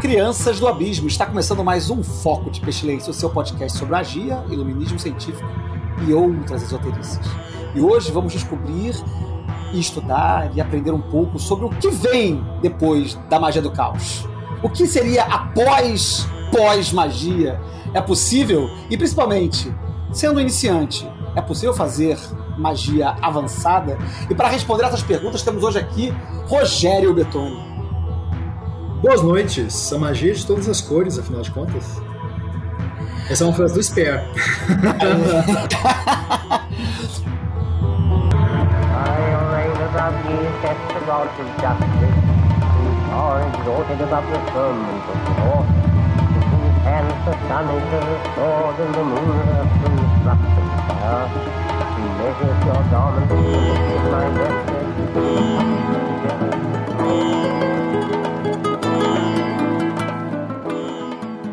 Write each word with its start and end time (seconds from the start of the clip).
Crianças 0.00 0.60
do 0.60 0.68
abismo! 0.68 1.08
Está 1.08 1.24
começando 1.24 1.64
mais 1.64 1.88
um 1.88 2.02
Foco 2.02 2.50
de 2.50 2.60
Pestilência, 2.60 3.10
o 3.10 3.14
seu 3.14 3.30
podcast 3.30 3.78
sobre 3.78 3.94
magia, 3.94 4.44
iluminismo 4.50 4.98
científico 4.98 5.48
e 6.06 6.12
outras 6.12 6.62
esoterices. 6.62 7.18
E 7.74 7.80
hoje 7.80 8.12
vamos 8.12 8.32
descobrir 8.34 8.94
e 9.72 9.80
estudar 9.80 10.54
e 10.54 10.60
aprender 10.60 10.90
um 10.90 11.00
pouco 11.00 11.38
sobre 11.38 11.64
o 11.64 11.70
que 11.70 11.88
vem 11.88 12.44
depois 12.60 13.18
da 13.30 13.40
magia 13.40 13.62
do 13.62 13.70
caos. 13.70 14.28
O 14.62 14.68
que 14.68 14.86
seria 14.86 15.24
após 15.24 16.28
pós-magia? 16.52 17.58
É 17.94 18.00
possível? 18.00 18.68
E 18.90 18.98
principalmente, 18.98 19.74
sendo 20.12 20.38
iniciante, 20.40 21.10
é 21.34 21.40
possível 21.40 21.72
fazer 21.72 22.18
magia 22.58 23.16
avançada? 23.22 23.96
E 24.28 24.34
para 24.34 24.48
responder 24.48 24.84
essas 24.84 25.02
perguntas, 25.02 25.42
temos 25.42 25.64
hoje 25.64 25.78
aqui 25.78 26.14
Rogério 26.46 27.14
Betoni. 27.14 27.75
Boas 29.02 29.22
noites, 29.22 29.92
a 29.92 29.98
magia 29.98 30.32
de 30.32 30.46
todas 30.46 30.68
as 30.68 30.80
cores, 30.80 31.18
afinal 31.18 31.42
de 31.42 31.50
contas. 31.50 31.84
Essa 33.30 33.44
é 33.44 33.46
uma 33.46 33.54
frase 33.54 33.74
do 33.74 33.82
Spare. 33.82 34.22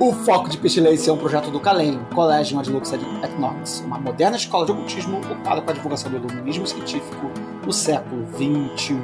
O 0.04 0.12
Foco 0.12 0.50
de 0.50 0.58
Pestilência 0.58 1.12
é 1.12 1.14
um 1.14 1.18
projeto 1.18 1.50
do 1.50 1.62
CALEM, 1.62 1.98
Collegium 2.14 2.60
ad 2.60 2.70
Lux 2.70 2.92
Economics, 2.92 3.80
uma 3.80 3.98
moderna 3.98 4.36
escola 4.36 4.66
de 4.66 4.74
ocultismo 4.74 5.18
ocupada 5.18 5.62
com 5.62 5.72
a 5.72 5.74
divulgação 5.74 6.12
do 6.12 6.18
iluminismo 6.18 6.68
científico 6.68 7.32
no 7.66 7.72
século 7.72 8.28
XXI. 8.28 8.96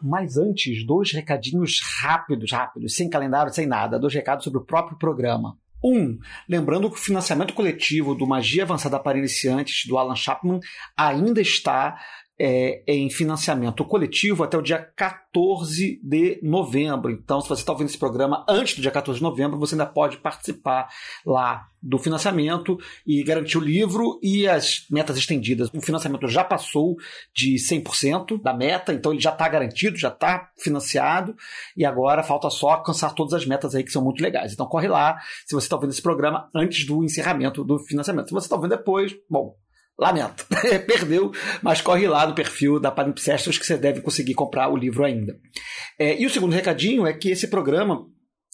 Mas 0.00 0.36
antes, 0.36 0.86
dois 0.86 1.10
recadinhos 1.10 1.80
rápidos, 2.00 2.52
rápidos, 2.52 2.94
sem 2.94 3.10
calendário, 3.10 3.52
sem 3.52 3.66
nada, 3.66 3.98
dois 3.98 4.14
recados 4.14 4.44
sobre 4.44 4.60
o 4.60 4.64
próprio 4.64 4.96
programa. 4.96 5.58
Um, 5.82 6.18
lembrando 6.48 6.88
que 6.90 6.96
o 6.96 7.00
financiamento 7.00 7.54
coletivo 7.54 8.14
do 8.14 8.26
Magia 8.26 8.62
Avançada 8.62 8.98
para 8.98 9.18
Iniciantes, 9.18 9.86
do 9.86 9.98
Alan 9.98 10.16
Chapman, 10.16 10.60
ainda 10.96 11.40
está 11.40 11.98
é, 12.44 12.82
em 12.88 13.08
financiamento 13.08 13.84
coletivo 13.84 14.42
até 14.42 14.58
o 14.58 14.62
dia 14.62 14.76
14 14.96 16.00
de 16.02 16.40
novembro. 16.42 17.08
Então, 17.12 17.40
se 17.40 17.48
você 17.48 17.62
está 17.62 17.70
ouvindo 17.70 17.86
esse 17.86 17.96
programa 17.96 18.44
antes 18.48 18.74
do 18.74 18.82
dia 18.82 18.90
14 18.90 19.20
de 19.20 19.22
novembro, 19.22 19.56
você 19.60 19.76
ainda 19.76 19.86
pode 19.86 20.16
participar 20.16 20.88
lá 21.24 21.68
do 21.80 22.00
financiamento 22.00 22.76
e 23.06 23.22
garantir 23.22 23.58
o 23.58 23.60
livro 23.60 24.18
e 24.20 24.48
as 24.48 24.86
metas 24.90 25.16
estendidas. 25.16 25.70
O 25.72 25.80
financiamento 25.80 26.26
já 26.26 26.42
passou 26.42 26.96
de 27.32 27.54
100% 27.54 28.42
da 28.42 28.52
meta, 28.52 28.92
então 28.92 29.12
ele 29.12 29.20
já 29.20 29.30
está 29.30 29.48
garantido, 29.48 29.96
já 29.96 30.08
está 30.08 30.50
financiado 30.58 31.36
e 31.76 31.84
agora 31.84 32.24
falta 32.24 32.50
só 32.50 32.70
alcançar 32.70 33.14
todas 33.14 33.34
as 33.34 33.46
metas 33.46 33.72
aí 33.76 33.84
que 33.84 33.92
são 33.92 34.02
muito 34.02 34.20
legais. 34.20 34.52
Então 34.52 34.66
corre 34.66 34.88
lá 34.88 35.16
se 35.46 35.54
você 35.54 35.66
está 35.66 35.76
ouvindo 35.76 35.90
esse 35.90 36.02
programa 36.02 36.50
antes 36.52 36.84
do 36.84 37.04
encerramento 37.04 37.62
do 37.62 37.78
financiamento. 37.78 38.26
Se 38.26 38.34
você 38.34 38.46
está 38.46 38.56
ouvindo 38.56 38.76
depois, 38.76 39.14
bom, 39.30 39.54
Lamento, 39.98 40.46
perdeu, 40.86 41.32
mas 41.62 41.80
corre 41.80 42.08
lá 42.08 42.26
no 42.26 42.34
perfil 42.34 42.80
da 42.80 42.90
Palimpsestos 42.90 43.58
que 43.58 43.66
você 43.66 43.76
deve 43.76 44.00
conseguir 44.00 44.34
comprar 44.34 44.68
o 44.68 44.76
livro 44.76 45.04
ainda. 45.04 45.38
É, 45.98 46.20
e 46.20 46.26
o 46.26 46.30
segundo 46.30 46.54
recadinho 46.54 47.06
é 47.06 47.12
que 47.12 47.30
esse 47.30 47.48
programa 47.48 48.06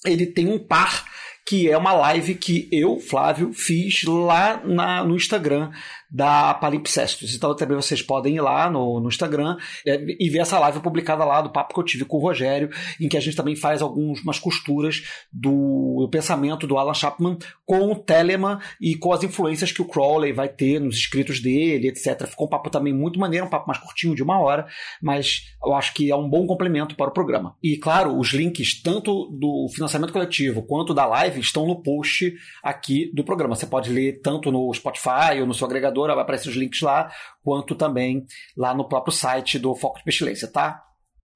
ele 0.04 0.26
tem 0.26 0.48
um 0.48 0.58
par 0.58 1.04
que 1.48 1.70
é 1.70 1.78
uma 1.78 1.94
live 1.94 2.34
que 2.34 2.68
eu, 2.70 3.00
Flávio, 3.00 3.54
fiz 3.54 4.02
lá 4.04 4.62
na, 4.62 5.02
no 5.02 5.16
Instagram 5.16 5.70
da 6.10 6.54
Palimpsestos. 6.54 7.34
Então 7.34 7.54
também 7.54 7.76
vocês 7.76 8.00
podem 8.00 8.36
ir 8.36 8.40
lá 8.40 8.70
no, 8.70 9.00
no 9.00 9.08
Instagram 9.08 9.56
é, 9.86 10.02
e 10.18 10.30
ver 10.30 10.38
essa 10.38 10.58
live 10.58 10.80
publicada 10.80 11.24
lá 11.24 11.40
do 11.42 11.50
papo 11.50 11.74
que 11.74 11.80
eu 11.80 11.84
tive 11.84 12.04
com 12.04 12.16
o 12.16 12.20
Rogério, 12.20 12.70
em 13.00 13.08
que 13.08 13.16
a 13.16 13.20
gente 13.20 13.36
também 13.36 13.54
faz 13.54 13.82
algumas 13.82 14.38
costuras 14.38 15.02
do, 15.32 15.98
do 16.00 16.08
pensamento 16.10 16.66
do 16.66 16.78
Alan 16.78 16.94
Chapman 16.94 17.36
com 17.66 17.92
o 17.92 17.96
Telemann 17.96 18.58
e 18.80 18.94
com 18.94 19.12
as 19.12 19.22
influências 19.22 19.72
que 19.72 19.82
o 19.82 19.84
Crowley 19.84 20.32
vai 20.32 20.48
ter 20.48 20.80
nos 20.80 20.96
escritos 20.96 21.40
dele, 21.40 21.88
etc. 21.88 22.26
Ficou 22.26 22.46
um 22.46 22.50
papo 22.50 22.70
também 22.70 22.92
muito 22.92 23.18
maneiro, 23.18 23.46
um 23.46 23.50
papo 23.50 23.68
mais 23.68 23.78
curtinho, 23.78 24.14
de 24.14 24.22
uma 24.22 24.40
hora, 24.40 24.66
mas 25.02 25.42
eu 25.64 25.74
acho 25.74 25.92
que 25.92 26.10
é 26.10 26.16
um 26.16 26.28
bom 26.28 26.46
complemento 26.46 26.94
para 26.94 27.10
o 27.10 27.12
programa. 27.12 27.54
E 27.62 27.76
claro, 27.76 28.18
os 28.18 28.32
links 28.32 28.80
tanto 28.82 29.26
do 29.30 29.68
financiamento 29.74 30.12
coletivo 30.12 30.62
quanto 30.62 30.94
da 30.94 31.04
live 31.04 31.40
estão 31.40 31.66
no 31.66 31.82
post 31.82 32.34
aqui 32.62 33.10
do 33.14 33.22
programa. 33.24 33.54
Você 33.54 33.66
pode 33.66 33.90
ler 33.90 34.20
tanto 34.22 34.50
no 34.50 34.72
Spotify 34.72 35.40
ou 35.40 35.46
no 35.46 35.54
seu 35.54 35.66
agregador 35.66 35.97
vai 36.06 36.22
aparecer 36.22 36.48
os 36.48 36.56
links 36.56 36.80
lá, 36.80 37.10
quanto 37.42 37.74
também 37.74 38.26
lá 38.56 38.74
no 38.74 38.88
próprio 38.88 39.12
site 39.12 39.58
do 39.58 39.74
Foco 39.74 39.98
de 39.98 40.04
Pestilência, 40.04 40.48
tá? 40.48 40.82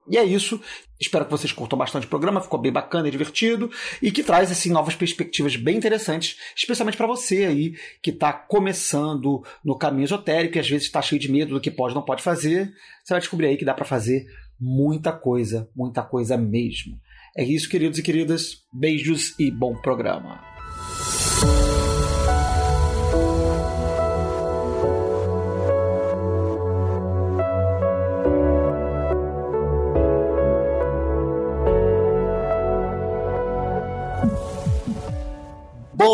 E 0.08 0.16
é 0.16 0.24
isso. 0.24 0.60
Espero 1.00 1.24
que 1.24 1.30
vocês 1.30 1.52
curtam 1.52 1.78
bastante 1.78 2.06
o 2.06 2.08
programa, 2.08 2.40
ficou 2.40 2.60
bem 2.60 2.72
bacana 2.72 3.08
e 3.08 3.10
divertido 3.10 3.70
e 4.00 4.10
que 4.10 4.22
traz 4.22 4.50
assim 4.50 4.70
novas 4.70 4.94
perspectivas 4.94 5.56
bem 5.56 5.76
interessantes, 5.76 6.36
especialmente 6.56 6.96
para 6.96 7.06
você 7.06 7.44
aí 7.44 7.74
que 8.02 8.10
está 8.10 8.32
começando 8.32 9.44
no 9.64 9.76
caminho 9.76 10.04
esotérico 10.04 10.56
e 10.56 10.60
às 10.60 10.68
vezes 10.68 10.86
está 10.86 11.02
cheio 11.02 11.20
de 11.20 11.30
medo 11.30 11.54
do 11.54 11.60
que 11.60 11.70
pode 11.70 11.94
não 11.94 12.02
pode 12.02 12.22
fazer. 12.22 12.72
Você 13.02 13.14
vai 13.14 13.20
descobrir 13.20 13.46
aí 13.46 13.56
que 13.56 13.64
dá 13.64 13.74
para 13.74 13.84
fazer 13.84 14.26
muita 14.60 15.12
coisa, 15.12 15.68
muita 15.74 16.02
coisa 16.02 16.36
mesmo. 16.36 16.96
É 17.36 17.42
isso, 17.42 17.68
queridos 17.68 17.98
e 17.98 18.02
queridas. 18.02 18.58
Beijos 18.72 19.38
e 19.38 19.50
bom 19.50 19.74
programa. 19.74 20.40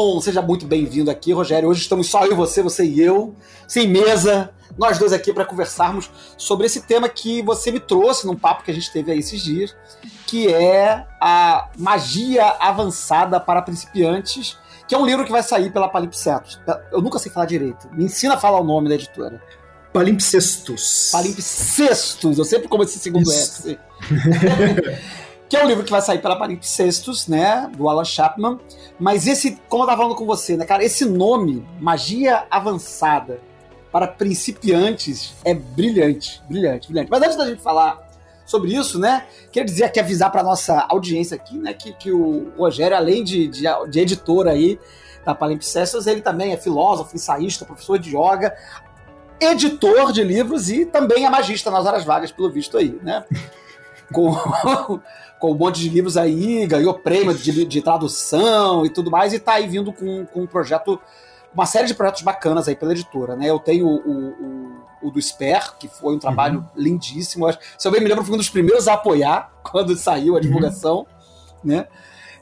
Bom, 0.00 0.20
seja 0.20 0.40
muito 0.40 0.64
bem-vindo 0.64 1.10
aqui, 1.10 1.32
Rogério. 1.32 1.68
Hoje 1.68 1.80
estamos 1.80 2.06
só 2.06 2.24
eu 2.24 2.30
e 2.30 2.34
você, 2.36 2.62
você 2.62 2.84
e 2.84 3.00
eu, 3.00 3.34
sem 3.66 3.88
mesa, 3.88 4.48
nós 4.78 4.96
dois 4.96 5.12
aqui 5.12 5.32
para 5.32 5.44
conversarmos 5.44 6.08
sobre 6.36 6.66
esse 6.66 6.82
tema 6.82 7.08
que 7.08 7.42
você 7.42 7.72
me 7.72 7.80
trouxe 7.80 8.24
num 8.24 8.36
papo 8.36 8.62
que 8.62 8.70
a 8.70 8.74
gente 8.74 8.92
teve 8.92 9.10
aí 9.10 9.18
esses 9.18 9.42
dias, 9.42 9.74
que 10.24 10.54
é 10.54 11.04
a 11.20 11.68
magia 11.76 12.46
avançada 12.60 13.40
para 13.40 13.60
principiantes, 13.60 14.56
que 14.86 14.94
é 14.94 14.98
um 14.98 15.04
livro 15.04 15.24
que 15.24 15.32
vai 15.32 15.42
sair 15.42 15.72
pela 15.72 15.88
Palimpsetos. 15.88 16.60
Eu 16.92 17.02
nunca 17.02 17.18
sei 17.18 17.32
falar 17.32 17.46
direito. 17.46 17.88
Me 17.90 18.04
ensina 18.04 18.34
a 18.34 18.38
falar 18.38 18.60
o 18.60 18.64
nome 18.64 18.88
da 18.88 18.94
editora. 18.94 19.42
Palimpsestos. 19.92 21.08
Palimpsestos. 21.10 22.38
Eu 22.38 22.44
sempre 22.44 22.68
como 22.68 22.84
esse 22.84 23.00
segundo 23.00 23.32
S. 23.32 23.76
que 25.48 25.56
é 25.56 25.64
um 25.64 25.66
livro 25.66 25.82
que 25.82 25.90
vai 25.90 26.02
sair 26.02 26.20
pela 26.20 26.36
Palimpsestos, 26.36 27.26
né, 27.26 27.70
do 27.74 27.88
Alan 27.88 28.04
Chapman, 28.04 28.60
mas 28.98 29.26
esse, 29.26 29.58
como 29.68 29.84
eu 29.84 29.86
tava 29.86 30.02
falando 30.02 30.16
com 30.16 30.26
você, 30.26 30.56
né, 30.56 30.66
cara, 30.66 30.84
esse 30.84 31.04
nome, 31.04 31.66
Magia 31.80 32.46
Avançada, 32.50 33.40
para 33.90 34.06
principiantes, 34.06 35.34
é 35.44 35.54
brilhante, 35.54 36.42
brilhante, 36.46 36.88
brilhante. 36.88 37.10
Mas 37.10 37.22
antes 37.22 37.36
da 37.36 37.46
gente 37.46 37.62
falar 37.62 38.06
sobre 38.44 38.74
isso, 38.74 38.98
né, 38.98 39.26
queria 39.50 39.64
dizer 39.64 39.84
aqui, 39.84 39.98
avisar 39.98 40.30
para 40.30 40.42
nossa 40.42 40.86
audiência 40.90 41.36
aqui, 41.36 41.56
né, 41.56 41.72
que, 41.72 41.94
que 41.94 42.12
o 42.12 42.52
Rogério, 42.56 42.96
além 42.96 43.24
de, 43.24 43.48
de, 43.48 43.64
de 43.88 44.00
editor 44.00 44.46
aí 44.46 44.78
da 45.24 45.34
Palimpsestos, 45.34 46.06
ele 46.06 46.20
também 46.20 46.52
é 46.52 46.56
filósofo, 46.58 47.16
ensaísta, 47.16 47.64
professor 47.64 47.98
de 47.98 48.10
yoga, 48.10 48.54
editor 49.40 50.12
de 50.12 50.22
livros 50.22 50.68
e 50.68 50.84
também 50.84 51.24
é 51.24 51.30
magista 51.30 51.70
nas 51.70 51.86
horas 51.86 52.04
vagas, 52.04 52.30
pelo 52.30 52.50
visto 52.50 52.76
aí, 52.76 52.98
né? 53.02 53.24
Com, 54.12 54.34
com 55.38 55.52
um 55.52 55.54
monte 55.54 55.80
de 55.80 55.88
livros 55.88 56.16
aí, 56.16 56.66
ganhou 56.66 56.94
prêmio 56.94 57.34
de, 57.34 57.64
de 57.64 57.82
tradução 57.82 58.84
e 58.84 58.90
tudo 58.90 59.10
mais, 59.10 59.32
e 59.32 59.38
tá 59.38 59.54
aí 59.54 59.66
vindo 59.66 59.92
com, 59.92 60.26
com 60.26 60.42
um 60.42 60.46
projeto, 60.46 61.00
uma 61.54 61.66
série 61.66 61.86
de 61.86 61.94
projetos 61.94 62.22
bacanas 62.22 62.68
aí 62.68 62.74
pela 62.74 62.92
editora, 62.92 63.36
né? 63.36 63.48
Eu 63.48 63.58
tenho 63.58 63.86
o, 63.86 64.28
o, 64.30 65.08
o 65.08 65.10
do 65.10 65.20
Sper, 65.20 65.76
que 65.78 65.88
foi 65.88 66.14
um 66.14 66.18
trabalho 66.18 66.60
uhum. 66.60 66.82
lindíssimo. 66.82 67.46
Se 67.76 67.86
eu 67.86 67.92
bem 67.92 68.00
me 68.00 68.08
lembro, 68.08 68.24
foi 68.24 68.34
um 68.34 68.38
dos 68.38 68.50
primeiros 68.50 68.88
a 68.88 68.94
apoiar 68.94 69.52
quando 69.62 69.96
saiu 69.96 70.36
a 70.36 70.40
divulgação. 70.40 70.98
Uhum. 70.98 71.06
Né? 71.64 71.86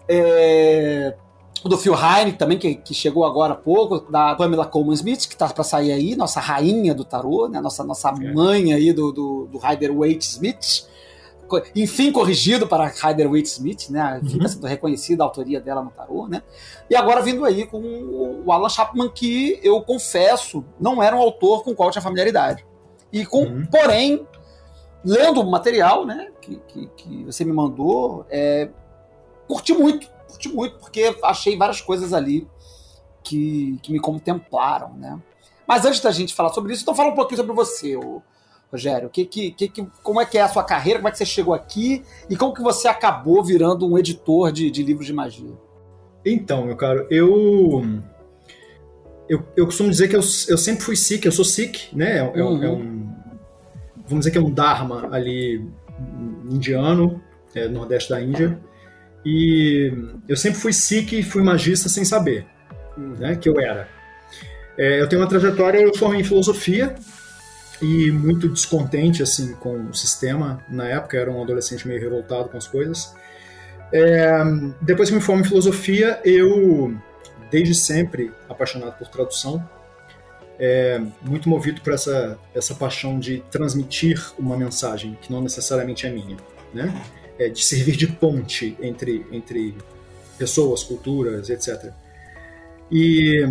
É, 0.08 1.16
o 1.64 1.69
do 1.69 1.76
Phil 1.76 1.94
Heine 1.94 2.32
também, 2.32 2.58
que, 2.58 2.76
que 2.76 2.94
chegou 2.94 3.25
agora 3.25 3.52
há 3.52 3.56
pouco, 3.56 4.10
da 4.10 4.34
Pamela 4.34 4.66
Coleman 4.66 4.94
Smith, 4.94 5.26
que 5.26 5.34
está 5.34 5.48
para 5.48 5.64
sair 5.64 5.93
aí, 5.93 6.14
nossa 6.14 6.40
rainha 6.40 6.94
do 6.94 7.04
tarô, 7.04 7.48
né? 7.48 7.60
nossa, 7.60 7.82
nossa 7.82 8.10
é. 8.10 8.32
mãe 8.32 8.72
aí 8.72 8.93
do, 8.93 9.12
do, 9.12 9.48
do 9.50 9.58
Rider 9.58 9.93
Waite 9.93 10.26
Smith 10.26 10.87
enfim 11.75 12.12
corrigido 12.12 12.66
para 12.66 12.87
Rider 12.87 13.31
Waite 13.31 13.48
Smith, 13.48 13.88
né? 13.90 14.20
Fica 14.25 14.43
uhum. 14.43 14.48
sendo 14.48 14.66
reconhecida 14.66 15.22
a 15.22 15.26
autoria 15.26 15.60
dela 15.60 15.82
no 15.82 15.90
tarô, 15.90 16.26
né? 16.26 16.43
E 16.88 16.96
agora 16.96 17.22
vindo 17.22 17.44
aí 17.44 17.66
com 17.66 17.81
o 17.81 18.52
Alan 18.52 18.69
Chapman, 18.69 19.08
que 19.08 19.58
eu 19.62 19.81
confesso, 19.82 20.64
não 20.81 21.02
era 21.02 21.16
um 21.16 21.20
autor 21.20 21.62
com 21.62 21.70
o 21.70 21.75
qual 21.75 21.90
tinha 21.90 22.02
familiaridade. 22.02 22.64
E 23.12 23.25
com, 23.25 23.44
uhum. 23.44 23.66
porém, 23.66 24.26
lendo 25.04 25.40
o 25.40 25.50
material, 25.50 26.04
né, 26.04 26.31
que, 26.40 26.56
que, 26.69 26.87
que 26.96 27.25
você 27.25 27.44
me 27.44 27.52
mandou, 27.52 28.26
é, 28.28 28.69
curti 29.46 29.72
muito, 29.72 30.08
curti 30.28 30.48
muito, 30.48 30.78
porque 30.78 31.16
achei 31.22 31.56
várias 31.56 31.81
coisas 31.81 32.12
ali 32.12 32.46
que, 33.22 33.78
que 33.82 33.93
me 33.93 34.00
contemplaram, 34.00 34.93
né? 34.94 35.19
Mas 35.66 35.84
antes 35.84 36.00
da 36.00 36.10
gente 36.10 36.34
falar 36.34 36.52
sobre 36.52 36.72
isso, 36.72 36.82
então 36.82 36.94
fala 36.94 37.10
um 37.10 37.14
pouquinho 37.14 37.38
sobre 37.38 37.54
você, 37.54 37.96
o 37.96 38.22
Rogério? 38.76 39.08
Que, 39.08 39.25
que, 39.25 39.50
que, 39.50 39.87
como 40.02 40.20
é 40.20 40.26
que 40.26 40.38
é 40.38 40.43
a 40.43 40.49
sua 40.49 40.62
carreira? 40.62 40.99
Como 40.99 41.08
é 41.08 41.11
que 41.11 41.19
você 41.19 41.26
chegou 41.26 41.55
aqui? 41.55 42.02
E 42.28 42.37
como 42.37 42.55
que 42.55 42.62
você 42.62 42.87
acabou 42.87 43.43
virando 43.43 43.90
um 43.90 43.99
editor 43.99 44.52
de, 44.52 44.70
de 44.70 44.82
livros 44.82 45.06
de 45.06 45.12
magia? 45.12 45.52
Então, 46.25 46.67
meu 46.67 46.76
caro, 46.76 47.06
eu, 47.11 47.82
eu, 49.28 49.43
eu 49.56 49.64
costumo 49.64 49.90
dizer 49.90 50.08
que 50.08 50.17
eu, 50.17 50.20
eu 50.49 50.58
sempre 50.58 50.82
fui 50.82 50.96
Sikh, 50.96 51.25
eu 51.25 51.32
sou 51.32 51.44
Sikh, 51.44 51.93
né? 51.93 52.19
É, 52.19 52.19
é 52.19 52.44
uhum. 52.44 52.62
é 52.62 52.70
um, 52.70 53.08
vamos 54.06 54.25
dizer 54.25 54.31
que 54.31 54.38
é 54.38 54.40
um 54.40 54.50
Dharma 54.50 55.08
ali 55.11 55.64
indiano, 56.50 57.22
é, 57.55 57.69
nordeste 57.69 58.11
da 58.11 58.20
Índia. 58.20 58.58
E 59.25 59.93
eu 60.29 60.37
sempre 60.37 60.61
fui 60.61 60.72
Sikh 60.72 61.12
e 61.12 61.22
fui 61.22 61.43
magista 61.43 61.88
sem 61.88 62.05
saber 62.05 62.46
uhum. 62.96 63.14
né, 63.19 63.37
que 63.37 63.49
eu 63.49 63.61
era. 63.61 63.88
É, 64.79 65.00
eu 65.00 65.08
tenho 65.08 65.22
uma 65.22 65.29
trajetória, 65.29 65.79
eu 65.79 65.94
formei 65.96 66.20
em 66.20 66.25
filosofia, 66.25 66.94
e 67.81 68.11
muito 68.11 68.49
descontente 68.49 69.23
assim 69.23 69.55
com 69.55 69.87
o 69.87 69.94
sistema. 69.94 70.64
Na 70.69 70.87
época 70.88 71.17
era 71.17 71.31
um 71.31 71.43
adolescente 71.43 71.87
meio 71.87 72.00
revoltado 72.00 72.49
com 72.49 72.56
as 72.56 72.67
coisas. 72.67 73.14
É, 73.93 74.43
depois 74.81 75.08
que 75.08 75.14
me 75.14 75.20
formo 75.20 75.43
em 75.43 75.44
filosofia 75.44 76.20
eu 76.25 76.96
desde 77.50 77.73
sempre 77.73 78.32
apaixonado 78.49 78.99
por 78.99 79.06
tradução 79.06 79.64
é, 80.58 81.00
muito 81.23 81.49
movido 81.49 81.81
por 81.81 81.93
essa 81.93 82.37
essa 82.52 82.75
paixão 82.75 83.19
de 83.20 83.44
transmitir 83.50 84.20
uma 84.37 84.56
mensagem 84.56 85.17
que 85.22 85.31
não 85.31 85.40
necessariamente 85.40 86.05
é 86.05 86.11
minha 86.11 86.37
né? 86.75 86.93
É, 87.38 87.49
de 87.49 87.64
servir 87.64 87.96
de 87.96 88.08
ponte 88.08 88.76
entre 88.81 89.25
entre 89.31 89.72
pessoas 90.37 90.82
culturas 90.82 91.49
etc 91.49 91.93
e 92.90 93.46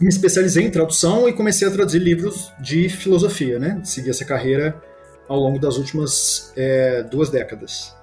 me 0.00 0.08
especializei 0.08 0.64
em 0.64 0.70
tradução 0.70 1.28
e 1.28 1.32
comecei 1.32 1.66
a 1.66 1.70
traduzir 1.70 1.98
livros 1.98 2.52
de 2.60 2.88
filosofia, 2.88 3.58
né? 3.58 3.80
Segui 3.84 4.10
essa 4.10 4.24
carreira 4.24 4.80
ao 5.28 5.38
longo 5.38 5.58
das 5.58 5.76
últimas 5.76 6.52
é, 6.56 7.02
duas 7.02 7.30
décadas. 7.30 7.94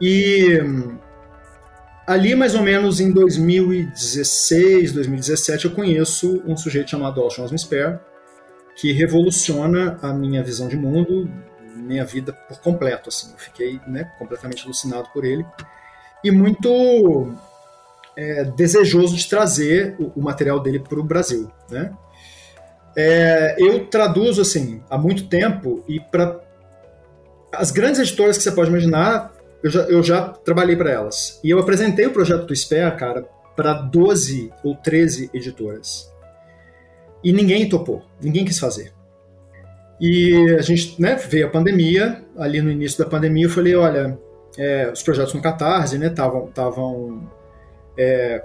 E 0.00 0.60
ali, 2.06 2.34
mais 2.34 2.54
ou 2.54 2.62
menos 2.62 3.00
em 3.00 3.10
2016, 3.10 4.92
2017, 4.92 5.64
eu 5.66 5.70
conheço 5.72 6.42
um 6.46 6.56
sujeito 6.56 6.90
chamado 6.90 7.20
Alshon 7.20 7.44
Osmisper, 7.44 7.98
que 8.76 8.92
revoluciona 8.92 9.98
a 10.02 10.12
minha 10.12 10.42
visão 10.42 10.68
de 10.68 10.76
mundo, 10.76 11.28
minha 11.74 12.04
vida 12.04 12.32
por 12.32 12.60
completo. 12.60 13.08
Assim. 13.08 13.32
Eu 13.32 13.38
fiquei 13.38 13.80
né, 13.86 14.12
completamente 14.18 14.64
alucinado 14.64 15.08
por 15.12 15.24
ele. 15.24 15.44
E 16.22 16.30
muito 16.30 17.34
é, 18.16 18.44
desejoso 18.44 19.14
de 19.16 19.28
trazer 19.28 19.94
o, 19.98 20.20
o 20.20 20.22
material 20.22 20.60
dele 20.60 20.78
para 20.78 20.98
o 20.98 21.04
Brasil, 21.04 21.50
né? 21.70 21.92
É, 22.96 23.56
eu 23.58 23.86
traduzo 23.86 24.40
assim 24.40 24.80
há 24.88 24.96
muito 24.96 25.28
tempo 25.28 25.84
e 25.86 26.00
para 26.00 26.40
as 27.52 27.70
grandes 27.70 28.00
editoras 28.00 28.38
que 28.38 28.42
você 28.42 28.52
pode 28.52 28.70
imaginar, 28.70 29.32
eu 29.62 29.70
já, 29.70 29.80
eu 29.82 30.02
já 30.02 30.28
trabalhei 30.28 30.76
para 30.76 30.90
elas. 30.90 31.38
E 31.44 31.50
eu 31.50 31.58
apresentei 31.58 32.06
o 32.06 32.12
projeto 32.12 32.46
do 32.46 32.56
SPEA, 32.56 32.90
cara, 32.92 33.26
para 33.54 33.74
12 33.74 34.52
ou 34.64 34.74
13 34.76 35.30
editoras. 35.32 36.10
E 37.22 37.32
ninguém 37.32 37.68
topou, 37.68 38.02
ninguém 38.20 38.44
quis 38.44 38.58
fazer. 38.58 38.92
E 40.00 40.54
a 40.58 40.62
gente 40.62 41.00
né, 41.00 41.16
veio 41.16 41.46
a 41.46 41.50
pandemia, 41.50 42.22
ali 42.36 42.60
no 42.60 42.70
início 42.70 43.02
da 43.02 43.08
pandemia 43.08 43.46
eu 43.46 43.50
falei, 43.50 43.74
olha, 43.74 44.18
é, 44.58 44.90
os 44.90 45.02
projetos 45.02 45.32
no 45.32 45.40
Catarse 45.40 45.96
estavam 45.96 46.46
né, 46.46 47.20
é, 47.98 48.44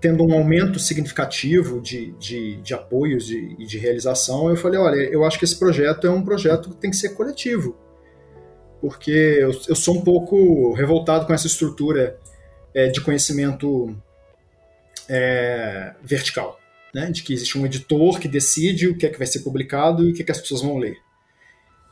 tendo 0.00 0.24
um 0.24 0.32
aumento 0.32 0.78
significativo 0.78 1.80
de, 1.80 2.12
de, 2.12 2.56
de 2.56 2.74
apoios 2.74 3.30
e 3.30 3.56
de, 3.56 3.66
de, 3.66 3.78
realização, 3.78 4.48
eu 4.48 4.56
falei, 4.56 4.78
olha, 4.78 4.96
eu 4.96 5.24
acho 5.24 5.38
que 5.38 5.44
esse 5.44 5.58
projeto 5.58 6.06
é 6.06 6.10
um 6.10 6.22
projeto 6.22 6.70
que 6.70 6.76
tem 6.76 6.90
que 6.90 6.96
ser 6.96 7.10
coletivo, 7.10 7.76
porque 8.80 9.10
eu, 9.10 9.50
eu 9.68 9.74
sou 9.74 9.96
um 9.96 10.02
pouco 10.02 10.72
revoltado 10.74 11.26
com 11.26 11.32
essa 11.32 11.46
estrutura 11.46 12.18
é, 12.74 12.88
de 12.88 13.00
conhecimento 13.00 13.96
é, 15.08 15.94
vertical, 16.02 16.58
né? 16.94 17.10
de 17.10 17.22
que 17.22 17.32
existe 17.32 17.58
um 17.58 17.64
editor 17.64 18.20
que 18.20 18.28
decide 18.28 18.88
o 18.88 18.96
que 18.96 19.06
é 19.06 19.08
que 19.08 19.18
vai 19.18 19.26
ser 19.26 19.40
publicado 19.40 20.06
e 20.06 20.12
o 20.12 20.14
que, 20.14 20.22
é 20.22 20.24
que 20.24 20.32
as 20.32 20.40
pessoas 20.40 20.62
vão 20.62 20.76
ler. 20.76 20.98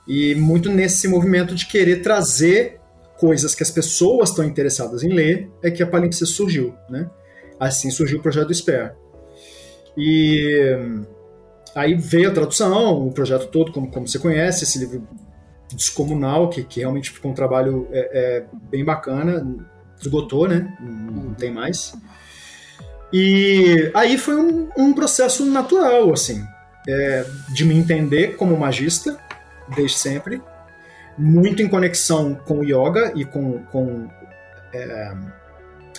E 0.06 0.34
muito 0.34 0.70
nesse 0.70 1.08
movimento 1.08 1.54
de 1.54 1.66
querer 1.66 2.02
trazer 2.02 2.81
coisas 3.25 3.55
que 3.55 3.62
as 3.62 3.71
pessoas 3.71 4.29
estão 4.29 4.44
interessadas 4.44 5.03
em 5.03 5.09
ler, 5.09 5.50
é 5.62 5.71
que 5.71 5.82
a 5.82 5.87
Palimpsest 5.87 6.35
surgiu, 6.35 6.75
né? 6.91 7.09
Assim 7.59 7.91
surgiu 7.91 8.19
o 8.19 8.23
projeto 8.23 8.53
do. 8.53 8.94
E 9.97 10.76
aí 11.75 11.94
veio 11.94 12.29
a 12.29 12.35
tradução, 12.35 13.09
o 13.09 13.11
projeto 13.11 13.47
todo, 13.47 13.73
como, 13.73 13.91
como 13.91 14.06
você 14.06 14.19
conhece, 14.19 14.65
esse 14.65 14.79
livro 14.79 15.09
descomunal, 15.73 16.50
que, 16.50 16.65
que 16.65 16.81
realmente 16.81 17.11
ficou 17.11 17.31
um 17.31 17.35
trabalho 17.35 17.88
é, 17.93 18.11
é, 18.12 18.44
bem 18.71 18.85
bacana, 18.85 19.43
esgotou, 19.99 20.47
né? 20.47 20.77
Não, 20.79 21.32
tem 21.32 21.50
mais. 21.50 21.94
E 23.11 23.91
aí 23.94 24.19
foi 24.19 24.37
um, 24.37 24.69
um 24.77 24.93
processo 24.93 25.47
natural, 25.47 26.12
assim, 26.12 26.44
é, 26.87 27.25
de 27.55 27.65
me 27.65 27.75
entender 27.75 28.37
como 28.37 28.55
magista, 28.55 29.19
desde 29.75 29.97
sempre, 29.97 30.43
muito 31.17 31.63
em 31.63 31.69
conexão 31.69 32.35
com 32.35 32.61
o 32.61 32.65
yoga 32.65 33.13
e 33.15 33.25
com, 33.25 33.59
com 33.65 34.09
é, 34.73 35.13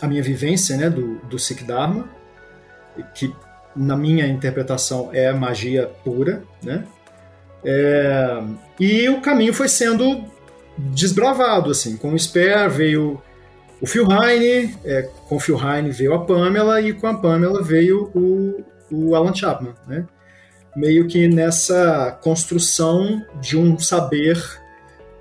a 0.02 0.08
minha 0.08 0.22
vivência 0.22 0.76
né, 0.78 0.90
do, 0.90 1.16
do 1.20 1.40
Sikh 1.40 1.64
Dharma, 1.64 2.10
que 3.14 3.34
na 3.76 3.96
minha 3.96 4.28
interpretação 4.28 5.10
é 5.14 5.32
magia 5.34 5.90
pura, 6.04 6.44
né? 6.64 6.86
É, 7.64 8.44
e 8.80 9.10
o 9.10 9.22
caminho 9.22 9.54
foi 9.54 9.68
sendo 9.68 10.24
desbravado, 10.78 11.72
assim. 11.72 11.98
Com 11.98 12.14
o 12.14 12.20
Sper 12.20 12.70
veio 12.70 13.22
o 13.82 13.88
Phil 13.88 14.08
Heine, 14.10 14.78
é, 14.86 15.10
com 15.28 15.36
o 15.36 15.40
Phil 15.40 15.60
Heine 15.60 15.92
veio 15.92 16.14
a 16.14 16.24
Pamela 16.26 16.80
e 16.82 16.94
com 16.94 17.08
a 17.08 17.16
Pamela 17.16 17.62
veio 17.62 18.12
o, 18.16 18.64
o 18.92 19.16
Alan 19.16 19.34
Chapman, 19.34 19.74
né? 19.88 20.06
Meio 20.76 21.08
que 21.08 21.28
nessa 21.28 22.18
construção 22.22 23.26
de 23.42 23.58
um 23.58 23.80
saber 23.80 24.38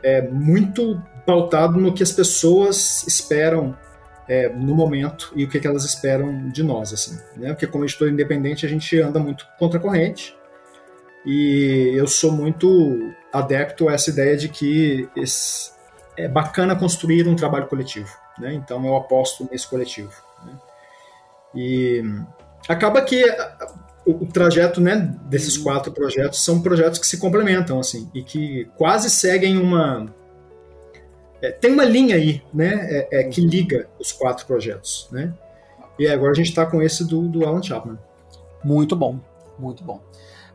é, 0.05 0.21
muito 0.21 1.03
pautado 1.25 1.81
no 1.81 1.95
que 1.95 2.03
as 2.03 2.13
pessoas 2.13 3.05
esperam 3.07 3.77
é, 4.29 4.51
no 4.51 4.75
momento 4.75 5.33
e 5.35 5.45
o 5.45 5.49
que, 5.49 5.59
que, 5.59 5.67
elas 5.67 5.85
esperam 5.85 6.49
de 6.51 6.63
nós, 6.63 6.93
assim, 6.93 7.19
né? 7.37 7.49
Porque 7.49 7.67
como 7.67 7.85
editor 7.85 8.09
independente 8.09 8.65
a 8.65 8.69
gente 8.69 9.01
anda 9.01 9.19
muito 9.19 9.47
contra 9.59 9.79
a 9.79 9.83
corrente 9.83 10.37
e 11.27 11.93
eu 11.95 12.07
sou 12.07 12.31
muito 12.31 13.13
adepto 13.33 13.89
a 13.89 13.95
essa 13.95 14.11
ideia 14.11 14.37
de 14.37 14.49
que 14.49 15.09
esse, 15.17 15.73
é 16.17 16.29
bacana 16.29 16.77
construir 16.77 17.27
um 17.27 17.35
trabalho 17.35 17.67
coletivo, 17.67 18.11
né? 18.39 18.53
Então 18.53 18.85
eu 18.85 18.97
aposto 18.97 19.49
nesse 19.51 19.67
coletivo. 19.67 20.13
Né? 20.45 20.53
E 21.55 22.03
acaba 22.69 23.01
que 23.03 23.25
o, 24.07 24.27
trajeto 24.27 24.81
né, 24.81 25.15
desses 25.27 25.57
uhum. 25.57 25.65
quatro 25.65 25.93
projetos 25.93 26.45
são 26.45 26.61
projetos 26.61 26.99
que 26.99 27.07
se 27.07 27.17
complementam 27.19 27.79
assim 27.79 28.09
e 28.15 28.23
que 28.23 28.67
quase 28.77 29.09
seguem 29.09 29.57
uma 29.59 30.13
é, 31.41 31.51
tem 31.51 31.73
uma 31.73 31.85
linha 31.85 32.17
aí 32.17 32.43
né 32.53 32.87
é, 32.91 33.21
é, 33.21 33.25
que 33.25 33.41
uhum. 33.41 33.49
liga 33.49 33.89
os 33.99 34.13
quatro 34.13 34.47
projetos 34.47 35.09
né 35.11 35.33
e 35.99 36.07
agora 36.07 36.33
a 36.33 36.35
gente 36.35 36.49
está 36.49 36.67
com 36.67 36.83
esse 36.83 37.07
do, 37.07 37.29
do 37.29 37.47
Alan 37.47 37.63
Chapman 37.63 37.99
muito 38.63 38.95
bom 38.95 39.19
muito 39.59 39.83
bom 39.83 40.03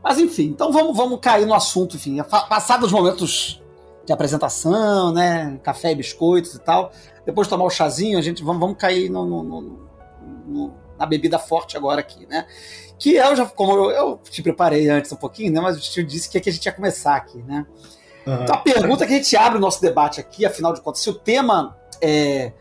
mas 0.03 0.19
enfim 0.19 0.45
então 0.45 0.71
vamos 0.71 0.95
vamos 0.95 1.19
cair 1.19 1.45
no 1.45 1.53
assunto 1.53 1.95
enfim 1.95 2.21
passados 2.23 2.87
os 2.87 2.91
momentos 2.91 3.61
de 4.05 4.13
apresentação 4.13 5.11
né 5.11 5.59
café 5.63 5.91
e 5.91 5.95
biscoitos 5.95 6.53
e 6.53 6.59
tal 6.59 6.91
depois 7.25 7.47
de 7.47 7.49
tomar 7.49 7.65
o 7.65 7.69
chazinho 7.69 8.19
a 8.19 8.21
gente 8.21 8.43
vamos, 8.43 8.59
vamos 8.59 8.77
cair 8.77 9.09
no, 9.09 9.25
no, 9.25 9.43
no, 9.43 9.61
no 10.47 10.88
na 10.99 11.05
bebida 11.05 11.39
forte 11.39 11.77
agora 11.77 12.01
aqui, 12.01 12.27
né? 12.27 12.45
Que 12.99 13.15
eu 13.15 13.35
já, 13.35 13.45
como 13.45 13.71
eu, 13.71 13.91
eu 13.91 14.21
te 14.29 14.43
preparei 14.43 14.89
antes 14.89 15.11
um 15.11 15.15
pouquinho, 15.15 15.51
né? 15.53 15.61
Mas 15.61 15.77
o 15.77 15.79
tio 15.79 16.03
disse 16.03 16.29
que 16.29 16.37
aqui 16.37 16.49
a 16.49 16.51
gente 16.53 16.65
ia 16.65 16.73
começar 16.73 17.15
aqui, 17.15 17.37
né? 17.37 17.65
Uhum. 18.27 18.43
Então 18.43 18.55
a 18.55 18.59
pergunta 18.59 19.07
que 19.07 19.13
a 19.13 19.15
gente 19.15 19.35
abre 19.37 19.57
o 19.57 19.61
nosso 19.61 19.81
debate 19.81 20.19
aqui, 20.19 20.45
afinal 20.45 20.73
de 20.73 20.81
contas, 20.81 21.01
se 21.01 21.09
o 21.09 21.13
tema 21.13 21.77
é 22.01 22.51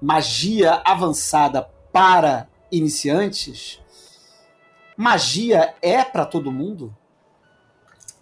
magia 0.00 0.80
avançada 0.84 1.68
para 1.92 2.46
iniciantes, 2.70 3.80
magia 4.96 5.74
é 5.82 6.04
para 6.04 6.24
todo 6.24 6.52
mundo? 6.52 6.94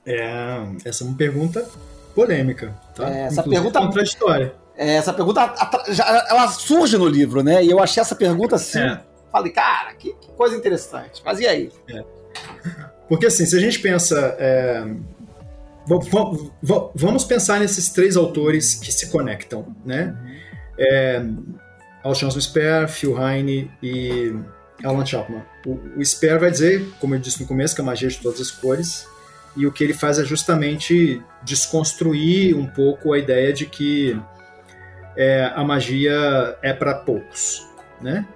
É, 0.07 0.65
essa 0.85 1.05
é 1.05 1.07
uma 1.07 1.17
pergunta 1.17 1.69
polêmica, 2.15 2.75
tá? 2.95 3.11
É, 3.11 3.23
essa 3.25 3.43
pergunta 3.43 3.81
contraditória. 3.81 4.55
É, 4.77 4.97
essa 4.97 5.13
pergunta 5.13 5.55
ela 6.29 6.49
surge 6.49 6.97
no 6.99 7.07
livro, 7.07 7.43
né? 7.43 7.65
E 7.65 7.71
eu 7.71 7.83
achei 7.83 8.01
essa 8.01 8.15
pergunta 8.15 8.57
assim. 8.57 8.81
É. 8.81 9.01
Falei, 9.37 9.53
cara, 9.53 9.93
que, 9.93 10.15
coisa 10.35 10.57
interessante. 10.57 11.21
Mas 11.23 11.41
e 11.41 11.47
aí? 11.47 11.71
É. 11.91 12.03
Porque 13.07 13.27
assim, 13.27 13.45
se 13.45 13.55
a 13.55 13.61
gente 13.61 13.81
pensa. 13.81 14.35
É, 14.39 14.83
vamos 16.95 17.23
pensar 17.25 17.61
nesses 17.61 17.91
três 17.91 18.17
autores 18.17 18.77
que 18.77 18.91
se 18.91 19.11
conectam, 19.11 19.77
né? 19.85 20.17
É, 20.79 21.23
Alshon 22.03 22.31
Sper, 22.31 22.89
Phil 22.89 23.15
Heine 23.23 23.71
e 23.83 24.35
Alan 24.83 25.05
Chapman. 25.05 25.45
O, 25.67 25.99
o 25.99 26.03
Sper 26.03 26.41
vai 26.41 26.51
dizer, 26.51 26.83
como 26.99 27.15
eu 27.15 27.19
disse 27.19 27.43
no 27.43 27.47
começo, 27.47 27.75
que 27.75 27.83
a 27.83 27.85
magia 27.85 28.09
é 28.09 28.11
de 28.11 28.19
todas 28.19 28.41
as 28.41 28.51
cores 28.51 29.07
e 29.55 29.67
o 29.67 29.73
que 29.73 29.85
ele 29.85 29.93
faz 29.93 30.19
é 30.19 30.25
justamente 30.25 31.23
desconstruir 31.43 32.57
um 32.57 32.67
pouco 32.67 33.13
a 33.13 33.19
ideia 33.19 33.53
de 33.53 33.67
que 33.67 34.19
é, 35.15 35.53
a 35.55 35.63
magia 35.63 36.57
é 36.63 36.73
para 36.73 36.95
poucos, 36.95 37.67
né? 38.01 38.27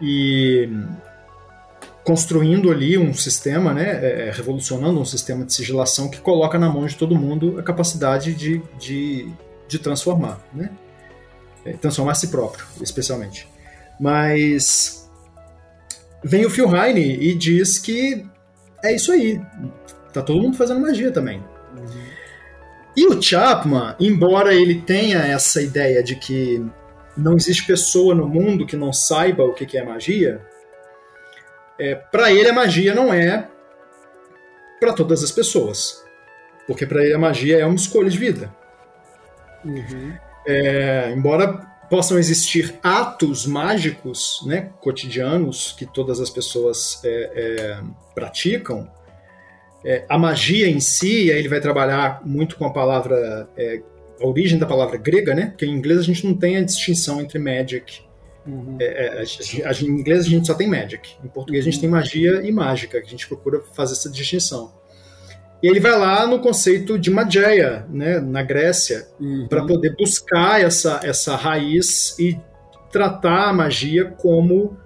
E 0.00 0.70
construindo 2.04 2.70
ali 2.70 2.96
um 2.96 3.12
sistema, 3.12 3.74
né, 3.74 4.00
é, 4.02 4.28
é, 4.28 4.30
revolucionando 4.30 4.98
um 4.98 5.04
sistema 5.04 5.44
de 5.44 5.52
sigilação 5.52 6.08
que 6.10 6.20
coloca 6.20 6.58
na 6.58 6.68
mão 6.68 6.86
de 6.86 6.96
todo 6.96 7.14
mundo 7.14 7.58
a 7.58 7.62
capacidade 7.62 8.32
de, 8.32 8.62
de, 8.78 9.30
de 9.68 9.78
transformar, 9.78 10.40
né? 10.54 10.70
É, 11.64 11.72
transformar 11.72 12.14
si 12.14 12.28
próprio, 12.28 12.64
especialmente. 12.80 13.46
Mas 14.00 15.10
vem 16.24 16.46
o 16.46 16.50
Phil 16.50 16.74
Heine 16.74 17.16
e 17.20 17.34
diz 17.34 17.78
que 17.78 18.24
é 18.82 18.94
isso 18.94 19.12
aí, 19.12 19.40
Tá 20.12 20.22
todo 20.22 20.40
mundo 20.40 20.56
fazendo 20.56 20.80
magia 20.80 21.12
também. 21.12 21.38
Uhum. 21.76 22.02
E 22.96 23.06
o 23.06 23.22
Chapman, 23.22 23.94
embora 24.00 24.54
ele 24.54 24.80
tenha 24.82 25.18
essa 25.18 25.62
ideia 25.62 26.02
de 26.02 26.16
que 26.16 26.64
não 27.18 27.36
existe 27.36 27.66
pessoa 27.66 28.14
no 28.14 28.28
mundo 28.28 28.66
que 28.66 28.76
não 28.76 28.92
saiba 28.92 29.44
o 29.44 29.52
que 29.52 29.76
é 29.76 29.84
magia, 29.84 30.40
é, 31.78 31.94
para 31.94 32.32
ele 32.32 32.48
a 32.48 32.52
magia 32.52 32.94
não 32.94 33.12
é 33.12 33.48
para 34.80 34.92
todas 34.92 35.22
as 35.22 35.30
pessoas. 35.30 36.04
Porque 36.66 36.86
para 36.86 37.02
ele 37.02 37.14
a 37.14 37.18
magia 37.18 37.58
é 37.58 37.64
uma 37.64 37.76
escolha 37.76 38.10
de 38.10 38.18
vida. 38.18 38.54
Uhum. 39.64 40.14
É, 40.46 41.10
embora 41.16 41.66
possam 41.88 42.18
existir 42.18 42.78
atos 42.82 43.46
mágicos 43.46 44.42
né, 44.46 44.70
cotidianos 44.80 45.72
que 45.72 45.86
todas 45.86 46.20
as 46.20 46.28
pessoas 46.28 47.00
é, 47.04 47.32
é 47.34 47.80
praticam, 48.14 48.90
é, 49.84 50.04
a 50.08 50.18
magia 50.18 50.68
em 50.68 50.80
si, 50.80 51.30
aí 51.30 51.38
ele 51.38 51.48
vai 51.48 51.60
trabalhar 51.60 52.20
muito 52.24 52.56
com 52.56 52.66
a 52.66 52.72
palavra, 52.72 53.48
é, 53.56 53.80
a 54.20 54.26
origem 54.26 54.58
da 54.58 54.66
palavra 54.66 54.96
grega, 54.96 55.34
né? 55.34 55.46
Porque 55.46 55.66
em 55.66 55.72
inglês 55.72 56.00
a 56.00 56.02
gente 56.02 56.26
não 56.26 56.34
tem 56.34 56.56
a 56.56 56.62
distinção 56.62 57.20
entre 57.20 57.38
magic. 57.38 58.02
Uhum. 58.46 58.76
É, 58.80 58.84
é 58.84 59.22
a, 59.64 59.70
a, 59.70 59.72
em 59.72 59.86
inglês 59.86 60.26
a 60.26 60.28
gente 60.28 60.46
só 60.46 60.54
tem 60.54 60.68
magic. 60.68 61.16
Em 61.24 61.28
português 61.28 61.64
uhum. 61.64 61.68
a 61.68 61.72
gente 61.72 61.80
tem 61.80 61.90
magia 61.90 62.42
e 62.42 62.52
mágica, 62.52 63.00
que 63.00 63.06
a 63.06 63.10
gente 63.10 63.26
procura 63.26 63.62
fazer 63.74 63.92
essa 63.92 64.10
distinção. 64.10 64.72
E 65.62 65.66
ele 65.66 65.80
vai 65.80 65.98
lá 65.98 66.26
no 66.26 66.38
conceito 66.38 66.96
de 66.96 67.10
Magia, 67.10 67.84
né, 67.90 68.20
na 68.20 68.42
Grécia, 68.42 69.08
uhum. 69.18 69.48
para 69.48 69.66
poder 69.66 69.96
buscar 69.96 70.60
essa, 70.60 71.00
essa 71.02 71.34
raiz 71.34 72.16
e 72.16 72.38
tratar 72.92 73.48
a 73.48 73.52
magia 73.52 74.04
como 74.04 74.78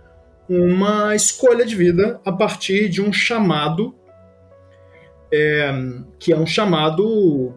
uma 0.48 1.14
escolha 1.14 1.64
de 1.64 1.76
vida 1.76 2.20
a 2.24 2.32
partir 2.32 2.88
de 2.88 3.02
um 3.02 3.12
chamado 3.12 3.94
é, 5.32 5.72
que 6.18 6.32
é 6.32 6.36
um 6.36 6.46
chamado 6.46 7.54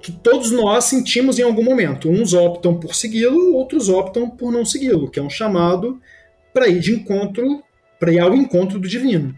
que 0.00 0.12
todos 0.12 0.50
nós 0.50 0.84
sentimos 0.84 1.38
em 1.38 1.42
algum 1.42 1.62
momento. 1.62 2.08
Uns 2.08 2.32
optam 2.32 2.78
por 2.78 2.94
segui-lo, 2.94 3.54
outros 3.54 3.88
optam 3.88 4.30
por 4.30 4.52
não 4.52 4.64
segui-lo, 4.64 5.10
que 5.10 5.18
é 5.18 5.22
um 5.22 5.30
chamado 5.30 6.00
para 6.52 6.68
ir 6.68 6.80
de 6.80 6.94
encontro, 6.94 7.62
para 7.98 8.12
ir 8.12 8.20
ao 8.20 8.34
encontro 8.34 8.78
do 8.78 8.88
divino. 8.88 9.34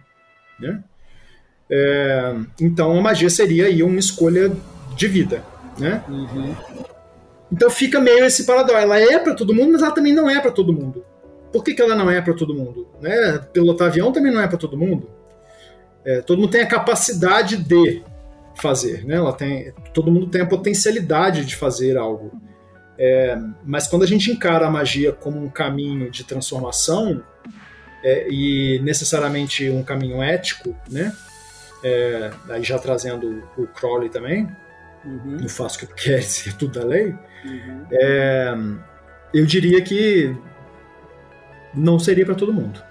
Né? 0.58 0.82
É, 1.70 2.34
então 2.60 2.98
a 2.98 3.00
magia 3.00 3.30
seria 3.30 3.66
aí 3.66 3.82
uma 3.82 3.98
escolha 3.98 4.52
de 4.94 5.08
vida. 5.08 5.42
Né? 5.78 6.02
Uhum. 6.08 6.54
Então 7.50 7.70
fica 7.70 7.98
meio 7.98 8.24
esse 8.24 8.44
paradoxo. 8.44 8.78
Ela 8.78 8.98
é 8.98 9.18
para 9.18 9.34
todo 9.34 9.54
mundo, 9.54 9.72
mas 9.72 9.82
ela 9.82 9.92
também 9.92 10.12
não 10.12 10.28
é 10.28 10.40
para 10.40 10.50
todo 10.50 10.72
mundo. 10.72 11.04
Por 11.52 11.64
que, 11.64 11.74
que 11.74 11.82
ela 11.82 11.96
não 11.96 12.08
é 12.08 12.20
para 12.20 12.34
todo 12.34 12.54
mundo? 12.54 12.86
Né? 13.00 13.38
Pilotar 13.52 13.88
avião 13.88 14.12
também 14.12 14.32
não 14.32 14.40
é 14.40 14.46
para 14.46 14.58
todo 14.58 14.76
mundo. 14.76 15.08
É, 16.04 16.20
todo 16.20 16.38
mundo 16.38 16.50
tem 16.50 16.62
a 16.62 16.66
capacidade 16.66 17.56
de 17.56 18.02
fazer, 18.60 19.04
né? 19.04 19.16
Ela 19.16 19.32
tem, 19.32 19.72
todo 19.92 20.10
mundo 20.10 20.28
tem 20.28 20.40
a 20.40 20.46
potencialidade 20.46 21.44
de 21.44 21.56
fazer 21.56 21.96
algo. 21.96 22.32
É, 22.98 23.38
mas 23.64 23.88
quando 23.88 24.02
a 24.02 24.06
gente 24.06 24.30
encara 24.30 24.66
a 24.66 24.70
magia 24.70 25.12
como 25.12 25.42
um 25.42 25.48
caminho 25.48 26.10
de 26.10 26.22
transformação 26.22 27.22
é, 28.04 28.28
e 28.30 28.78
necessariamente 28.82 29.70
um 29.70 29.82
caminho 29.82 30.22
ético, 30.22 30.76
né? 30.90 31.12
É, 31.82 32.30
aí 32.50 32.62
já 32.62 32.78
trazendo 32.78 33.42
o 33.56 33.66
Crowley 33.66 34.10
também, 34.10 34.46
uhum. 35.04 35.38
não 35.40 35.48
faço 35.48 35.82
o 35.82 35.88
que 35.88 35.94
quer 35.94 36.22
ser 36.22 36.52
tudo 36.58 36.78
da 36.78 36.86
lei, 36.86 37.14
uhum. 37.44 37.86
É, 37.90 38.54
eu 39.32 39.46
diria 39.46 39.80
que 39.80 40.36
não 41.74 41.98
seria 41.98 42.26
para 42.26 42.34
todo 42.34 42.52
mundo. 42.52 42.82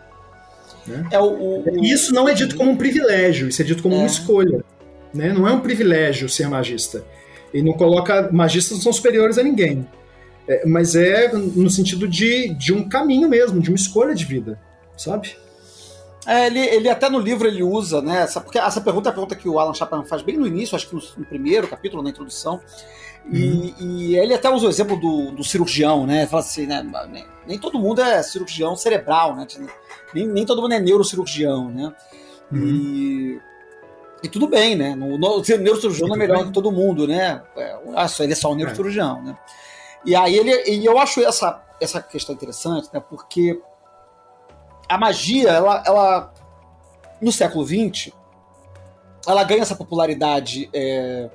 Né? 0.88 1.08
É 1.12 1.20
o, 1.20 1.64
o, 1.64 1.84
isso 1.84 2.14
não 2.14 2.28
é 2.28 2.34
dito 2.34 2.56
como 2.56 2.72
um 2.72 2.78
privilégio, 2.78 3.48
isso 3.48 3.62
é 3.62 3.66
dito 3.66 3.84
como 3.84 3.94
é. 3.94 4.00
uma 4.00 4.08
escolha. 4.08 4.64
Né? 5.14 5.34
Não 5.34 5.48
é 5.48 5.52
um 5.52 5.62
privilégio 5.62 6.30
ser 6.30 6.48
magista. 6.48 7.04
E 7.54 7.62
não 7.62 7.74
coloca. 7.74 8.30
Magistas 8.32 8.78
não 8.78 8.84
são 8.84 8.94
superiores 8.94 9.38
a 9.38 9.44
ninguém. 9.44 9.88
É, 10.48 10.66
mas 10.66 10.96
é 10.96 11.32
no 11.32 11.70
sentido 11.70 12.08
de, 12.08 12.50
de 12.56 12.74
um 12.74 12.88
caminho 12.88 13.30
mesmo, 13.30 13.62
de 13.62 13.70
uma 13.70 13.76
escolha 13.76 14.16
de 14.16 14.26
vida, 14.26 14.60
sabe? 14.98 15.36
É, 16.26 16.48
ele, 16.48 16.60
ele 16.60 16.90
até 16.90 17.08
no 17.08 17.20
livro 17.20 17.48
ele 17.48 17.62
usa, 17.62 18.02
né? 18.02 18.24
Essa, 18.24 18.42
porque 18.42 18.58
essa 18.58 18.82
pergunta 18.82 19.10
é 19.10 19.12
a 19.12 19.14
pergunta 19.14 19.36
que 19.36 19.48
o 19.48 19.60
Alan 19.60 19.74
Chapman 19.74 20.06
faz 20.06 20.22
bem 20.22 20.38
no 20.38 20.48
início, 20.48 20.76
acho 20.76 20.90
que 20.90 20.96
no, 20.96 21.02
no 21.18 21.26
primeiro 21.26 21.68
capítulo, 21.68 22.02
na 22.02 22.10
introdução. 22.10 22.60
E, 23.32 23.44
uhum. 23.44 23.74
e, 23.80 24.18
ele 24.18 24.34
até 24.34 24.50
usa 24.50 24.66
o 24.66 24.70
exemplo 24.70 25.00
do, 25.00 25.32
do 25.32 25.44
cirurgião, 25.44 26.08
né? 26.08 26.26
Fala 26.26 26.42
assim, 26.42 26.66
né? 26.66 26.84
Nem, 27.12 27.26
nem, 27.46 27.60
todo 27.60 27.78
mundo 27.78 28.02
é 28.02 28.24
cirurgião 28.24 28.76
cerebral, 28.76 29.36
né? 29.36 29.46
Nem, 30.14 30.28
nem 30.28 30.46
todo 30.46 30.62
mundo 30.62 30.74
é 30.74 30.80
neurocirurgião, 30.80 31.70
né? 31.70 31.94
Uhum. 32.52 32.60
E, 32.60 33.42
e 34.24 34.28
tudo 34.28 34.48
bem, 34.48 34.76
né? 34.76 34.94
O 34.94 35.18
neurocirurgião 35.18 36.08
não 36.08 36.16
é 36.16 36.20
melhor 36.20 36.46
que 36.46 36.52
todo 36.52 36.72
mundo, 36.72 37.08
né? 37.08 37.42
É, 37.56 37.78
ah, 37.96 38.08
só, 38.08 38.24
ele 38.24 38.34
é 38.34 38.36
só 38.36 38.50
um 38.50 38.54
é. 38.54 38.58
neurocirurgião, 38.58 39.20
é. 39.20 39.22
né? 39.22 39.38
E 40.06 40.16
aí 40.16 40.38
ele, 40.38 40.70
e 40.70 40.86
eu 40.86 40.98
acho 40.98 41.22
essa, 41.22 41.62
essa 41.80 42.02
questão 42.02 42.36
interessante, 42.36 42.90
né? 42.94 43.00
Porque 43.00 43.60
a 44.88 44.98
magia, 44.98 45.50
ela, 45.50 45.84
ela 45.86 46.34
no 47.22 47.32
século 47.32 47.66
XX, 47.66 48.12
ela 49.28 49.44
ganha 49.44 49.62
essa 49.62 49.76
popularidade 49.76 50.70
é, 50.74 51.30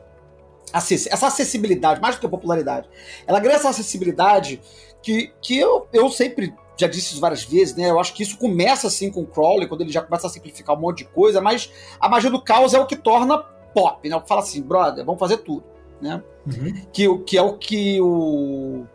essa 0.72 1.26
acessibilidade, 1.28 2.00
mais 2.00 2.16
do 2.16 2.20
que 2.20 2.26
a 2.26 2.30
popularidade, 2.30 2.88
ela 3.26 3.38
ganha 3.38 3.54
essa 3.54 3.68
acessibilidade 3.68 4.60
que, 5.02 5.32
que 5.40 5.56
eu, 5.56 5.86
eu 5.92 6.10
sempre 6.10 6.54
já 6.76 6.86
disse 6.86 7.12
isso 7.12 7.20
várias 7.20 7.44
vezes, 7.44 7.74
né? 7.76 7.90
Eu 7.90 8.00
acho 8.00 8.14
que 8.14 8.22
isso 8.22 8.36
começa 8.36 8.86
assim 8.86 9.10
com 9.10 9.22
o 9.22 9.26
Crowley, 9.26 9.68
quando 9.68 9.82
ele 9.82 9.92
já 9.92 10.02
começa 10.02 10.26
a 10.26 10.30
simplificar 10.30 10.76
um 10.76 10.80
monte 10.80 10.98
de 10.98 11.04
coisa, 11.04 11.40
mas 11.40 11.70
a 12.00 12.08
magia 12.08 12.30
do 12.30 12.40
caos 12.40 12.74
é 12.74 12.80
o 12.80 12.86
que 12.86 12.96
torna 12.96 13.38
pop, 13.38 14.08
né? 14.08 14.16
O 14.16 14.20
que 14.20 14.28
fala 14.28 14.40
assim, 14.40 14.62
brother, 14.62 15.04
vamos 15.04 15.18
fazer 15.18 15.38
tudo, 15.38 15.64
né? 16.00 16.22
Uhum. 16.46 16.74
Que, 16.92 17.18
que 17.18 17.38
é 17.38 17.42
o 17.42 17.56
que 17.56 18.00
o 18.00 18.86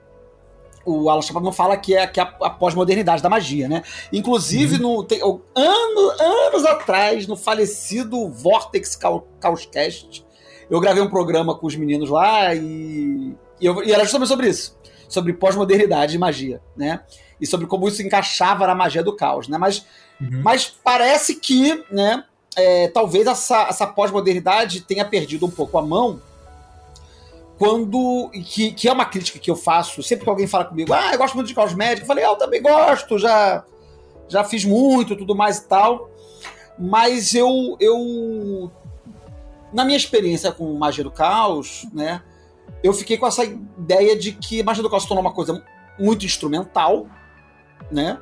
o 0.86 1.10
Alan 1.10 1.22
Chapman 1.22 1.52
fala 1.52 1.78
que 1.78 1.96
é, 1.96 2.08
que 2.08 2.20
é 2.20 2.24
a, 2.24 2.36
a 2.42 2.50
pós-modernidade 2.50 3.22
da 3.22 3.30
magia, 3.30 3.68
né? 3.68 3.84
Inclusive, 4.12 4.76
uhum. 4.78 4.98
no, 4.98 5.04
tem, 5.04 5.22
ano, 5.22 6.12
anos 6.20 6.66
atrás, 6.66 7.28
no 7.28 7.36
falecido 7.36 8.30
Vortex 8.30 8.98
Caoscast, 9.40 10.26
eu 10.70 10.80
gravei 10.80 11.02
um 11.02 11.10
programa 11.10 11.56
com 11.56 11.68
os 11.68 11.76
meninos 11.76 12.10
lá 12.10 12.54
e, 12.56 13.36
e, 13.60 13.66
eu, 13.66 13.84
e 13.84 13.92
era 13.92 14.04
justamente 14.04 14.30
sobre 14.30 14.48
isso. 14.48 14.78
Sobre 15.08 15.34
pós-modernidade 15.34 16.16
e 16.16 16.20
magia, 16.20 16.62
né? 16.76 17.02
E 17.40 17.48
sobre 17.48 17.68
como 17.68 17.88
isso 17.88 18.02
encaixava 18.02 18.68
na 18.68 18.76
magia 18.76 19.04
do 19.04 19.16
caos, 19.16 19.48
né? 19.48 19.58
Mas, 19.58 19.86
uhum. 20.20 20.42
mas 20.44 20.74
parece 20.84 21.36
que, 21.36 21.84
né? 21.92 22.24
É, 22.56 22.88
talvez 22.90 23.28
essa, 23.28 23.68
essa 23.70 23.88
pós-modernidade 23.88 24.82
tenha 24.82 25.06
perdido 25.06 25.46
um 25.46 25.52
pouco 25.52 25.78
a 25.78 25.82
mão 25.82 26.20
quando. 27.60 28.32
Que, 28.46 28.72
que 28.72 28.88
é 28.88 28.94
uma 28.94 29.06
crítica 29.06 29.38
que 29.38 29.52
eu 29.52 29.56
faço 29.56 30.02
sempre 30.02 30.24
que 30.24 30.30
alguém 30.30 30.48
fala 30.48 30.66
comigo, 30.66 30.94
ah, 30.94 31.12
eu 31.12 31.18
gosto 31.18 31.36
muito 31.36 31.48
de 31.48 31.54
caos 31.54 31.74
médico, 31.74 32.04
eu 32.04 32.08
falei, 32.08 32.24
ah, 32.24 32.30
eu 32.30 32.38
também 32.38 32.62
gosto, 32.62 33.20
já 33.20 33.64
já 34.30 34.44
fiz 34.44 34.64
muito, 34.64 35.16
tudo 35.16 35.36
mais 35.36 35.58
e 35.58 35.68
tal. 35.68 36.10
Mas 36.78 37.34
eu, 37.36 37.76
eu 37.80 38.72
na 39.74 39.84
minha 39.84 39.98
experiência 39.98 40.52
com 40.52 40.74
Magia 40.76 41.04
do 41.04 41.12
Caos, 41.12 41.86
né, 41.92 42.22
eu 42.82 42.94
fiquei 42.94 43.18
com 43.18 43.28
essa 43.28 43.44
ideia 43.44 44.18
de 44.18 44.32
que 44.32 44.64
Magia 44.64 44.82
do 44.82 44.90
Caos 44.90 45.04
se 45.04 45.10
tornou 45.10 45.24
uma 45.24 45.34
coisa 45.34 45.62
muito 45.98 46.26
instrumental, 46.26 47.08
né? 47.92 48.18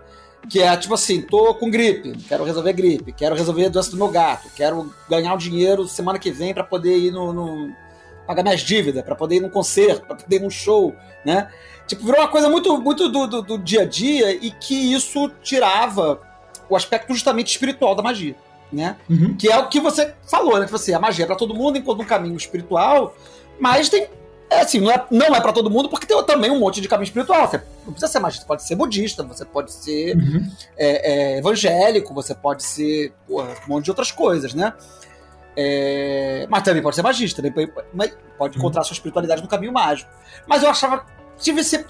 Que 0.50 0.62
é 0.62 0.76
tipo 0.78 0.94
assim, 0.94 1.22
tô 1.22 1.54
com 1.56 1.70
gripe, 1.70 2.14
quero 2.28 2.44
resolver 2.44 2.74
gripe, 2.74 3.12
quero 3.12 3.36
resolver 3.36 3.66
a 3.66 3.70
doença 3.70 3.92
do 3.92 3.98
meu 3.98 4.08
gato, 4.10 4.50
quero 4.56 4.94
ganhar 5.10 5.34
o 5.34 5.38
dinheiro 5.38 5.88
semana 5.88 6.20
que 6.20 6.32
vem 6.32 6.54
para 6.54 6.64
poder 6.64 6.98
ir 6.98 7.12
no, 7.12 7.34
no, 7.34 7.74
pagar 8.26 8.44
minhas 8.44 8.62
dívidas, 8.62 9.04
para 9.04 9.16
poder 9.16 9.38
ir 9.38 9.40
num 9.42 9.50
concerto, 9.50 10.06
para 10.06 10.16
poder 10.16 10.38
ir 10.38 10.42
num 10.42 10.50
show, 10.50 10.96
né? 11.26 11.50
Tipo, 11.86 12.06
virou 12.06 12.22
uma 12.22 12.28
coisa 12.28 12.50
muito, 12.50 12.78
muito 12.82 13.10
do, 13.10 13.28
do, 13.28 13.42
do 13.42 13.58
dia 13.58 13.82
a 13.82 13.86
dia 13.86 14.32
e 14.32 14.52
que 14.52 14.94
isso 14.94 15.30
tirava 15.42 16.20
o 16.70 16.76
aspecto 16.76 17.14
justamente 17.14 17.48
espiritual 17.48 17.96
da 17.96 18.04
magia 18.04 18.36
né? 18.72 18.98
Uhum. 19.10 19.36
Que 19.36 19.50
é 19.50 19.58
o 19.58 19.68
que 19.68 19.80
você 19.80 20.14
falou, 20.30 20.60
né? 20.60 20.66
Tipo 20.66 20.76
assim, 20.76 20.94
a 20.94 21.00
magia 21.00 21.26
é 21.26 21.28
pra 21.28 21.36
todo 21.36 21.56
mundo 21.56 21.78
enquanto 21.78 22.02
um 22.02 22.06
caminho 22.06 22.36
espiritual, 22.36 23.16
mas 23.60 23.90
tem. 23.90 24.08
É 24.50 24.62
assim, 24.62 24.80
não 24.80 24.92
é, 24.92 25.06
não 25.12 25.36
é 25.36 25.42
para 25.42 25.52
todo 25.52 25.70
mundo, 25.70 25.90
porque 25.90 26.06
tem 26.06 26.22
também 26.24 26.50
um 26.50 26.60
monte 26.60 26.80
de 26.80 26.88
caminho 26.88 27.06
espiritual. 27.06 27.48
Você 27.48 27.62
não 27.86 27.92
precisa 27.92 28.08
ser 28.08 28.20
magista, 28.20 28.44
você 28.44 28.48
pode 28.48 28.64
ser 28.64 28.76
budista, 28.76 29.24
você 29.24 29.46
pode 29.46 29.74
ser 29.74 30.16
uhum. 30.16 30.50
é, 30.78 31.12
é, 31.12 31.38
evangélico, 31.40 32.14
você 32.14 32.34
pode 32.34 32.64
ser 32.64 33.14
porra, 33.28 33.54
um 33.66 33.70
monte 33.74 33.86
de 33.86 33.92
outras 33.92 34.12
coisas, 34.12 34.54
né? 34.54 34.74
É, 35.56 36.46
mas 36.50 36.64
também 36.64 36.82
pode 36.82 36.96
ser 36.96 37.02
magista, 37.02 37.42
pode, 37.52 38.14
uhum. 38.56 38.60
encontrar 38.60 38.84
sua 38.84 38.94
espiritualidade 38.94 39.42
no 39.42 39.48
caminho 39.48 39.74
mágico. 39.74 40.10
Mas 40.46 40.64
eu 40.64 40.70
achava. 40.70 41.06
Tive, 41.40 41.64
sempre, 41.64 41.88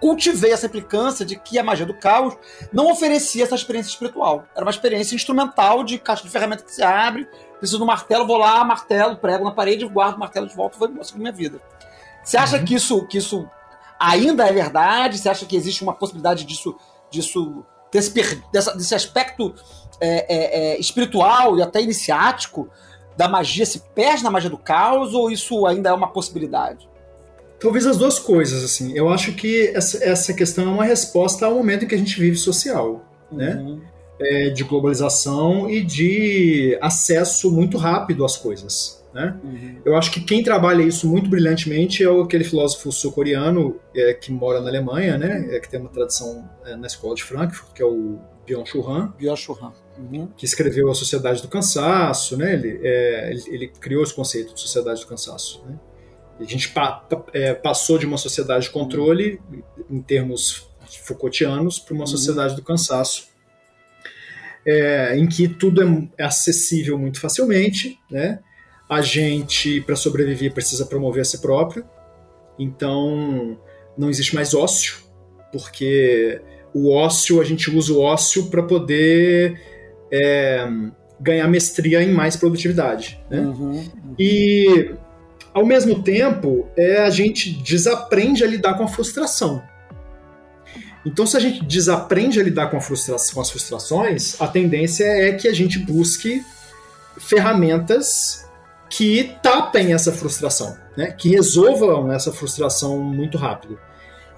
cultivei 0.00 0.52
essa 0.52 0.66
implicância 0.66 1.26
de 1.26 1.36
que 1.36 1.58
a 1.58 1.64
magia 1.64 1.84
do 1.84 1.94
caos 1.94 2.36
não 2.72 2.90
oferecia 2.90 3.44
essa 3.44 3.54
experiência 3.54 3.90
espiritual. 3.90 4.44
Era 4.54 4.64
uma 4.64 4.70
experiência 4.70 5.14
instrumental 5.14 5.84
de 5.84 5.98
caixa 5.98 6.22
de 6.22 6.30
ferramenta 6.30 6.62
que 6.62 6.72
se 6.72 6.82
abre, 6.82 7.28
preciso 7.58 7.82
um 7.82 7.86
martelo, 7.86 8.26
vou 8.26 8.38
lá, 8.38 8.64
martelo, 8.64 9.16
prego 9.16 9.44
na 9.44 9.50
parede, 9.50 9.84
guardo 9.86 10.16
o 10.16 10.20
martelo 10.20 10.46
de 10.46 10.54
volta 10.54 10.76
e 10.76 10.88
vou 10.88 11.04
seguir 11.04 11.18
minha 11.18 11.32
vida. 11.32 11.60
Você 12.28 12.36
acha 12.36 12.58
uhum. 12.58 12.64
que, 12.66 12.74
isso, 12.74 13.06
que 13.06 13.16
isso 13.16 13.48
ainda 13.98 14.46
é 14.46 14.52
verdade? 14.52 15.16
Você 15.16 15.30
acha 15.30 15.46
que 15.46 15.56
existe 15.56 15.82
uma 15.82 15.94
possibilidade 15.94 16.44
disso, 16.44 16.76
disso 17.10 17.64
desse, 17.90 18.42
dessa, 18.52 18.76
desse 18.76 18.94
aspecto 18.94 19.54
é, 19.98 20.08
é, 20.08 20.74
é, 20.74 20.78
espiritual 20.78 21.56
e 21.56 21.62
até 21.62 21.80
iniciático 21.80 22.68
da 23.16 23.28
magia 23.28 23.64
se 23.64 23.80
perde 23.94 24.22
na 24.22 24.30
magia 24.30 24.50
do 24.50 24.58
caos 24.58 25.14
ou 25.14 25.30
isso 25.30 25.66
ainda 25.66 25.88
é 25.88 25.92
uma 25.94 26.08
possibilidade? 26.08 26.86
Talvez 27.58 27.86
as 27.86 27.96
duas 27.96 28.18
coisas, 28.18 28.62
assim. 28.62 28.92
Eu 28.94 29.08
acho 29.08 29.32
que 29.32 29.68
essa, 29.74 30.04
essa 30.04 30.34
questão 30.34 30.68
é 30.68 30.70
uma 30.70 30.84
resposta 30.84 31.46
ao 31.46 31.54
momento 31.54 31.86
em 31.86 31.88
que 31.88 31.94
a 31.94 31.98
gente 31.98 32.20
vive 32.20 32.36
social, 32.36 33.02
né? 33.32 33.54
Uhum. 33.54 33.80
É, 34.20 34.50
de 34.50 34.64
globalização 34.64 35.70
e 35.70 35.82
de 35.82 36.76
acesso 36.82 37.50
muito 37.50 37.78
rápido 37.78 38.22
às 38.24 38.36
coisas, 38.36 38.97
né? 39.12 39.38
Uhum. 39.42 39.80
Eu 39.84 39.96
acho 39.96 40.10
que 40.10 40.20
quem 40.20 40.42
trabalha 40.42 40.82
isso 40.82 41.08
muito 41.08 41.28
brilhantemente 41.28 42.04
é 42.04 42.08
aquele 42.08 42.44
filósofo 42.44 42.92
sul-coreano 42.92 43.80
é, 43.94 44.14
que 44.14 44.30
mora 44.30 44.60
na 44.60 44.68
Alemanha, 44.68 45.16
né? 45.16 45.48
É, 45.50 45.60
que 45.60 45.68
tem 45.68 45.80
uma 45.80 45.90
tradição 45.90 46.48
é, 46.64 46.76
na 46.76 46.86
escola 46.86 47.14
de 47.14 47.24
Frankfurt, 47.24 47.72
que 47.72 47.82
é 47.82 47.86
o 47.86 48.18
Byung-Chul 48.46 48.88
Han. 48.88 49.14
Byung-Chul 49.18 49.58
Han. 49.62 49.72
Uhum. 49.98 50.28
Que 50.36 50.44
escreveu 50.44 50.90
A 50.90 50.94
Sociedade 50.94 51.42
do 51.42 51.48
Cansaço, 51.48 52.36
né? 52.36 52.54
Ele, 52.54 52.80
é, 52.82 53.30
ele, 53.30 53.42
ele 53.48 53.68
criou 53.68 54.02
esse 54.02 54.14
conceito 54.14 54.54
de 54.54 54.60
Sociedade 54.60 55.00
do 55.00 55.06
Cansaço, 55.06 55.64
né? 55.66 55.78
A 56.40 56.44
gente 56.44 56.68
pa, 56.68 57.04
é, 57.32 57.52
passou 57.52 57.98
de 57.98 58.06
uma 58.06 58.16
sociedade 58.16 58.66
de 58.66 58.70
controle, 58.70 59.40
em 59.90 60.00
termos 60.00 60.68
Foucaultianos, 61.02 61.78
para 61.78 61.94
uma 61.94 62.02
uhum. 62.02 62.06
sociedade 62.06 62.54
do 62.54 62.62
cansaço, 62.62 63.28
é, 64.64 65.18
em 65.18 65.26
que 65.26 65.48
tudo 65.48 65.82
é, 65.82 66.08
é 66.16 66.24
acessível 66.24 66.98
muito 66.98 67.20
facilmente, 67.20 67.98
né? 68.10 68.38
A 68.88 69.00
gente, 69.00 69.80
para 69.82 69.96
sobreviver, 69.96 70.52
precisa 70.52 70.86
promover 70.86 71.22
a 71.22 71.24
si 71.24 71.40
próprio, 71.40 71.84
então 72.58 73.58
não 73.96 74.08
existe 74.08 74.34
mais 74.34 74.54
ócio, 74.54 74.96
porque 75.52 76.40
o 76.72 76.92
ócio, 76.94 77.40
a 77.40 77.44
gente 77.44 77.70
usa 77.70 77.92
o 77.92 78.00
ócio 78.00 78.46
para 78.46 78.62
poder 78.62 79.60
é, 80.12 80.66
ganhar 81.20 81.48
mestria 81.48 82.02
em 82.02 82.12
mais 82.12 82.36
produtividade. 82.36 83.20
Né? 83.30 83.40
Uhum, 83.40 83.70
uhum. 83.72 84.14
E 84.18 84.94
ao 85.52 85.66
mesmo 85.66 86.02
tempo, 86.02 86.68
é, 86.76 87.02
a 87.02 87.10
gente 87.10 87.50
desaprende 87.50 88.44
a 88.44 88.46
lidar 88.46 88.74
com 88.74 88.84
a 88.84 88.88
frustração. 88.88 89.62
Então, 91.04 91.26
se 91.26 91.36
a 91.36 91.40
gente 91.40 91.64
desaprende 91.64 92.38
a 92.38 92.42
lidar 92.42 92.70
com, 92.70 92.76
a 92.76 92.80
frustração, 92.80 93.34
com 93.34 93.40
as 93.40 93.50
frustrações, 93.50 94.40
a 94.40 94.46
tendência 94.46 95.04
é 95.04 95.32
que 95.32 95.48
a 95.48 95.54
gente 95.54 95.78
busque 95.78 96.42
ferramentas 97.18 98.47
que 98.88 99.36
tapem 99.42 99.92
essa 99.92 100.12
frustração, 100.12 100.76
né? 100.96 101.12
que 101.12 101.28
resolvam 101.28 102.10
essa 102.12 102.32
frustração 102.32 102.98
muito 102.98 103.36
rápido. 103.36 103.78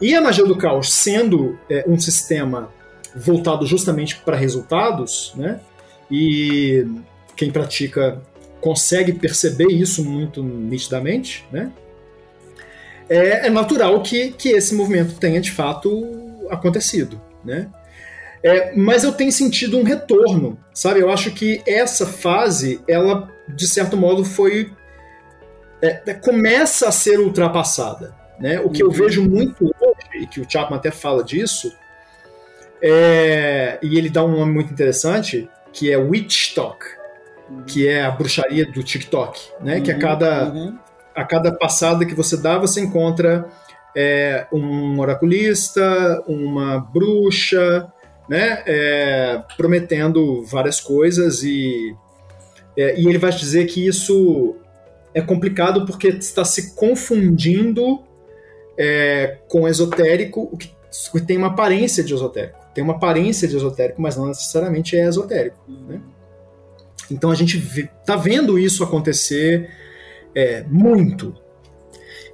E 0.00 0.14
a 0.14 0.20
magia 0.20 0.44
do 0.44 0.56
caos, 0.56 0.92
sendo 0.92 1.58
é, 1.68 1.84
um 1.86 1.98
sistema 1.98 2.70
voltado 3.14 3.66
justamente 3.66 4.16
para 4.16 4.36
resultados, 4.36 5.32
né? 5.36 5.60
e 6.10 6.86
quem 7.36 7.50
pratica 7.50 8.20
consegue 8.60 9.12
perceber 9.12 9.68
isso 9.68 10.04
muito 10.04 10.42
nitidamente, 10.42 11.46
né? 11.50 11.72
É, 13.08 13.46
é, 13.46 13.50
natural 13.50 14.00
que, 14.02 14.30
que 14.32 14.50
esse 14.50 14.74
movimento 14.74 15.18
tenha 15.18 15.40
de 15.40 15.50
fato 15.50 16.06
acontecido, 16.48 17.20
né? 17.44 17.68
É, 18.42 18.74
mas 18.76 19.04
eu 19.04 19.12
tenho 19.12 19.32
sentido 19.32 19.78
um 19.78 19.82
retorno, 19.82 20.58
sabe? 20.72 21.00
Eu 21.00 21.10
acho 21.10 21.30
que 21.32 21.62
essa 21.66 22.06
fase, 22.06 22.80
ela 22.86 23.28
de 23.54 23.68
certo 23.68 23.96
modo 23.96 24.24
foi 24.24 24.72
é, 25.82 26.02
é 26.06 26.14
começa 26.14 26.88
a 26.88 26.92
ser 26.92 27.18
ultrapassada, 27.18 28.14
né? 28.38 28.60
O 28.60 28.70
que 28.70 28.82
uhum. 28.82 28.90
eu 28.90 28.94
vejo 28.94 29.22
muito 29.22 29.64
hoje 29.64 30.22
e 30.22 30.26
que 30.26 30.40
o 30.40 30.46
Chapman 30.48 30.78
até 30.78 30.90
fala 30.90 31.24
disso, 31.24 31.72
é, 32.82 33.78
e 33.82 33.98
ele 33.98 34.08
dá 34.08 34.24
um 34.24 34.32
nome 34.32 34.52
muito 34.52 34.72
interessante 34.72 35.48
que 35.72 35.90
é 35.92 35.96
witch 35.96 36.54
talk, 36.54 36.84
que 37.66 37.86
é 37.86 38.04
a 38.04 38.10
bruxaria 38.10 38.66
do 38.66 38.82
TikTok, 38.82 39.40
né? 39.60 39.76
Uhum, 39.76 39.82
que 39.82 39.90
a 39.90 39.94
uhum, 39.94 40.00
cada, 40.00 40.44
uhum. 40.50 40.78
a 41.14 41.24
cada 41.24 41.52
passada 41.52 42.04
que 42.04 42.14
você 42.14 42.36
dá, 42.36 42.58
você 42.58 42.80
encontra 42.80 43.46
é, 43.96 44.46
um 44.52 44.98
oraculista, 44.98 46.22
uma 46.26 46.78
bruxa, 46.78 47.90
né? 48.28 48.62
É, 48.66 49.42
prometendo 49.56 50.44
várias 50.44 50.80
coisas 50.80 51.42
e, 51.42 51.94
é, 52.80 52.98
e 52.98 53.06
ele 53.06 53.18
vai 53.18 53.30
dizer 53.30 53.66
que 53.66 53.86
isso 53.86 54.56
é 55.12 55.20
complicado 55.20 55.84
porque 55.84 56.08
está 56.08 56.44
se 56.44 56.74
confundindo 56.74 58.02
é, 58.78 59.38
com 59.48 59.68
esotérico, 59.68 60.48
o 60.50 60.56
que 60.56 60.72
tem 61.26 61.36
uma 61.36 61.48
aparência 61.48 62.02
de 62.02 62.14
esotérico. 62.14 62.58
Tem 62.74 62.82
uma 62.82 62.94
aparência 62.94 63.46
de 63.46 63.54
esotérico, 63.54 64.00
mas 64.00 64.16
não 64.16 64.28
necessariamente 64.28 64.96
é 64.96 65.06
esotérico. 65.06 65.58
Né? 65.68 66.00
Então 67.10 67.30
a 67.30 67.34
gente 67.34 67.58
está 67.58 68.16
vendo 68.16 68.58
isso 68.58 68.82
acontecer 68.82 69.68
é, 70.34 70.62
muito. 70.62 71.34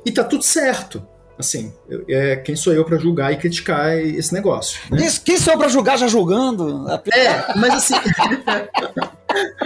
E 0.04 0.12
tá 0.12 0.22
tudo 0.22 0.44
certo. 0.44 1.04
Assim, 1.37 1.72
eu, 1.88 2.04
é, 2.09 2.37
quem 2.37 2.54
sou 2.54 2.72
eu 2.72 2.85
para 2.85 2.98
julgar 2.98 3.32
e 3.32 3.37
criticar 3.37 3.98
esse 3.98 4.32
negócio? 4.32 4.78
Né? 4.90 5.09
Quem 5.24 5.37
sou 5.38 5.54
eu 5.54 5.59
para 5.59 5.68
julgar 5.68 5.98
já 5.98 6.06
julgando? 6.06 6.87
É, 7.12 7.59
mas 7.59 7.74
assim. 7.74 7.94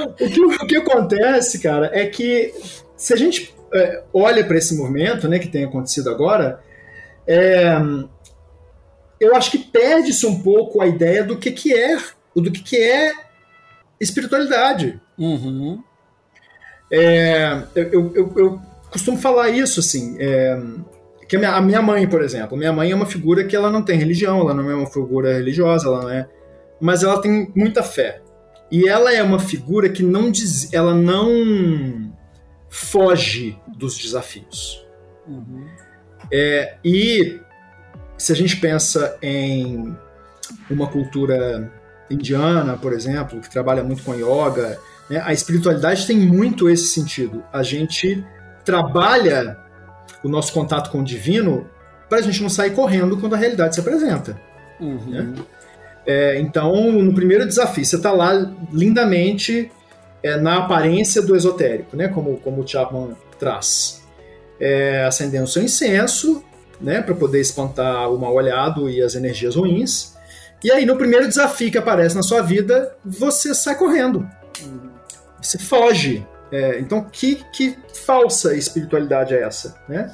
o, 0.04 0.14
que, 0.14 0.40
o 0.40 0.66
que 0.66 0.76
acontece, 0.76 1.58
cara, 1.60 1.90
é 1.92 2.06
que 2.06 2.52
se 2.96 3.12
a 3.12 3.16
gente 3.16 3.54
é, 3.72 4.02
olha 4.12 4.44
para 4.44 4.58
esse 4.58 4.76
movimento 4.76 5.28
né, 5.28 5.38
que 5.38 5.48
tem 5.48 5.64
acontecido 5.64 6.10
agora, 6.10 6.60
é, 7.26 7.76
eu 9.20 9.34
acho 9.36 9.50
que 9.50 9.58
perde-se 9.58 10.26
um 10.26 10.40
pouco 10.42 10.80
a 10.80 10.86
ideia 10.86 11.22
do 11.22 11.36
que, 11.36 11.50
que 11.50 11.72
é, 11.74 11.98
do 12.34 12.50
que, 12.50 12.62
que 12.62 12.76
é 12.76 13.12
espiritualidade. 14.00 15.00
Uhum. 15.18 15.82
É, 16.90 17.62
eu, 17.74 18.12
eu, 18.14 18.32
eu, 18.36 18.60
costumo 18.90 19.16
falar 19.18 19.50
isso, 19.50 19.78
assim, 19.78 20.16
é, 20.18 20.60
que 21.28 21.36
a 21.36 21.38
minha, 21.38 21.52
a 21.52 21.60
minha, 21.60 21.82
mãe, 21.82 22.08
por 22.08 22.22
exemplo, 22.22 22.56
minha 22.56 22.72
mãe 22.72 22.90
é 22.90 22.94
uma 22.94 23.06
figura 23.06 23.44
que 23.44 23.54
ela 23.54 23.70
não 23.70 23.82
tem 23.82 23.96
religião, 23.96 24.40
ela 24.40 24.54
não 24.54 24.68
é 24.68 24.74
uma 24.74 24.90
figura 24.90 25.34
religiosa, 25.34 25.86
ela 25.86 26.02
não 26.02 26.10
é, 26.10 26.28
mas 26.80 27.04
ela 27.04 27.20
tem 27.20 27.52
muita 27.54 27.82
fé. 27.82 28.20
E 28.70 28.88
ela 28.88 29.12
é 29.12 29.22
uma 29.22 29.38
figura 29.38 29.88
que 29.88 30.02
não 30.02 30.30
diz, 30.30 30.72
ela 30.72 30.94
não 30.94 32.12
foge 32.68 33.58
dos 33.76 33.98
desafios. 33.98 34.86
Uhum. 35.26 35.66
É, 36.32 36.76
e 36.84 37.40
se 38.16 38.32
a 38.32 38.36
gente 38.36 38.56
pensa 38.56 39.16
em 39.20 39.96
uma 40.70 40.86
cultura 40.86 41.72
indiana, 42.08 42.76
por 42.76 42.92
exemplo, 42.92 43.40
que 43.40 43.50
trabalha 43.50 43.82
muito 43.82 44.02
com 44.02 44.14
yoga, 44.14 44.78
né, 45.08 45.20
a 45.24 45.32
espiritualidade 45.32 46.06
tem 46.06 46.16
muito 46.16 46.68
esse 46.68 46.88
sentido. 46.88 47.42
A 47.52 47.62
gente 47.62 48.24
trabalha 48.64 49.58
o 50.22 50.28
nosso 50.28 50.52
contato 50.52 50.90
com 50.90 51.00
o 51.00 51.04
divino 51.04 51.68
para 52.08 52.18
a 52.18 52.22
gente 52.22 52.42
não 52.42 52.48
sair 52.48 52.72
correndo 52.72 53.16
quando 53.16 53.34
a 53.34 53.38
realidade 53.38 53.74
se 53.74 53.80
apresenta. 53.80 54.40
Uhum. 54.80 55.10
Né? 55.10 55.34
É, 56.06 56.38
então, 56.40 56.90
no 56.92 57.14
primeiro 57.14 57.46
desafio, 57.46 57.84
você 57.84 57.96
está 57.96 58.10
lá 58.10 58.32
lindamente 58.72 59.70
é, 60.22 60.36
na 60.36 60.58
aparência 60.58 61.22
do 61.22 61.36
esotérico, 61.36 61.96
né? 61.96 62.08
Como, 62.08 62.36
como 62.38 62.62
o 62.62 62.66
Chapman 62.66 63.16
traz. 63.38 64.02
É, 64.58 65.04
acendendo 65.04 65.46
seu 65.46 65.62
incenso, 65.62 66.44
né? 66.80 67.00
Para 67.00 67.14
poder 67.14 67.40
espantar 67.40 68.10
o 68.10 68.18
mal 68.18 68.34
olhado 68.34 68.88
e 68.88 69.02
as 69.02 69.14
energias 69.14 69.56
ruins. 69.56 70.14
E 70.62 70.70
aí, 70.70 70.84
no 70.84 70.96
primeiro 70.96 71.26
desafio 71.26 71.70
que 71.70 71.78
aparece 71.78 72.14
na 72.14 72.22
sua 72.22 72.42
vida, 72.42 72.94
você 73.04 73.54
sai 73.54 73.76
correndo. 73.76 74.28
Você 75.40 75.58
foge. 75.58 76.26
É, 76.52 76.78
então, 76.80 77.06
que, 77.10 77.36
que 77.52 77.76
falsa 78.04 78.54
espiritualidade 78.54 79.34
é 79.34 79.42
essa, 79.42 79.76
né? 79.88 80.12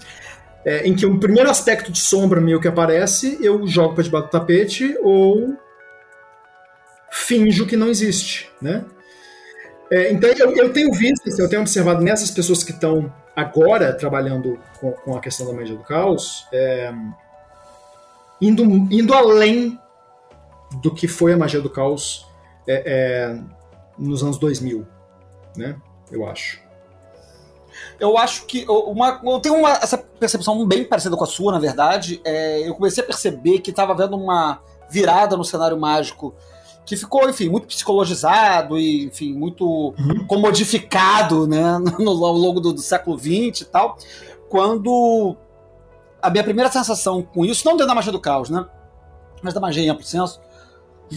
É, 0.65 0.87
em 0.87 0.95
que 0.95 1.07
o 1.07 1.19
primeiro 1.19 1.49
aspecto 1.49 1.93
de 1.93 2.01
sombra 2.01 2.41
meu 2.41 2.61
que 2.61 2.69
aparece, 2.69 3.39
eu 3.41 3.67
jogo 3.67 3.95
para 3.95 4.03
debaixo 4.03 4.27
do 4.27 4.31
tapete 4.31 4.97
ou 5.01 5.57
finjo 7.17 7.67
que 7.67 7.77
não 7.77 7.89
existe, 7.89 8.51
né? 8.61 8.85
É, 9.91 10.13
então 10.13 10.29
eu, 10.31 10.55
eu, 10.57 10.73
tenho 10.73 10.93
visto, 10.93 11.29
assim, 11.29 11.41
eu 11.41 11.49
tenho 11.49 11.63
observado 11.63 12.03
nessas 12.03 12.31
pessoas 12.31 12.65
que 12.65 12.73
estão 12.73 13.13
agora 13.35 13.93
trabalhando 13.95 14.59
com, 14.81 14.93
com, 14.93 15.17
a 15.17 15.21
questão 15.21 15.47
da 15.47 15.53
magia 15.53 15.77
do 15.77 15.85
caos, 15.85 16.47
é, 16.53 16.93
indo, 18.41 18.65
indo 18.65 19.15
além 19.15 19.79
do 20.83 20.93
que 20.93 21.07
foi 21.07 21.33
a 21.33 21.37
magia 21.37 21.61
do 21.61 21.71
caos 21.71 22.27
é, 22.67 22.83
é 22.85 23.41
nos 23.97 24.23
anos 24.23 24.39
2000, 24.39 24.87
né? 25.57 25.77
Eu 26.11 26.29
acho. 26.29 26.61
Eu 27.99 28.19
acho 28.19 28.45
que 28.47 28.65
uma, 28.69 29.21
eu 29.25 29.41
tenho 29.41 29.55
uma, 29.57 29.73
essa 29.73 29.97
percepção 29.97 30.67
bem 30.67 30.85
parecida 30.85 31.17
com 31.17 31.25
a 31.25 31.27
sua, 31.27 31.53
na 31.53 31.59
verdade. 31.59 32.21
É, 32.25 32.69
eu 32.69 32.75
comecei 32.75 33.03
a 33.03 33.07
perceber 33.07 33.61
que 33.61 33.71
estava 33.71 33.93
havendo 33.93 34.17
uma 34.17 34.61
virada 34.91 35.37
no 35.37 35.45
cenário 35.45 35.79
mágico 35.79 36.35
que 36.87 36.97
ficou, 36.97 37.29
enfim, 37.29 37.49
muito 37.49 37.67
psicologizado 37.67 38.79
e, 38.79 39.05
enfim, 39.07 39.35
muito 39.35 39.67
uhum. 39.67 40.27
comodificado, 40.27 41.47
né, 41.47 41.79
no, 41.99 42.25
ao 42.25 42.33
longo 42.33 42.61
do, 42.61 42.73
do 42.73 42.81
século 42.81 43.19
XX 43.19 43.63
e 43.63 43.65
tal, 43.65 43.99
quando 44.49 45.37
a 46.23 46.31
minha 46.31 46.45
primeira 46.45 46.71
sensação 46.71 47.23
com 47.23 47.45
isso, 47.45 47.67
não 47.67 47.73
dentro 47.73 47.89
da 47.89 47.95
magia 47.95 48.13
do 48.13 48.21
caos, 48.21 48.49
né, 48.49 48.65
mas 49.43 49.53
da 49.53 49.61
magia 49.61 49.83
em 49.83 49.89
amplo 49.91 50.05
senso, 50.05 50.41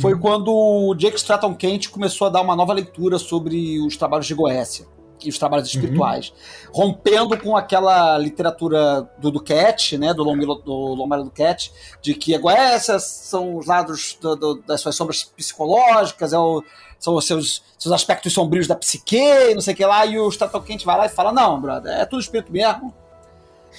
foi 0.01 0.13
uhum. 0.13 0.19
quando 0.19 0.51
o 0.51 0.95
Jake 0.95 1.17
Stratton 1.17 1.55
Kent 1.55 1.89
começou 1.89 2.27
a 2.27 2.29
dar 2.31 2.41
uma 2.41 2.55
nova 2.55 2.73
leitura 2.73 3.19
sobre 3.19 3.79
os 3.79 3.95
trabalhos 3.95 4.25
de 4.25 4.33
Goécia 4.33 4.85
e 5.27 5.29
os 5.29 5.37
trabalhos 5.37 5.73
uhum. 5.73 5.79
espirituais, 5.79 6.33
uhum. 6.67 6.71
rompendo 6.73 7.37
com 7.37 7.55
aquela 7.55 8.17
literatura 8.17 9.09
do 9.17 9.31
Duquette, 9.31 9.97
né, 9.97 10.13
do 10.13 10.23
Lomilo, 10.23 10.55
do 10.55 10.73
Lomelo 10.73 11.25
Duquette, 11.25 11.71
de 12.01 12.13
que 12.13 12.35
essas 12.49 13.03
são 13.03 13.55
os 13.55 13.65
lados 13.65 14.17
do, 14.21 14.35
do, 14.35 14.55
das 14.61 14.81
suas 14.81 14.95
sombras 14.95 15.23
psicológicas, 15.23 16.33
é 16.33 16.37
o, 16.37 16.63
são 16.99 17.15
os 17.15 17.25
seus, 17.25 17.63
seus 17.77 17.93
aspectos 17.93 18.33
sombrios 18.33 18.67
da 18.67 18.75
psique, 18.75 19.53
não 19.53 19.61
sei 19.61 19.73
o 19.73 19.77
que 19.77 19.85
lá, 19.85 20.05
e 20.05 20.19
o 20.19 20.31
Stato 20.31 20.61
Quente 20.61 20.85
vai 20.85 20.97
lá 20.97 21.05
e 21.05 21.09
fala, 21.09 21.31
não, 21.31 21.59
brother, 21.59 21.91
é 21.93 22.05
tudo 22.05 22.21
espírito 22.21 22.51
mesmo, 22.51 22.93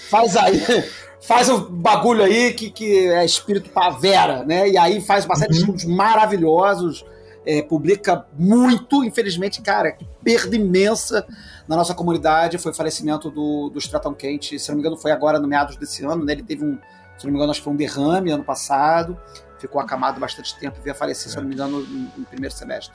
faz 0.08 0.36
aí, 0.36 0.60
faz 1.20 1.48
o 1.48 1.58
bagulho 1.58 2.22
aí 2.22 2.52
que, 2.54 2.70
que 2.70 3.08
é 3.08 3.24
espírito 3.24 3.70
pavera, 3.70 4.44
né, 4.44 4.68
e 4.68 4.78
aí 4.78 5.00
faz 5.00 5.24
uma 5.24 5.36
série 5.36 5.50
uhum. 5.50 5.54
de 5.54 5.60
estudos 5.60 5.84
maravilhosos, 5.84 7.04
é, 7.44 7.62
publica 7.62 8.26
muito, 8.38 9.04
infelizmente, 9.04 9.62
cara, 9.62 9.92
que 9.92 10.06
perda 10.22 10.56
imensa 10.56 11.26
na 11.66 11.76
nossa 11.76 11.94
comunidade 11.94 12.58
foi 12.58 12.72
o 12.72 12.74
falecimento 12.74 13.30
do, 13.30 13.70
do 13.70 13.78
Stratton 13.78 14.14
Kent, 14.14 14.58
se 14.58 14.68
não 14.68 14.76
me 14.76 14.80
engano 14.80 14.96
foi 14.96 15.12
agora 15.12 15.38
no 15.38 15.48
meados 15.48 15.76
desse 15.76 16.04
ano, 16.04 16.24
né, 16.24 16.32
ele 16.32 16.42
teve 16.42 16.64
um, 16.64 16.78
se 17.16 17.24
não 17.24 17.32
me 17.32 17.38
engano 17.38 17.50
acho 17.50 17.60
que 17.60 17.64
foi 17.64 17.72
um 17.72 17.76
derrame 17.76 18.30
ano 18.30 18.44
passado, 18.44 19.18
ficou 19.58 19.80
acamado 19.80 20.18
bastante 20.18 20.58
tempo 20.58 20.78
e 20.78 20.82
veio 20.82 20.94
a 20.94 20.98
falecer, 20.98 21.28
é. 21.28 21.30
se 21.30 21.36
não 21.36 21.44
me 21.44 21.54
engano, 21.54 21.80
no, 21.80 22.00
no 22.18 22.26
primeiro 22.26 22.54
semestre. 22.54 22.94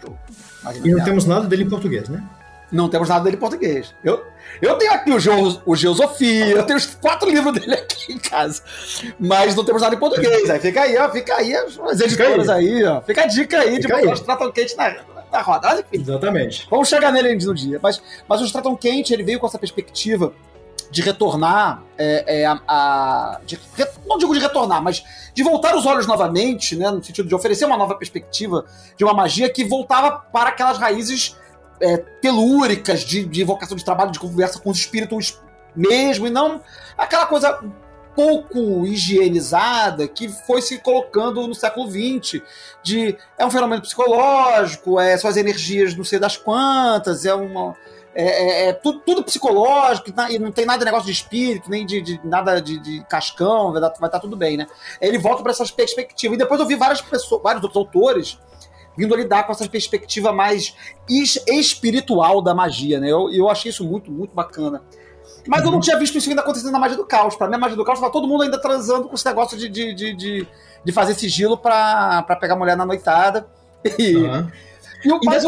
e 0.84 0.92
não 0.92 1.04
temos 1.04 1.26
nada 1.26 1.48
dele 1.48 1.64
em 1.64 1.70
português, 1.70 2.10
né? 2.10 2.28
Não 2.72 2.90
temos 2.90 3.10
nada 3.10 3.24
dele 3.24 3.36
em 3.36 3.40
português. 3.40 3.94
Eu, 4.04 4.26
eu 4.62 4.76
tenho 4.76 4.92
aqui 4.92 5.12
o, 5.12 5.20
Geo, 5.20 5.62
o 5.66 5.76
Geosofia, 5.76 6.48
eu 6.48 6.64
tenho 6.64 6.78
os 6.78 6.96
quatro 6.96 7.30
livros 7.30 7.54
dele 7.54 7.76
aqui 7.76 8.14
em 8.14 8.20
casa. 8.20 8.62
Mas 9.20 9.56
não 9.56 9.64
temos 9.64 9.82
nada 9.82 9.96
em 9.96 10.00
português. 10.00 10.50
Aí 10.50 10.60
fica 10.60 10.82
aí, 10.82 10.98
ó, 10.98 11.10
fica 11.10 11.36
aí 11.36 11.56
as 11.56 12.02
editoras 12.02 12.50
aí. 12.50 12.78
aí. 12.78 12.84
ó. 12.86 13.02
Fica 13.02 13.24
a 13.24 13.28
dica 13.28 13.60
aí 13.60 13.82
fica 13.82 13.96
de 13.96 14.02
botar 14.02 14.12
o 14.12 14.14
Straton 14.14 14.52
Quente 14.52 14.76
na, 14.76 14.96
na 15.32 15.42
roda. 15.42 15.68
Mas, 15.68 15.80
enfim, 15.80 16.02
Exatamente. 16.02 16.68
Vamos 16.70 16.88
chegar 16.88 17.12
nele 17.12 17.36
no 17.36 17.54
dia. 17.54 17.80
Mas, 17.82 18.02
mas 18.28 18.42
o 18.42 18.46
Straton 18.46 18.76
Quente, 18.76 19.14
ele 19.14 19.24
veio 19.24 19.40
com 19.40 19.46
essa 19.48 19.60
perspectiva 19.60 20.34
de 20.90 21.02
retornar 21.02 21.84
é, 21.98 22.42
é, 22.42 22.46
a, 22.46 22.60
a 22.68 23.40
de, 23.46 23.60
não 24.06 24.18
digo 24.18 24.34
de 24.34 24.40
retornar, 24.40 24.82
mas 24.82 25.04
de 25.34 25.44
voltar 25.44 25.76
os 25.76 25.86
olhos 25.86 26.08
novamente, 26.08 26.76
né, 26.76 26.90
no 26.90 27.04
sentido 27.04 27.28
de 27.28 27.36
oferecer 27.36 27.66
uma 27.66 27.78
nova 27.78 27.96
perspectiva 27.96 28.66
de 28.98 29.04
uma 29.04 29.14
magia 29.14 29.50
que 29.50 29.64
voltava 29.66 30.12
para 30.12 30.50
aquelas 30.50 30.78
raízes 30.78 31.36
é, 31.80 31.98
telúricas 31.98 33.02
de, 33.02 33.26
de 33.26 33.42
evocação 33.42 33.76
de 33.76 33.84
trabalho, 33.84 34.12
de 34.12 34.20
conversa 34.20 34.60
com 34.60 34.70
os 34.70 34.78
espíritos 34.78 35.40
mesmo, 35.76 36.28
e 36.28 36.30
não 36.30 36.62
aquela 36.98 37.26
coisa 37.26 37.62
pouco 38.16 38.88
higienizada 38.88 40.08
que 40.08 40.30
foi 40.30 40.62
se 40.62 40.78
colocando 40.80 41.46
no 41.46 41.54
século 41.54 41.90
XX 41.90 42.42
de 42.82 43.18
é 43.38 43.46
um 43.46 43.52
fenômeno 43.52 43.82
psicológico, 43.82 45.00
é 45.00 45.18
são 45.18 45.30
as 45.30 45.36
energias 45.36 45.96
não 45.96 46.06
sei 46.06 46.18
das 46.18 46.38
quantas, 46.38 47.26
é 47.26 47.36
uma 47.36 47.76
é, 48.16 48.24
é, 48.24 48.70
é 48.70 48.74
tudo, 48.74 49.02
tudo, 49.02 49.24
psicológico 49.26 50.10
e 50.30 50.40
não 50.40 50.50
tem 50.50 50.66
nada 50.66 50.80
de 50.80 50.86
negócio 50.86 51.06
de 51.06 51.12
espírito, 51.12 51.70
nem 51.70 51.86
de, 51.86 52.00
de 52.00 52.22
nada 52.24 52.62
de, 52.62 52.80
de, 52.80 53.04
cascão, 53.10 53.74
vai, 53.74 53.84
estar 53.84 54.20
tudo 54.22 54.38
bem, 54.38 54.56
né? 54.56 54.68
Ele 55.02 55.18
volta 55.18 55.44
para 55.44 55.52
essas 55.52 55.70
perspectivas. 55.70 56.36
E 56.36 56.40
depois 56.40 56.62
eu 56.62 56.66
vi 56.66 56.76
várias 56.76 57.02
pessoas, 57.02 57.44
vários 57.44 57.62
outros 57.62 57.78
autores 57.78 58.40
vindo 58.98 59.14
a 59.14 59.18
lidar 59.18 59.44
com 59.44 59.52
essa 59.52 59.68
perspectiva 59.68 60.32
mais 60.32 60.76
espiritual 61.48 62.42
da 62.42 62.54
magia, 62.54 63.00
né? 63.00 63.12
Eu, 63.12 63.32
eu 63.32 63.50
achei 63.50 63.70
isso 63.70 63.86
muito, 63.86 64.12
muito 64.12 64.34
bacana. 64.34 64.82
Mas 65.48 65.62
uhum. 65.62 65.66
eu 65.66 65.72
não 65.72 65.74
uhum. 65.76 65.80
tinha 65.82 65.98
visto 65.98 66.18
isso 66.18 66.30
ainda 66.30 66.42
acontecendo 66.42 66.72
na 66.72 66.80
magia 66.80 66.98
do 66.98 67.06
caos. 67.06 67.36
Pra 67.36 67.48
mim, 67.48 67.56
a 67.56 67.60
magia 67.60 67.78
do 67.78 67.86
caos 67.86 68.00
tava 68.00 68.12
todo 68.12 68.28
mundo 68.28 68.44
ainda 68.44 68.60
transando 68.60 69.08
com 69.08 69.16
esse 69.16 69.26
negócio 69.26 69.58
de, 69.58 69.70
de, 69.70 69.94
de, 69.94 70.14
de, 70.16 70.48
de 70.84 70.92
fazer 70.92 71.14
sigilo 71.14 71.58
pra, 71.58 72.24
pra 72.24 72.36
pegar 72.36 72.56
mulher 72.56 72.76
na 72.78 72.86
noitada. 72.86 73.48
E, 74.00 74.16
uhum. 74.16 74.52
e 75.04 75.12
o, 75.12 75.20
mas, 75.24 75.44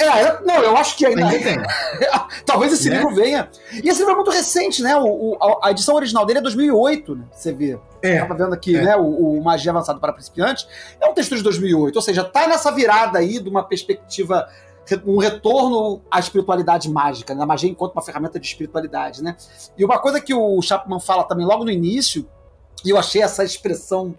é, 0.00 0.40
não, 0.44 0.62
eu 0.62 0.76
acho 0.76 0.96
que 0.96 1.04
ainda. 1.04 1.26
ainda 1.26 1.38
tem. 1.42 1.56
Talvez 2.46 2.72
esse 2.72 2.88
né? 2.88 2.98
livro 2.98 3.14
venha. 3.14 3.48
E 3.72 3.88
esse 3.88 3.98
livro 3.98 4.12
é 4.12 4.16
muito 4.16 4.30
recente, 4.30 4.82
né? 4.82 4.96
O, 4.96 5.32
o, 5.32 5.58
a 5.62 5.70
edição 5.70 5.94
original 5.96 6.24
dele 6.24 6.38
é 6.38 6.42
2008, 6.42 7.16
né? 7.16 7.24
Você 7.32 7.52
vê. 7.52 7.78
É. 8.00 8.20
Tava 8.20 8.34
vendo 8.34 8.54
aqui, 8.54 8.76
é. 8.76 8.82
né? 8.82 8.96
O, 8.96 9.38
o, 9.38 9.42
Magia 9.42 9.72
Avançado 9.72 9.98
para 9.98 10.12
Principiantes. 10.12 10.68
É 11.00 11.08
um 11.08 11.14
texto 11.14 11.34
de 11.34 11.42
2008, 11.42 11.96
ou 11.96 12.02
seja, 12.02 12.22
tá 12.22 12.46
nessa 12.46 12.70
virada 12.70 13.18
aí 13.18 13.40
de 13.40 13.48
uma 13.48 13.64
perspectiva 13.64 14.48
um 15.04 15.18
retorno 15.18 16.00
à 16.10 16.18
espiritualidade 16.18 16.90
mágica, 16.90 17.34
né? 17.34 17.42
a 17.42 17.46
magia 17.46 17.68
enquanto 17.68 17.92
uma 17.92 18.00
ferramenta 18.00 18.40
de 18.40 18.46
espiritualidade, 18.46 19.22
né? 19.22 19.36
E 19.76 19.84
uma 19.84 19.98
coisa 19.98 20.18
que 20.18 20.32
o 20.32 20.62
Chapman 20.62 20.98
fala 20.98 21.24
também 21.24 21.44
logo 21.44 21.62
no 21.62 21.70
início, 21.70 22.26
e 22.82 22.88
eu 22.88 22.96
achei 22.96 23.20
essa 23.20 23.44
expressão, 23.44 24.14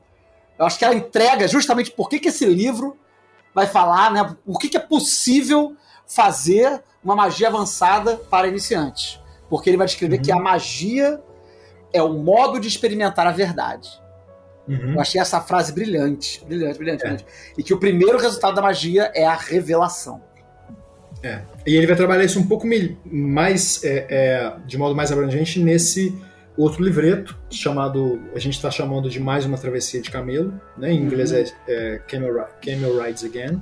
eu 0.60 0.66
acho 0.68 0.78
que 0.78 0.86
ela 0.86 0.94
entrega 0.94 1.48
justamente 1.48 1.90
por 1.90 2.08
que, 2.08 2.20
que 2.20 2.28
esse 2.28 2.46
livro 2.46 2.96
vai 3.60 3.68
falar, 3.68 4.12
né? 4.12 4.36
O 4.46 4.58
que, 4.58 4.70
que 4.70 4.78
é 4.78 4.80
possível 4.80 5.76
fazer 6.08 6.82
uma 7.04 7.16
magia 7.16 7.48
avançada 7.48 8.18
para 8.18 8.48
iniciantes. 8.48 9.20
Porque 9.50 9.70
ele 9.70 9.78
vai 9.78 9.88
descrever 9.88 10.18
uhum. 10.18 10.22
que 10.22 10.32
a 10.32 10.40
magia 10.40 11.22
é 11.94 12.02
o 12.02 12.14
modo 12.14 12.60
de 12.60 12.68
experimentar 12.68 13.26
a 13.26 13.32
verdade. 13.32 13.90
Uhum. 14.68 14.94
Eu 14.94 15.02
achei 15.02 15.20
essa 15.20 15.42
frase 15.42 15.74
brilhante, 15.74 16.44
brilhante, 16.46 16.78
brilhante, 16.78 17.04
é. 17.04 17.08
brilhante. 17.08 17.26
E 17.58 17.64
que 17.64 17.74
o 17.74 17.80
primeiro 17.80 18.20
resultado 18.20 18.56
da 18.56 18.62
magia 18.62 19.12
é 19.16 19.26
a 19.26 19.36
revelação. 19.36 20.22
É. 21.24 21.42
E 21.66 21.76
ele 21.76 21.88
vai 21.88 21.96
trabalhar 21.96 22.24
isso 22.24 22.40
um 22.40 22.48
pouco 22.48 22.68
mais, 23.06 23.84
é, 23.84 24.06
é, 24.10 24.54
de 24.66 24.78
modo 24.78 24.96
mais 24.96 25.12
abrangente 25.12 25.60
nesse 25.60 26.16
outro 26.62 26.84
livreto 26.84 27.38
chamado, 27.50 28.20
a 28.36 28.40
gente 28.40 28.56
está 28.56 28.70
chamando 28.70 29.10
de 29.10 29.20
mais 29.20 29.46
uma 29.46 29.58
travessia 29.58 30.02
de 30.02 30.12
camelo, 30.12 30.60
né? 30.78 30.92
Em 30.92 31.02
inglês 31.02 31.32
é, 31.32 31.46
é 31.68 32.02
Camel, 32.08 32.46
Camel 32.62 33.02
Rides 33.02 33.24
Again. 33.24 33.62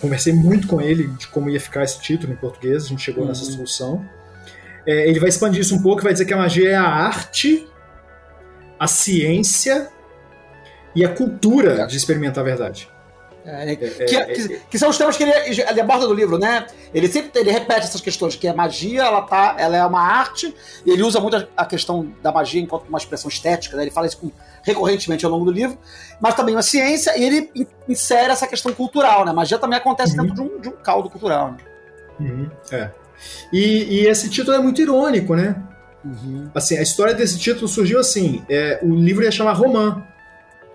Conversei 0.00 0.32
muito 0.32 0.66
com 0.66 0.80
ele 0.80 1.06
de 1.06 1.26
como 1.28 1.48
ia 1.48 1.58
ficar 1.58 1.82
esse 1.84 2.00
título 2.00 2.32
em 2.32 2.36
português, 2.36 2.84
a 2.84 2.88
gente 2.88 3.02
chegou 3.02 3.22
uhum. 3.22 3.28
nessa 3.28 3.44
solução. 3.44 4.04
É, 4.86 5.08
ele 5.08 5.18
vai 5.18 5.30
expandir 5.30 5.60
isso 5.60 5.74
um 5.74 5.82
pouco, 5.82 6.02
vai 6.02 6.12
dizer 6.12 6.26
que 6.26 6.34
a 6.34 6.36
magia 6.36 6.70
é 6.70 6.74
a 6.74 6.86
arte, 6.86 7.66
a 8.78 8.86
ciência 8.86 9.88
e 10.94 11.04
a 11.04 11.08
cultura 11.08 11.86
de 11.86 11.96
experimentar 11.96 12.42
a 12.42 12.46
verdade. 12.46 12.90
É, 13.44 13.72
é, 13.72 13.76
que, 13.76 14.16
é, 14.16 14.24
que, 14.26 14.60
que, 14.70 14.78
são 14.78 14.88
os 14.88 14.96
temas 14.96 15.16
que 15.16 15.24
ele, 15.24 15.32
ele, 15.32 15.80
aborda 15.80 16.06
no 16.06 16.14
livro, 16.14 16.38
né? 16.38 16.64
Ele 16.94 17.08
sempre 17.08 17.40
ele 17.40 17.50
repete 17.50 17.80
essas 17.80 18.00
questões, 18.00 18.36
que 18.36 18.46
a 18.46 18.54
magia 18.54 19.02
ela, 19.02 19.22
tá, 19.22 19.56
ela 19.58 19.76
é 19.76 19.84
uma 19.84 20.00
arte, 20.00 20.54
e 20.86 20.90
ele 20.90 21.02
usa 21.02 21.18
muito 21.18 21.48
a, 21.56 21.66
questão 21.66 22.12
da 22.22 22.30
magia 22.30 22.60
enquanto 22.60 22.86
uma 22.88 22.98
expressão 22.98 23.28
estética, 23.28 23.76
né? 23.76 23.82
ele 23.82 23.90
fala 23.90 24.06
isso 24.06 24.18
com, 24.18 24.30
recorrentemente 24.62 25.24
ao 25.24 25.30
longo 25.30 25.44
do 25.44 25.50
livro, 25.50 25.76
mas 26.20 26.34
também 26.34 26.54
uma 26.54 26.62
ciência, 26.62 27.18
e 27.18 27.24
ele 27.24 27.50
insere 27.88 28.30
essa 28.30 28.46
questão 28.46 28.72
cultural, 28.72 29.24
né? 29.24 29.32
Magia 29.32 29.58
também 29.58 29.76
acontece 29.76 30.16
uhum. 30.16 30.26
dentro 30.26 30.34
de 30.34 30.40
um, 30.40 30.60
de 30.60 30.68
um 30.68 30.72
caldo 30.72 31.10
cultural. 31.10 31.52
Né? 31.52 31.58
Uhum. 32.20 32.50
É. 32.70 32.90
E, 33.52 34.02
e, 34.02 34.06
esse 34.06 34.30
título 34.30 34.56
é 34.56 34.60
muito 34.60 34.80
irônico, 34.80 35.34
né? 35.34 35.60
Uhum. 36.04 36.48
Assim, 36.54 36.78
a 36.78 36.82
história 36.82 37.14
desse 37.14 37.38
título 37.38 37.66
surgiu 37.66 37.98
assim: 37.98 38.44
é, 38.48 38.78
o 38.82 38.94
livro 38.94 39.24
ia 39.24 39.30
chamar 39.30 39.52
Romã. 39.52 40.04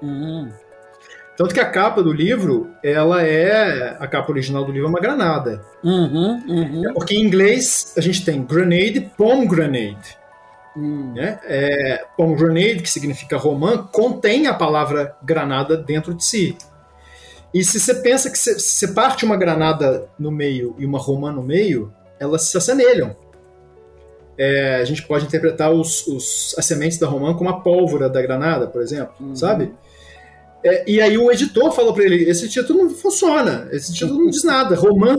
Uhum. 0.01 0.51
Tanto 1.37 1.53
que 1.53 1.59
a 1.59 1.69
capa 1.69 2.01
do 2.01 2.11
livro, 2.11 2.71
ela 2.83 3.21
é. 3.23 3.95
A 3.99 4.07
capa 4.07 4.31
original 4.31 4.65
do 4.65 4.71
livro 4.71 4.87
é 4.87 4.89
uma 4.89 4.99
granada. 4.99 5.63
Uhum, 5.83 6.41
uhum. 6.47 6.93
Porque 6.95 7.15
em 7.15 7.21
inglês 7.23 7.93
a 7.95 8.01
gente 8.01 8.25
tem 8.25 8.43
grenade, 8.43 9.01
pomegranate. 9.15 10.17
Hum. 10.75 11.13
Né? 11.15 11.39
É, 11.45 12.03
pomegranate, 12.17 12.81
que 12.81 12.89
significa 12.89 13.37
romã, 13.37 13.77
contém 13.91 14.47
a 14.47 14.53
palavra 14.53 15.15
granada 15.23 15.77
dentro 15.77 16.13
de 16.15 16.25
si. 16.25 16.57
E 17.53 17.63
se 17.63 17.79
você 17.79 17.93
pensa 17.95 18.29
que 18.31 18.37
se 18.37 18.59
você 18.59 18.87
parte 18.89 19.23
uma 19.23 19.37
granada 19.37 20.07
no 20.17 20.31
meio 20.31 20.75
e 20.79 20.85
uma 20.85 20.97
romã 20.99 21.31
no 21.31 21.43
meio, 21.43 21.93
elas 22.19 22.43
se 22.43 22.57
assemelham. 22.57 23.15
É, 24.37 24.75
a 24.75 24.85
gente 24.85 25.01
pode 25.03 25.25
interpretar 25.25 25.71
os, 25.71 26.05
os- 26.07 26.53
as 26.57 26.65
sementes 26.65 26.97
da 26.99 27.07
romã 27.07 27.33
como 27.35 27.49
a 27.49 27.59
pólvora 27.61 28.07
da 28.09 28.21
granada, 28.21 28.67
por 28.67 28.81
exemplo, 28.81 29.13
Uhum. 29.19 29.35
sabe? 29.35 29.71
É, 30.67 30.83
e 30.85 31.01
aí 31.01 31.17
o 31.17 31.31
editor 31.31 31.71
falou 31.71 31.93
pra 31.93 32.03
ele: 32.03 32.29
esse 32.29 32.49
título 32.49 32.83
não 32.83 32.89
funciona, 32.89 33.67
esse 33.71 33.93
título 33.93 34.23
não 34.23 34.29
diz 34.29 34.43
nada, 34.43 34.75
romã, 34.75 35.15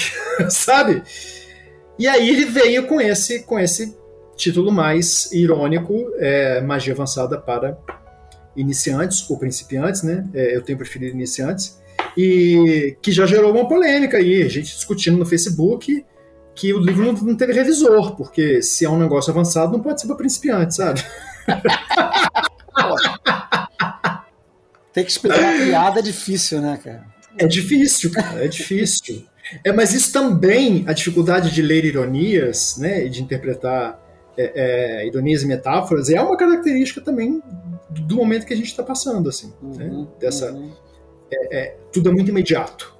sabe? 0.50 1.02
E 1.98 2.06
aí 2.06 2.28
ele 2.28 2.44
veio 2.44 2.86
com 2.86 3.00
esse, 3.00 3.42
com 3.44 3.58
esse 3.58 3.96
título 4.36 4.70
mais 4.70 5.30
irônico, 5.32 5.94
é, 6.18 6.60
magia 6.60 6.92
avançada 6.92 7.38
para 7.38 7.78
iniciantes 8.56 9.28
ou 9.30 9.38
principiantes, 9.38 10.02
né? 10.02 10.28
É, 10.34 10.56
eu 10.56 10.62
tenho 10.62 10.78
preferido 10.78 11.14
iniciantes. 11.14 11.80
E 12.16 12.96
que 13.00 13.10
já 13.10 13.24
gerou 13.24 13.52
uma 13.52 13.66
polêmica 13.66 14.18
aí, 14.18 14.46
gente 14.48 14.74
discutindo 14.74 15.16
no 15.16 15.24
Facebook 15.24 16.04
que 16.54 16.72
o 16.74 16.78
livro 16.78 17.04
não, 17.04 17.12
não 17.14 17.34
teve 17.34 17.52
revisor, 17.54 18.14
porque 18.14 18.60
se 18.60 18.84
é 18.84 18.90
um 18.90 18.98
negócio 18.98 19.30
avançado, 19.30 19.72
não 19.72 19.80
pode 19.80 20.00
ser 20.00 20.06
para 20.06 20.16
principiante, 20.16 20.74
sabe? 20.74 21.02
Tem 24.92 25.04
que 25.04 25.10
explicar 25.10 25.40
uma 25.40 25.64
piada 25.64 26.00
é 26.00 26.02
difícil, 26.02 26.60
né, 26.60 26.78
cara? 26.82 27.04
É 27.38 27.46
difícil, 27.46 28.10
cara, 28.12 28.44
é 28.44 28.48
difícil. 28.48 29.24
É, 29.64 29.72
mas 29.72 29.92
isso 29.92 30.12
também, 30.12 30.84
a 30.86 30.92
dificuldade 30.92 31.50
de 31.50 31.62
ler 31.62 31.84
ironias, 31.84 32.76
né, 32.78 33.06
e 33.06 33.08
de 33.08 33.22
interpretar 33.22 34.00
é, 34.36 34.52
é, 35.02 35.06
ironias 35.06 35.42
e 35.42 35.46
metáforas, 35.46 36.08
é 36.10 36.20
uma 36.20 36.36
característica 36.36 37.00
também 37.00 37.42
do 37.90 38.16
momento 38.16 38.46
que 38.46 38.52
a 38.52 38.56
gente 38.56 38.66
está 38.66 38.82
passando, 38.82 39.28
assim, 39.28 39.52
né? 39.62 39.84
Uhum, 39.86 40.08
Dessa, 40.18 40.52
uhum, 40.52 40.72
tudo 41.92 42.08
é 42.08 42.12
muito 42.12 42.30
imediato, 42.30 42.94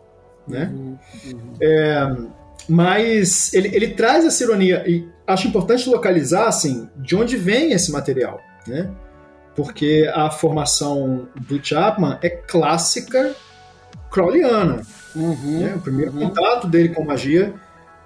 né? 0.46 0.70
uhum, 0.74 0.98
uhum. 1.26 2.31
Mas 2.68 3.52
ele, 3.55 3.74
ele 3.74 3.88
traz 3.88 4.24
essa 4.24 4.42
ironia 4.44 4.85
e 4.87 5.09
acho 5.26 5.48
importante 5.48 5.88
localizar 5.88 6.46
assim 6.46 6.88
de 6.96 7.16
onde 7.16 7.37
vem 7.37 7.72
esse 7.72 7.90
material, 7.90 8.40
né? 8.66 8.90
Porque 9.55 10.11
a 10.15 10.31
formação 10.31 11.29
do 11.35 11.62
Chapman 11.62 12.19
é 12.23 12.31
clássica 12.31 13.35
crowleyana. 14.11 14.83
Uhum, 15.15 15.61
né? 15.61 15.75
O 15.77 15.81
primeiro 15.81 16.12
uhum. 16.12 16.29
contato 16.29 16.67
dele 16.67 16.91
com 16.91 17.05
magia 17.05 17.55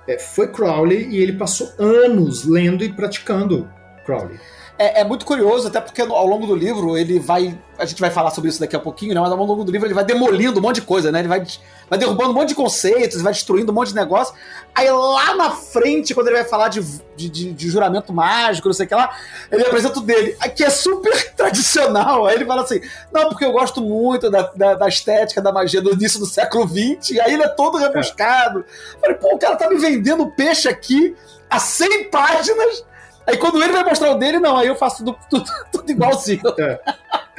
é, 0.08 0.18
foi 0.18 0.48
Crowley 0.48 1.08
e 1.08 1.18
ele 1.18 1.32
passou 1.32 1.72
anos 1.78 2.44
lendo 2.44 2.84
e 2.84 2.92
praticando 2.92 3.68
Crowley. 4.04 4.38
É, 4.78 5.00
é 5.00 5.04
muito 5.04 5.24
curioso, 5.24 5.68
até 5.68 5.80
porque 5.80 6.02
ao 6.02 6.26
longo 6.26 6.46
do 6.46 6.54
livro 6.54 6.98
ele 6.98 7.18
vai. 7.18 7.58
A 7.78 7.84
gente 7.86 7.98
vai 8.00 8.10
falar 8.10 8.30
sobre 8.30 8.50
isso 8.50 8.60
daqui 8.60 8.76
a 8.76 8.78
pouquinho, 8.78 9.14
né? 9.14 9.20
Mas 9.20 9.30
ao 9.32 9.36
longo 9.38 9.64
do 9.64 9.72
livro 9.72 9.86
ele 9.86 9.94
vai 9.94 10.04
demolindo 10.04 10.58
um 10.60 10.62
monte 10.62 10.76
de 10.76 10.82
coisa, 10.82 11.10
né? 11.10 11.20
Ele 11.20 11.28
vai, 11.28 11.42
vai 11.88 11.98
derrubando 11.98 12.30
um 12.30 12.34
monte 12.34 12.48
de 12.50 12.54
conceitos, 12.54 13.22
vai 13.22 13.32
destruindo 13.32 13.72
um 13.72 13.74
monte 13.74 13.88
de 13.88 13.94
negócio. 13.94 14.34
Aí 14.74 14.90
lá 14.90 15.34
na 15.34 15.50
frente, 15.50 16.14
quando 16.14 16.26
ele 16.28 16.36
vai 16.36 16.44
falar 16.44 16.68
de, 16.68 16.82
de, 17.16 17.28
de- 17.30 17.52
de 17.54 17.68
juramento 17.70 18.12
mágico, 18.12 18.68
não 18.68 18.74
sei 18.74 18.84
o 18.84 18.88
que 18.90 18.94
lá, 18.94 19.16
ele 19.50 19.62
apresenta 19.64 19.98
o 19.98 20.02
dele, 20.02 20.36
que 20.54 20.62
é 20.62 20.68
super 20.70 21.12
tradicional. 21.34 22.26
Aí 22.26 22.36
ele 22.36 22.44
fala 22.44 22.62
assim: 22.62 22.80
não, 23.10 23.28
porque 23.30 23.44
eu 23.46 23.52
gosto 23.52 23.80
muito 23.80 24.30
da, 24.30 24.42
da, 24.54 24.74
da 24.74 24.88
estética 24.88 25.40
da 25.40 25.52
magia 25.52 25.80
do 25.80 25.92
início 25.92 26.18
do 26.18 26.26
século 26.26 26.68
XX, 26.68 27.12
e 27.12 27.20
aí 27.20 27.32
ele 27.32 27.42
é 27.44 27.48
todo 27.48 27.78
rebuscado. 27.78 28.62
Falei, 29.00 29.16
pô, 29.16 29.34
o 29.34 29.38
cara 29.38 29.56
tá 29.56 29.70
me 29.70 29.76
vendendo 29.76 30.26
peixe 30.32 30.68
aqui 30.68 31.14
a 31.48 31.58
100 31.58 32.10
páginas. 32.10 32.84
Aí 33.26 33.36
quando 33.36 33.62
ele 33.62 33.72
vai 33.72 33.84
mostrar 33.84 34.12
o 34.12 34.18
dele, 34.18 34.38
não, 34.38 34.56
aí 34.56 34.68
eu 34.68 34.76
faço 34.76 35.04
tudo, 35.04 35.18
tudo, 35.28 35.44
tudo 35.72 35.90
igualzinho. 35.90 36.42
É, 36.58 36.80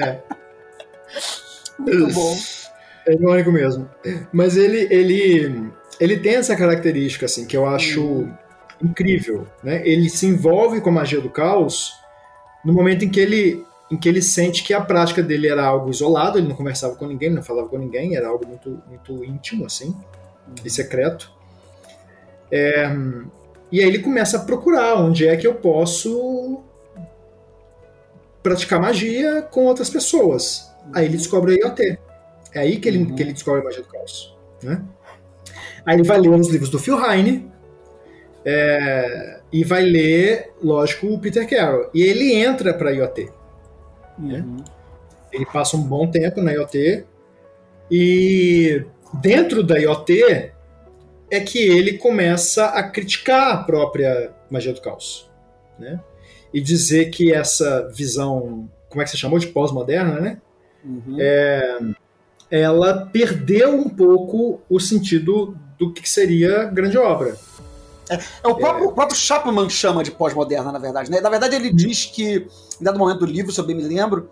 é. 0.01 0.19
Muito 1.79 2.13
bom. 2.13 2.35
É 3.07 3.13
irônico 3.13 3.51
mesmo. 3.51 3.89
Mas 4.33 4.57
ele, 4.57 4.87
ele, 4.93 5.71
ele 5.99 6.17
tem 6.19 6.35
essa 6.35 6.55
característica, 6.55 7.25
assim, 7.25 7.45
que 7.45 7.55
eu 7.55 7.65
acho 7.65 8.01
Uhum. 8.01 8.33
incrível. 8.83 9.47
Né? 9.63 9.81
Ele 9.87 10.09
se 10.09 10.25
envolve 10.25 10.81
com 10.81 10.89
a 10.89 10.93
magia 10.93 11.21
do 11.21 11.29
caos 11.29 11.93
no 12.63 12.73
momento 12.73 13.05
em 13.05 13.09
que 13.09 13.19
ele 13.19 13.65
em 13.89 13.95
que 13.95 14.09
ele 14.09 14.21
sente 14.21 14.63
que 14.65 14.73
a 14.73 14.81
prática 14.81 15.23
dele 15.23 15.47
era 15.47 15.63
algo 15.65 15.89
isolado, 15.89 16.37
ele 16.37 16.49
não 16.49 16.55
conversava 16.57 16.97
com 16.97 17.07
ninguém, 17.07 17.29
não 17.29 17.41
falava 17.41 17.69
com 17.69 17.77
ninguém, 17.77 18.17
era 18.17 18.27
algo 18.27 18.45
muito, 18.45 18.83
muito 18.85 19.23
íntimo, 19.23 19.65
assim, 19.65 19.95
e 20.65 20.69
secreto. 20.69 21.31
É, 22.51 22.93
e 23.71 23.81
aí 23.81 23.87
ele 23.87 23.99
começa 23.99 24.37
a 24.37 24.39
procurar 24.41 24.95
onde 24.95 25.27
é 25.27 25.35
que 25.35 25.45
eu 25.45 25.55
posso 25.55 26.63
praticar 28.41 28.79
magia 28.79 29.41
com 29.41 29.65
outras 29.65 29.89
pessoas. 29.89 30.71
Aí 30.93 31.05
ele 31.05 31.17
descobre 31.17 31.53
a 31.53 31.67
IoT. 31.67 31.99
É 32.53 32.59
aí 32.59 32.77
que 32.77 32.87
ele, 32.87 32.99
Uhum. 32.99 33.15
que 33.15 33.21
ele 33.21 33.33
descobre 33.33 33.61
a 33.61 33.63
magia 33.63 33.81
do 33.81 33.89
caos. 33.89 34.37
Né? 34.63 34.81
Aí 35.85 35.95
ele 35.95 36.03
vai 36.03 36.17
ler 36.19 36.29
os 36.29 36.49
livros 36.49 36.69
do 36.69 36.79
Phil 36.79 36.97
Heine 37.03 37.51
é, 38.45 39.41
e 39.51 39.63
vai 39.63 39.83
ler, 39.83 40.53
lógico, 40.61 41.07
o 41.07 41.19
Peter 41.19 41.47
Carroll. 41.47 41.89
E 41.93 42.01
ele 42.01 42.33
entra 42.33 42.73
para 42.73 42.89
a 42.89 42.93
IoT. 42.93 43.29
Uhum. 44.17 44.63
Ele 45.31 45.45
passa 45.45 45.75
um 45.75 45.81
bom 45.81 46.09
tempo 46.09 46.41
na 46.41 46.53
IoT 46.53 47.05
e 47.91 48.83
dentro 49.13 49.61
da 49.61 49.77
IoT 49.77 50.51
é 51.29 51.39
que 51.39 51.59
ele 51.59 51.97
começa 51.97 52.65
a 52.67 52.83
criticar 52.83 53.51
a 53.51 53.63
própria 53.63 54.33
magia 54.49 54.73
do 54.73 54.81
caos, 54.81 55.29
né? 55.77 55.99
E 56.53 56.61
dizer 56.61 57.09
que 57.09 57.33
essa 57.33 57.89
visão, 57.93 58.69
como 58.89 59.01
é 59.01 59.05
que 59.05 59.11
você 59.11 59.17
chamou 59.17 59.37
de 59.37 59.47
pós-moderna, 59.47 60.19
né? 60.19 60.41
Uhum. 60.83 61.17
Ela 62.49 63.05
perdeu 63.07 63.75
um 63.75 63.89
pouco 63.89 64.61
o 64.69 64.79
sentido 64.79 65.57
do 65.77 65.91
que 65.91 66.07
seria 66.09 66.63
grande 66.65 66.97
obra. 66.97 67.35
É, 68.09 68.47
o, 68.47 68.55
próprio, 68.55 68.87
o 68.87 68.93
próprio 68.93 69.17
Chapman 69.17 69.69
chama 69.69 70.03
de 70.03 70.11
pós-moderna, 70.11 70.71
na 70.71 70.79
verdade. 70.79 71.11
Né? 71.11 71.19
Na 71.19 71.29
verdade, 71.29 71.55
ele 71.55 71.71
diz 71.71 72.05
que, 72.05 72.47
em 72.79 72.83
dado 72.83 72.97
momento 72.97 73.19
do 73.19 73.25
livro, 73.25 73.51
se 73.51 73.59
eu 73.59 73.65
bem 73.65 73.75
me 73.75 73.83
lembro, 73.83 74.29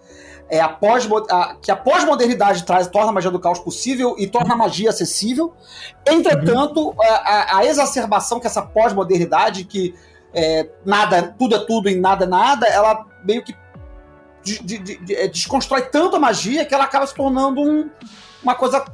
é 0.49 0.59
a 0.59 0.69
pós 0.69 1.07
a, 1.29 1.55
que 1.61 1.71
a 1.71 1.75
pós-modernidade 1.75 2.63
traz, 2.63 2.87
torna 2.87 3.09
a 3.09 3.13
magia 3.13 3.31
do 3.31 3.39
caos 3.39 3.59
possível 3.59 4.15
e 4.17 4.27
torna 4.27 4.53
a 4.53 4.57
magia 4.57 4.89
acessível. 4.91 5.53
Entretanto, 6.05 6.93
a, 7.01 7.05
a- 7.55 7.57
a 7.59 7.65
exacerbação 7.65 8.39
que 8.39 8.47
essa 8.47 8.61
pós-modernidade, 8.61 9.63
que 9.63 9.95
é, 10.33 10.67
nada, 10.85 11.33
tudo 11.37 11.55
é 11.55 11.59
tudo 11.65 11.89
e 11.89 11.95
nada 11.95 12.25
é 12.25 12.27
nada, 12.27 12.67
ela 12.67 13.05
meio 13.23 13.43
que 13.43 13.55
de- 14.43 14.59
de- 14.59 14.97
de- 14.99 15.15
é, 15.15 15.27
desconstrói 15.27 15.81
tanto 15.83 16.15
a 16.17 16.19
magia 16.19 16.63
que 16.65 16.73
ela 16.75 16.83
acaba 16.83 17.07
se 17.07 17.15
tornando 17.15 17.61
um- 17.61 17.89
uma 18.43 18.53
coisa 18.53 18.85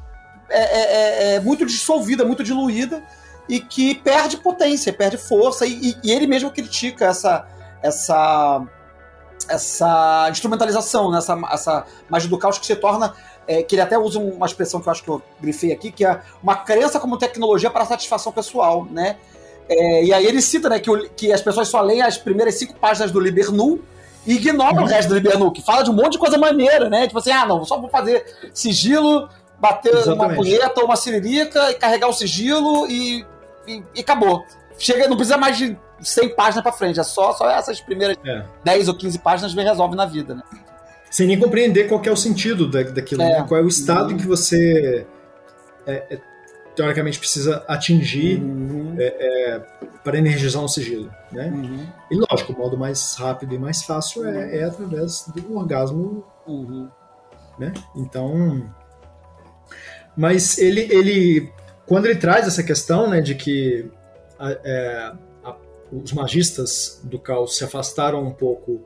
é, 0.50 0.60
é, 0.60 0.82
é, 0.82 1.36
é, 1.36 1.40
muito 1.40 1.66
dissolvida, 1.66 2.24
muito 2.26 2.44
diluída 2.44 3.04
e 3.50 3.60
que 3.60 3.96
perde 3.96 4.38
potência, 4.38 4.94
perde 4.94 5.18
força, 5.18 5.66
e, 5.66 5.72
e- 5.92 5.98
e 6.04 6.12
ele 6.12 6.28
mesmo 6.28 6.52
critica 6.52 7.06
essa 7.08 7.46
essa 7.84 8.62
essa 9.50 10.28
instrumentalização, 10.30 11.12
né? 11.12 11.18
essa, 11.18 11.40
essa 11.52 11.86
magia 12.10 12.30
do 12.30 12.38
caos 12.38 12.58
que 12.58 12.66
se 12.66 12.76
torna, 12.76 13.14
é, 13.48 13.64
que 13.64 13.76
ele 13.76 13.82
até 13.82 13.98
usa 13.98 14.20
uma 14.20 14.46
expressão 14.46 14.80
que 14.82 14.88
eu 14.88 14.92
acho 14.92 15.04
que 15.04 15.10
eu 15.10 15.22
grifei 15.40 15.72
aqui, 15.72 15.92
que 15.92 16.06
é 16.06 16.22
uma 16.44 16.56
crença 16.56 17.00
como 17.00 17.18
tecnologia 17.18 17.70
para 17.70 17.86
satisfação 17.86 18.32
pessoal, 18.32 18.86
né? 18.90 19.18
É, 19.70 20.04
e 20.04 20.14
aí 20.14 20.26
ele 20.26 20.42
cita 20.42 20.68
né, 20.70 20.80
que, 20.80 20.90
o- 20.92 21.10
que 21.12 21.32
as 21.32 21.42
pessoas 21.42 21.68
só 21.68 21.82
leem 21.82 22.02
as 22.02 22.18
primeiras 22.18 22.56
cinco 22.56 22.76
páginas 22.76 23.10
do 23.12 23.20
Libernu 23.20 23.80
e 24.26 24.34
ignoram 24.36 24.84
o 24.84 24.86
resto 24.86 25.10
do 25.10 25.16
Libernu, 25.16 25.52
que 25.52 25.62
fala 25.64 25.84
de 25.84 25.90
um 25.90 25.94
monte 25.94 26.14
de 26.14 26.18
coisa 26.20 26.38
maneira, 26.38 26.90
né? 26.90 27.08
Tipo 27.08 27.20
assim, 27.20 27.32
ah, 27.32 27.46
não, 27.46 27.64
só 27.66 27.80
vou 27.80 27.90
fazer 27.90 28.24
sigilo, 28.54 29.30
bater 29.60 29.92
uma 29.94 30.02
Exatamente. 30.02 30.36
punheta 30.38 30.80
ou 30.80 30.86
uma 30.86 30.96
siririca 30.96 31.72
e 31.72 31.76
carregar 31.76 32.08
o 32.08 32.14
sigilo 32.14 32.86
e, 32.88 33.26
e, 33.68 33.84
e 33.96 34.00
acabou. 34.02 34.44
Chega, 34.78 35.08
não 35.08 35.16
precisa 35.16 35.38
mais 35.38 35.58
de 35.58 35.78
100 36.02 36.36
páginas 36.36 36.64
pra 36.64 36.72
frente, 36.72 37.00
é 37.00 37.04
só, 37.04 37.34
só 37.34 37.50
essas 37.50 37.80
primeiras 37.82 38.18
É. 38.26 38.44
10 38.64 38.88
ou 38.88 38.96
15 38.96 39.20
páginas 39.20 39.54
que 39.54 39.62
resolve 39.62 39.96
na 39.96 40.06
vida, 40.06 40.36
né? 40.36 40.44
Sem 41.10 41.28
nem 41.28 41.38
compreender 41.40 41.88
qual 41.90 42.02
é 42.06 42.12
o 42.12 42.16
sentido 42.16 42.70
da, 42.70 42.84
daquilo, 42.84 43.22
É. 43.22 43.40
né? 43.40 43.46
qual 43.48 43.60
é 43.60 43.64
o 43.64 43.68
estado 43.68 44.06
Uhum. 44.08 44.12
em 44.12 44.18
que 44.18 44.26
você 44.28 45.06
é, 45.86 45.94
é, 46.12 46.20
teoricamente 46.76 47.20
precisa 47.20 47.64
atingir 47.68 48.42
Uhum. 48.42 48.96
para 50.04 50.18
energizar 50.18 50.64
um 50.64 50.68
sigilo. 50.68 51.12
Né? 51.32 51.48
Uhum. 51.54 51.88
E 52.12 52.16
lógico, 52.30 52.54
o 52.54 52.58
modo 52.58 52.78
mais 52.78 53.16
rápido 53.16 53.54
e 53.56 53.60
mais 53.60 53.84
fácil 53.84 54.26
é, 54.26 54.60
é 54.60 54.64
através 54.64 55.26
do 55.28 55.58
orgasmo, 55.58 56.24
Uhum. 56.48 56.88
né? 57.60 57.74
Então, 57.96 58.70
mas 60.16 60.58
ele, 60.58 60.82
ele 60.92 61.52
quando 61.86 62.06
ele 62.06 62.16
traz 62.16 62.48
essa 62.48 62.64
questão, 62.64 63.10
né, 63.10 63.20
de 63.22 63.36
que 63.36 63.90
é, 64.40 64.98
a- 65.08 65.16
os 65.92 66.14
magistas 66.14 67.02
do 67.04 67.20
caos 67.20 67.58
se 67.58 67.64
afastaram 67.64 68.24
um 68.24 68.32
pouco 68.32 68.82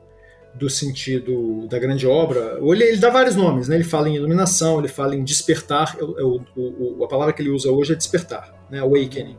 do 0.54 0.70
sentido 0.70 1.66
da 1.68 1.78
grande 1.78 2.06
obra, 2.06 2.58
ele, 2.62 2.84
ele 2.84 2.96
dá 2.96 3.10
vários 3.10 3.36
nomes, 3.36 3.68
né? 3.68 3.76
Ele 3.76 3.84
fala 3.84 4.08
em 4.08 4.16
iluminação, 4.16 4.78
ele 4.78 4.88
fala 4.88 5.14
em 5.14 5.22
despertar, 5.22 5.96
o, 6.00 6.40
o, 6.56 7.04
a 7.04 7.08
palavra 7.08 7.32
que 7.32 7.42
ele 7.42 7.50
usa 7.50 7.70
hoje 7.70 7.92
é 7.92 7.96
despertar, 7.96 8.54
né? 8.70 8.80
Awakening. 8.80 9.38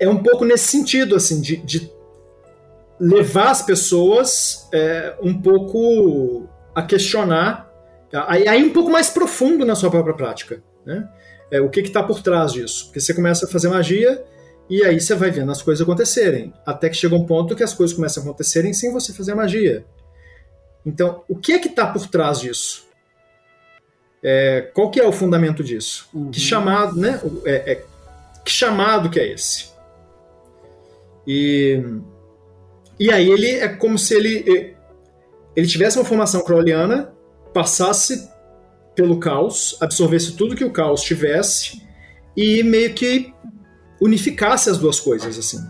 É 0.00 0.08
um 0.08 0.22
pouco 0.22 0.44
nesse 0.44 0.66
sentido, 0.66 1.14
assim, 1.14 1.40
de, 1.40 1.56
de 1.58 1.92
levar 2.98 3.50
as 3.50 3.62
pessoas 3.62 4.68
é, 4.72 5.16
um 5.22 5.40
pouco 5.40 6.48
a 6.74 6.82
questionar, 6.82 7.72
aí, 8.26 8.48
aí 8.48 8.64
um 8.64 8.72
pouco 8.72 8.90
mais 8.90 9.10
profundo 9.10 9.64
na 9.64 9.76
sua 9.76 9.90
própria 9.90 10.14
prática, 10.14 10.62
né? 10.84 11.08
É, 11.50 11.60
o 11.60 11.70
que 11.70 11.80
está 11.80 12.02
por 12.02 12.20
trás 12.20 12.52
disso? 12.52 12.86
Porque 12.86 13.00
você 13.00 13.14
começa 13.14 13.46
a 13.46 13.48
fazer 13.48 13.68
magia 13.68 14.22
e 14.68 14.84
aí 14.84 15.00
você 15.00 15.14
vai 15.14 15.30
vendo 15.30 15.50
as 15.50 15.62
coisas 15.62 15.82
acontecerem. 15.82 16.52
Até 16.66 16.88
que 16.88 16.96
chega 16.96 17.14
um 17.14 17.24
ponto 17.24 17.56
que 17.56 17.62
as 17.62 17.72
coisas 17.72 17.96
começam 17.96 18.22
a 18.22 18.26
acontecerem 18.26 18.72
sem 18.72 18.92
você 18.92 19.12
fazer 19.12 19.34
magia. 19.34 19.84
Então, 20.84 21.22
o 21.28 21.36
que 21.36 21.52
é 21.52 21.58
que 21.58 21.68
está 21.68 21.86
por 21.86 22.06
trás 22.06 22.40
disso? 22.40 22.86
É, 24.22 24.70
qual 24.74 24.90
que 24.90 25.00
é 25.00 25.06
o 25.06 25.12
fundamento 25.12 25.62
disso? 25.62 26.08
Uhum. 26.12 26.30
Que 26.30 26.40
chamado, 26.40 26.98
né? 26.98 27.20
É, 27.44 27.72
é, 27.72 27.84
que 28.44 28.50
chamado 28.50 29.08
que 29.08 29.18
é 29.18 29.32
esse? 29.32 29.70
E, 31.26 31.82
e 32.98 33.10
aí 33.10 33.30
ele 33.30 33.50
é 33.50 33.68
como 33.68 33.98
se 33.98 34.14
ele, 34.14 34.74
ele 35.54 35.66
tivesse 35.66 35.98
uma 35.98 36.04
formação 36.04 36.42
crowleyana, 36.42 37.12
passasse 37.52 38.28
pelo 38.94 39.18
caos, 39.18 39.76
absorvesse 39.80 40.32
tudo 40.32 40.56
que 40.56 40.64
o 40.64 40.72
caos 40.72 41.02
tivesse 41.02 41.82
e 42.36 42.62
meio 42.62 42.94
que 42.94 43.32
unificasse 44.00 44.70
as 44.70 44.78
duas 44.78 45.00
coisas, 45.00 45.38
assim. 45.38 45.68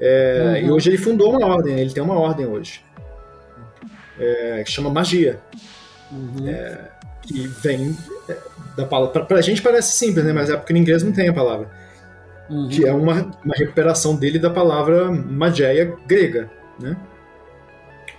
É, 0.00 0.42
uhum. 0.44 0.66
E 0.66 0.70
hoje 0.70 0.90
ele 0.90 0.98
fundou 0.98 1.36
uma 1.36 1.46
ordem, 1.46 1.78
ele 1.78 1.92
tem 1.92 2.02
uma 2.02 2.18
ordem 2.18 2.46
hoje. 2.46 2.82
É, 4.18 4.62
que 4.64 4.70
chama 4.70 4.90
magia. 4.90 5.40
Uhum. 6.10 6.48
É, 6.48 6.90
que 7.22 7.46
vem 7.46 7.96
é, 8.28 8.36
da 8.76 8.84
palavra. 8.84 9.12
Pra, 9.12 9.24
pra 9.24 9.40
gente 9.40 9.62
parece 9.62 9.96
simples, 9.96 10.24
né? 10.24 10.32
Mas 10.32 10.50
é 10.50 10.56
porque 10.56 10.72
no 10.72 10.78
inglês 10.78 11.02
não 11.02 11.12
tem 11.12 11.28
a 11.28 11.32
palavra. 11.32 11.70
Uhum. 12.50 12.68
Que 12.68 12.86
é 12.86 12.92
uma, 12.92 13.30
uma 13.44 13.54
recuperação 13.56 14.16
dele 14.16 14.38
da 14.38 14.50
palavra 14.50 15.10
magia 15.10 15.96
grega, 16.06 16.50
né? 16.78 16.96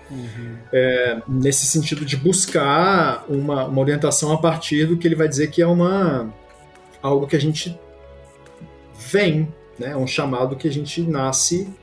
Uhum. 0.10 0.58
É, 0.72 1.22
nesse 1.28 1.66
sentido 1.66 2.06
de 2.06 2.16
buscar 2.16 3.26
uma, 3.28 3.66
uma 3.66 3.82
orientação 3.82 4.32
a 4.32 4.38
partir 4.38 4.86
do 4.86 4.98
que 4.98 5.08
ele 5.08 5.16
vai 5.16 5.28
dizer 5.28 5.48
que 5.48 5.62
é 5.62 5.68
uma 5.68 6.32
algo 7.02 7.28
que 7.28 7.36
a 7.36 7.40
gente 7.40 7.80
vem, 8.98 9.54
né? 9.78 9.92
É 9.92 9.98
um 9.98 10.08
chamado 10.08 10.56
que 10.56 10.68
a 10.68 10.72
gente 10.72 11.02
nasce 11.02 11.74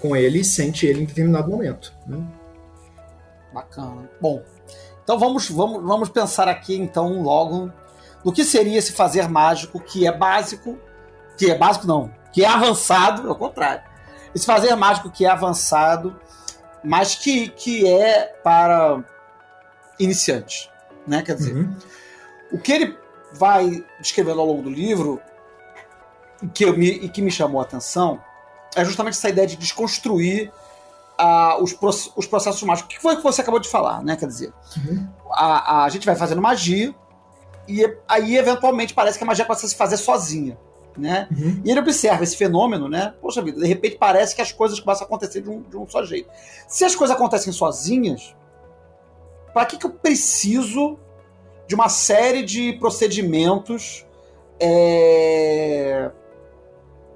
com 0.00 0.14
ele 0.16 0.40
e 0.40 0.44
sente 0.44 0.86
ele 0.86 1.02
em 1.02 1.06
determinado 1.06 1.50
momento. 1.50 1.92
Né? 2.06 2.22
Bacana. 3.52 4.08
Bom, 4.20 4.42
então 5.02 5.18
vamos, 5.18 5.48
vamos, 5.50 5.82
vamos 5.82 6.08
pensar 6.08 6.48
aqui 6.48 6.76
então 6.76 7.22
logo 7.22 7.70
no 8.24 8.32
que 8.32 8.44
seria 8.44 8.78
esse 8.78 8.92
fazer 8.92 9.28
mágico 9.28 9.78
que 9.78 10.06
é 10.06 10.12
básico, 10.12 10.78
que 11.36 11.50
é 11.50 11.56
básico 11.56 11.86
não, 11.86 12.10
que 12.32 12.42
é 12.42 12.48
avançado, 12.48 13.28
ao 13.28 13.36
contrário. 13.36 13.82
Esse 14.34 14.46
fazer 14.46 14.74
mágico 14.74 15.10
que 15.10 15.24
é 15.24 15.28
avançado, 15.28 16.18
mas 16.82 17.14
que, 17.14 17.48
que 17.48 17.86
é 17.86 18.24
para 18.42 19.04
iniciantes, 19.98 20.68
né? 21.06 21.22
Quer 21.22 21.36
dizer, 21.36 21.54
uhum. 21.54 21.76
o 22.50 22.58
que 22.58 22.72
ele 22.72 22.98
vai 23.32 23.84
descrevendo 24.00 24.40
ao 24.40 24.46
longo 24.46 24.62
do 24.62 24.70
livro 24.70 25.20
que 26.48 26.64
eu 26.64 26.76
me, 26.76 26.88
e 26.88 27.08
que 27.08 27.22
me 27.22 27.30
chamou 27.30 27.60
a 27.60 27.64
atenção 27.64 28.20
é 28.76 28.84
justamente 28.84 29.14
essa 29.14 29.28
ideia 29.28 29.46
de 29.46 29.56
desconstruir 29.56 30.52
uh, 31.18 31.62
os, 31.62 31.76
os 32.16 32.26
processos 32.26 32.62
mágicos. 32.62 32.92
O 32.92 32.96
que 32.96 33.00
foi 33.00 33.16
que 33.16 33.22
você 33.22 33.40
acabou 33.40 33.60
de 33.60 33.68
falar, 33.68 34.02
né? 34.02 34.16
Quer 34.16 34.26
dizer, 34.26 34.52
uhum. 34.76 35.08
a, 35.30 35.84
a 35.84 35.88
gente 35.88 36.04
vai 36.04 36.16
fazendo 36.16 36.42
magia 36.42 36.94
e 37.68 37.84
aí, 38.08 38.36
eventualmente, 38.36 38.92
parece 38.92 39.16
que 39.16 39.24
a 39.24 39.26
magia 39.26 39.44
começa 39.44 39.66
a 39.66 39.68
se 39.68 39.76
fazer 39.76 39.96
sozinha. 39.96 40.58
Né? 40.96 41.26
Uhum. 41.32 41.60
E 41.64 41.70
ele 41.72 41.80
observa 41.80 42.22
esse 42.22 42.36
fenômeno, 42.36 42.88
né? 42.88 43.14
Poxa 43.20 43.42
vida, 43.42 43.60
de 43.60 43.66
repente 43.66 43.96
parece 43.96 44.32
que 44.32 44.40
as 44.40 44.52
coisas 44.52 44.78
começam 44.78 45.04
a 45.04 45.06
acontecer 45.06 45.40
de 45.40 45.50
um, 45.50 45.60
de 45.62 45.76
um 45.76 45.88
só 45.88 46.04
jeito. 46.04 46.30
Se 46.68 46.84
as 46.84 46.94
coisas 46.94 47.16
acontecem 47.16 47.52
sozinhas, 47.52 48.32
para 49.52 49.66
que, 49.66 49.76
que 49.76 49.86
eu 49.86 49.90
preciso 49.90 50.96
de 51.66 51.74
uma 51.74 51.88
série 51.88 52.44
de 52.44 52.74
procedimentos 52.74 54.06
é, 54.60 56.12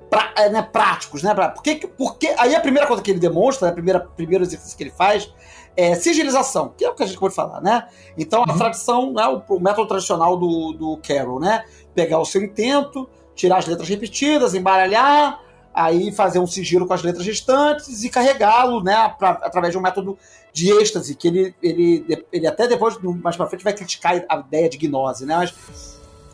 pra, 0.08 0.32
é, 0.36 0.48
né, 0.48 0.62
práticos, 0.62 1.22
né? 1.22 1.34
Pra, 1.34 1.50
porque, 1.50 1.88
porque 1.96 2.28
aí 2.38 2.54
a 2.54 2.60
primeira 2.60 2.86
coisa 2.86 3.02
que 3.02 3.10
ele 3.10 3.20
demonstra, 3.20 3.66
né, 3.66 3.72
a 3.72 3.74
primeira 3.74 4.00
primeiro 4.00 4.44
exercício 4.44 4.76
que 4.76 4.84
ele 4.84 4.90
faz 4.90 5.32
é 5.76 5.94
sigilização, 5.94 6.74
que 6.76 6.84
é 6.84 6.90
o 6.90 6.94
que 6.94 7.02
a 7.02 7.06
gente 7.06 7.18
pode 7.18 7.34
falar, 7.34 7.60
né? 7.60 7.86
Então 8.16 8.42
a 8.42 8.50
uhum. 8.50 8.58
tradição, 8.58 9.12
né, 9.12 9.26
o, 9.26 9.54
o, 9.54 9.60
método 9.60 9.86
tradicional 9.88 10.36
do, 10.36 10.72
do 10.72 10.96
Carroll, 11.06 11.40
né? 11.40 11.64
Pegar 11.94 12.18
o 12.18 12.24
seu 12.24 12.42
intento, 12.42 13.08
tirar 13.34 13.58
as 13.58 13.66
letras 13.66 13.88
repetidas, 13.88 14.54
embaralhar, 14.54 15.40
aí 15.72 16.10
fazer 16.10 16.40
um 16.40 16.46
sigilo 16.46 16.86
com 16.86 16.94
as 16.94 17.02
letras 17.02 17.24
restantes 17.24 18.02
e 18.02 18.08
carregá-lo, 18.08 18.82
né, 18.82 19.14
pra, 19.18 19.30
através 19.30 19.72
de 19.72 19.78
um 19.78 19.82
método 19.82 20.18
de 20.52 20.72
êxtase, 20.72 21.14
que 21.14 21.28
ele, 21.28 21.54
ele, 21.62 22.26
ele 22.32 22.46
até 22.46 22.66
depois, 22.66 22.98
mais 23.00 23.36
pra 23.36 23.46
frente, 23.46 23.62
vai 23.62 23.72
criticar 23.72 24.24
a 24.28 24.38
ideia 24.38 24.68
de 24.68 24.76
gnose, 24.76 25.24
né? 25.24 25.36
Mas 25.36 25.54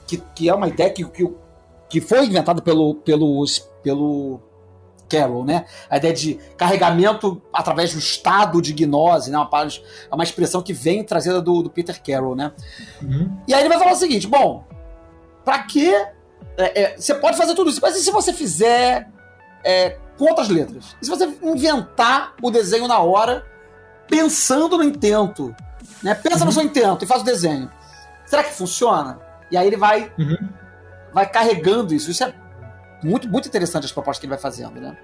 que, 0.06 0.18
que 0.34 0.48
é 0.48 0.54
uma 0.54 0.68
ideia 0.68 0.90
que, 0.90 1.04
que 1.04 1.24
o 1.24 1.36
que 1.88 2.00
foi 2.00 2.26
inventado 2.26 2.62
pelo, 2.62 2.94
pelo, 2.96 3.44
pelo 3.82 4.40
Carroll, 5.08 5.44
né? 5.44 5.64
A 5.88 5.96
ideia 5.96 6.12
de 6.12 6.34
carregamento 6.56 7.40
através 7.52 7.92
do 7.92 7.98
estado 7.98 8.60
de 8.60 8.72
gnose, 8.72 9.30
né? 9.30 9.38
Uma, 9.38 9.48
é 9.66 10.14
uma 10.14 10.24
expressão 10.24 10.62
que 10.62 10.72
vem 10.72 11.04
trazida 11.04 11.40
do, 11.40 11.62
do 11.62 11.70
Peter 11.70 12.00
Carroll, 12.02 12.34
né? 12.34 12.52
Uhum. 13.02 13.36
E 13.46 13.54
aí 13.54 13.60
ele 13.60 13.68
vai 13.68 13.78
falar 13.78 13.92
o 13.92 13.96
seguinte: 13.96 14.26
bom, 14.26 14.64
para 15.44 15.62
que 15.62 15.94
é, 16.56 16.82
é, 16.82 16.96
você 16.96 17.14
pode 17.14 17.36
fazer 17.36 17.54
tudo 17.54 17.70
isso, 17.70 17.80
mas 17.80 17.96
e 17.96 18.02
se 18.02 18.10
você 18.10 18.32
fizer 18.32 19.08
é, 19.62 19.98
com 20.18 20.24
outras 20.24 20.48
letras? 20.48 20.96
E 21.00 21.04
se 21.04 21.10
você 21.10 21.26
inventar 21.42 22.34
o 22.42 22.50
desenho 22.50 22.88
na 22.88 22.98
hora, 22.98 23.44
pensando 24.08 24.76
no 24.76 24.84
intento, 24.84 25.54
né? 26.02 26.14
Pensa 26.14 26.40
uhum. 26.40 26.46
no 26.46 26.52
seu 26.52 26.62
intento 26.62 27.04
e 27.04 27.06
faz 27.06 27.22
o 27.22 27.24
desenho. 27.24 27.70
Será 28.26 28.42
que 28.42 28.54
funciona? 28.54 29.20
E 29.50 29.56
aí 29.56 29.66
ele 29.66 29.76
vai 29.76 30.10
uhum 30.18 30.63
vai 31.14 31.28
carregando 31.28 31.94
isso. 31.94 32.10
Isso 32.10 32.24
é 32.24 32.34
muito, 33.02 33.28
muito 33.28 33.46
interessante 33.48 33.84
as 33.84 33.92
propostas 33.92 34.20
que 34.20 34.26
ele 34.26 34.32
vai 34.32 34.40
fazendo, 34.40 34.80
né? 34.80 34.96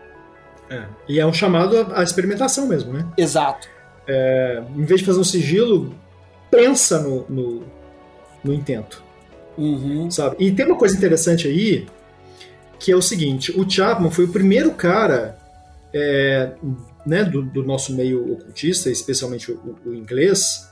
É. 0.68 0.84
E 1.08 1.20
é 1.20 1.26
um 1.26 1.32
chamado 1.32 1.92
à 1.94 2.02
experimentação 2.02 2.66
mesmo, 2.66 2.92
né? 2.92 3.06
Exato. 3.16 3.68
É, 4.06 4.62
em 4.76 4.84
vez 4.84 5.00
de 5.00 5.06
fazer 5.06 5.20
um 5.20 5.24
sigilo, 5.24 5.94
pensa 6.50 7.00
no, 7.00 7.26
no, 7.28 7.62
no 8.42 8.52
intento. 8.52 9.02
Uhum. 9.56 10.10
Sabe? 10.10 10.36
E 10.38 10.52
tem 10.52 10.66
uma 10.66 10.76
coisa 10.76 10.96
interessante 10.96 11.46
aí, 11.46 11.86
que 12.78 12.90
é 12.90 12.96
o 12.96 13.02
seguinte: 13.02 13.52
o 13.58 13.68
Chapman 13.68 14.10
foi 14.10 14.24
o 14.24 14.28
primeiro 14.28 14.72
cara 14.72 15.36
é, 15.92 16.52
né, 17.04 17.24
do, 17.24 17.42
do, 17.42 17.62
nosso 17.64 17.94
meio 17.94 18.32
ocultista, 18.32 18.90
especialmente 18.90 19.50
o, 19.50 19.76
o, 19.84 19.94
inglês, 19.94 20.68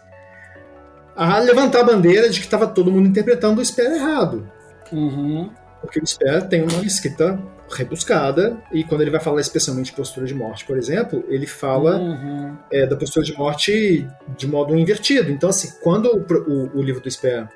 a 1.16 1.38
levantar 1.38 1.80
a 1.80 1.84
bandeira 1.84 2.30
de 2.30 2.38
que 2.38 2.46
estava 2.46 2.66
todo 2.66 2.90
mundo 2.90 3.08
interpretando 3.08 3.58
o 3.58 3.62
espelho 3.62 3.94
errado. 3.94 4.50
Uhum. 4.92 5.50
Porque 5.80 6.00
o 6.00 6.06
Sper 6.06 6.48
tem 6.48 6.62
uma 6.62 6.84
escrita 6.84 7.40
rebuscada, 7.70 8.56
e 8.72 8.82
quando 8.82 9.02
ele 9.02 9.10
vai 9.10 9.20
falar 9.20 9.40
especialmente 9.40 9.86
de 9.86 9.92
postura 9.92 10.26
de 10.26 10.34
morte, 10.34 10.64
por 10.64 10.76
exemplo, 10.76 11.24
ele 11.28 11.46
fala 11.46 11.98
uhum. 11.98 12.56
é, 12.72 12.86
da 12.86 12.96
postura 12.96 13.24
de 13.24 13.36
morte 13.36 14.08
de 14.36 14.46
modo 14.46 14.76
invertido. 14.76 15.30
Então, 15.30 15.50
assim, 15.50 15.72
quando 15.82 16.06
o, 16.06 16.50
o, 16.50 16.78
o 16.78 16.82
livro 16.82 17.00
do 17.00 17.10
Sper, 17.10 17.48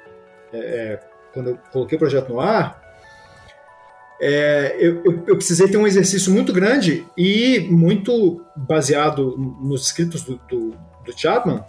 é, 0.52 0.58
é, 0.58 1.00
quando 1.32 1.50
eu 1.50 1.58
coloquei 1.72 1.96
o 1.96 1.98
projeto 1.98 2.28
no 2.28 2.40
ar, 2.40 2.80
é, 4.20 4.76
eu, 4.78 5.02
eu, 5.04 5.24
eu, 5.26 5.36
precisei 5.36 5.66
ter 5.66 5.76
um 5.76 5.86
exercício 5.86 6.32
muito 6.32 6.52
grande 6.52 7.04
e 7.16 7.58
muito 7.70 8.40
baseado 8.54 9.36
nos 9.36 9.86
escritos 9.86 10.22
do, 10.22 10.40
do, 10.48 10.70
do 11.04 11.18
Chapman, 11.18 11.64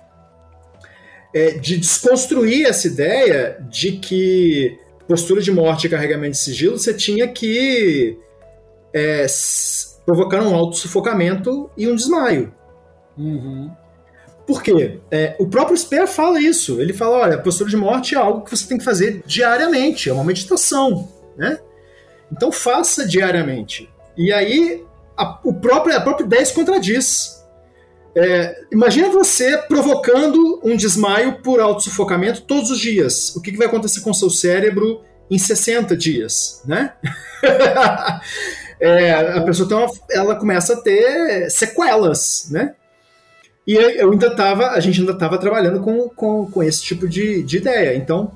é, 1.34 1.52
de 1.52 1.78
desconstruir 1.78 2.67
essa 2.67 2.86
ideia 2.86 3.58
de 3.67 3.93
que 3.93 4.78
postura 5.08 5.42
de 5.42 5.52
morte 5.52 5.88
e 5.88 5.90
carregamento 5.90 6.32
de 6.32 6.38
sigilo, 6.38 6.77
você 6.77 6.94
tinha 6.94 7.27
que 7.27 8.17
é, 8.94 9.25
provocar 10.06 10.42
um 10.42 10.56
auto-sufocamento 10.56 11.69
e 11.77 11.88
um 11.88 11.96
desmaio. 11.96 12.54
Uhum. 13.17 13.71
Por 14.46 14.62
quê? 14.62 15.00
É, 15.10 15.36
o 15.40 15.48
próprio 15.48 15.77
Speer 15.77 16.08
fala 16.08 16.40
isso. 16.40 16.82
Ele 16.82 16.94
fala: 16.94 17.19
olha, 17.19 17.36
a 17.36 17.42
postura 17.42 17.69
de 17.69 17.77
morte 17.77 18.15
é 18.15 18.17
algo 18.17 18.42
que 18.42 18.56
você 18.56 18.67
tem 18.67 18.77
que 18.77 18.84
fazer 18.84 19.23
diariamente, 19.25 20.10
é 20.10 20.13
uma 20.13 20.23
meditação. 20.23 21.08
Né? 21.38 21.60
Então 22.32 22.52
faça 22.52 23.08
diariamente. 23.08 23.90
E 24.17 24.32
aí 24.34 24.84
a, 25.17 25.40
o 25.44 25.54
próprio, 25.54 25.96
a 25.96 26.02
própria 26.02 26.25
ideia 26.25 26.46
se 26.46 26.54
contradiz. 26.54 27.42
É, 28.16 28.66
imagina 28.72 29.10
você 29.10 29.58
provocando 29.58 30.62
um 30.64 30.76
desmaio 30.76 31.42
por 31.42 31.60
autossufocamento 31.60 32.44
todos 32.44 32.70
os 32.70 32.80
dias. 32.80 33.36
O 33.36 33.42
que, 33.42 33.52
que 33.52 33.58
vai 33.58 33.68
acontecer 33.68 34.02
com 34.02 34.14
seu 34.14 34.30
cérebro 34.30 35.02
em 35.30 35.38
60 35.38 35.98
dias, 35.98 36.62
né? 36.66 36.94
é, 38.80 39.12
a 39.12 39.42
pessoa 39.42 39.68
tem 39.68 39.78
uma, 39.78 39.90
ela 40.12 40.36
começa 40.36 40.74
a 40.74 40.82
ter 40.82 41.50
sequelas, 41.50 42.48
né? 42.52 42.76
E 43.66 43.76
eu 43.76 44.12
ainda 44.12 44.36
tava, 44.36 44.72
a 44.72 44.80
gente 44.80 45.00
ainda 45.00 45.14
estava 45.14 45.38
trabalhando 45.38 45.80
com, 45.82 46.10
com, 46.10 46.52
com 46.52 46.62
esse 46.62 46.84
tipo 46.84 47.08
de, 47.08 47.42
de 47.44 47.58
ideia. 47.58 47.96
Então, 47.96 48.32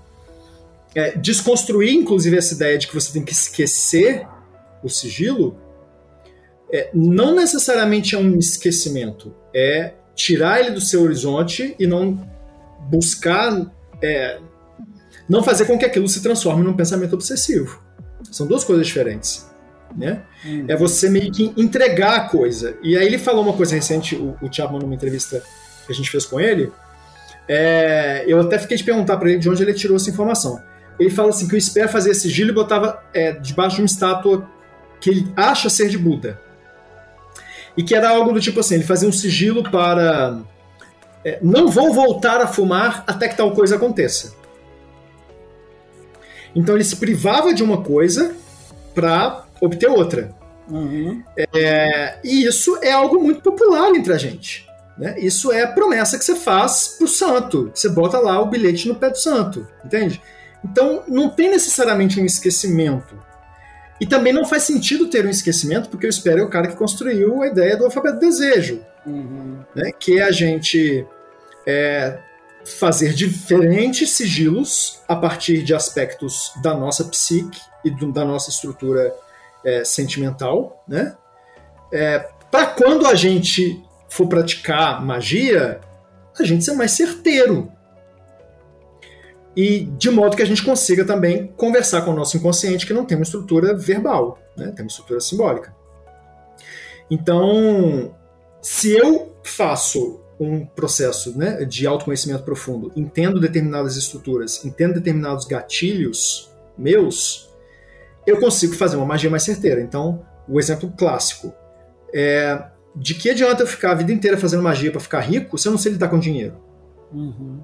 é, 0.96 1.12
desconstruir, 1.12 1.94
inclusive, 1.94 2.38
essa 2.38 2.54
ideia 2.54 2.78
de 2.78 2.88
que 2.88 2.96
você 2.96 3.12
tem 3.12 3.24
que 3.24 3.34
esquecer 3.34 4.26
o 4.82 4.90
sigilo, 4.90 5.58
é, 6.72 6.90
não 6.94 7.36
necessariamente 7.36 8.16
é 8.16 8.18
um 8.18 8.40
esquecimento, 8.40 9.34
é 9.58 9.96
tirar 10.16 10.60
ele 10.60 10.70
do 10.70 10.80
seu 10.80 11.02
horizonte 11.02 11.76
e 11.80 11.88
não 11.88 12.20
buscar, 12.90 13.66
é, 14.04 14.40
não 15.28 15.42
fazer 15.42 15.66
com 15.66 15.80
que 15.80 15.86
aquilo 15.86 16.08
se 16.08 16.22
transforme 16.22 16.64
num 16.64 16.74
pensamento 16.74 17.14
obsessivo. 17.14 17.82
São 18.32 18.46
duas 18.46 18.64
coisas 18.64 18.86
diferentes. 18.86 19.48
Né? 19.96 20.22
Hum. 20.46 20.66
É 20.68 20.76
você 20.76 21.10
meio 21.10 21.32
que 21.32 21.54
entregar 21.58 22.16
a 22.16 22.30
coisa. 22.30 22.78
E 22.84 22.96
aí 22.96 23.08
ele 23.08 23.18
falou 23.18 23.44
uma 23.44 23.54
coisa 23.54 23.74
recente, 23.74 24.16
o, 24.16 24.38
o 24.42 24.52
Chapman, 24.52 24.80
numa 24.80 24.94
entrevista 24.94 25.42
que 25.88 25.92
a 25.92 25.96
gente 25.96 26.12
fez 26.12 26.26
com 26.26 26.40
ele. 26.40 26.72
É, 27.48 28.26
eu 28.28 28.40
até 28.42 28.60
fiquei 28.60 28.78
de 28.78 28.84
perguntar 28.84 29.18
para 29.18 29.30
ele 29.30 29.40
de 29.40 29.50
onde 29.50 29.64
ele 29.64 29.74
tirou 29.74 29.98
essa 29.98 30.10
informação. 30.10 30.62
Ele 31.00 31.10
fala 31.10 31.30
assim 31.30 31.48
que 31.48 31.56
o 31.56 31.62
Sper 31.62 31.90
fazia 31.90 32.14
sigilo 32.14 32.52
e 32.52 32.54
botava 32.54 33.02
é, 33.14 33.32
debaixo 33.32 33.78
de 33.78 33.82
uma 33.82 33.86
estátua 33.86 34.48
que 35.00 35.10
ele 35.10 35.32
acha 35.36 35.70
ser 35.70 35.90
de 35.90 35.98
Buda. 35.98 36.47
E 37.78 37.84
que 37.84 37.96
era 37.96 38.10
algo 38.10 38.34
do 38.34 38.42
tipo 38.42 38.60
assim, 38.60 38.76
ele 38.76 38.84
fazia 38.84 39.08
um 39.08 39.12
sigilo 39.12 39.64
para 39.64 40.40
é, 41.24 41.40
não 41.42 41.68
vou 41.68 41.94
voltar 41.94 42.42
a 42.42 42.48
fumar 42.48 43.04
até 43.06 43.28
que 43.28 43.36
tal 43.36 43.52
coisa 43.52 43.76
aconteça. 43.76 44.34
Então 46.56 46.76
ele 46.76 46.84
se 46.84 46.96
privava 46.96 47.54
de 47.54 47.62
uma 47.62 47.82
coisa 47.84 48.36
para 48.96 49.46
obter 49.62 49.90
outra. 49.90 50.34
Uhum. 50.70 51.22
É, 51.54 52.20
e 52.24 52.46
isso 52.46 52.78
é 52.82 52.92
algo 52.92 53.20
muito 53.20 53.42
popular 53.42 53.94
entre 53.94 54.14
a 54.14 54.18
gente. 54.18 54.66
Né? 54.98 55.16
Isso 55.20 55.52
é 55.52 55.64
a 55.64 55.68
promessa 55.68 56.18
que 56.18 56.26
você 56.26 56.36
faz 56.36 56.96
pro 56.98 57.08
santo. 57.08 57.72
Você 57.74 57.90
bota 57.90 58.18
lá 58.20 58.42
o 58.42 58.48
bilhete 58.48 58.88
no 58.88 58.96
pé 58.96 59.10
do 59.10 59.18
santo, 59.18 59.68
entende? 59.86 60.22
Então 60.64 61.04
não 61.08 61.30
tem 61.30 61.50
necessariamente 61.50 62.20
um 62.20 62.26
esquecimento. 62.26 63.16
E 64.00 64.06
também 64.06 64.32
não 64.32 64.46
faz 64.46 64.64
sentido 64.64 65.10
ter 65.10 65.26
um 65.26 65.30
esquecimento, 65.30 65.90
porque 65.90 66.06
eu 66.06 66.10
espero 66.10 66.40
é 66.40 66.44
o 66.44 66.50
cara 66.50 66.68
que 66.68 66.76
construiu 66.76 67.42
a 67.42 67.48
ideia 67.48 67.76
do 67.76 67.86
alfabeto 67.86 68.20
desejo. 68.20 68.82
Uhum. 69.06 69.60
Né? 69.76 69.92
Que 70.00 70.20
é 70.20 70.24
a 70.24 70.32
gente 70.32 71.06
é, 71.66 72.20
fazer 72.64 73.14
diferentes 73.14 74.12
sigilos 74.12 75.02
a 75.08 75.16
partir 75.16 75.64
de 75.64 75.74
aspectos 75.74 76.52
da 76.62 76.74
nossa 76.74 77.06
psique 77.06 77.60
e 77.84 77.90
do, 77.90 78.12
da 78.12 78.24
nossa 78.24 78.50
estrutura 78.50 79.14
é, 79.66 79.84
sentimental, 79.84 80.84
né? 80.88 81.16
É, 81.92 82.30
para 82.52 82.68
quando 82.68 83.06
a 83.08 83.16
gente 83.16 83.84
for 84.10 84.28
praticar 84.28 85.04
magia, 85.04 85.80
a 86.38 86.44
gente 86.44 86.64
ser 86.64 86.74
mais 86.74 86.92
certeiro. 86.92 87.72
E 89.58 89.86
de 89.98 90.12
modo 90.12 90.38
que 90.38 90.44
a 90.44 90.46
gente 90.46 90.64
consiga 90.64 91.04
também 91.04 91.48
conversar 91.58 92.04
com 92.04 92.12
o 92.12 92.16
nosso 92.16 92.38
inconsciente 92.38 92.86
que 92.86 92.94
não 92.94 93.04
tem 93.04 93.18
uma 93.18 93.24
estrutura 93.24 93.76
verbal, 93.76 94.38
né? 94.56 94.68
tem 94.68 94.86
uma 94.86 94.90
estrutura 94.90 95.20
simbólica. 95.20 95.76
Então, 97.10 98.16
se 98.62 98.92
eu 98.96 99.36
faço 99.44 100.22
um 100.40 100.64
processo 100.64 101.36
né, 101.36 101.66
de 101.66 101.88
autoconhecimento 101.88 102.44
profundo, 102.44 102.92
entendo 102.96 103.40
determinadas 103.40 103.96
estruturas, 103.96 104.64
entendo 104.64 104.94
determinados 104.94 105.46
gatilhos 105.46 106.52
meus, 106.78 107.50
eu 108.28 108.40
consigo 108.40 108.76
fazer 108.76 108.96
uma 108.96 109.08
magia 109.08 109.32
mais 109.32 109.42
certeira. 109.42 109.82
Então, 109.82 110.24
o 110.48 110.60
exemplo 110.60 110.94
clássico 110.96 111.52
é 112.14 112.64
de 112.96 113.16
que 113.16 113.32
adianta 113.32 113.64
eu 113.64 113.68
ficar 113.68 113.94
a 113.94 113.96
vida 113.96 114.14
inteira 114.14 114.38
fazendo 114.38 114.62
magia 114.62 114.92
para 114.92 115.02
ficar 115.02 115.22
rico 115.22 115.58
se 115.58 115.68
eu 115.68 115.72
não 115.72 115.80
sei 115.80 115.94
lidar 115.94 116.10
com 116.10 116.20
dinheiro? 116.20 116.58
Uhum. 117.12 117.64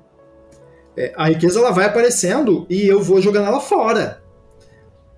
É, 0.96 1.14
a 1.16 1.28
riqueza 1.30 1.60
ela 1.60 1.72
vai 1.72 1.86
aparecendo 1.86 2.66
e 2.70 2.88
eu 2.88 3.02
vou 3.02 3.22
jogando 3.22 3.48
ela 3.48 3.60
fora. 3.60 4.22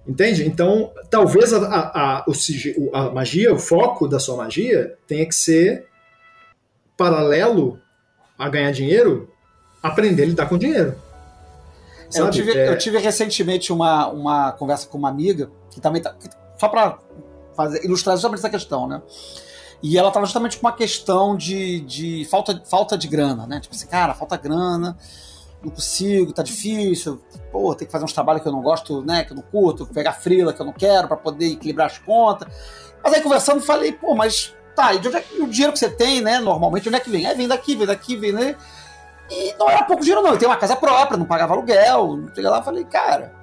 Entende? 0.07 0.47
Então, 0.47 0.91
talvez 1.09 1.51
a, 1.51 1.65
a, 1.65 2.19
a, 2.19 2.25
o, 2.27 2.95
a 2.95 3.09
magia, 3.11 3.53
o 3.53 3.57
foco 3.57 4.07
da 4.07 4.19
sua 4.19 4.37
magia, 4.37 4.95
tenha 5.07 5.25
que 5.25 5.33
ser 5.33 5.87
paralelo 6.95 7.79
a 8.37 8.47
ganhar 8.47 8.71
dinheiro, 8.71 9.29
aprender 9.81 10.23
a 10.23 10.25
lidar 10.27 10.47
com 10.47 10.57
dinheiro. 10.57 10.95
Eu 12.13 12.29
tive, 12.29 12.51
é... 12.51 12.69
eu 12.69 12.77
tive 12.77 12.97
recentemente 12.99 13.73
uma, 13.73 14.07
uma 14.07 14.51
conversa 14.51 14.87
com 14.87 14.97
uma 14.97 15.09
amiga 15.09 15.49
que 15.71 15.81
também 15.81 16.01
tá, 16.01 16.15
só 16.57 16.69
para 16.69 16.99
ilustrar 17.83 18.15
justamente 18.15 18.39
essa 18.39 18.49
questão, 18.49 18.87
né? 18.87 19.01
E 19.81 19.97
ela 19.97 20.07
estava 20.07 20.25
justamente 20.25 20.57
com 20.57 20.67
uma 20.67 20.75
questão 20.75 21.35
de, 21.35 21.81
de 21.81 22.25
falta, 22.25 22.61
falta 22.65 22.97
de 22.97 23.07
grana, 23.07 23.45
né? 23.45 23.59
Tipo 23.59 23.75
assim, 23.75 23.87
cara, 23.87 24.13
falta 24.13 24.37
grana, 24.37 24.97
não 25.63 25.71
consigo, 25.71 26.31
tá 26.31 26.43
difícil, 26.43 27.21
pô, 27.51 27.73
tem 27.73 27.85
que 27.85 27.91
fazer 27.91 28.05
uns 28.05 28.13
trabalhos 28.13 28.41
que 28.41 28.47
eu 28.47 28.51
não 28.51 28.61
gosto, 28.61 29.03
né? 29.03 29.23
Que 29.23 29.31
eu 29.31 29.35
não 29.35 29.43
curto, 29.43 29.85
pegar 29.85 30.13
frila 30.13 30.53
que 30.53 30.61
eu 30.61 30.65
não 30.65 30.73
quero 30.73 31.07
para 31.07 31.17
poder 31.17 31.53
equilibrar 31.53 31.87
as 31.87 31.97
contas. 31.97 32.47
Mas 33.03 33.13
aí 33.13 33.21
conversando, 33.21 33.61
falei, 33.61 33.91
pô, 33.91 34.15
mas 34.15 34.53
tá, 34.75 34.93
e 34.93 34.97
é 34.97 35.21
que 35.21 35.41
o 35.41 35.47
dinheiro 35.47 35.73
que 35.73 35.79
você 35.79 35.89
tem, 35.89 36.21
né? 36.21 36.39
Normalmente, 36.39 36.87
onde 36.87 36.97
é 36.97 36.99
que 36.99 37.09
vem? 37.09 37.25
É, 37.25 37.33
vem 37.33 37.47
daqui, 37.47 37.75
vem 37.75 37.87
daqui, 37.87 38.15
vem, 38.15 38.31
né? 38.31 38.55
E 39.29 39.55
não 39.57 39.69
era 39.69 39.83
pouco 39.83 40.03
dinheiro, 40.03 40.21
não. 40.21 40.31
Ele 40.31 40.37
tem 40.37 40.47
uma 40.47 40.57
casa 40.57 40.75
própria, 40.75 41.17
não 41.17 41.25
pagava 41.25 41.53
aluguel. 41.53 42.29
Cheguei 42.33 42.49
lá 42.49 42.59
e 42.59 42.63
falei, 42.63 42.83
cara. 42.83 43.33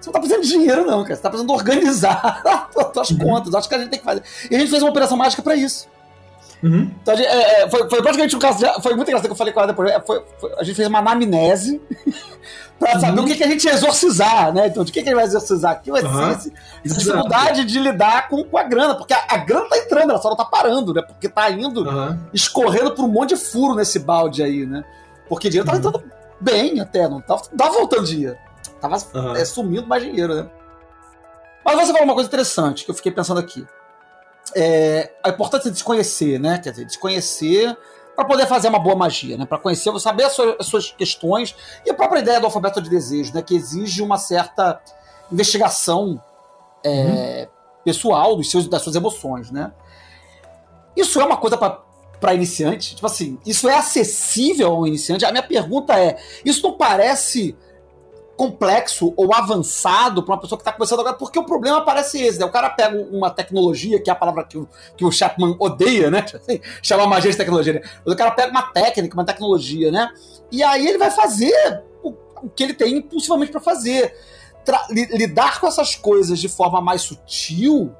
Você 0.00 0.08
não 0.08 0.12
tá 0.12 0.18
precisando 0.18 0.42
de 0.42 0.48
dinheiro, 0.48 0.84
não, 0.84 1.02
cara. 1.02 1.16
Você 1.16 1.22
tá 1.22 1.30
precisando 1.30 1.52
organizar 1.52 2.42
as 2.98 3.10
uhum. 3.10 3.18
contas. 3.18 3.54
Acho 3.54 3.68
que 3.68 3.74
a 3.74 3.78
gente 3.78 3.90
tem 3.90 3.98
que 3.98 4.04
fazer. 4.04 4.22
E 4.50 4.56
a 4.56 4.58
gente 4.58 4.70
fez 4.70 4.82
uma 4.82 4.90
operação 4.90 5.16
mágica 5.16 5.42
para 5.42 5.54
isso. 5.54 5.88
Uhum. 6.62 6.90
Então, 7.02 7.16
gente, 7.16 7.26
é, 7.26 7.62
é, 7.62 7.70
foi, 7.70 7.88
foi 7.88 8.02
praticamente 8.02 8.34
um 8.34 8.38
caso. 8.38 8.58
De, 8.58 8.82
foi 8.82 8.94
muito 8.94 9.08
engraçado 9.08 9.26
que 9.26 9.32
eu 9.32 9.36
falei 9.36 9.52
com 9.52 9.60
ela 9.60 9.68
depois. 9.68 9.90
É, 9.90 10.00
foi, 10.00 10.22
foi, 10.38 10.52
a 10.58 10.64
gente 10.64 10.74
fez 10.74 10.88
uma 10.88 10.98
anamnese 10.98 11.80
saber 13.00 13.18
uhum. 13.18 13.24
o 13.24 13.26
que, 13.26 13.36
que, 13.36 13.44
a 13.44 13.48
gente 13.48 13.64
ia 13.64 13.72
exorcizar, 13.72 14.52
né? 14.52 14.66
Então, 14.66 14.84
de 14.84 14.92
que, 14.92 15.02
que 15.02 15.08
ele 15.08 15.16
vai 15.16 15.24
exorcizar? 15.24 15.76
O 15.76 15.80
que 15.80 15.90
vai 15.90 16.02
uhum. 16.02 16.38
ser 16.38 16.52
essa 16.84 16.98
dificuldade 16.98 17.64
de 17.64 17.78
lidar 17.78 18.28
com, 18.28 18.44
com 18.44 18.58
a 18.58 18.62
grana, 18.62 18.94
porque 18.94 19.14
a, 19.14 19.24
a, 19.28 19.36
grana 19.38 19.68
tá 19.68 19.78
entrando, 19.78 20.10
ela 20.10 20.20
só 20.20 20.28
não 20.28 20.36
tá 20.36 20.44
parando, 20.44 20.92
né? 20.92 21.02
Porque 21.02 21.28
tá 21.28 21.50
indo, 21.50 21.88
uhum. 21.88 22.18
escorrendo 22.32 22.92
por 22.92 23.04
um 23.04 23.08
monte 23.08 23.30
de 23.30 23.36
furo 23.36 23.74
nesse 23.74 23.98
balde 23.98 24.42
aí, 24.42 24.66
né? 24.66 24.84
Porque 25.28 25.48
dinheiro 25.48 25.66
tava 25.66 25.78
entrando 25.78 26.04
bem 26.40 26.80
até, 26.80 27.08
não 27.08 27.20
tava, 27.20 27.42
tava 27.56 27.72
voltando 27.72 28.04
dinheiro. 28.04 28.36
Tava 28.80 28.96
é, 29.36 29.44
sumindo 29.44 29.86
mais 29.86 30.02
dinheiro, 30.02 30.34
né? 30.34 30.46
Mas 31.64 31.76
você 31.76 31.92
falou 31.92 32.04
uma 32.04 32.14
coisa 32.14 32.28
interessante 32.28 32.84
que 32.84 32.90
eu 32.90 32.94
fiquei 32.94 33.10
pensando 33.10 33.40
aqui. 33.40 33.66
É, 34.54 35.12
a 35.22 35.30
importância 35.30 35.70
de 35.70 35.74
desconhecer, 35.74 36.38
né? 36.38 36.58
Quer 36.58 36.70
dizer, 36.70 36.84
desconhecer 36.84 37.76
para 38.14 38.24
poder 38.24 38.46
fazer 38.46 38.68
uma 38.68 38.78
boa 38.78 38.96
magia, 38.96 39.36
né? 39.36 39.44
Para 39.44 39.58
conhecer, 39.58 39.92
saber 40.00 40.24
as 40.24 40.32
suas, 40.32 40.56
as 40.58 40.66
suas, 40.66 40.90
questões 40.92 41.54
e 41.84 41.90
a 41.90 41.94
própria 41.94 42.20
ideia 42.20 42.40
do 42.40 42.46
alfabeto 42.46 42.80
de 42.80 42.88
desejo, 42.88 43.34
né? 43.34 43.42
Que 43.42 43.54
exige 43.54 44.02
uma 44.02 44.16
certa 44.16 44.80
investigação 45.30 46.20
é, 46.82 47.48
uhum. 47.48 47.82
pessoal 47.84 48.36
dos 48.36 48.50
seus, 48.50 48.66
das 48.68 48.82
suas 48.82 48.96
emoções, 48.96 49.50
né? 49.50 49.72
Isso 50.96 51.20
é 51.20 51.24
uma 51.24 51.36
coisa 51.36 51.58
para 51.58 52.34
iniciante? 52.34 52.94
Tipo 52.94 53.06
assim, 53.06 53.38
isso 53.44 53.68
é 53.68 53.76
acessível 53.76 54.72
ao 54.72 54.86
iniciante? 54.86 55.26
A 55.26 55.30
minha 55.30 55.42
pergunta 55.42 55.98
é: 56.00 56.16
isso 56.44 56.62
não 56.62 56.72
parece 56.72 57.54
complexo 58.36 59.14
ou 59.16 59.34
avançado 59.34 60.22
para 60.22 60.34
uma 60.34 60.40
pessoa 60.40 60.58
que 60.58 60.62
está 60.62 60.72
começando 60.72 61.00
agora, 61.00 61.16
porque 61.16 61.38
o 61.38 61.44
problema 61.44 61.84
parece 61.84 62.22
esse, 62.22 62.38
né? 62.38 62.44
O 62.44 62.50
cara 62.50 62.70
pega 62.70 62.96
uma 63.10 63.30
tecnologia, 63.30 64.00
que 64.00 64.10
é 64.10 64.12
a 64.12 64.16
palavra 64.16 64.44
que 64.44 64.58
o, 64.58 64.68
que 64.96 65.04
o 65.04 65.10
Chapman 65.10 65.56
odeia, 65.58 66.10
né? 66.10 66.24
Chama 66.82 67.06
magia 67.06 67.30
de 67.30 67.36
tecnologia. 67.36 67.74
Né? 67.74 67.82
O 68.04 68.14
cara 68.14 68.30
pega 68.30 68.50
uma 68.50 68.62
técnica, 68.62 69.16
uma 69.16 69.24
tecnologia, 69.24 69.90
né? 69.90 70.10
E 70.52 70.62
aí 70.62 70.86
ele 70.86 70.98
vai 70.98 71.10
fazer 71.10 71.82
o, 72.02 72.14
o 72.42 72.50
que 72.50 72.62
ele 72.62 72.74
tem 72.74 72.98
impulsivamente 72.98 73.50
para 73.50 73.60
fazer. 73.60 74.14
Tra 74.64 74.86
lidar 74.90 75.60
com 75.60 75.66
essas 75.68 75.94
coisas 75.94 76.40
de 76.40 76.48
forma 76.48 76.80
mais 76.80 77.02
sutil, 77.02 77.94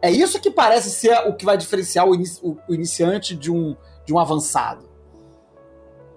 é 0.00 0.10
isso 0.10 0.40
que 0.40 0.50
parece 0.50 0.90
ser 0.90 1.12
o 1.28 1.34
que 1.34 1.44
vai 1.44 1.56
diferenciar 1.56 2.08
o, 2.08 2.14
inici 2.14 2.40
o 2.42 2.74
iniciante 2.74 3.36
de 3.36 3.50
um, 3.50 3.76
de 4.06 4.12
um 4.12 4.18
avançado. 4.18 4.87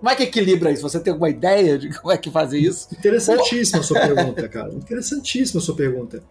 Como 0.01 0.09
é 0.09 0.15
que 0.15 0.23
equilibra 0.23 0.71
isso? 0.71 0.81
Você 0.81 0.99
tem 0.99 1.11
alguma 1.11 1.29
ideia 1.29 1.77
de 1.77 1.93
como 1.93 2.11
é 2.11 2.17
que 2.17 2.31
fazer 2.31 2.57
isso? 2.57 2.87
Interessantíssima 2.91 3.81
a 3.81 3.83
sua 3.83 3.99
pergunta, 3.99 4.49
cara. 4.49 4.73
Interessantíssima 4.73 5.61
a 5.61 5.63
sua 5.63 5.75
pergunta. 5.75 6.23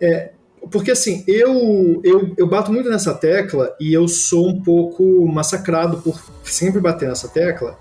É, 0.00 0.32
porque 0.68 0.90
assim, 0.90 1.22
eu, 1.28 2.00
eu, 2.02 2.34
eu 2.36 2.48
bato 2.48 2.72
muito 2.72 2.90
nessa 2.90 3.14
tecla 3.14 3.76
e 3.78 3.94
eu 3.94 4.08
sou 4.08 4.48
um 4.48 4.60
pouco 4.60 5.24
massacrado 5.28 5.98
por 5.98 6.20
sempre 6.42 6.80
bater 6.80 7.08
nessa 7.08 7.28
tecla, 7.28 7.78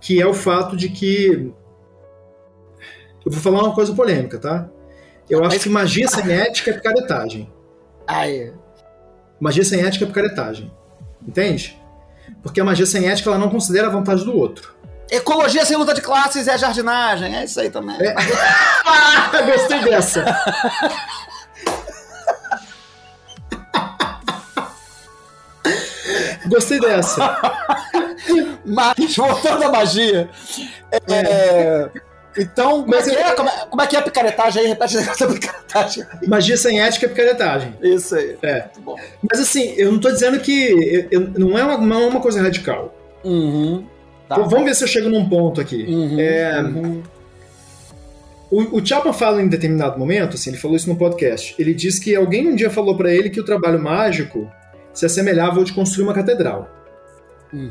que 0.00 0.22
é 0.22 0.26
o 0.26 0.32
fato 0.32 0.76
de 0.76 0.88
que. 0.88 1.52
Eu 3.26 3.32
vou 3.32 3.40
falar 3.40 3.64
uma 3.64 3.74
coisa 3.74 3.92
polêmica, 3.92 4.38
tá? 4.38 4.70
Eu 5.28 5.44
acho 5.44 5.58
que 5.58 5.68
magia 5.68 6.06
sem 6.06 6.30
ética 6.30 6.70
é 6.70 6.74
picaretagem. 6.74 7.52
Ah, 8.06 8.30
é. 8.30 8.52
Magia 9.40 9.64
sem 9.64 9.80
ética 9.80 10.04
é 10.04 10.06
picaretagem. 10.06 10.72
Entende? 11.26 11.81
Porque 12.42 12.60
a 12.60 12.64
magia 12.64 12.86
sem 12.86 13.08
ética 13.08 13.30
ela 13.30 13.38
não 13.38 13.48
considera 13.48 13.88
a 13.88 13.90
vontade 13.90 14.24
do 14.24 14.36
outro. 14.36 14.74
Ecologia 15.10 15.64
sem 15.66 15.76
luta 15.76 15.92
de 15.92 16.00
classes 16.00 16.48
é 16.48 16.56
jardinagem, 16.56 17.36
é 17.36 17.44
isso 17.44 17.60
aí 17.60 17.68
também. 17.68 17.96
É. 18.00 18.14
gostei 19.44 19.80
dessa. 19.82 20.24
Gostei 26.46 26.80
dessa. 26.80 27.38
Mas, 28.64 29.16
voltando 29.16 29.64
à 29.64 29.70
magia. 29.70 30.30
é, 31.08 31.90
Então, 32.38 32.82
como 32.82 32.94
é, 32.94 32.98
Mas 32.98 33.04
que 33.08 33.14
eu- 33.14 33.20
é, 33.20 33.34
como, 33.34 33.48
é, 33.48 33.66
como 33.68 33.82
é 33.82 33.86
que 33.86 33.96
é 33.96 33.98
a 33.98 34.02
picaretagem 34.02 34.62
aí? 34.62 34.68
Repete 34.68 34.96
o 34.96 35.00
negócio 35.00 35.26
da 35.28 35.34
picaretagem. 35.34 36.04
Magia 36.26 36.56
sem 36.56 36.80
ética 36.80 37.06
é 37.06 37.08
picaretagem. 37.10 37.74
Isso 37.82 38.14
aí. 38.14 38.36
É. 38.42 38.60
Muito 38.62 38.80
bom. 38.80 38.96
Mas 39.30 39.40
assim, 39.40 39.74
eu 39.76 39.92
não 39.92 39.98
tô 40.00 40.10
dizendo 40.10 40.38
que. 40.40 41.08
eu- 41.10 41.30
não, 41.38 41.58
é 41.58 41.64
uma, 41.64 41.78
não 41.78 42.00
é 42.02 42.06
uma 42.06 42.20
coisa 42.20 42.40
radical. 42.40 42.94
Uhum. 43.24 43.86
Tá. 44.28 44.36
Vamos 44.36 44.64
ver 44.64 44.74
se 44.74 44.82
eu 44.84 44.88
chego 44.88 45.08
num 45.10 45.28
ponto 45.28 45.60
aqui. 45.60 45.84
Uhum, 45.84 46.18
É, 46.18 46.60
uhum. 46.62 47.02
O, 48.50 48.78
o 48.78 48.86
Chapman 48.86 49.12
fala 49.14 49.40
em 49.42 49.48
determinado 49.48 49.98
momento, 49.98 50.34
assim, 50.34 50.50
ele 50.50 50.58
falou 50.58 50.76
isso 50.76 50.88
no 50.88 50.96
podcast. 50.96 51.54
Ele 51.58 51.72
diz 51.74 51.98
que 51.98 52.14
alguém 52.14 52.48
um 52.48 52.54
dia 52.56 52.68
falou 52.70 52.96
pra 52.96 53.10
ele 53.12 53.30
que 53.30 53.40
o 53.40 53.44
trabalho 53.44 53.78
mágico 53.82 54.50
se 54.92 55.06
assemelhava 55.06 55.58
ao 55.58 55.64
de 55.64 55.72
construir 55.72 56.04
uma 56.04 56.12
catedral. 56.14 56.68
Hum. 57.52 57.70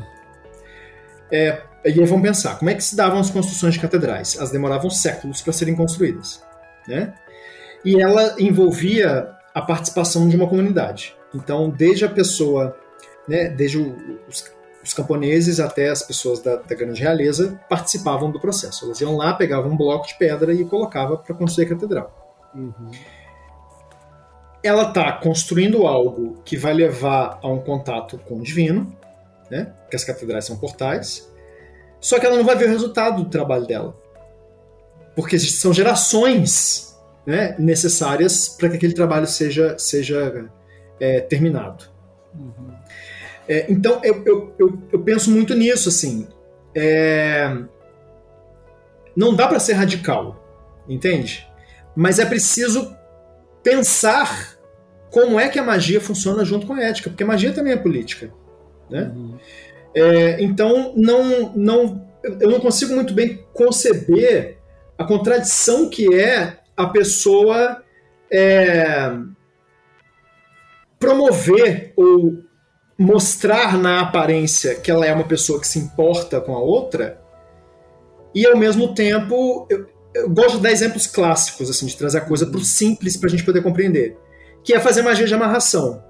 É, 1.30 1.60
e 1.84 1.88
aí 1.88 2.06
vamos 2.06 2.22
pensar, 2.22 2.58
como 2.58 2.70
é 2.70 2.74
que 2.74 2.84
se 2.84 2.94
davam 2.94 3.18
as 3.18 3.30
construções 3.30 3.74
de 3.74 3.80
catedrais? 3.80 4.36
Elas 4.36 4.50
demoravam 4.50 4.88
séculos 4.88 5.42
para 5.42 5.52
serem 5.52 5.74
construídas, 5.74 6.42
né? 6.86 7.12
E 7.84 8.00
ela 8.00 8.36
envolvia 8.38 9.30
a 9.52 9.60
participação 9.60 10.28
de 10.28 10.36
uma 10.36 10.48
comunidade. 10.48 11.16
Então, 11.34 11.68
desde 11.68 12.04
a 12.04 12.08
pessoa, 12.08 12.76
né, 13.28 13.48
desde 13.48 13.78
os, 13.78 14.44
os 14.82 14.94
camponeses 14.94 15.60
até 15.60 15.88
as 15.88 16.02
pessoas 16.02 16.40
da, 16.40 16.56
da 16.56 16.74
grande 16.74 17.00
realeza 17.00 17.60
participavam 17.68 18.30
do 18.30 18.40
processo. 18.40 18.84
Elas 18.84 19.00
iam 19.00 19.16
lá, 19.16 19.32
pegavam 19.34 19.72
um 19.72 19.76
bloco 19.76 20.06
de 20.06 20.16
pedra 20.16 20.52
e 20.52 20.64
colocava 20.64 21.16
para 21.16 21.34
construir 21.34 21.66
a 21.66 21.68
catedral. 21.70 22.38
Uhum. 22.54 22.90
Ela 24.62 24.88
está 24.88 25.12
construindo 25.12 25.86
algo 25.86 26.40
que 26.44 26.56
vai 26.56 26.72
levar 26.72 27.40
a 27.42 27.48
um 27.48 27.58
contato 27.58 28.18
com 28.18 28.36
o 28.36 28.42
divino, 28.42 28.96
né? 29.50 29.72
Porque 29.82 29.96
as 29.96 30.04
catedrais 30.04 30.44
são 30.44 30.56
portais. 30.56 31.31
Só 32.02 32.18
que 32.18 32.26
ela 32.26 32.36
não 32.36 32.44
vai 32.44 32.56
ver 32.56 32.66
o 32.66 32.70
resultado 32.70 33.22
do 33.22 33.30
trabalho 33.30 33.64
dela, 33.64 33.96
porque 35.14 35.38
são 35.38 35.72
gerações 35.72 37.00
né, 37.24 37.54
necessárias 37.58 38.48
para 38.48 38.68
que 38.68 38.76
aquele 38.76 38.92
trabalho 38.92 39.26
seja 39.26 39.78
seja 39.78 40.50
é, 40.98 41.20
terminado. 41.20 41.84
Uhum. 42.34 42.72
É, 43.48 43.70
então 43.70 44.00
eu, 44.02 44.22
eu, 44.26 44.54
eu, 44.58 44.82
eu 44.92 44.98
penso 45.00 45.30
muito 45.30 45.54
nisso 45.54 45.88
assim. 45.88 46.26
É, 46.74 47.56
não 49.14 49.34
dá 49.34 49.46
para 49.46 49.60
ser 49.60 49.74
radical, 49.74 50.42
entende? 50.88 51.48
Mas 51.94 52.18
é 52.18 52.24
preciso 52.24 52.96
pensar 53.62 54.56
como 55.10 55.38
é 55.38 55.48
que 55.48 55.58
a 55.58 55.62
magia 55.62 56.00
funciona 56.00 56.44
junto 56.44 56.66
com 56.66 56.72
a 56.72 56.82
ética, 56.82 57.10
porque 57.10 57.22
a 57.22 57.26
magia 57.26 57.52
também 57.52 57.74
é 57.74 57.76
política. 57.76 58.32
Né? 58.90 59.12
Uhum. 59.14 59.38
É, 59.94 60.42
então 60.42 60.94
não, 60.96 61.52
não, 61.54 62.06
eu 62.40 62.50
não 62.50 62.60
consigo 62.60 62.94
muito 62.94 63.12
bem 63.12 63.44
conceber 63.52 64.58
a 64.96 65.04
contradição 65.04 65.88
que 65.88 66.14
é 66.14 66.58
a 66.76 66.86
pessoa 66.86 67.82
é, 68.30 69.12
promover 70.98 71.92
ou 71.94 72.38
mostrar 72.98 73.76
na 73.76 74.00
aparência 74.00 74.76
que 74.76 74.90
ela 74.90 75.04
é 75.04 75.12
uma 75.12 75.24
pessoa 75.24 75.60
que 75.60 75.66
se 75.66 75.78
importa 75.78 76.40
com 76.40 76.54
a 76.54 76.60
outra 76.60 77.20
e 78.34 78.46
ao 78.46 78.56
mesmo 78.56 78.94
tempo 78.94 79.66
eu, 79.68 79.86
eu 80.14 80.30
gosto 80.30 80.56
de 80.56 80.62
dar 80.62 80.72
exemplos 80.72 81.06
clássicos 81.06 81.68
assim 81.68 81.84
de 81.84 81.96
trazer 81.96 82.18
a 82.18 82.22
coisa 82.22 82.46
para 82.46 82.58
o 82.58 82.64
simples 82.64 83.16
para 83.16 83.26
a 83.26 83.30
gente 83.30 83.44
poder 83.44 83.62
compreender 83.62 84.16
que 84.64 84.72
é 84.72 84.80
fazer 84.80 85.02
magia 85.02 85.26
de 85.26 85.34
amarração. 85.34 86.02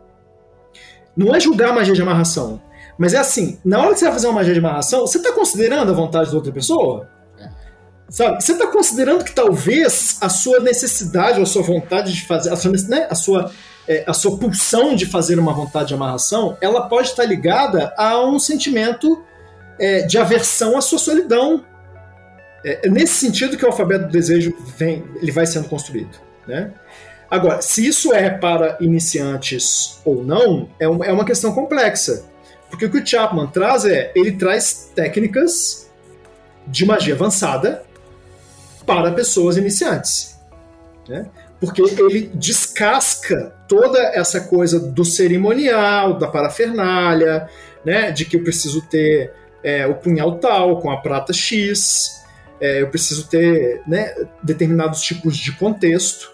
Não 1.17 1.35
é 1.35 1.41
julgar 1.41 1.75
magia 1.75 1.95
de 1.95 2.03
amarração 2.03 2.61
mas 3.03 3.15
é 3.15 3.19
assim 3.19 3.59
na 3.65 3.81
hora 3.81 3.93
que 3.93 3.99
você 3.99 4.05
vai 4.05 4.15
fazer 4.15 4.27
uma 4.29 4.35
magia 4.35 4.53
de 4.53 4.61
amarração 4.61 5.01
você 5.01 5.19
está 5.19 5.33
considerando 5.33 5.91
a 5.91 5.95
vontade 5.95 6.31
da 6.31 6.37
outra 6.37 6.53
pessoa 6.53 7.09
Sabe? 8.13 8.45
Você 8.45 8.53
está 8.53 8.67
considerando 8.67 9.25
que 9.25 9.33
talvez 9.33 10.19
a 10.21 10.29
sua 10.29 10.61
necessidade 10.61 11.39
ou 11.39 11.45
a 11.45 11.47
sua 11.47 11.63
vontade 11.63 12.13
de 12.13 12.27
fazer, 12.27 12.53
a 12.53 12.57
sua, 12.57 12.71
né, 12.87 13.07
a 13.09 13.15
sua, 13.15 13.51
é, 13.89 14.05
a 14.07 14.13
sua 14.13 14.37
pulsão 14.37 14.95
de 14.95 15.07
fazer 15.07 15.39
uma 15.39 15.55
vontade 15.55 15.89
de 15.89 15.95
amarração, 15.95 16.55
ela 16.61 16.91
pode 16.91 17.09
estar 17.09 17.25
ligada 17.25 17.91
a 17.97 18.23
um 18.23 18.39
sentimento 18.39 19.25
é, 19.79 20.03
de 20.03 20.19
aversão 20.19 20.77
à 20.77 20.83
sua 20.83 20.99
solidão. 20.99 21.65
É, 22.63 22.87
é 22.87 22.91
nesse 22.91 23.15
sentido 23.15 23.57
que 23.57 23.65
o 23.65 23.69
alfabeto 23.69 24.05
do 24.05 24.11
desejo 24.11 24.55
vem, 24.77 25.03
ele 25.17 25.33
vai 25.33 25.47
sendo 25.47 25.71
construído. 25.71 26.21
Né? 26.47 26.71
Agora, 27.31 27.63
se 27.63 27.87
isso 27.87 28.13
é 28.13 28.29
para 28.29 28.77
iniciantes 28.79 30.03
ou 30.05 30.23
não, 30.23 30.69
é 30.79 30.87
uma, 30.87 31.07
é 31.07 31.13
uma 31.13 31.25
questão 31.25 31.55
complexa. 31.55 32.25
Porque 32.73 32.87
o 32.87 32.91
que 32.91 32.97
o 32.97 33.07
Chapman 33.07 33.49
traz 33.49 33.85
é, 33.85 34.11
ele 34.15 34.33
traz 34.33 34.91
técnicas 34.95 35.91
de 36.67 36.87
magia 36.87 37.15
avançada 37.15 37.85
para 38.87 39.13
pessoas 39.13 39.59
iniciantes. 39.59 40.41
Né? 41.07 41.27
Porque 41.61 41.83
ele 41.83 42.31
descasca 42.33 43.55
toda 43.69 43.99
essa 43.99 44.41
coisa 44.41 44.81
do 44.81 45.05
cerimonial, 45.05 46.17
da 46.17 46.27
parafernália, 46.27 47.47
né? 47.85 48.11
de 48.11 48.25
que 48.25 48.37
eu 48.37 48.43
preciso 48.43 48.81
ter 48.81 49.35
é, 49.63 49.87
o 49.87 49.95
punhal 49.95 50.39
tal, 50.39 50.81
com 50.81 50.91
a 50.91 50.97
prata 50.97 51.35
X, 51.35 52.25
é, 52.59 52.81
eu 52.81 52.89
preciso 52.89 53.29
ter 53.29 53.83
né, 53.87 54.15
determinados 54.43 55.03
tipos 55.03 55.37
de 55.37 55.53
contexto. 55.53 56.33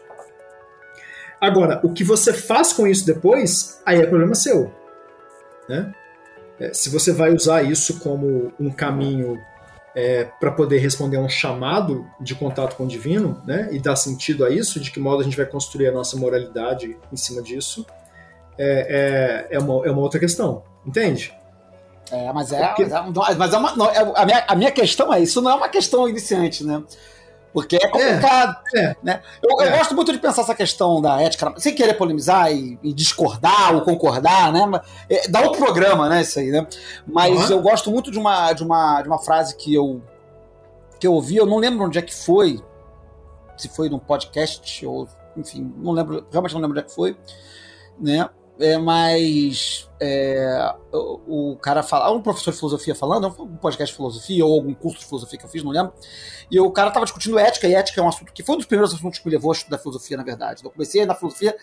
Agora, 1.40 1.80
o 1.82 1.92
que 1.92 2.04
você 2.04 2.32
faz 2.32 2.72
com 2.72 2.86
isso 2.86 3.04
depois, 3.04 3.82
aí 3.84 4.00
é 4.00 4.06
problema 4.06 4.36
seu. 4.36 4.72
Né? 5.68 5.92
É, 6.60 6.72
se 6.72 6.90
você 6.90 7.12
vai 7.12 7.32
usar 7.32 7.62
isso 7.62 8.00
como 8.00 8.52
um 8.58 8.70
caminho 8.70 9.38
é, 9.94 10.24
para 10.40 10.50
poder 10.50 10.78
responder 10.78 11.16
a 11.16 11.20
um 11.20 11.28
chamado 11.28 12.06
de 12.20 12.34
contato 12.34 12.76
com 12.76 12.84
o 12.84 12.86
divino, 12.88 13.40
né, 13.46 13.68
e 13.72 13.78
dar 13.78 13.96
sentido 13.96 14.44
a 14.44 14.50
isso, 14.50 14.78
de 14.80 14.90
que 14.90 15.00
modo 15.00 15.20
a 15.20 15.24
gente 15.24 15.36
vai 15.36 15.46
construir 15.46 15.88
a 15.88 15.92
nossa 15.92 16.16
moralidade 16.16 16.96
em 17.12 17.16
cima 17.16 17.42
disso, 17.42 17.86
é, 18.58 19.46
é, 19.50 19.56
é, 19.56 19.58
uma, 19.58 19.86
é 19.86 19.90
uma 19.90 20.00
outra 20.00 20.18
questão, 20.20 20.62
entende? 20.86 21.32
É, 22.10 22.32
mas 22.32 22.52
é, 22.52 22.66
Porque- 22.68 22.86
mas 22.86 22.92
é, 23.30 23.34
mas 23.36 23.52
é 23.52 23.56
uma, 23.58 23.76
não, 23.76 23.86
é- 23.90 24.12
a, 24.16 24.24
minha, 24.26 24.44
a 24.48 24.56
minha 24.56 24.70
questão 24.70 25.12
é, 25.12 25.20
isso 25.20 25.40
não 25.42 25.50
é 25.50 25.54
uma 25.54 25.68
questão 25.68 26.08
iniciante, 26.08 26.64
né? 26.64 26.82
Porque 27.52 27.76
é 27.76 27.88
complicado. 27.88 28.56
é. 28.76 28.96
Né? 29.02 29.22
Eu, 29.42 29.50
eu 29.60 29.66
É. 29.72 29.78
gosto 29.78 29.94
muito 29.94 30.12
de 30.12 30.18
pensar 30.18 30.42
essa 30.42 30.54
questão 30.54 31.00
da 31.00 31.20
ética, 31.20 31.52
sem 31.56 31.74
querer 31.74 31.94
polemizar 31.94 32.52
e, 32.52 32.78
e 32.82 32.92
discordar 32.92 33.74
ou 33.74 33.80
concordar, 33.80 34.52
né? 34.52 34.60
É, 35.08 35.28
dá 35.28 35.40
outro 35.40 35.58
programa, 35.64 36.08
né? 36.08 36.20
Isso 36.20 36.38
aí, 36.38 36.50
né? 36.50 36.66
Mas 37.06 37.48
Uhum. 37.50 37.56
eu 37.56 37.62
gosto 37.62 37.90
muito 37.90 38.10
de 38.10 38.18
uma, 38.18 38.52
de, 38.52 38.62
uma, 38.62 39.00
de 39.02 39.08
uma 39.08 39.18
frase 39.18 39.56
que 39.56 39.72
eu, 39.74 40.02
que 41.00 41.06
eu 41.06 41.12
ouvi, 41.14 41.36
eu 41.36 41.46
não 41.46 41.56
lembro 41.56 41.84
onde 41.86 41.98
é 41.98 42.02
que 42.02 42.14
foi, 42.14 42.62
se 43.56 43.68
foi 43.68 43.88
num 43.88 43.98
podcast 43.98 44.84
ou, 44.86 45.08
enfim, 45.36 45.72
não 45.78 45.92
lembro, 45.92 46.26
realmente 46.30 46.52
não 46.54 46.60
lembro 46.60 46.76
onde 46.76 46.84
é 46.86 46.88
que 46.88 46.94
foi, 46.94 47.16
né? 47.98 48.28
É, 48.60 48.76
mas 48.76 49.88
é, 50.00 50.74
o, 50.92 51.52
o 51.52 51.56
cara 51.56 51.82
fala, 51.82 52.10
um 52.10 52.20
professor 52.20 52.50
de 52.50 52.58
filosofia 52.58 52.94
falando, 52.94 53.28
um 53.38 53.56
podcast 53.56 53.92
de 53.92 53.96
filosofia 53.96 54.44
ou 54.44 54.52
algum 54.52 54.74
curso 54.74 54.98
de 54.98 55.06
filosofia 55.06 55.38
que 55.38 55.44
eu 55.44 55.48
fiz, 55.48 55.62
não 55.62 55.70
lembro. 55.70 55.92
E 56.50 56.58
o 56.58 56.70
cara 56.72 56.90
tava 56.90 57.04
discutindo 57.04 57.38
ética, 57.38 57.68
e 57.68 57.74
ética 57.74 58.00
é 58.00 58.04
um 58.04 58.08
assunto 58.08 58.32
que 58.32 58.42
foi 58.42 58.56
um 58.56 58.58
dos 58.58 58.66
primeiros 58.66 58.92
assuntos 58.92 59.20
que 59.20 59.26
me 59.26 59.32
levou 59.32 59.52
a 59.52 59.54
estudar 59.54 59.78
filosofia, 59.78 60.16
na 60.16 60.24
verdade. 60.24 60.64
Eu 60.64 60.70
comecei 60.70 61.06
na 61.06 61.14
filosofia 61.14 61.56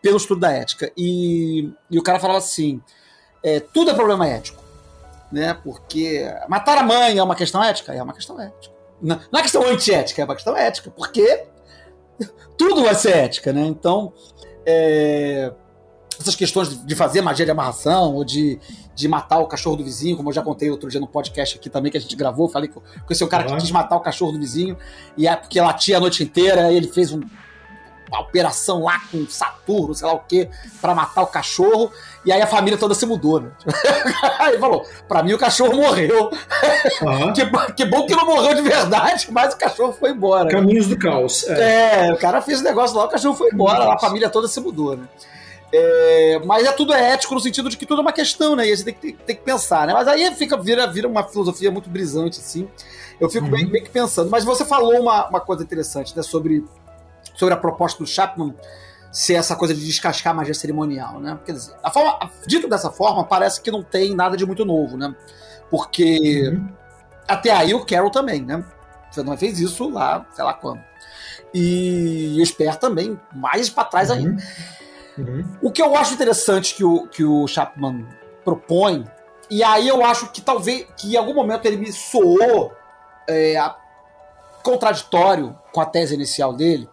pelo 0.00 0.16
estudo 0.16 0.40
da 0.40 0.52
ética. 0.52 0.92
E, 0.96 1.72
e 1.90 1.98
o 1.98 2.02
cara 2.02 2.20
falava 2.20 2.38
assim: 2.38 2.80
é, 3.42 3.58
tudo 3.60 3.90
é 3.90 3.94
problema 3.94 4.26
ético. 4.28 4.62
Né? 5.32 5.54
Porque 5.54 6.28
matar 6.48 6.78
a 6.78 6.82
mãe 6.82 7.18
é 7.18 7.22
uma 7.22 7.36
questão 7.36 7.62
ética? 7.62 7.92
É 7.92 8.02
uma 8.02 8.12
questão 8.12 8.40
ética. 8.40 8.74
Não, 9.00 9.20
não 9.32 9.40
é 9.40 9.42
questão 9.42 9.62
antiética, 9.62 10.22
é 10.22 10.24
uma 10.24 10.34
questão 10.34 10.56
ética, 10.56 10.90
porque 10.90 11.44
tudo 12.58 12.82
vai 12.82 12.94
ser 12.94 13.16
ética, 13.16 13.52
né? 13.52 13.62
Então, 13.62 14.12
é, 14.66 15.52
essas 16.20 16.36
questões 16.36 16.84
de- 16.84 16.94
fazer 16.94 17.20
magia 17.22 17.44
de 17.44 17.50
amarração 17.50 18.14
ou 18.14 18.24
de, 18.24 18.58
de 18.94 19.08
matar 19.08 19.38
o 19.38 19.46
cachorro 19.46 19.76
do 19.76 19.84
vizinho, 19.84 20.16
como 20.16 20.28
eu 20.28 20.32
já 20.34 20.42
contei 20.42 20.70
outro 20.70 20.88
dia 20.90 21.00
no 21.00 21.06
podcast 21.06 21.56
aqui 21.58 21.68
também 21.70 21.90
que 21.90 21.98
a 21.98 22.00
gente 22.00 22.14
gravou, 22.14 22.48
falei 22.48 22.68
que 22.68 22.74
conheci 23.06 23.24
um 23.24 23.28
cara 23.28 23.44
que 23.44 23.56
quis 23.56 23.70
matar 23.70 23.96
o 23.96 24.00
cachorro 24.00 24.32
do 24.32 24.38
vizinho 24.38 24.76
e 25.16 25.26
é 25.26 25.34
porque 25.34 25.60
latia 25.60 25.96
a 25.96 26.00
noite 26.00 26.22
inteira, 26.22 26.70
ele 26.72 26.88
fez 26.88 27.12
um- 27.12 27.20
uma 28.10 28.22
operação 28.22 28.82
lá 28.82 29.00
com 29.12 29.24
Saturno, 29.28 29.94
sei 29.94 30.04
lá 30.04 30.14
o 30.14 30.18
que, 30.18 30.48
pra 30.80 30.92
matar 30.96 31.22
o 31.22 31.28
cachorro, 31.28 31.92
e 32.24 32.32
aí 32.32 32.42
a 32.42 32.46
família 32.46 32.76
toda 32.76 32.92
se 32.92 33.06
mudou, 33.06 33.40
né? 33.40 33.52
aí 34.40 34.58
falou, 34.58 34.84
pra 35.06 35.22
mim 35.22 35.32
o 35.32 35.38
cachorro 35.38 35.76
morreu. 35.76 36.28
Que, 37.34 37.72
que 37.74 37.84
bom 37.84 38.06
que 38.06 38.14
não 38.16 38.26
morreu 38.26 38.54
de 38.54 38.62
verdade, 38.62 39.28
mas 39.32 39.54
o 39.54 39.56
cachorro 39.56 39.92
foi 39.92 40.10
embora. 40.10 40.50
Caminhos 40.50 40.86
do 40.88 40.98
caos. 40.98 41.46
É. 41.48 42.08
É, 42.08 42.12
o 42.12 42.16
cara 42.16 42.42
fez 42.42 42.60
o 42.60 42.64
negócio 42.64 42.96
lá, 42.96 43.04
o 43.04 43.08
cachorro 43.08 43.34
foi 43.36 43.48
embora, 43.52 43.92
a 43.94 43.98
família 43.98 44.28
toda 44.28 44.48
se 44.48 44.60
mudou, 44.60 44.96
né? 44.96 45.04
É, 45.72 46.40
mas 46.44 46.66
é 46.66 46.72
tudo 46.72 46.92
é 46.92 47.12
ético 47.12 47.34
no 47.34 47.40
sentido 47.40 47.68
de 47.68 47.76
que 47.76 47.86
tudo 47.86 48.00
é 48.00 48.02
uma 48.02 48.12
questão, 48.12 48.56
né? 48.56 48.68
E 48.68 48.72
a 48.72 48.74
gente 48.74 48.84
tem 48.84 48.94
que, 48.94 49.12
tem 49.12 49.36
que 49.36 49.42
pensar, 49.42 49.86
né? 49.86 49.92
Mas 49.92 50.08
aí 50.08 50.34
fica, 50.34 50.56
vira, 50.56 50.86
vira 50.86 51.06
uma 51.06 51.22
filosofia 51.22 51.70
muito 51.70 51.88
brisante, 51.88 52.40
assim. 52.40 52.68
Eu 53.20 53.30
fico 53.30 53.46
bem, 53.46 53.66
bem 53.66 53.82
que 53.84 53.90
pensando. 53.90 54.30
Mas 54.30 54.44
você 54.44 54.64
falou 54.64 55.00
uma, 55.00 55.28
uma 55.28 55.40
coisa 55.40 55.62
interessante, 55.62 56.16
né? 56.16 56.22
Sobre, 56.22 56.64
sobre 57.36 57.54
a 57.54 57.56
proposta 57.56 58.02
do 58.02 58.06
Chapman 58.06 58.54
ser 59.12 59.34
essa 59.34 59.56
coisa 59.56 59.74
de 59.74 59.84
descascar 59.84 60.32
a 60.32 60.36
magia 60.36 60.54
cerimonial, 60.54 61.20
né? 61.20 61.38
Quer 61.44 61.52
dizer, 61.52 61.74
a 61.82 61.90
forma, 61.90 62.30
dito 62.46 62.68
dessa 62.68 62.90
forma, 62.90 63.24
parece 63.24 63.60
que 63.60 63.70
não 63.70 63.82
tem 63.82 64.14
nada 64.14 64.36
de 64.36 64.46
muito 64.46 64.64
novo, 64.64 64.96
né? 64.96 65.14
Porque 65.70 66.48
uhum. 66.48 66.68
até 67.28 67.50
aí 67.50 67.74
o 67.74 67.84
Carol 67.84 68.10
também, 68.10 68.42
né? 68.42 68.64
Você 69.10 69.22
não 69.22 69.36
fez 69.36 69.58
isso 69.58 69.88
lá, 69.90 70.26
sei 70.32 70.44
lá 70.44 70.54
quando. 70.54 70.80
E 71.52 72.38
o 72.40 72.46
Sper 72.46 72.76
também, 72.76 73.18
mais 73.34 73.68
para 73.68 73.84
trás 73.84 74.10
uhum. 74.10 74.16
ainda. 74.16 74.42
Uhum. 75.20 75.44
O 75.62 75.70
que 75.70 75.82
eu 75.82 75.96
acho 75.96 76.14
interessante 76.14 76.74
que 76.74 76.84
o, 76.84 77.06
que 77.08 77.24
o 77.24 77.46
Chapman 77.46 78.06
propõe, 78.44 79.04
e 79.50 79.62
aí 79.62 79.88
eu 79.88 80.04
acho 80.04 80.30
que 80.30 80.40
talvez 80.40 80.86
que 80.96 81.14
em 81.14 81.16
algum 81.16 81.34
momento 81.34 81.66
ele 81.66 81.76
me 81.76 81.92
soou 81.92 82.72
é, 83.28 83.56
contraditório 84.62 85.56
com 85.72 85.80
a 85.80 85.86
tese 85.86 86.14
inicial 86.14 86.52
dele. 86.52 86.88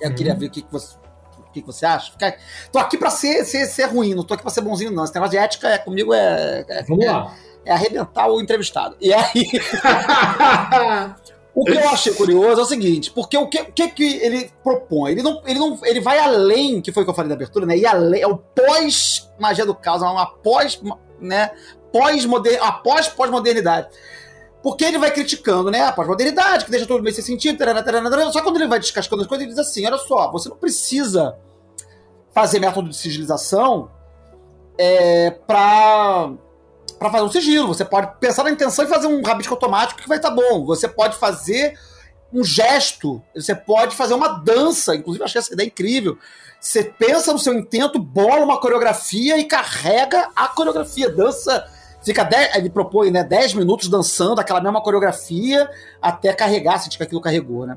Eu 0.00 0.10
uhum. 0.10 0.14
queria 0.14 0.34
ver 0.34 0.46
o 0.46 0.50
que, 0.50 0.62
que 0.62 0.72
você 0.72 0.96
o 1.38 1.52
que, 1.52 1.62
você 1.62 1.86
acha? 1.86 2.12
Fica... 2.12 2.36
Tô 2.70 2.78
aqui 2.78 2.98
pra 2.98 3.08
ser, 3.08 3.42
ser, 3.44 3.64
ser 3.66 3.86
ruim, 3.86 4.14
não 4.14 4.22
tô 4.24 4.34
aqui 4.34 4.42
pra 4.42 4.52
ser 4.52 4.60
bonzinho, 4.60 4.90
não. 4.90 5.04
Esse 5.04 5.14
negócio 5.14 5.30
de 5.30 5.38
ética 5.38 5.68
é, 5.68 5.78
comigo 5.78 6.12
é. 6.12 6.66
é 6.68 6.82
Vamos 6.82 7.04
é, 7.04 7.10
lá. 7.10 7.34
É 7.64 7.72
arrebentar 7.72 8.28
o 8.28 8.40
entrevistado. 8.40 8.94
E 9.00 9.12
aí. 9.12 9.50
O 11.56 11.64
que 11.64 11.72
eu 11.72 11.88
achei 11.88 12.12
curioso 12.12 12.60
é 12.60 12.64
o 12.64 12.66
seguinte, 12.66 13.10
porque 13.10 13.34
o 13.34 13.48
que, 13.48 13.58
o 13.62 13.72
que, 13.72 13.88
que 13.88 14.16
ele 14.18 14.50
propõe? 14.62 15.12
Ele 15.12 15.22
não, 15.22 15.40
ele 15.46 15.58
não, 15.58 15.78
ele 15.84 16.02
vai 16.02 16.18
além, 16.18 16.82
que 16.82 16.92
foi 16.92 17.02
o 17.02 17.06
que 17.06 17.10
eu 17.10 17.14
falei 17.14 17.30
da 17.30 17.34
abertura, 17.34 17.64
né? 17.64 17.78
E 17.78 17.86
além, 17.86 18.20
é 18.20 18.26
o 18.26 18.36
pós 18.36 19.32
magia 19.38 19.64
do 19.64 19.74
caos, 19.74 20.02
é 20.02 20.04
uma 20.04 20.26
pós, 20.26 20.78
né? 21.18 21.50
Pós 21.90 22.26
modern, 22.26 22.58
após 22.60 23.08
pós-modernidade. 23.08 23.88
Porque 24.62 24.84
ele 24.84 24.98
vai 24.98 25.10
criticando, 25.10 25.70
né, 25.70 25.80
a 25.80 25.92
pós-modernidade, 25.92 26.66
que 26.66 26.70
deixa 26.70 26.86
tudo 26.86 27.02
meio 27.02 27.14
sem 27.14 27.24
sentido, 27.24 27.56
tarana, 27.56 27.82
tarana, 27.82 28.10
tarana, 28.10 28.30
só 28.32 28.42
quando 28.42 28.56
ele 28.56 28.68
vai 28.68 28.78
descascando 28.78 29.22
as 29.22 29.28
coisas, 29.28 29.46
ele 29.46 29.54
diz 29.54 29.58
assim, 29.58 29.86
olha 29.86 29.96
só, 29.96 30.30
você 30.30 30.50
não 30.50 30.58
precisa 30.58 31.38
fazer 32.34 32.58
método 32.58 32.90
de 32.90 32.96
sigilização 32.98 33.90
é, 34.76 35.30
para 35.30 36.32
para 36.98 37.10
fazer 37.10 37.24
um 37.24 37.30
sigilo. 37.30 37.68
Você 37.68 37.84
pode 37.84 38.18
pensar 38.18 38.44
na 38.44 38.50
intenção 38.50 38.84
e 38.84 38.88
fazer 38.88 39.06
um 39.06 39.22
rabisco 39.22 39.54
automático 39.54 40.00
que 40.00 40.08
vai 40.08 40.18
estar 40.18 40.30
tá 40.30 40.34
bom. 40.34 40.64
Você 40.66 40.88
pode 40.88 41.16
fazer 41.16 41.78
um 42.32 42.42
gesto, 42.42 43.22
você 43.34 43.54
pode 43.54 43.94
fazer 43.94 44.14
uma 44.14 44.28
dança. 44.28 44.94
Inclusive, 44.94 45.24
achei 45.24 45.38
essa 45.38 45.52
ideia 45.52 45.66
incrível. 45.66 46.18
Você 46.60 46.82
pensa 46.82 47.32
no 47.32 47.38
seu 47.38 47.54
intento, 47.54 47.98
bola 47.98 48.44
uma 48.44 48.60
coreografia 48.60 49.38
e 49.38 49.44
carrega 49.44 50.28
a 50.34 50.48
coreografia. 50.48 51.10
Dança. 51.10 51.66
Fica 52.02 52.28
ele 52.54 52.70
propõe 52.70 53.10
né, 53.10 53.24
10 53.24 53.54
minutos 53.54 53.88
dançando 53.88 54.40
aquela 54.40 54.60
mesma 54.60 54.80
coreografia 54.80 55.68
até 56.00 56.32
carregar, 56.32 56.78
sentir 56.78 56.98
que 56.98 57.02
aquilo 57.02 57.20
carregou, 57.20 57.66
né? 57.66 57.76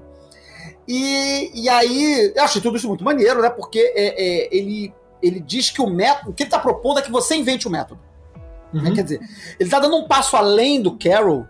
E, 0.87 1.63
e 1.63 1.67
aí, 1.67 2.31
eu 2.35 2.43
achei 2.43 2.61
tudo 2.61 2.77
isso 2.77 2.87
muito 2.87 3.03
maneiro, 3.03 3.41
né? 3.41 3.49
Porque 3.49 3.79
é, 3.79 4.07
é, 4.07 4.55
ele, 4.55 4.93
ele 5.21 5.39
diz 5.39 5.71
que 5.71 5.81
o 5.81 5.89
método, 5.89 6.29
o 6.29 6.33
que 6.33 6.43
ele 6.43 6.47
está 6.47 6.59
propondo 6.59 6.99
é 6.99 7.01
que 7.01 7.11
você 7.11 7.35
invente 7.35 7.67
o 7.67 7.71
método. 7.71 7.99
Uhum. 8.73 8.81
Né? 8.81 8.91
Quer 8.91 9.03
dizer, 9.03 9.19
ele 9.59 9.67
está 9.67 9.79
dando 9.79 9.97
um 9.97 10.07
passo 10.07 10.35
além 10.35 10.81
do 10.81 10.97
Carol, 10.97 11.47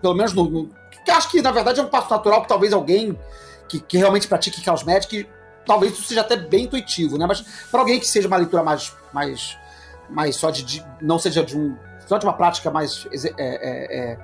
pelo 0.00 0.14
menos 0.14 0.32
no, 0.32 0.44
no, 0.48 0.70
que 1.04 1.10
acho 1.10 1.30
que 1.30 1.42
na 1.42 1.50
verdade 1.50 1.80
é 1.80 1.82
um 1.82 1.88
passo 1.88 2.10
natural 2.10 2.42
que 2.42 2.48
talvez 2.48 2.72
alguém 2.72 3.18
que, 3.68 3.80
que 3.80 3.96
realmente 3.96 4.28
pratique 4.28 4.62
Chaos 4.62 4.84
Magic, 4.84 5.26
talvez 5.66 5.92
isso 5.92 6.04
seja 6.04 6.20
até 6.20 6.36
bem 6.36 6.64
intuitivo, 6.64 7.16
né? 7.16 7.26
Mas 7.26 7.40
para 7.70 7.80
alguém 7.80 7.98
que 7.98 8.06
seja 8.06 8.28
uma 8.28 8.36
leitura 8.36 8.62
mais, 8.62 8.94
mais, 9.12 9.56
mais 10.10 10.36
só 10.36 10.50
de, 10.50 10.62
de 10.62 10.84
não 11.00 11.18
seja 11.18 11.42
de 11.42 11.56
um 11.56 11.76
só 12.06 12.18
de 12.18 12.26
uma 12.26 12.34
prática 12.34 12.70
mais 12.70 13.06
é, 13.12 13.32
é, 13.38 14.12
é, 14.12 14.18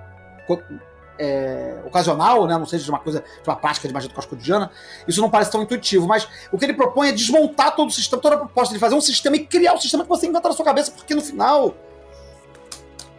é, 1.19 1.83
ocasional, 1.87 2.47
né? 2.47 2.57
não 2.59 2.67
seja 2.67 2.85
de 2.85 2.91
uma 2.91 2.99
coisa, 2.99 3.21
de 3.21 3.49
uma 3.49 3.57
prática 3.57 3.89
de 3.89 3.95
magia 3.95 4.09
do 4.09 4.15
caos 4.15 4.27
cotidiana, 4.27 4.71
isso 5.07 5.21
não 5.21 5.31
parece 5.31 5.51
tão 5.51 5.63
intuitivo, 5.63 6.07
mas 6.07 6.29
o 6.53 6.59
que 6.59 6.65
ele 6.65 6.75
propõe 6.75 7.09
é 7.09 7.13
desmontar 7.13 7.75
todo 7.75 7.89
o 7.89 7.91
sistema, 7.91 8.21
toda 8.21 8.35
a 8.35 8.39
proposta 8.39 8.75
de 8.75 8.81
fazer 8.81 8.95
um 8.95 9.01
sistema 9.01 9.37
e 9.37 9.47
criar 9.47 9.75
um 9.75 9.81
sistema 9.81 10.03
que 10.03 10.09
você 10.09 10.27
inventa 10.27 10.49
na 10.49 10.55
sua 10.55 10.65
cabeça, 10.65 10.91
porque 10.93 11.15
no 11.15 11.23
final 11.23 11.75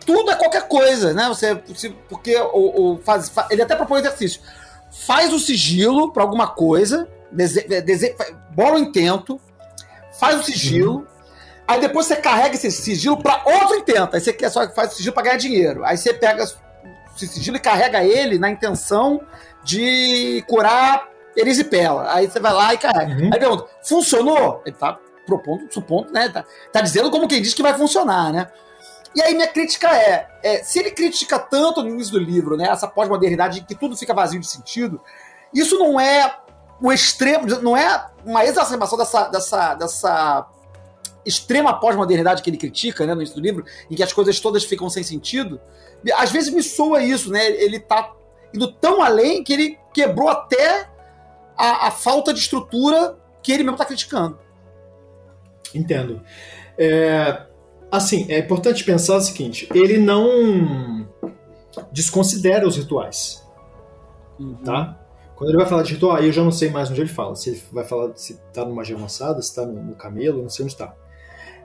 tudo 0.06 0.32
é 0.32 0.36
qualquer 0.36 0.68
coisa, 0.68 1.14
né? 1.14 1.28
Você, 1.28 1.56
porque 2.08 2.36
o, 2.38 2.94
o 2.94 2.98
faz, 3.00 3.32
ele 3.50 3.62
até 3.62 3.76
propõe 3.76 4.00
exercício. 4.00 4.42
Faz 5.06 5.32
o 5.32 5.40
sigilo 5.40 6.12
para 6.12 6.24
alguma 6.24 6.48
coisa, 6.48 7.08
dese, 7.32 7.62
dese, 7.82 8.16
bola 8.52 8.76
o 8.76 8.80
intento, 8.80 9.40
faz 10.20 10.40
o 10.40 10.44
sigilo, 10.44 11.08
aí 11.68 11.80
depois 11.80 12.06
você 12.06 12.16
carrega 12.16 12.56
esse 12.56 12.72
sigilo 12.72 13.22
para 13.22 13.44
outro 13.46 13.76
intento. 13.76 14.16
Aí 14.16 14.22
você 14.22 14.34
quer 14.34 14.50
só 14.50 14.68
faz 14.72 14.94
o 14.94 14.96
sigilo 14.96 15.14
para 15.14 15.24
ganhar 15.24 15.38
dinheiro. 15.38 15.86
Aí 15.86 15.98
você 15.98 16.14
pega 16.14 16.44
esse 16.44 17.28
sigilo 17.28 17.58
e 17.58 17.60
carrega 17.60 18.04
ele 18.04 18.40
na 18.40 18.50
intenção 18.50 19.22
de 19.64 20.44
curar 20.48 21.08
erisipela. 21.36 22.14
Aí 22.14 22.28
você 22.28 22.40
vai 22.40 22.54
lá 22.54 22.74
e 22.74 22.78
carrega. 22.78 23.14
Uhum. 23.14 23.30
Aí 23.34 23.40
pergunta: 23.40 23.66
funcionou? 23.84 24.62
Ele 24.66 24.76
tá 24.76 25.00
propondo, 25.26 25.72
supondo, 25.72 26.12
né? 26.12 26.28
Tá, 26.30 26.44
tá 26.72 26.82
dizendo 26.82 27.12
como 27.12 27.28
quem 27.28 27.42
diz 27.42 27.54
que 27.54 27.62
vai 27.62 27.78
funcionar, 27.78 28.34
né? 28.34 28.48
E 29.16 29.22
aí 29.22 29.34
minha 29.34 29.48
crítica 29.48 29.90
é, 29.96 30.28
é, 30.44 30.64
se 30.64 30.80
ele 30.80 30.92
critica 30.92 31.40
tanto 31.40 31.82
no 31.82 31.90
início 31.90 32.14
do 32.14 32.20
livro, 32.20 32.56
né, 32.56 32.70
essa 32.70 32.88
pós-modernidade 32.88 33.62
que 33.62 33.76
tudo 33.76 33.98
fica 33.98 34.14
vazio 34.14 34.40
de 34.40 34.48
sentido, 34.48 35.02
isso 35.54 35.78
não 35.80 36.00
é 36.00 36.38
o 36.82 36.92
extremo, 36.92 37.46
não 37.62 37.76
é 37.76 38.08
uma 38.24 38.46
exacerbação 38.46 38.98
dessa, 38.98 39.28
dessa, 39.28 39.74
dessa 39.76 40.48
extrema 41.26 41.80
pós-modernidade 41.80 42.42
que 42.42 42.50
ele 42.50 42.58
critica, 42.58 43.06
né, 43.06 43.14
no 43.14 43.22
início 43.22 43.36
do 43.36 43.42
livro, 43.42 43.66
em 43.90 43.96
que 43.96 44.04
as 44.04 44.14
coisas 44.14 44.40
todas 44.40 44.64
ficam 44.64 44.90
sem 44.90 45.04
sentido. 45.04 45.60
Às 46.16 46.32
vezes 46.32 46.54
me 46.54 46.64
soa 46.64 47.04
isso, 47.04 47.30
né? 47.32 47.46
Ele 47.46 47.80
tá 47.80 48.14
indo 48.54 48.72
tão 48.72 49.02
além 49.02 49.44
que 49.44 49.52
ele 49.52 49.78
quebrou 49.94 50.30
até 50.30 50.90
a, 51.58 51.88
a 51.88 51.92
falta 51.92 52.34
de 52.34 52.40
estrutura 52.40 53.18
que 53.44 53.52
ele 53.52 53.64
mesmo 53.64 53.76
está 53.76 53.86
criticando. 53.86 54.40
Entendo. 55.74 56.22
É, 56.78 57.46
Assim, 57.92 58.26
é 58.30 58.40
importante 58.40 58.84
pensar 58.84 59.18
o 59.18 59.22
seguinte: 59.22 59.68
ele 59.74 59.98
não 59.98 61.08
desconsidera 61.92 62.68
os 62.68 62.78
rituais. 62.78 63.44
Uhum. 64.40 64.56
Tá? 64.56 65.00
Quando 65.36 65.52
ele 65.52 65.58
vai 65.58 65.68
falar 65.68 65.84
de 65.84 65.94
ritual, 65.94 66.18
aí 66.18 66.26
eu 66.26 66.34
já 66.34 66.44
não 66.44 66.52
sei 66.52 66.70
mais 66.70 66.92
onde 66.92 67.02
ele 67.02 67.10
fala. 67.10 67.36
Se 67.36 67.50
ele 67.50 67.62
vai 67.72 67.86
falar 67.86 68.12
se 68.16 68.40
tá 68.54 68.66
no 68.66 68.76
magia 68.76 68.96
avançada, 68.96 69.42
se 69.42 69.56
tá 69.56 69.66
no, 69.66 69.96
camelo, 69.96 70.42
não 70.42 70.50
sei 70.50 70.64
onde 70.64 70.74
está. 70.74 70.94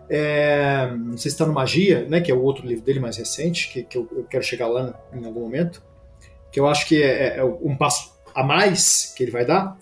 É, 0.08 0.90
não 0.96 1.16
sei 1.16 1.30
se 1.30 1.34
está 1.34 1.46
no 1.46 1.52
Magia, 1.52 2.06
né, 2.08 2.20
que 2.20 2.30
é 2.30 2.34
o 2.34 2.42
outro 2.42 2.66
livro 2.66 2.84
dele 2.84 3.00
mais 3.00 3.16
recente, 3.16 3.70
que, 3.72 3.82
que 3.82 3.96
eu, 3.96 4.06
eu, 4.12 4.24
quero 4.24 4.44
chegar 4.44 4.66
lá 4.68 4.94
em 5.14 5.24
algum 5.24 5.40
momento, 5.40 5.82
que 6.52 6.60
eu 6.60 6.66
acho 6.66 6.86
que 6.86 7.02
é, 7.02 7.36
é, 7.36 7.38
é 7.38 7.44
um 7.44 7.74
passo 7.74 8.12
a 8.34 8.44
mais 8.44 9.14
que 9.16 9.22
ele 9.22 9.32
vai 9.32 9.46
dar. 9.46 9.78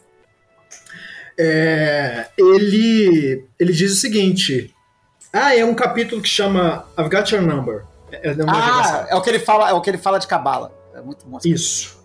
É, 1.37 2.29
ele, 2.39 3.47
ele 3.59 3.73
diz 3.73 3.93
o 3.93 3.97
seguinte: 3.97 4.73
ah, 5.33 5.57
é 5.57 5.65
um 5.65 5.75
capítulo 5.75 6.21
que 6.21 6.29
chama 6.29 6.87
I've 6.99 7.09
Got 7.09 7.35
Your 7.35 7.43
Number. 7.43 7.85
É, 8.11 8.29
é 8.29 8.37
ah, 8.47 9.07
é 9.09 9.15
o 9.15 9.23
que 9.23 9.31
ele 9.31 9.39
fala, 9.39 9.71
é 9.71 9.73
o 9.73 9.81
que 9.81 9.89
ele 9.89 9.99
fala 9.99 10.19
de 10.19 10.27
cabala. 10.27 10.73
É 10.95 11.01
muito 11.01 11.27
bom. 11.27 11.39
Isso. 11.45 12.03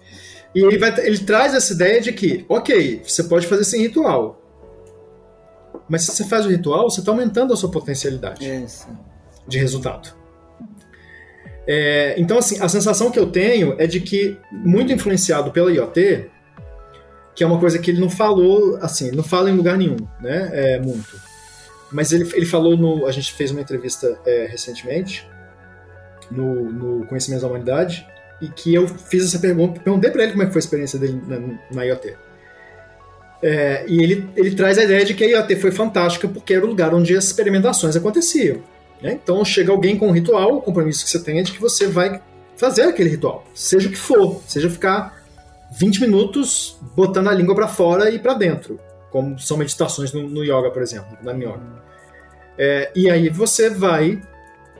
E 0.56 0.64
ele, 0.64 0.78
vai, 0.78 0.98
ele 1.06 1.20
traz 1.20 1.54
essa 1.54 1.74
ideia 1.74 2.00
de 2.00 2.14
que, 2.14 2.46
ok, 2.48 3.02
você 3.06 3.24
pode 3.26 3.46
fazer 3.46 3.64
sem 3.66 3.82
ritual. 3.82 4.42
Mas 5.90 6.04
se 6.04 6.12
você 6.12 6.24
faz 6.24 6.46
o 6.46 6.50
ritual, 6.50 6.90
você 6.90 7.02
está 7.02 7.12
aumentando 7.12 7.54
a 7.54 7.58
sua 7.58 7.70
potencialidade 7.70 8.50
Isso. 8.50 8.88
de 9.48 9.58
resultado. 9.58 10.16
É, 11.68 12.16
então, 12.18 12.38
assim, 12.38 12.62
a 12.62 12.70
sensação 12.70 13.12
que 13.12 13.20
eu 13.20 13.30
tenho 13.30 13.76
é 13.78 13.86
de 13.86 14.00
que, 14.00 14.38
muito 14.52 14.92
influenciado 14.92 15.52
pela 15.52 15.72
IoT, 15.72 16.30
que 17.36 17.44
é 17.44 17.48
uma 17.48 17.60
coisa 17.60 17.78
que 17.78 17.92
ele 17.92 18.00
não 18.00 18.10
falou, 18.10 18.78
assim, 18.82 19.12
não 19.12 19.24
fala 19.24 19.52
em 19.52 19.56
lugar 19.56 19.78
nenhum, 19.78 19.98
né? 20.22 20.50
É, 20.54 20.80
muito. 20.80 21.27
Mas 21.92 22.12
ele, 22.12 22.30
ele 22.34 22.46
falou 22.46 22.76
no. 22.76 23.06
A 23.06 23.12
gente 23.12 23.34
fez 23.34 23.52
uma 23.52 23.62
entrevista 23.62 24.20
é, 24.26 24.46
recentemente 24.50 25.28
no, 26.30 26.72
no 26.72 27.06
Conhecimento 27.06 27.42
da 27.42 27.48
Humanidade 27.48 28.06
e 28.42 28.48
que 28.48 28.74
eu 28.74 28.88
fiz 28.88 29.26
essa 29.26 29.40
pergunta, 29.40 29.80
perguntei 29.80 30.12
para 30.12 30.24
ele 30.24 30.34
como 30.34 30.44
é 30.44 30.48
foi 30.48 30.58
a 30.58 30.60
experiência 30.60 31.00
dele 31.00 31.22
na, 31.26 31.40
na 31.72 31.84
IoT. 31.84 32.16
É, 33.42 33.86
e 33.88 34.02
ele, 34.02 34.30
ele 34.36 34.56
traz 34.56 34.78
a 34.78 34.84
ideia 34.84 35.06
de 35.06 35.14
que 35.14 35.24
a 35.24 35.28
IoT 35.28 35.56
foi 35.58 35.72
fantástica 35.72 36.28
porque 36.28 36.54
era 36.54 36.66
o 36.66 36.68
lugar 36.68 36.94
onde 36.94 37.16
as 37.16 37.26
experimentações 37.26 37.96
aconteciam. 37.96 38.62
Né? 39.02 39.20
Então 39.22 39.44
chega 39.46 39.72
alguém 39.72 39.98
com 39.98 40.08
um 40.08 40.12
ritual, 40.12 40.58
o 40.58 40.62
compromisso 40.62 41.04
que 41.04 41.10
você 41.10 41.20
tem 41.24 41.40
é 41.40 41.44
de 41.44 41.52
que 41.52 41.62
você 41.62 41.88
vai 41.88 42.22
fazer 42.56 42.84
aquele 42.84 43.10
ritual, 43.10 43.46
seja 43.54 43.88
o 43.88 43.92
que 43.92 43.98
for, 43.98 44.42
seja 44.48 44.68
ficar 44.68 45.24
20 45.78 46.02
minutos 46.02 46.80
botando 46.96 47.28
a 47.28 47.34
língua 47.34 47.54
para 47.54 47.68
fora 47.68 48.10
e 48.10 48.18
para 48.18 48.34
dentro 48.34 48.80
como 49.12 49.40
são 49.40 49.58
meditações 49.58 50.14
no, 50.14 50.28
no 50.28 50.44
yoga, 50.44 50.72
por 50.72 50.82
exemplo, 50.82 51.18
na 51.22 51.32
yoga. 51.34 51.62
É, 52.58 52.92
e 52.96 53.10
aí 53.10 53.30
você 53.30 53.70
vai 53.70 54.22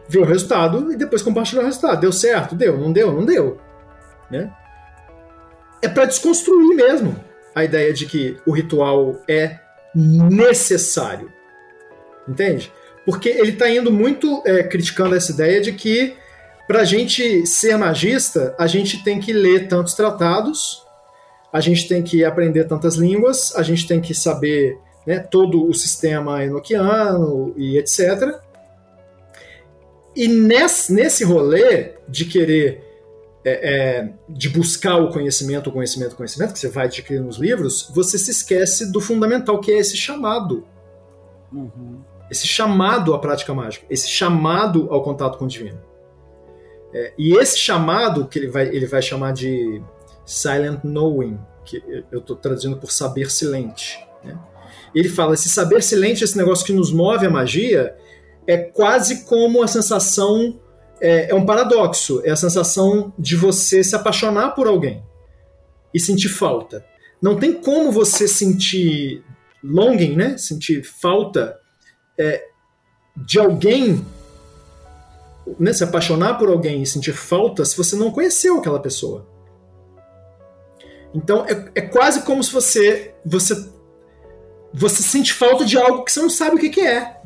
ver 0.10 0.20
o 0.20 0.26
resultado 0.26 0.92
e 0.92 0.96
depois 0.96 1.22
compartilhar 1.22 1.62
o 1.62 1.66
resultado. 1.66 2.00
Deu 2.00 2.12
certo? 2.12 2.56
Deu. 2.56 2.78
Não 2.78 2.92
deu? 2.92 3.12
Não 3.14 3.26
deu. 3.26 3.60
Né? 4.32 4.52
É 5.82 5.88
para 5.88 6.06
desconstruir 6.06 6.76
mesmo 6.76 7.16
a 7.54 7.64
ideia 7.64 7.94
de 7.94 8.06
que 8.06 8.38
o 8.46 8.52
ritual 8.52 9.22
é 9.28 9.60
necessário. 9.96 11.32
Entende? 12.28 12.72
Porque 13.06 13.30
ele 13.30 13.52
está 13.52 13.70
indo 13.70 13.92
muito 13.92 14.44
é, 14.46 14.64
criticando 14.64 15.16
essa 15.16 15.32
ideia 15.32 15.62
de 15.62 15.72
que 15.72 16.16
para 16.68 16.82
a 16.82 16.84
gente 16.84 17.46
ser 17.46 17.78
magista, 17.78 18.54
a 18.60 18.68
gente 18.68 19.02
tem 19.04 19.20
que 19.20 19.32
ler 19.32 19.70
tantos 19.70 19.94
tratados 19.94 20.86
a 21.52 21.60
gente 21.60 21.88
tem 21.88 22.04
que 22.04 22.24
aprender 22.24 22.66
tantas 22.66 22.96
línguas, 22.96 23.56
a 23.56 23.64
gente 23.64 23.88
tem 23.88 24.02
que 24.02 24.14
saber 24.14 24.78
né, 25.06 25.20
todo 25.20 25.68
o 25.68 25.74
sistema 25.74 26.44
enoquiano 26.44 27.54
e 27.56 27.78
etc. 27.78 28.40
E 30.16 30.28
nesse, 30.28 30.94
nesse 30.94 31.24
rolê 31.24 31.94
de 32.08 32.26
querer 32.26 32.84
é, 33.46 33.52
é, 33.52 34.14
de 34.28 34.50
buscar 34.50 34.98
o 34.98 35.10
conhecimento, 35.10 35.70
o 35.70 35.74
conhecimento, 35.74 36.12
o 36.14 36.16
conhecimento, 36.18 36.52
que 36.52 36.60
você 36.60 36.68
vai 36.68 36.86
adquirir 36.86 37.22
nos 37.22 37.38
livros, 37.38 37.90
você 37.94 38.18
se 38.18 38.30
esquece 38.30 38.92
do 38.92 39.00
fundamental, 39.00 39.62
que 39.62 39.72
é 39.72 39.78
esse 39.78 39.96
chamado. 39.96 40.68
Uhum. 41.54 42.02
Esse 42.30 42.46
chamado 42.46 43.14
à 43.14 43.20
prática 43.20 43.54
mágica, 43.54 43.86
esse 43.90 44.10
chamado 44.10 44.88
ao 44.92 45.02
contato 45.02 45.38
com 45.38 45.46
o 45.46 45.48
divino. 45.48 45.80
É, 46.94 47.14
e 47.18 47.38
esse 47.38 47.58
chamado, 47.58 48.28
que 48.28 48.38
ele 48.38 48.50
vai, 48.50 48.68
ele 48.68 48.86
vai 48.86 49.02
chamar 49.02 49.32
de 49.32 49.82
silent 50.28 50.84
knowing, 50.84 51.40
que 51.66 51.82
eu 52.12 52.20
estou 52.20 52.36
traduzindo 52.36 52.78
por 52.78 52.92
saber 52.92 53.32
silente. 53.32 54.06
Né? 54.24 54.38
Ele 54.94 55.10
fala: 55.10 55.34
esse 55.34 55.50
saber 55.50 55.82
silente, 55.82 56.24
esse 56.24 56.38
negócio 56.38 56.66
que 56.66 56.74
nos 56.74 56.92
move 56.92 57.26
a 57.26 57.30
magia, 57.30 57.96
é 58.46 58.58
quase 58.58 59.24
como 59.24 59.64
a 59.64 59.68
sensação 59.68 60.60
é, 61.00 61.32
é, 61.32 61.36
um 61.36 61.46
paradoxo. 61.46 62.22
É 62.26 62.32
a 62.32 62.36
sensação 62.36 63.14
de 63.18 63.36
você 63.36 63.84
se 63.84 63.96
apaixonar 63.96 64.52
por 64.52 64.68
alguém 64.68 65.04
e 65.94 66.00
sentir 66.00 66.30
falta. 66.30 66.86
Não 67.22 67.38
tem 67.38 67.54
como 67.54 67.92
você 67.92 68.28
sentir 68.28 69.24
longing, 69.64 70.16
né? 70.16 70.38
Sentir 70.38 70.84
falta 70.84 71.58
é, 72.20 72.44
de 73.16 73.40
alguém, 73.40 74.06
né? 75.58 75.72
Se 75.72 75.84
apaixonar 75.84 76.38
por 76.38 76.50
alguém 76.50 76.82
e 76.82 76.86
sentir 76.86 77.14
falta 77.14 77.64
se 77.64 77.78
você 77.78 77.96
não 77.96 78.12
conheceu 78.12 78.58
aquela 78.58 78.80
pessoa. 78.80 79.37
Então 81.18 81.46
é, 81.48 81.66
é 81.76 81.82
quase 81.82 82.22
como 82.22 82.44
se 82.44 82.52
você 82.54 83.14
você 83.26 83.70
você 84.74 85.02
sente 85.02 85.34
falta 85.34 85.66
de 85.66 85.76
algo 85.78 86.04
que 86.04 86.12
você 86.12 86.22
não 86.22 86.30
sabe 86.30 86.56
o 86.56 86.60
que, 86.60 86.70
que 86.70 86.82
é. 86.82 87.18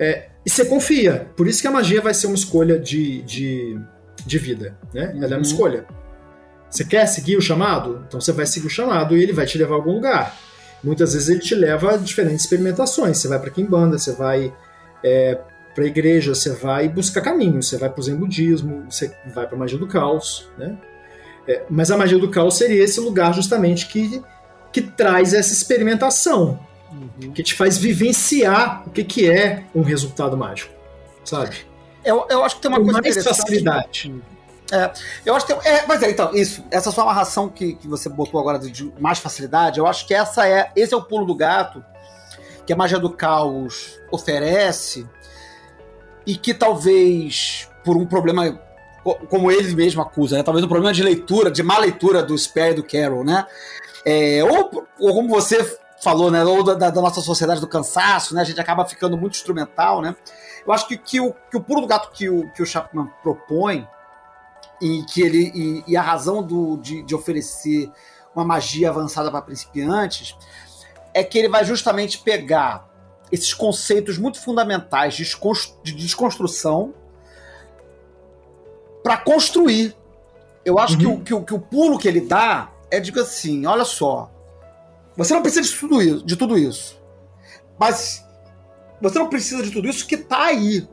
é 0.00 0.28
e 0.44 0.50
você 0.50 0.64
confia. 0.64 1.30
Por 1.36 1.46
isso 1.46 1.60
que 1.60 1.68
a 1.68 1.70
magia 1.70 2.00
vai 2.00 2.12
ser 2.14 2.26
uma 2.26 2.34
escolha 2.34 2.78
de, 2.78 3.22
de, 3.22 3.78
de 4.26 4.38
vida. 4.38 4.76
Né? 4.92 5.12
Ela 5.14 5.24
é 5.24 5.28
uma 5.28 5.36
Uhum. 5.36 5.42
escolha. 5.42 5.86
Você 6.68 6.84
quer 6.84 7.06
seguir 7.06 7.36
o 7.36 7.40
chamado? 7.40 8.04
Então 8.08 8.20
você 8.20 8.32
vai 8.32 8.46
seguir 8.46 8.66
o 8.66 8.70
chamado 8.70 9.16
e 9.16 9.22
ele 9.22 9.32
vai 9.32 9.46
te 9.46 9.56
levar 9.56 9.74
a 9.74 9.78
algum 9.78 9.92
lugar. 9.92 10.36
Muitas 10.82 11.12
vezes 11.12 11.28
ele 11.28 11.40
te 11.40 11.54
leva 11.54 11.94
a 11.94 11.96
diferentes 11.96 12.44
experimentações. 12.44 13.18
Você 13.18 13.28
vai 13.28 13.38
para 13.38 13.50
Kimbanda, 13.50 13.98
você 13.98 14.12
vai 14.12 14.52
é, 15.04 15.38
para 15.74 15.84
a 15.84 15.86
igreja, 15.86 16.34
você 16.34 16.50
vai 16.50 16.88
buscar 16.88 17.20
caminhos. 17.20 17.68
Você 17.68 17.76
vai 17.76 17.90
para 17.90 18.00
o 18.00 18.02
Zen 18.02 18.16
budismo, 18.16 18.86
você 18.90 19.14
vai 19.34 19.46
para 19.46 19.54
a 19.54 19.58
magia 19.58 19.78
do 19.78 19.86
caos. 19.86 20.48
Né? 20.58 20.76
É, 21.48 21.62
mas 21.68 21.90
a 21.90 21.96
magia 21.96 22.18
do 22.18 22.30
caos 22.30 22.58
seria 22.58 22.84
esse 22.84 23.00
lugar 23.00 23.32
justamente 23.32 23.86
que, 23.86 24.22
que 24.70 24.82
traz 24.82 25.32
essa 25.32 25.52
experimentação 25.52 26.60
Uhum. 26.90 27.32
que 27.32 27.42
te 27.42 27.54
faz 27.54 27.76
vivenciar 27.76 28.82
o 28.86 28.90
que, 28.90 29.04
que 29.04 29.30
é 29.30 29.64
um 29.74 29.82
resultado 29.82 30.36
mágico, 30.38 30.72
sabe? 31.22 31.56
Eu, 32.02 32.26
eu 32.30 32.42
acho 32.42 32.56
que 32.56 32.62
tem 32.62 32.70
uma 32.70 32.78
Com 32.78 32.84
coisa 32.84 33.02
mais 33.02 33.22
facilidade. 33.22 34.14
Eu 35.24 35.34
acho 35.34 35.46
que 35.46 35.54
tem, 35.54 35.70
é, 35.70 35.86
mas 35.86 36.02
é, 36.02 36.10
então, 36.10 36.34
isso, 36.34 36.64
essa 36.70 36.90
sua 36.90 37.04
amarração 37.04 37.48
que, 37.48 37.74
que 37.74 37.86
você 37.86 38.08
botou 38.08 38.40
agora 38.40 38.58
de, 38.58 38.70
de 38.70 38.92
mais 38.98 39.18
facilidade, 39.18 39.78
eu 39.78 39.86
acho 39.86 40.06
que 40.06 40.14
essa 40.14 40.48
é, 40.48 40.70
esse 40.74 40.94
é 40.94 40.96
o 40.96 41.02
pulo 41.02 41.26
do 41.26 41.34
gato 41.34 41.84
que 42.66 42.72
a 42.72 42.76
magia 42.76 42.98
do 42.98 43.10
caos 43.10 43.98
oferece 44.10 45.06
e 46.26 46.36
que 46.36 46.52
talvez 46.54 47.68
por 47.84 47.96
um 47.96 48.06
problema 48.06 48.60
como 49.14 49.50
ele 49.50 49.74
mesmo 49.74 50.00
acusa, 50.02 50.36
né? 50.36 50.42
Talvez 50.42 50.64
um 50.64 50.68
problema 50.68 50.92
de 50.92 51.02
leitura, 51.02 51.50
de 51.50 51.62
má 51.62 51.78
leitura 51.78 52.22
do 52.22 52.36
Spare 52.36 52.72
e 52.72 52.74
do 52.74 52.84
Carroll, 52.84 53.24
né? 53.24 53.46
É, 54.04 54.42
ou, 54.44 54.86
ou 54.98 55.14
como 55.14 55.28
você 55.28 55.78
falou, 56.02 56.30
né? 56.30 56.44
Ou 56.44 56.62
da, 56.62 56.74
da- 56.74 57.02
nossa 57.02 57.20
sociedade 57.20 57.60
do 57.60 57.68
cansaço, 57.68 58.34
né? 58.34 58.40
A 58.40 58.44
gente 58.44 58.60
acaba 58.60 58.84
ficando 58.84 59.16
muito 59.16 59.34
instrumental, 59.34 60.00
né? 60.00 60.14
Eu 60.66 60.72
acho 60.72 60.86
que, 60.86 60.96
que, 60.96 61.20
o, 61.20 61.34
que 61.50 61.56
o 61.56 61.60
do 61.60 61.86
gato 61.86 62.10
que 62.12 62.28
o, 62.28 62.50
que 62.52 62.62
o 62.62 62.66
Chapman 62.66 63.08
propõe 63.22 63.86
e 64.80 65.02
que 65.04 65.22
ele 65.22 65.50
e, 65.54 65.84
e 65.92 65.96
a 65.96 66.02
razão 66.02 66.42
do, 66.42 66.76
de, 66.76 67.02
de 67.02 67.14
oferecer 67.14 67.90
uma 68.34 68.44
magia 68.44 68.90
avançada 68.90 69.30
para 69.30 69.42
principiantes 69.42 70.36
é 71.14 71.24
que 71.24 71.38
ele 71.38 71.48
vai 71.48 71.64
justamente 71.64 72.18
pegar 72.18 72.86
esses 73.32 73.52
conceitos 73.52 74.18
muito 74.18 74.40
fundamentais 74.40 75.14
de 75.14 75.92
desconstrução 75.92 76.94
para 79.08 79.16
construir. 79.16 79.96
Eu 80.62 80.78
acho 80.78 80.98
que, 80.98 81.06
o, 81.06 81.18
que, 81.18 81.32
o, 81.32 81.42
que 81.42 81.54
o 81.54 81.58
pulo 81.58 81.98
que 81.98 82.06
ele 82.06 82.20
dá 82.20 82.70
é 82.90 83.00
digo 83.00 83.18
assim, 83.18 83.64
olha 83.64 83.86
só, 83.86 84.30
você 85.16 85.32
não 85.32 85.40
precisa 85.40 85.62
de 85.62 85.74
tudo 85.74 86.02
isso, 86.02 86.26
de 86.26 86.36
tudo 86.36 86.58
isso, 86.58 87.00
mas 87.80 88.22
você 89.00 89.18
não 89.18 89.30
precisa 89.30 89.62
de 89.62 89.70
tudo 89.70 89.88
isso 89.88 90.06
que 90.06 90.16
está 90.16 90.44
aí. 90.44 90.86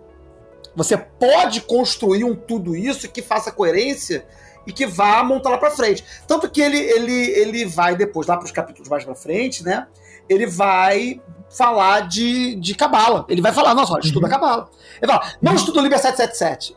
Você 0.78 0.96
pode 0.96 1.60
construir 1.60 2.24
um 2.24 2.34
tudo 2.34 2.74
isso 2.74 3.10
que 3.10 3.22
faça 3.22 3.52
coerência 3.52 4.26
e 4.66 4.72
que 4.72 4.86
vá 4.86 5.22
montar 5.22 5.50
lá 5.50 5.58
para 5.58 5.72
frente. 5.72 6.06
Tanto 6.26 6.50
que 6.50 6.62
ele, 6.62 6.78
ele, 6.78 7.32
ele 7.32 7.66
vai 7.66 7.98
depois, 7.98 8.28
lá 8.28 8.38
para 8.38 8.46
os 8.46 8.52
capítulos 8.52 8.88
mais 8.88 9.04
para 9.04 9.16
frente, 9.16 9.62
né? 9.62 9.88
Ele 10.30 10.46
vai 10.46 11.22
falar 11.50 12.08
de, 12.08 12.56
de 12.56 12.76
cabala. 12.76 13.26
Ele 13.28 13.42
vai 13.42 13.52
falar, 13.52 13.76
nossa, 13.76 13.94
olha, 13.94 14.06
estuda 14.06 14.30
cabala. 14.30 14.70
Ele 15.02 15.12
fala, 15.12 15.34
não 15.42 15.54
estuda 15.54 15.80
o 15.80 15.84
Liber 15.84 16.00
777. 16.00 16.74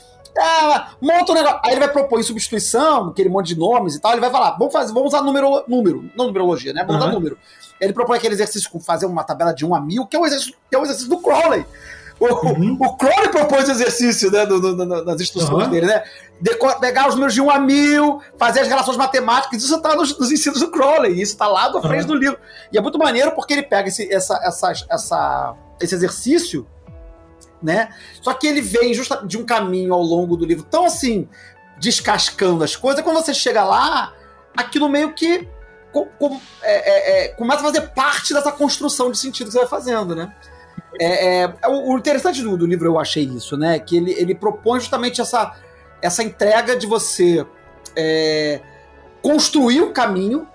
Ah, 0.38 0.90
monta 1.00 1.32
um 1.32 1.34
negócio. 1.34 1.60
Aí 1.64 1.72
ele 1.72 1.80
vai 1.80 1.88
propor 1.92 2.20
em 2.20 2.22
substituição, 2.22 3.08
aquele 3.08 3.28
monte 3.28 3.48
de 3.48 3.58
nomes 3.58 3.94
e 3.94 4.00
tal. 4.00 4.12
Ele 4.12 4.20
vai 4.20 4.30
falar, 4.30 4.50
vamos, 4.58 4.72
fazer, 4.72 4.92
vamos 4.92 5.08
usar 5.14 5.22
número, 5.22 5.64
número, 5.66 6.10
não 6.16 6.26
numerologia, 6.26 6.72
né? 6.72 6.82
Vamos 6.86 6.96
usar 6.96 7.06
Aham. 7.10 7.14
número. 7.14 7.38
Ele 7.80 7.92
propõe 7.92 8.16
aquele 8.18 8.34
exercício 8.34 8.70
com 8.70 8.78
fazer 8.80 9.06
uma 9.06 9.24
tabela 9.24 9.52
de 9.52 9.64
1 9.64 9.74
a 9.74 9.80
1000, 9.80 10.06
que 10.06 10.16
é 10.16 10.20
o 10.20 10.26
exercício, 10.26 10.54
que 10.68 10.76
é 10.76 10.78
o 10.78 10.82
exercício 10.82 11.08
do 11.10 11.18
Crowley. 11.18 11.64
O, 12.18 12.26
Uhum. 12.48 12.78
o 12.80 12.96
Crowley 12.96 13.28
propôs 13.28 13.68
exercício 13.68 14.30
né, 14.30 14.46
nas 15.04 15.20
instruções 15.20 15.64
Aham. 15.64 15.70
dele, 15.70 15.86
né? 15.86 16.02
Deco- 16.40 16.80
pegar 16.80 17.08
os 17.08 17.14
números 17.14 17.34
de 17.34 17.42
1 17.42 17.50
a 17.50 17.58
1000, 17.58 18.20
fazer 18.38 18.60
as 18.60 18.68
relações 18.68 18.96
matemáticas, 18.96 19.62
isso 19.62 19.74
está 19.76 19.94
nos, 19.94 20.18
nos 20.18 20.32
ensinos 20.32 20.60
do 20.60 20.70
Crowley, 20.70 21.12
isso 21.20 21.32
está 21.32 21.46
lá 21.46 21.66
à 21.66 21.72
frente 21.82 22.00
Aham. 22.00 22.06
do 22.06 22.14
livro. 22.14 22.38
E 22.72 22.78
é 22.78 22.80
muito 22.80 22.98
maneiro 22.98 23.32
porque 23.32 23.52
ele 23.52 23.62
pega 23.62 23.88
esse, 23.88 24.10
essa, 24.10 24.38
essa, 24.42 24.72
essa, 24.90 25.54
esse 25.78 25.94
exercício, 25.94 26.66
né? 27.66 27.88
Só 28.22 28.32
que 28.32 28.46
ele 28.46 28.60
vem 28.60 28.94
justa 28.94 29.20
de 29.26 29.36
um 29.36 29.44
caminho 29.44 29.92
ao 29.92 30.00
longo 30.00 30.36
do 30.36 30.46
livro 30.46 30.62
tão 30.64 30.84
assim, 30.84 31.28
descascando 31.78 32.62
as 32.62 32.76
coisas, 32.76 33.02
quando 33.02 33.16
você 33.16 33.34
chega 33.34 33.64
lá, 33.64 34.12
aquilo 34.56 34.88
meio 34.88 35.12
que 35.12 35.46
co- 35.92 36.06
com- 36.18 36.40
é- 36.62 36.90
é- 36.90 37.24
é, 37.24 37.28
começa 37.28 37.60
a 37.60 37.64
fazer 37.64 37.80
parte 37.88 38.32
dessa 38.32 38.52
construção 38.52 39.10
de 39.10 39.18
sentido 39.18 39.48
que 39.48 39.52
você 39.52 39.58
vai 39.58 39.68
fazendo, 39.68 40.14
né? 40.14 40.32
É, 41.00 41.42
é, 41.42 41.68
o, 41.68 41.92
o 41.92 41.98
interessante 41.98 42.40
do, 42.40 42.56
do 42.56 42.64
livro, 42.66 42.86
eu 42.86 42.98
achei 42.98 43.24
isso, 43.24 43.56
né? 43.56 43.78
Que 43.78 43.96
ele, 43.96 44.12
ele 44.12 44.34
propõe 44.34 44.78
justamente 44.78 45.20
essa, 45.20 45.54
essa 46.00 46.22
entrega 46.22 46.76
de 46.76 46.86
você 46.86 47.44
é, 47.96 48.60
construir 49.22 49.82
o 49.82 49.92
caminho, 49.92 50.46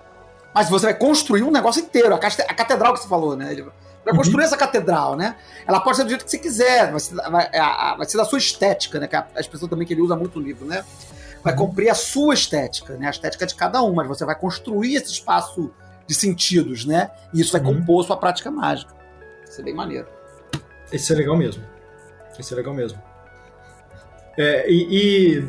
mas 0.54 0.68
você 0.68 0.86
vai 0.86 0.94
construir 0.94 1.42
um 1.42 1.50
negócio 1.50 1.80
inteiro, 1.82 2.14
a 2.14 2.18
catedral 2.18 2.94
que 2.94 3.00
você 3.00 3.08
falou, 3.08 3.36
né? 3.36 3.52
Ele 3.52 3.66
vai 4.04 4.14
construir 4.14 4.44
essa 4.44 4.56
catedral, 4.56 5.16
né? 5.16 5.36
Ela 5.66 5.80
pode 5.80 5.96
ser 5.96 6.04
do 6.04 6.08
jeito 6.08 6.24
que 6.24 6.30
você 6.30 6.38
quiser, 6.38 6.90
vai 6.90 7.00
ser, 7.00 7.14
vai, 7.14 7.50
vai 7.96 8.06
ser 8.06 8.16
da 8.16 8.24
sua 8.24 8.38
estética, 8.38 8.98
né? 8.98 9.06
Que 9.06 9.16
é 9.16 9.18
a, 9.18 9.40
expressão 9.40 9.68
também 9.68 9.86
que 9.86 9.94
ele 9.94 10.02
usa 10.02 10.16
muito 10.16 10.38
no 10.38 10.44
livro, 10.44 10.64
né? 10.66 10.84
Vai 11.42 11.54
cumprir 11.54 11.88
a 11.88 11.94
sua 11.94 12.34
estética, 12.34 12.94
né? 12.94 13.06
A 13.06 13.10
estética 13.10 13.46
de 13.46 13.54
cada 13.54 13.82
um, 13.82 13.92
mas 13.94 14.08
você 14.08 14.24
vai 14.24 14.34
construir 14.34 14.96
esse 14.96 15.12
espaço 15.12 15.70
de 16.06 16.14
sentidos, 16.14 16.84
né? 16.84 17.10
E 17.32 17.40
isso 17.40 17.52
vai 17.52 17.60
Uhum. 17.60 17.78
compor 17.80 18.04
sua 18.04 18.16
prática 18.16 18.50
mágica. 18.50 18.94
Isso 19.48 19.60
é 19.60 19.64
bem 19.64 19.74
maneiro. 19.74 20.06
Esse 20.92 21.12
é 21.12 21.16
legal 21.16 21.36
mesmo. 21.36 21.64
Esse 22.38 22.52
é 22.52 22.56
legal 22.56 22.74
mesmo. 22.74 23.00
É, 24.36 24.70
e, 24.70 24.86
e 25.38 25.48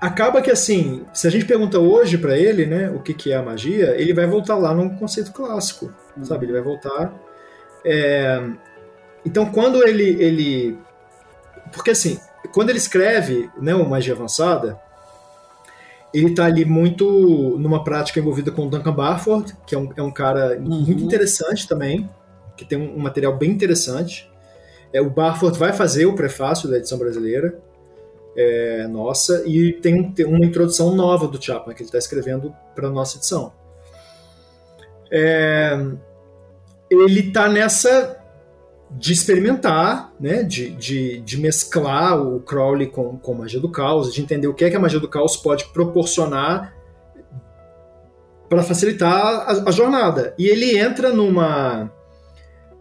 acaba 0.00 0.40
que 0.40 0.50
assim, 0.50 1.04
se 1.12 1.26
a 1.26 1.30
gente 1.30 1.44
pergunta 1.44 1.78
hoje 1.78 2.16
pra 2.16 2.36
ele, 2.36 2.64
né, 2.66 2.90
o 2.90 3.00
que, 3.00 3.12
que 3.12 3.32
é 3.32 3.36
a 3.36 3.42
magia, 3.42 3.94
ele 4.00 4.14
vai 4.14 4.26
voltar 4.26 4.56
lá 4.56 4.72
num 4.74 4.96
conceito 4.96 5.32
clássico, 5.32 5.92
sabe? 6.22 6.46
Ele 6.46 6.52
vai 6.52 6.62
voltar. 6.62 7.12
É, 7.84 8.42
então, 9.24 9.50
quando 9.50 9.86
ele, 9.86 10.22
ele, 10.22 10.78
porque 11.72 11.90
assim, 11.90 12.18
quando 12.52 12.70
ele 12.70 12.78
escreve, 12.78 13.50
né, 13.60 13.74
o 13.74 13.88
magia 13.88 14.14
avançada, 14.14 14.80
ele 16.12 16.34
tá 16.34 16.46
ali 16.46 16.64
muito 16.64 17.56
numa 17.58 17.84
prática 17.84 18.18
envolvida 18.18 18.50
com 18.50 18.66
o 18.66 18.70
Duncan 18.70 18.92
Barford, 18.92 19.56
que 19.66 19.74
é 19.74 19.78
um, 19.78 19.90
é 19.96 20.02
um 20.02 20.10
cara 20.10 20.58
muito 20.58 21.02
interessante 21.02 21.68
também, 21.68 22.08
que 22.56 22.64
tem 22.64 22.78
um, 22.78 22.96
um 22.96 23.00
material 23.00 23.36
bem 23.36 23.50
interessante. 23.50 24.30
É, 24.92 25.00
o 25.00 25.10
Barford 25.10 25.58
vai 25.58 25.72
fazer 25.72 26.06
o 26.06 26.14
prefácio 26.14 26.68
da 26.68 26.78
edição 26.78 26.98
brasileira, 26.98 27.60
é, 28.36 28.86
nossa, 28.86 29.42
e 29.46 29.72
tem, 29.72 30.12
tem 30.12 30.24
uma 30.24 30.44
introdução 30.44 30.94
nova 30.94 31.26
do 31.26 31.42
Chapman 31.42 31.74
que 31.74 31.82
ele 31.82 31.88
está 31.88 31.98
escrevendo 31.98 32.54
para 32.74 32.86
a 32.86 32.90
nossa 32.90 33.18
edição. 33.18 33.52
É, 35.10 35.76
ele 36.90 37.20
está 37.28 37.48
nessa 37.48 38.16
de 38.90 39.12
experimentar, 39.12 40.12
né, 40.18 40.42
de, 40.42 40.70
de, 40.70 41.20
de 41.20 41.38
mesclar 41.38 42.20
o 42.20 42.40
Crowley 42.40 42.86
com, 42.86 43.18
com 43.18 43.34
magia 43.34 43.60
do 43.60 43.70
caos, 43.70 44.12
de 44.12 44.22
entender 44.22 44.48
o 44.48 44.54
que 44.54 44.64
é 44.64 44.70
que 44.70 44.76
a 44.76 44.80
magia 44.80 44.98
do 44.98 45.08
caos 45.08 45.36
pode 45.36 45.66
proporcionar 45.66 46.74
para 48.48 48.62
facilitar 48.62 49.12
a, 49.12 49.68
a, 49.68 49.70
jornada. 49.70 50.34
E 50.38 50.46
ele 50.46 50.78
entra 50.78 51.12
numa. 51.12 51.92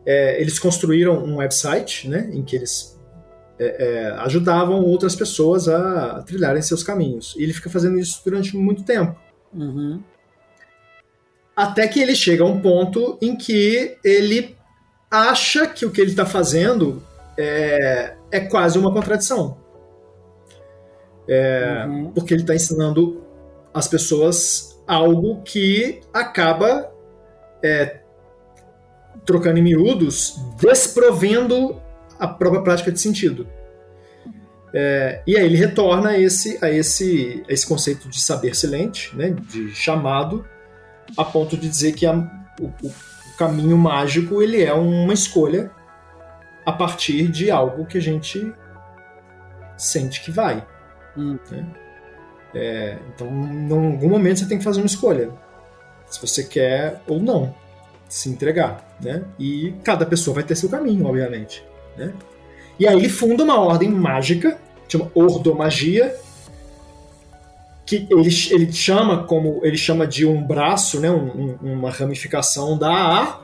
É, 0.06 0.42
eles 0.42 0.58
construíram 0.58 1.22
um 1.22 1.38
website, 1.38 2.08
né, 2.08 2.30
em 2.32 2.42
que 2.42 2.56
eles 2.56 2.98
é, 3.60 3.86
é, 3.86 4.12
ajudavam 4.22 4.82
outras 4.82 5.14
pessoas 5.16 5.68
a, 5.68 6.18
a, 6.18 6.24
trilharem 6.24 6.62
seus 6.62 6.84
caminhos. 6.84 7.36
E 7.38 7.44
ele 7.44 7.54
fica 7.54 7.70
fazendo 7.70 8.00
isso 8.00 8.22
durante 8.24 8.56
muito 8.56 8.84
tempo. 8.84 9.20
Uhum. 9.54 10.02
Até 11.58 11.88
que 11.88 12.00
ele 12.00 12.16
chega 12.16 12.44
a 12.44 12.46
um 12.46 12.62
ponto 12.62 13.18
em 13.20 13.36
que 13.36 13.98
ele 14.04 14.56
acha 15.10 15.66
que 15.66 15.88
o 15.88 15.92
que 15.92 16.00
ele 16.00 16.12
está 16.12 16.24
fazendo 16.24 17.02
é, 17.36 18.14
é 18.32 18.40
quase 18.42 18.78
uma 18.78 18.94
contradição. 18.94 19.58
É, 21.28 21.84
uhum. 21.88 22.12
Porque 22.12 22.36
ele 22.36 22.44
está 22.44 22.54
ensinando 22.54 23.24
as 23.74 23.88
pessoas 23.88 24.80
algo 24.86 25.42
que 25.42 26.00
acaba 26.14 26.92
é, 27.64 28.02
trocando 29.26 29.58
em 29.58 29.64
miúdos, 29.64 30.36
desprovendo 30.62 31.82
a 32.20 32.28
própria 32.28 32.62
prática 32.62 32.92
de 32.92 33.00
sentido. 33.00 33.48
É, 34.72 35.24
e 35.26 35.36
aí 35.36 35.44
ele 35.44 35.58
retorna 35.58 36.10
a 36.10 36.20
esse, 36.20 36.64
a 36.64 36.70
esse, 36.70 37.44
a 37.50 37.52
esse 37.52 37.66
conceito 37.66 38.08
de 38.10 38.22
saber 38.22 38.56
silente, 38.56 39.16
né, 39.16 39.32
de 39.32 39.74
chamado, 39.74 40.46
a 41.16 41.24
ponto 41.24 41.56
de 41.56 41.70
dizer 41.70 41.94
que 41.94 42.06
a, 42.06 42.14
o, 42.60 42.66
o, 42.84 42.94
caminho 43.38 43.78
mágico 43.78 44.42
ele 44.42 44.64
é 44.64 44.74
uma 44.74 45.14
escolha 45.14 45.70
a 46.66 46.72
partir 46.72 47.28
de 47.28 47.52
algo 47.52 47.86
que 47.86 48.00
a 48.00 48.02
gente 48.02 48.52
sente 49.78 50.24
que 50.24 50.32
vai. 50.32 50.66
Hum. 51.16 51.38
Né? 51.52 51.68
É, 52.56 52.98
então, 53.14 53.28
em 53.28 53.72
algum 53.72 54.10
momento 54.10 54.40
você 54.40 54.48
tem 54.48 54.58
que 54.58 54.64
fazer 54.64 54.82
uma 54.82 54.88
escolha. 54.88 55.30
Se 56.08 56.20
você 56.20 56.44
quer 56.44 57.02
ou 57.08 57.20
não 57.20 57.54
se 58.10 58.30
entregar. 58.30 58.98
Né? 59.02 59.24
E 59.38 59.74
cada 59.84 60.06
pessoa 60.06 60.36
vai 60.36 60.44
ter 60.44 60.56
seu 60.56 60.70
caminho, 60.70 61.06
obviamente. 61.06 61.64
Né? 61.98 62.14
E 62.80 62.88
aí 62.88 62.98
ele 62.98 63.10
funda 63.10 63.44
uma 63.44 63.60
ordem 63.60 63.90
mágica, 63.90 64.58
chama 64.88 65.12
Ordomagia, 65.14 66.16
que 67.88 68.06
ele, 68.12 68.30
ele 68.52 68.72
chama 68.74 69.24
como 69.24 69.62
ele 69.64 69.78
chama 69.78 70.06
de 70.06 70.26
um 70.26 70.46
braço, 70.46 71.00
né, 71.00 71.10
um, 71.10 71.58
um, 71.64 71.74
uma 71.74 71.90
ramificação 71.90 72.78
da 72.78 72.90
AA, 72.90 73.40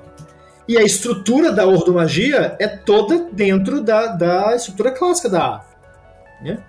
e 0.67 0.77
a 0.77 0.83
estrutura 0.83 1.51
da 1.51 1.65
ordomagia 1.65 2.57
é 2.59 2.67
toda 2.67 3.29
dentro 3.31 3.81
da, 3.81 4.07
da 4.07 4.53
estrutura 4.53 4.91
clássica 4.91 5.29
da 5.29 5.45
AA. 5.45 5.65
Né? 6.41 6.63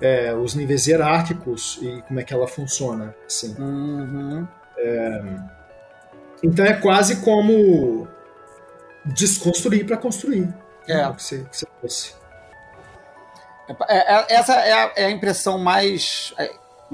É, 0.00 0.34
os 0.34 0.54
níveis 0.54 0.86
hierárquicos 0.86 1.78
e 1.82 2.02
como 2.08 2.20
é 2.20 2.24
que 2.24 2.32
ela 2.32 2.48
funciona. 2.48 3.14
Assim. 3.26 3.54
Uhum. 3.58 4.48
É, 4.78 5.22
então 6.42 6.64
é 6.64 6.72
quase 6.72 7.16
como 7.16 8.08
desconstruir 9.04 9.86
para 9.86 9.98
construir. 9.98 10.48
É. 10.88 11.10
Que 11.12 11.22
você, 11.22 11.38
que 11.50 11.56
você 11.56 11.66
fosse. 11.82 12.14
É, 13.88 14.14
é, 14.14 14.26
essa 14.34 14.54
é 14.54 14.72
a, 14.72 14.92
é 14.96 15.04
a 15.06 15.10
impressão 15.10 15.58
mais 15.58 16.34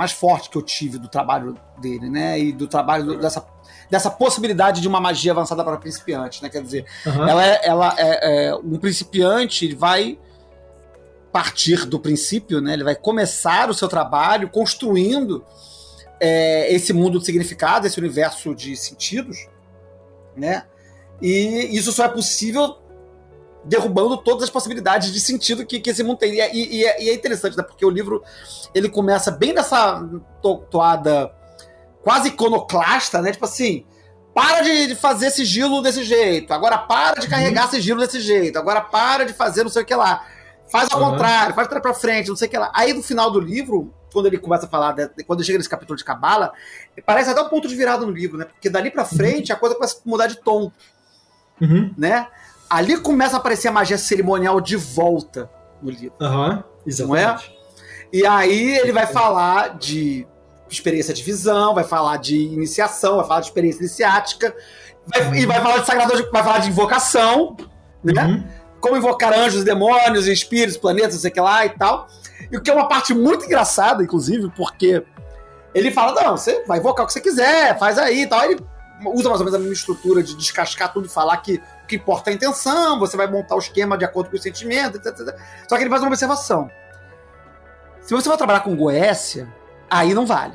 mais 0.01 0.13
forte 0.13 0.49
que 0.49 0.57
eu 0.57 0.63
tive 0.63 0.97
do 0.97 1.09
trabalho 1.09 1.55
dele, 1.79 2.09
né? 2.09 2.41
E 2.41 2.53
do 2.53 2.67
trabalho 2.67 3.05
do, 3.05 3.19
dessa, 3.19 3.47
dessa 3.91 4.11
possibilidade 4.11 4.81
de 4.81 4.89
uma 4.89 4.99
magia 4.99 5.33
avançada 5.33 5.63
para 5.63 5.77
principiantes, 5.77 6.41
né? 6.41 6.49
Quer 6.49 6.63
dizer, 6.63 6.87
uhum. 7.05 7.29
ela, 7.29 7.47
é, 7.47 7.61
ela 7.63 7.95
é, 7.99 8.47
é, 8.47 8.55
um 8.55 8.79
principiante, 8.79 9.67
ele 9.67 9.75
vai 9.75 10.19
partir 11.31 11.85
do 11.85 12.01
princípio, 12.01 12.63
né? 12.63 12.73
Ele 12.73 12.83
vai 12.83 12.95
começar 12.95 13.69
o 13.69 13.75
seu 13.75 13.89
trabalho 13.89 14.49
construindo 14.49 15.45
é, 16.19 16.73
esse 16.73 16.95
mundo 16.95 17.19
de 17.19 17.27
significado, 17.27 17.87
esse 17.87 17.99
universo 17.99 18.55
de 18.55 18.75
sentidos, 18.79 19.49
né? 20.35 20.65
E 21.21 21.77
isso 21.77 21.93
só 21.93 22.07
é 22.07 22.09
possível 22.09 22.79
derrubando 23.65 24.17
todas 24.17 24.45
as 24.45 24.51
possibilidades 24.51 25.13
de 25.13 25.21
sentido 25.21 25.67
que, 25.67 25.81
que 25.81 25.91
esse 25.91 26.03
mundo 26.03 26.19
tem. 26.19 26.35
E, 26.35 26.41
é, 26.41 26.55
e, 26.55 26.85
é, 26.85 27.03
e, 27.03 27.11
é 27.11 27.15
interessante, 27.15 27.57
né? 27.57 27.63
Porque 27.63 27.85
o 27.85 27.91
livro 27.91 28.23
ele 28.75 28.89
começa 28.89 29.31
bem 29.31 29.53
nessa 29.53 30.03
to 30.43 30.59
toada 30.71 31.33
quase 32.03 32.29
iconoclasta, 32.29 33.21
né? 33.21 33.33
Tipo 33.33 33.45
assim, 33.45 33.85
para 34.35 34.63
de, 34.63 34.95
fazer 34.95 35.31
sigilo 35.31 35.83
desse 35.83 36.05
jeito, 36.05 36.53
agora 36.53 36.79
para 36.79 37.21
de 37.21 37.29
carregar 37.29 37.65
uhum. 37.65 37.71
sigilo 37.71 38.01
desse 38.01 38.21
jeito, 38.21 38.59
agora 38.59 38.81
para 38.81 39.25
de 39.25 39.33
fazer 39.33 39.63
não 39.63 39.71
sei 39.71 39.83
o 39.83 39.87
que 39.87 39.95
lá. 39.95 40.25
Faz 40.71 40.89
ao 40.93 41.01
uhum. 41.01 41.11
contrário, 41.11 41.55
faz 41.55 41.67
pra 41.67 41.95
frente, 41.95 42.29
não 42.29 42.37
sei 42.37 42.47
o 42.47 42.51
que 42.51 42.57
lá. 42.57 42.71
Aí 42.75 42.93
no 42.93 43.03
final 43.03 43.31
do 43.31 43.41
livro, 43.41 43.93
quando 44.13 44.27
ele 44.27 44.39
começa 44.39 44.67
a 44.67 44.69
falar, 44.69 44.95
quando 45.27 45.45
chega 45.45 45.59
nesse 45.59 45.69
capítulo 45.69 45.97
de 45.97 46.05
Cabala, 46.05 46.53
parece 47.05 47.31
até 47.31 47.41
um 47.41 47.49
ponto 47.49 47.67
de 47.67 47.75
virada 47.75 48.07
no 48.07 48.13
livro, 48.13 48.39
né? 48.39 48.45
Porque 48.45 48.71
dali 48.71 48.91
pra 48.91 49.05
frente 49.05 49.51
uhum. 49.51 49.57
a 49.57 49.61
coisa 49.61 49.75
começa 49.75 49.97
a 49.97 50.09
mudar 50.09 50.29
de 50.29 50.37
tom. 50.37 50.71
Uhum. 51.61 51.93
Né? 51.99 52.27
Ali 52.71 52.97
começa 53.01 53.37
a 53.37 53.39
aparecer 53.41 53.69
a 53.69 53.73
magia 53.73 53.99
cerimonial 53.99 54.61
de 54.61 54.77
volta 54.77 55.51
no 55.83 55.91
livro. 55.91 56.15
Aham, 56.21 56.51
uhum, 56.51 56.63
exatamente. 56.87 57.51
Não 57.51 57.57
é? 57.57 57.61
E 58.13 58.27
aí 58.27 58.77
ele 58.79 58.93
vai 58.93 59.07
falar 59.07 59.77
de 59.77 60.27
experiência 60.69 61.13
de 61.13 61.23
visão, 61.23 61.75
vai 61.75 61.85
falar 61.85 62.17
de 62.17 62.37
iniciação, 62.37 63.17
vai 63.17 63.27
falar 63.27 63.41
de 63.41 63.47
experiência 63.47 63.81
iniciática, 63.81 64.55
vai, 65.07 65.27
uhum. 65.27 65.35
e 65.35 65.47
vai 65.47 65.61
falar 65.61 65.79
de 65.79 65.87
sagrado, 65.87 66.31
vai 66.31 66.43
falar 66.45 66.59
de 66.59 66.69
invocação, 66.69 67.57
né? 68.03 68.25
Uhum. 68.25 68.45
Como 68.81 68.97
invocar 68.97 69.33
anjos, 69.33 69.63
demônios, 69.63 70.27
espíritos, 70.27 70.77
planetas, 70.77 71.15
não 71.15 71.21
sei 71.21 71.31
o 71.31 71.35
que 71.35 71.41
lá 71.41 71.67
e 71.67 71.71
tal. 71.71 72.07
E 72.51 72.57
o 72.57 72.63
que 72.63 72.71
é 72.71 72.75
uma 72.75 72.89
parte 72.89 73.13
muito 73.13 73.45
engraçada, 73.45 74.03
inclusive, 74.03 74.51
porque 74.57 75.05
ele 75.75 75.91
fala: 75.91 76.21
não, 76.23 76.37
você 76.37 76.65
vai 76.65 76.79
invocar 76.79 77.05
o 77.05 77.07
que 77.07 77.13
você 77.13 77.21
quiser, 77.21 77.79
faz 77.79 77.99
aí 77.99 78.23
e 78.23 78.27
tal. 78.27 78.45
Ele 78.45 78.61
usa 79.07 79.29
mais 79.29 79.41
ou 79.41 79.47
menos 79.47 79.55
a 79.55 79.59
mesma 79.59 79.73
estrutura 79.73 80.23
de 80.23 80.35
descascar 80.35 80.93
tudo 80.93 81.07
e 81.07 81.11
falar 81.11 81.37
que 81.39 81.61
que 81.91 81.97
importa 81.97 82.31
a 82.31 82.33
intenção, 82.33 82.99
você 82.99 83.17
vai 83.17 83.27
montar 83.27 83.57
o 83.57 83.59
esquema 83.59 83.99
de 83.99 84.05
acordo 84.05 84.31
com 84.31 84.37
os 84.37 84.43
sentimentos, 84.43 85.01
etc, 85.01 85.21
etc. 85.21 85.37
Só 85.69 85.77
que 85.77 85.83
ele 85.83 85.91
faz 85.91 86.01
uma 86.01 86.09
observação. 86.09 86.71
Se 88.03 88.15
você 88.15 88.29
vai 88.29 88.39
trabalhar 88.39 88.61
com 88.61 88.77
Goécia, 88.77 89.53
aí 89.91 90.15
não 90.15 90.25
vale. 90.25 90.55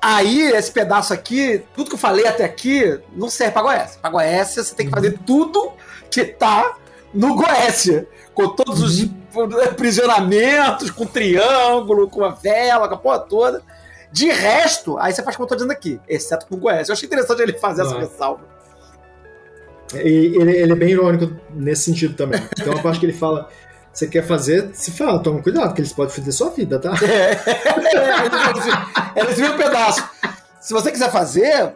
Aí, 0.00 0.50
esse 0.50 0.72
pedaço 0.72 1.12
aqui, 1.12 1.64
tudo 1.74 1.88
que 1.90 1.94
eu 1.94 1.98
falei 1.98 2.26
até 2.26 2.44
aqui, 2.44 3.00
não 3.14 3.30
serve 3.30 3.52
pra 3.52 3.62
Goécia. 3.62 4.00
Pra 4.00 4.10
Goécia, 4.10 4.64
você 4.64 4.74
tem 4.74 4.86
que 4.86 4.92
fazer 4.92 5.18
tudo 5.24 5.72
que 6.10 6.24
tá 6.24 6.76
no 7.14 7.36
Goécia. 7.36 8.08
Com 8.34 8.48
todos 8.48 8.82
os 8.82 9.02
uhum. 9.02 9.62
aprisionamentos, 9.62 10.90
com 10.90 11.06
triângulo, 11.06 12.08
com 12.08 12.24
a 12.24 12.30
vela, 12.30 12.88
com 12.88 12.94
a 12.94 12.98
porra 12.98 13.20
toda. 13.20 13.62
De 14.10 14.28
resto, 14.30 14.98
aí 14.98 15.12
você 15.12 15.22
faz 15.22 15.36
como 15.36 15.44
eu 15.44 15.48
tô 15.48 15.54
dizendo 15.54 15.70
aqui, 15.70 16.00
exceto 16.08 16.46
com 16.46 16.56
o 16.56 16.58
Goécia. 16.58 16.90
Eu 16.90 16.94
achei 16.94 17.06
interessante 17.06 17.40
ele 17.40 17.58
fazer 17.58 17.82
essa 17.82 17.98
ressalva. 17.98 18.51
E 19.94 20.36
ele, 20.36 20.56
ele 20.56 20.72
é 20.72 20.76
bem 20.76 20.90
irônico 20.90 21.32
nesse 21.54 21.84
sentido 21.84 22.14
também. 22.14 22.40
Então, 22.58 22.72
a 22.72 22.82
parte 22.82 23.00
que 23.00 23.06
ele 23.06 23.12
fala 23.12 23.48
você 23.92 24.06
quer 24.06 24.22
fazer, 24.22 24.70
se 24.72 24.90
fala, 24.90 25.22
toma 25.22 25.42
cuidado, 25.42 25.74
que 25.74 25.80
eles 25.82 25.92
podem 25.92 26.14
fazer 26.14 26.32
sua 26.32 26.48
vida, 26.50 26.78
tá? 26.78 26.94
É, 27.04 27.32
eles 29.20 29.36
viram 29.36 29.54
um 29.54 29.58
pedaço. 29.58 30.02
Se 30.60 30.72
você 30.72 30.90
quiser 30.90 31.10
fazer, 31.10 31.74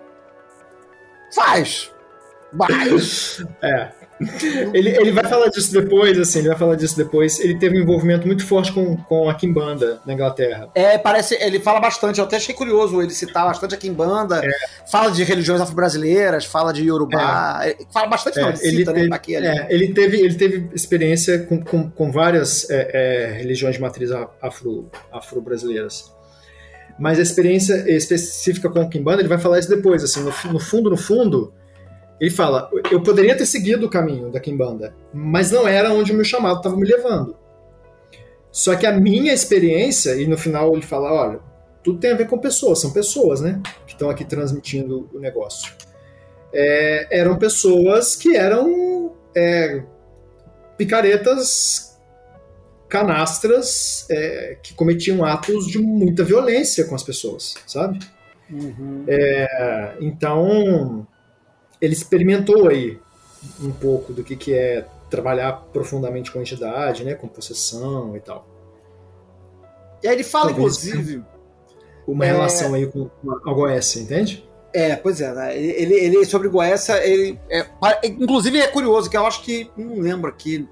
faz. 1.34 1.92
Mas. 2.52 3.44
É. 3.62 3.90
Ele, 4.72 4.90
ele 4.96 5.12
vai 5.12 5.24
falar 5.24 5.48
disso 5.48 5.72
depois, 5.72 6.18
assim, 6.18 6.38
ele 6.38 6.48
vai 6.48 6.56
falar 6.56 6.74
disso 6.74 6.96
depois. 6.96 7.38
Ele 7.38 7.58
teve 7.58 7.78
um 7.78 7.82
envolvimento 7.82 8.26
muito 8.26 8.46
forte 8.46 8.72
com, 8.72 8.96
com 8.96 9.28
a 9.28 9.34
Kimbanda 9.34 10.00
na 10.06 10.14
Inglaterra. 10.14 10.70
É, 10.74 10.96
parece. 10.96 11.34
Ele 11.34 11.60
fala 11.60 11.80
bastante, 11.80 12.18
eu 12.18 12.24
até 12.24 12.36
achei 12.36 12.54
curioso 12.54 13.02
ele 13.02 13.10
citar 13.10 13.44
bastante 13.44 13.74
a 13.74 13.78
Kimbanda. 13.78 14.40
É. 14.44 14.50
Fala 14.90 15.10
de 15.10 15.22
religiões 15.22 15.60
afro-brasileiras, 15.60 16.46
fala 16.46 16.72
de 16.72 16.84
Yorubá. 16.84 17.60
É. 17.64 17.76
Fala 17.92 18.06
bastante, 18.06 18.40
não, 18.40 18.48
é, 18.48 18.52
ele, 18.52 18.60
ele 18.62 18.76
cita, 18.78 18.92
né, 18.92 18.98
teve, 18.98 19.10
né, 19.10 19.16
aqui, 19.16 19.36
ali. 19.36 19.46
É, 19.46 19.66
ele, 19.70 19.92
teve, 19.92 20.20
ele 20.20 20.34
teve 20.34 20.70
experiência 20.74 21.40
com, 21.40 21.62
com, 21.62 21.90
com 21.90 22.10
várias 22.10 22.68
é, 22.70 23.34
religiões 23.38 23.74
de 23.74 23.80
matriz 23.80 24.10
afro, 24.40 24.90
afro-brasileiras. 25.12 26.14
Mas 26.98 27.18
a 27.18 27.22
experiência 27.22 27.84
específica 27.90 28.70
com 28.70 28.80
a 28.80 28.88
Kimbanda, 28.88 29.20
ele 29.20 29.28
vai 29.28 29.38
falar 29.38 29.58
isso 29.58 29.68
depois, 29.68 30.02
assim, 30.02 30.20
no, 30.20 30.32
no 30.52 30.58
fundo, 30.58 30.88
no 30.88 30.96
fundo 30.96 31.52
ele 32.20 32.30
fala: 32.30 32.70
eu 32.90 33.02
poderia 33.02 33.36
ter 33.36 33.46
seguido 33.46 33.86
o 33.86 33.90
caminho 33.90 34.30
da 34.30 34.40
Kimbanda, 34.40 34.94
mas 35.12 35.50
não 35.50 35.66
era 35.68 35.92
onde 35.92 36.12
o 36.12 36.14
meu 36.14 36.24
chamado 36.24 36.56
estava 36.56 36.76
me 36.76 36.86
levando. 36.86 37.36
Só 38.50 38.74
que 38.74 38.86
a 38.86 38.92
minha 38.92 39.34
experiência, 39.34 40.14
e 40.16 40.26
no 40.26 40.38
final 40.38 40.72
ele 40.72 40.82
fala: 40.82 41.12
olha, 41.12 41.40
tudo 41.84 41.98
tem 41.98 42.12
a 42.12 42.16
ver 42.16 42.26
com 42.26 42.38
pessoas, 42.38 42.80
são 42.80 42.90
pessoas, 42.92 43.40
né? 43.40 43.60
Que 43.86 43.92
estão 43.92 44.08
aqui 44.08 44.24
transmitindo 44.24 45.08
o 45.12 45.18
negócio. 45.18 45.72
É, 46.52 47.18
eram 47.20 47.36
pessoas 47.36 48.16
que 48.16 48.34
eram 48.34 49.14
é, 49.36 49.82
picaretas 50.78 51.96
canastras 52.88 54.06
é, 54.10 54.56
que 54.62 54.72
cometiam 54.72 55.24
atos 55.24 55.66
de 55.66 55.78
muita 55.78 56.24
violência 56.24 56.84
com 56.84 56.94
as 56.94 57.02
pessoas, 57.02 57.54
sabe? 57.66 57.98
Uhum. 58.50 59.04
É, 59.06 59.96
então 60.00 61.06
ele 61.80 61.92
experimentou 61.92 62.68
aí 62.68 62.98
um 63.60 63.70
pouco 63.70 64.12
do 64.12 64.24
que, 64.24 64.36
que 64.36 64.54
é 64.54 64.86
trabalhar 65.10 65.52
profundamente 65.72 66.32
com 66.32 66.40
entidade, 66.40 67.04
né, 67.04 67.14
com 67.14 67.28
possessão 67.28 68.16
e 68.16 68.20
tal. 68.20 68.46
E 70.02 70.08
aí 70.08 70.14
ele 70.14 70.24
fala, 70.24 70.52
Talvez... 70.52 70.84
inclusive, 70.84 71.22
uma 72.06 72.24
É. 72.24 72.32
relação 72.32 72.74
aí 72.74 72.86
com 72.86 73.08
a 73.24 73.52
Goécia, 73.52 74.00
entende? 74.00 74.48
É, 74.72 74.94
pois 74.94 75.20
é, 75.20 75.32
né? 75.32 75.56
ele, 75.56 75.94
ele 75.94 76.24
sobre 76.26 76.48
Goécia, 76.48 76.94
ele 77.06 77.38
é, 77.48 77.64
inclusive 78.04 78.60
é 78.60 78.66
curioso 78.66 79.08
que 79.08 79.16
eu 79.16 79.26
acho 79.26 79.42
que 79.42 79.70
não 79.76 80.00
lembro 80.00 80.28
aqui 80.28 80.68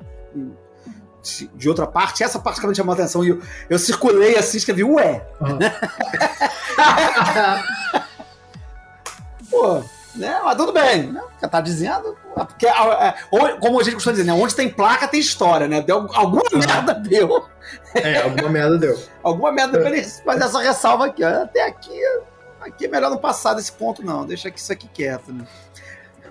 de 1.55 1.69
outra 1.71 1.87
parte, 1.87 2.23
essa 2.23 2.39
parte 2.39 2.61
que 2.61 2.67
me 2.67 2.75
chamou 2.75 2.93
a 2.93 2.95
atenção 2.95 3.25
e 3.25 3.31
eu, 3.31 3.41
eu 3.71 3.79
circulei 3.79 4.37
assim, 4.37 4.59
escrevi 4.59 4.85
ué, 4.85 5.27
Aham. 5.41 5.59
pô, 9.51 9.83
né? 10.15 10.41
Mas 10.45 10.57
tudo 10.57 10.73
bem, 10.73 11.13
né? 11.13 11.21
Tá 11.51 11.61
dizendo, 11.61 12.17
porque 12.35 12.67
é, 12.67 13.15
onde- 13.31 13.59
como 13.61 13.79
a 13.81 13.83
gente 13.85 13.95
costuma 13.95 14.13
dizer, 14.13 14.25
né? 14.25 14.33
Onde 14.33 14.55
tem 14.55 14.69
placa 14.69 15.07
tem 15.09 15.21
história, 15.21 15.69
né? 15.69 15.81
Deu 15.83 16.09
alguma 16.15 16.43
merda 16.53 16.95
deu, 16.95 17.45
É, 17.95 18.23
alguma 18.23 18.49
merda 18.49 18.79
deu. 18.79 18.99
alguma 19.23 19.53
merda 19.53 19.73
deu 19.73 19.83
pra 19.83 19.91
ele 19.91 20.03
fazer 20.05 20.45
essa 20.45 20.61
ressalva 20.61 21.07
aqui, 21.07 21.23
até 21.23 21.67
aqui, 21.67 22.01
aqui 22.61 22.87
é 22.87 22.89
melhor 22.89 23.11
não 23.11 23.19
passar 23.19 23.55
desse 23.55 23.73
ponto 23.73 24.05
não, 24.05 24.25
deixa 24.25 24.49
isso 24.49 24.73
aqui 24.73 24.89
quieto, 24.89 25.33
né? 25.33 25.45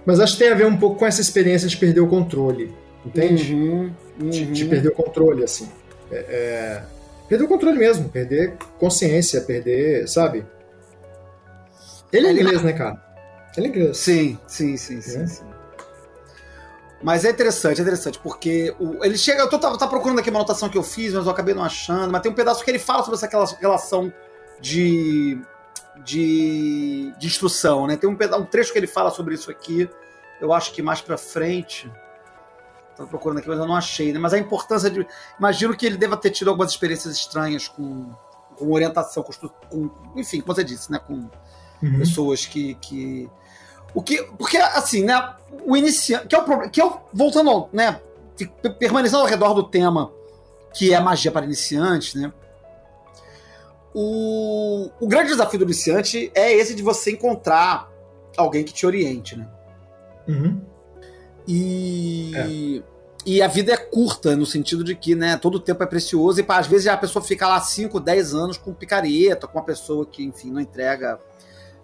Mas 0.05 0.19
acho 0.19 0.33
que 0.33 0.39
tem 0.39 0.51
a 0.51 0.55
ver 0.55 0.65
um 0.65 0.75
pouco 0.77 0.97
com 0.97 1.05
essa 1.05 1.21
experiência 1.21 1.67
de 1.67 1.77
perder 1.77 2.01
o 2.01 2.07
controle, 2.07 2.75
entende? 3.05 3.53
Uhum, 3.53 3.93
De, 4.17 4.45
de 4.47 4.63
uhum. 4.63 4.69
perder 4.69 4.89
o 4.89 4.95
controle, 4.95 5.43
assim. 5.43 5.69
É, 6.11 6.15
é, 6.17 6.83
perder 7.29 7.45
o 7.45 7.47
controle 7.47 7.77
mesmo, 7.77 8.09
perder 8.09 8.55
consciência, 8.79 9.39
perder, 9.41 10.07
sabe? 10.09 10.45
Ele 12.11 12.27
é 12.27 12.31
inglês, 12.31 12.61
né, 12.61 12.73
cara? 12.73 13.01
É 13.57 13.61
inglês. 13.61 13.97
Sim, 13.97 14.37
sim, 14.47 14.75
sim, 14.77 15.01
sim, 15.01 15.21
É. 15.21 15.27
sim. 15.27 15.43
Mas 17.01 17.25
é 17.25 17.29
interessante, 17.31 17.79
é 17.79 17.81
interessante, 17.81 18.17
porque 18.19 18.73
o- 18.79 19.03
ele 19.03 19.17
chega. 19.17 19.41
Eu 19.41 19.49
tô 19.49 19.59
tá, 19.59 19.75
tá 19.77 19.87
procurando 19.87 20.19
aqui 20.19 20.29
uma 20.29 20.39
anotação 20.39 20.69
que 20.69 20.77
eu 20.77 20.83
fiz, 20.83 21.13
mas 21.13 21.25
eu 21.25 21.31
acabei 21.31 21.53
não 21.53 21.63
achando. 21.63 22.09
Mas 22.11 22.21
tem 22.21 22.31
um 22.31 22.35
pedaço 22.35 22.63
que 22.63 22.71
ele 22.71 22.79
fala 22.79 23.03
sobre 23.03 23.15
essa 23.17 23.27
rela- 23.27 23.57
relação 23.59 24.11
de, 24.61 25.37
de, 26.05 27.13
de 27.19 27.27
instrução, 27.27 27.87
né? 27.87 27.97
Tem 27.97 28.09
um, 28.09 28.15
peda 28.15 28.37
um 28.37 28.45
trecho 28.45 28.71
que 28.71 28.79
ele 28.79 28.87
fala 28.87 29.11
sobre 29.11 29.35
isso 29.35 29.51
aqui. 29.51 29.89
Eu 30.39 30.53
acho 30.53 30.71
que 30.71 30.81
mais 30.81 31.01
pra 31.01 31.17
frente. 31.17 31.91
Tô 32.95 33.05
procurando 33.07 33.39
aqui, 33.39 33.49
mas 33.49 33.59
eu 33.59 33.67
não 33.67 33.75
achei, 33.75 34.13
né? 34.13 34.19
Mas 34.19 34.33
a 34.33 34.39
importância 34.39 34.89
de. 34.89 35.05
Imagino 35.37 35.75
que 35.75 35.85
ele 35.85 35.97
deva 35.97 36.15
ter 36.15 36.29
tido 36.29 36.49
algumas 36.49 36.71
experiências 36.71 37.13
estranhas 37.17 37.67
com, 37.67 38.13
com 38.55 38.71
orientação, 38.71 39.23
com, 39.23 39.33
com. 39.69 39.89
Enfim, 40.15 40.39
como 40.39 40.55
você 40.55 40.63
disse, 40.63 40.89
né? 40.91 40.99
Com, 41.05 41.29
Uhum. 41.81 41.97
pessoas 41.99 42.45
que, 42.45 42.75
que 42.75 43.29
o 43.93 44.01
que 44.01 44.21
porque 44.37 44.57
assim 44.57 45.03
né 45.03 45.35
o 45.65 45.77
iniciante 45.77 46.27
que 46.27 46.35
é 46.35 46.39
o 46.39 46.43
problema 46.43 46.69
que 46.69 46.81
é 46.81 46.85
o, 46.85 46.99
voltando 47.13 47.69
né 47.71 47.99
permanecendo 48.79 49.21
ao 49.21 49.27
redor 49.27 49.53
do 49.53 49.63
tema 49.63 50.11
que 50.73 50.93
é 50.93 50.99
magia 50.99 51.31
para 51.31 51.45
iniciantes 51.45 52.15
né 52.15 52.31
o, 53.93 54.89
o 54.99 55.07
grande 55.07 55.29
desafio 55.29 55.59
do 55.59 55.65
iniciante 55.65 56.31
é 56.33 56.51
esse 56.51 56.73
de 56.73 56.81
você 56.81 57.11
encontrar 57.11 57.91
alguém 58.35 58.63
que 58.63 58.73
te 58.73 58.85
oriente 58.85 59.37
né 59.37 59.47
Uhum. 60.25 60.61
e 61.45 62.81
e 63.25 63.41
a 63.41 63.47
vida 63.47 63.73
é 63.73 63.77
curta 63.77 64.35
no 64.35 64.45
sentido 64.45 64.83
de 64.83 64.95
que 64.95 65.15
né 65.15 65.37
todo 65.37 65.55
o 65.55 65.59
tempo 65.59 65.81
é 65.83 65.85
precioso 65.85 66.39
e 66.39 66.43
pá, 66.43 66.57
às 66.57 66.67
vezes 66.67 66.87
a 66.87 66.97
pessoa 66.97 67.23
fica 67.23 67.47
lá 67.47 67.59
5, 67.59 67.99
10 67.99 68.33
anos 68.33 68.57
com 68.57 68.73
picareta 68.73 69.47
com 69.47 69.57
uma 69.57 69.65
pessoa 69.65 70.05
que 70.05 70.23
enfim 70.23 70.51
não 70.51 70.59
entrega 70.59 71.19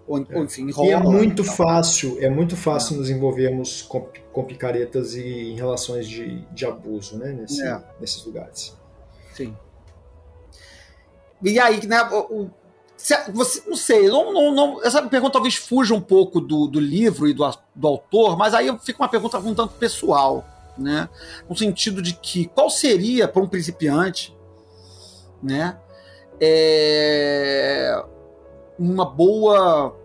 ou, 0.09 0.25
ou, 0.33 0.43
enfim 0.43 0.63
enrola 0.67 0.87
E 0.87 0.91
é 0.91 0.97
muito 0.99 1.43
fácil, 1.43 2.17
é 2.19 2.29
muito 2.29 2.57
fácil 2.57 2.97
nos 2.97 3.09
envolvermos 3.09 3.81
com, 3.83 4.07
com 4.33 4.43
picaretas 4.43 5.13
e 5.13 5.51
em 5.51 5.55
relações 5.55 6.07
de, 6.07 6.41
de 6.51 6.65
abuso, 6.65 7.17
né? 7.17 7.31
Nesse- 7.31 7.61
É. 7.63 7.79
Nesses 8.01 8.25
lugares. 8.25 8.75
Sim. 9.33 9.55
E 11.43 11.59
aí, 11.59 11.85
né, 11.87 12.01
o, 12.11 12.49
você, 13.33 13.61
não 13.65 13.75
sei, 13.77 14.07
não, 14.09 14.33
não, 14.33 14.53
não- 14.53 14.83
essa 14.83 15.01
pergunta 15.03 15.33
talvez 15.33 15.55
fuja 15.55 15.93
um 15.93 16.01
pouco 16.01 16.41
do, 16.41 16.67
do 16.67 16.79
livro 16.79 17.27
e 17.27 17.33
do, 17.33 17.45
a- 17.45 17.55
do 17.73 17.87
autor, 17.87 18.35
mas 18.37 18.53
aí 18.53 18.75
fica 18.79 19.01
uma 19.01 19.07
pergunta 19.07 19.37
um 19.39 19.55
tanto 19.55 19.75
pessoal, 19.75 20.43
né? 20.77 21.07
No 21.49 21.55
sentido 21.55 22.01
de 22.01 22.13
que 22.13 22.47
qual 22.47 22.69
seria 22.69 23.27
para 23.27 23.41
um 23.41 23.47
principiante, 23.47 24.35
né? 25.41 25.77
é, 26.41 28.03
uma 28.77 29.05
boa 29.05 29.95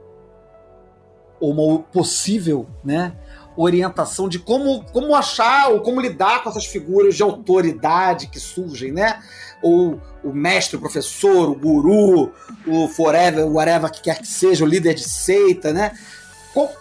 uma 1.41 1.79
possível, 1.81 2.67
né? 2.85 3.13
Orientação 3.57 4.29
de 4.29 4.39
como, 4.39 4.85
como 4.93 5.15
achar 5.15 5.71
ou 5.71 5.81
como 5.81 6.01
lidar 6.01 6.43
com 6.43 6.51
essas 6.51 6.67
figuras 6.67 7.15
de 7.15 7.23
autoridade 7.23 8.27
que 8.27 8.41
surgem, 8.41 8.91
né? 8.93 9.23
Ou 9.63 10.01
o 10.23 10.33
mestre, 10.33 10.77
o 10.77 10.81
professor, 10.81 11.51
o 11.51 11.55
guru, 11.55 12.33
o 12.67 12.89
forever, 12.89 13.47
whatever 13.47 13.91
que 13.91 14.03
quer 14.03 14.19
que 14.19 14.27
seja, 14.27 14.65
o 14.65 14.69
líder 14.69 14.95
de 14.95 15.09
seita, 15.09 15.73
né? 15.73 15.93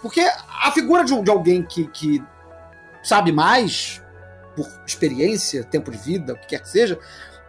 Porque 0.02 0.20
a 0.20 0.70
figura 0.72 1.04
de, 1.04 1.20
de 1.20 1.30
alguém 1.30 1.62
que, 1.62 1.86
que 1.88 2.22
sabe 3.02 3.32
mais, 3.32 4.02
por 4.56 4.66
experiência, 4.86 5.64
tempo 5.64 5.90
de 5.90 5.98
vida, 5.98 6.32
o 6.34 6.36
que 6.36 6.48
quer 6.48 6.60
que 6.60 6.68
seja, 6.68 6.98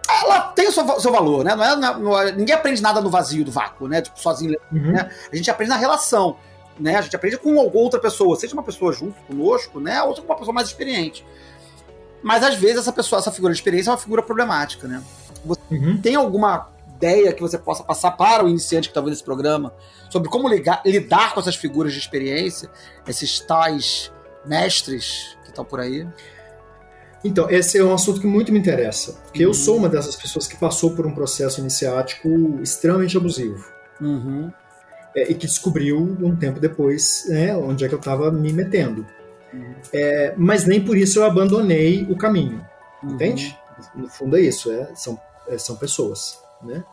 ela 0.08 0.42
tem 0.50 0.68
o 0.68 0.72
seu, 0.72 1.00
seu 1.00 1.12
valor, 1.12 1.44
né? 1.44 1.52
É, 1.52 1.56
não 1.56 1.88
é- 1.88 2.00
não 2.00 2.20
é- 2.20 2.32
ninguém 2.32 2.54
aprende 2.54 2.82
nada 2.82 3.02
no 3.02 3.10
vazio, 3.10 3.44
do 3.46 3.52
vácuo, 3.52 3.88
né? 3.88 4.02
Tipo, 4.02 4.20
sozinho. 4.20 4.56
Uhum. 4.72 4.92
Né? 4.92 5.10
A 5.32 5.36
gente 5.36 5.50
aprende 5.50 5.70
na 5.70 5.78
relação, 5.78 6.38
né? 6.80 6.96
A 6.98 7.02
gente 7.02 7.16
aprende 7.16 7.38
com 7.38 7.56
outra 7.56 8.00
pessoa, 8.00 8.36
seja 8.36 8.54
uma 8.54 8.64
pessoa 8.64 8.92
junto 8.94 9.16
conosco, 9.24 9.80
né? 9.80 10.02
Ou 10.04 10.16
seja 10.16 10.26
uma 10.28 10.36
pessoa 10.36 10.54
mais 10.54 10.68
experiente. 10.68 11.26
Mas 12.24 12.44
às 12.44 12.56
vezes 12.56 12.78
essa 12.80 12.92
pessoa, 12.92 13.20
essa 13.20 13.32
figura 13.32 13.54
de 13.54 13.60
experiência 13.60 13.90
é 13.90 13.94
uma 13.94 13.98
figura 14.00 14.22
problemática, 14.24 14.88
né? 14.88 15.04
Uhum. 15.72 16.00
Tem 16.02 16.16
alguma 16.16 16.70
ideia 16.96 17.32
que 17.34 17.42
você 17.42 17.58
possa 17.58 17.84
passar 17.84 18.12
para 18.12 18.44
o 18.44 18.50
iniciante 18.50 18.88
que 18.88 18.92
está 18.92 19.02
vendo 19.02 19.14
esse 19.14 19.24
programa 19.24 19.74
sobre 20.10 20.30
como 20.30 20.48
ligar- 20.48 20.82
lidar 20.86 21.34
com 21.34 21.40
essas 21.40 21.56
figuras 21.56 21.94
de 21.94 22.00
experiência, 22.00 22.70
esses 23.08 23.40
tais 23.42 24.12
mestres 24.46 25.38
que 25.44 25.50
estão 25.50 25.64
por 25.66 25.80
aí? 25.80 26.08
Então, 27.24 27.50
esse 27.50 27.78
é 27.78 27.84
um 27.84 27.94
assunto 27.94 28.22
que 28.22 28.28
muito 28.28 28.52
me 28.52 28.60
interessa. 28.60 29.14
Porque 29.26 29.44
Uhum. 29.44 29.50
eu 29.50 29.54
sou 29.54 29.78
uma 29.78 29.90
dessas 29.90 30.16
pessoas 30.16 30.48
que 30.48 30.56
passou 30.56 30.92
por 30.96 31.06
um 31.08 31.14
processo 31.14 31.60
iniciático 31.60 32.28
extremamente 32.62 33.18
abusivo. 33.18 33.64
Uhum. 34.00 34.52
É, 35.16 35.32
e 35.32 35.34
que 35.34 35.48
descobriu 35.48 35.98
um 36.00 36.36
tempo 36.36 36.60
depois 36.60 37.26
né, 37.30 37.56
onde 37.56 37.86
é 37.86 37.88
que 37.88 37.94
eu 37.96 38.00
estava 38.00 38.32
me 38.32 38.52
metendo. 38.52 39.06
É, 39.94 40.34
mas 40.36 40.66
nem 40.66 40.84
por 40.84 40.98
isso 40.98 41.20
eu 41.20 41.26
abandonei 41.26 42.04
o 42.10 42.16
caminho, 42.18 42.66
Uhum. 43.02 43.14
entende? 43.14 43.58
No 43.94 44.10
fundo 44.10 44.38
é 44.38 44.42
isso, 44.42 44.72
é, 44.72 44.94
são, 44.96 45.20
é, 45.48 45.58
são 45.58 45.76
pessoas, 45.78 46.40
né? 46.62 46.84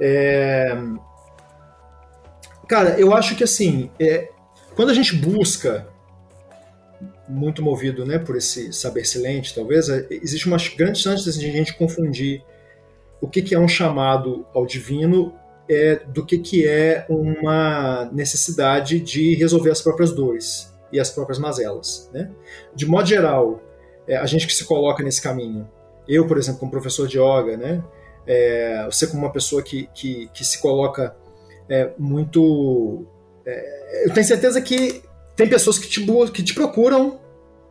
É, 0.00 0.76
cara, 2.66 2.98
eu 2.98 3.14
acho 3.14 3.36
que 3.36 3.44
assim, 3.44 3.90
é, 4.00 4.28
quando 4.74 4.90
a 4.90 4.94
gente 4.94 5.14
busca 5.14 5.86
muito 7.28 7.62
movido 7.62 8.04
né, 8.04 8.18
por 8.18 8.36
esse 8.36 8.72
saber 8.72 9.04
silente, 9.04 9.54
talvez, 9.54 9.88
existe 10.10 10.46
uma 10.46 10.58
grande 10.76 10.98
chance 10.98 11.38
de 11.38 11.46
a 11.46 11.52
gente 11.52 11.74
confundir 11.74 12.42
o 13.20 13.28
que, 13.28 13.40
que 13.40 13.54
é 13.54 13.58
um 13.58 13.68
chamado 13.68 14.46
ao 14.52 14.66
divino 14.66 15.32
é, 15.68 15.96
do 16.06 16.24
que, 16.24 16.38
que 16.38 16.66
é 16.66 17.06
uma 17.08 18.10
necessidade 18.12 19.00
de 19.00 19.34
resolver 19.34 19.70
as 19.70 19.80
próprias 19.80 20.12
dores 20.12 20.72
e 20.92 21.00
as 21.00 21.10
próprias 21.10 21.38
mazelas. 21.38 22.10
Né? 22.12 22.30
De 22.74 22.86
modo 22.86 23.06
geral, 23.08 23.62
é, 24.06 24.16
a 24.16 24.26
gente 24.26 24.46
que 24.46 24.54
se 24.54 24.64
coloca 24.64 25.02
nesse 25.02 25.20
caminho, 25.20 25.68
eu, 26.06 26.26
por 26.26 26.36
exemplo, 26.36 26.60
como 26.60 26.70
professor 26.70 27.08
de 27.08 27.18
yoga, 27.18 27.56
né? 27.56 27.82
É, 28.26 28.84
você 28.86 29.06
como 29.06 29.22
uma 29.22 29.32
pessoa 29.32 29.62
que, 29.62 29.88
que, 29.94 30.28
que 30.32 30.44
se 30.44 30.60
coloca 30.60 31.16
é, 31.68 31.90
muito... 31.98 33.06
é, 33.44 34.06
eu 34.06 34.12
tenho 34.12 34.26
certeza 34.26 34.60
que 34.60 35.02
tem 35.36 35.48
pessoas 35.48 35.78
que 35.78 35.88
te, 35.88 36.04
que 36.32 36.42
te 36.42 36.54
procuram 36.54 37.20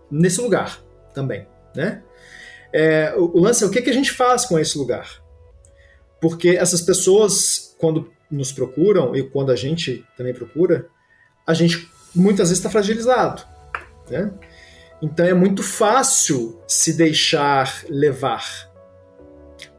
nesse 0.09 0.41
lugar 0.41 0.83
também, 1.13 1.47
né? 1.75 2.03
É, 2.71 3.13
o, 3.15 3.37
o 3.37 3.39
lance 3.39 3.63
é 3.63 3.67
o 3.67 3.69
que, 3.69 3.81
que 3.81 3.89
a 3.89 3.93
gente 3.93 4.11
faz 4.11 4.45
com 4.45 4.57
esse 4.57 4.77
lugar. 4.77 5.23
Porque 6.19 6.49
essas 6.49 6.81
pessoas, 6.81 7.72
quando 7.83 8.09
nos 8.31 8.53
procuram, 8.53 9.13
e 9.13 9.23
quando 9.23 9.51
a 9.51 9.57
gente 9.57 10.05
também 10.15 10.33
procura, 10.33 10.87
a 11.45 11.53
gente 11.53 11.85
muitas 12.15 12.47
vezes 12.47 12.59
está 12.59 12.69
fragilizado. 12.69 13.43
Né? 14.09 14.31
Então 15.01 15.25
é 15.25 15.33
muito 15.33 15.61
fácil 15.61 16.61
se 16.65 16.93
deixar 16.93 17.83
levar 17.89 18.71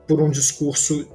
por 0.06 0.20
um 0.20 0.30
discurso 0.30 1.08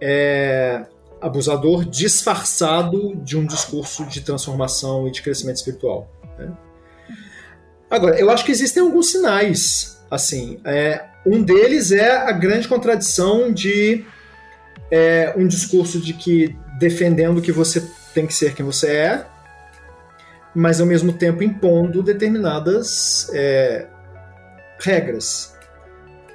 é, 0.00 0.84
abusador 1.20 1.84
disfarçado 1.84 3.14
de 3.14 3.38
um 3.38 3.46
discurso 3.46 4.04
de 4.06 4.20
transformação 4.20 5.06
e 5.06 5.12
de 5.12 5.22
crescimento 5.22 5.58
espiritual. 5.58 6.10
né? 6.36 6.52
Agora, 7.88 8.18
eu 8.18 8.28
acho 8.28 8.44
que 8.44 8.50
existem 8.50 8.82
alguns 8.82 9.12
sinais. 9.12 10.04
Assim, 10.10 10.60
é, 10.64 11.04
um 11.24 11.40
deles 11.40 11.92
é 11.92 12.10
a 12.10 12.32
grande 12.32 12.66
contradição 12.66 13.52
de 13.52 14.04
é, 14.94 15.34
um 15.36 15.44
discurso 15.48 15.98
de 15.98 16.12
que 16.12 16.56
defendendo 16.78 17.42
que 17.42 17.50
você 17.50 17.84
tem 18.14 18.28
que 18.28 18.32
ser 18.34 18.54
quem 18.54 18.64
você 18.64 18.92
é, 18.92 19.26
mas 20.54 20.80
ao 20.80 20.86
mesmo 20.86 21.12
tempo 21.12 21.42
impondo 21.42 22.00
determinadas 22.00 23.28
é, 23.34 23.86
regras. 24.78 25.52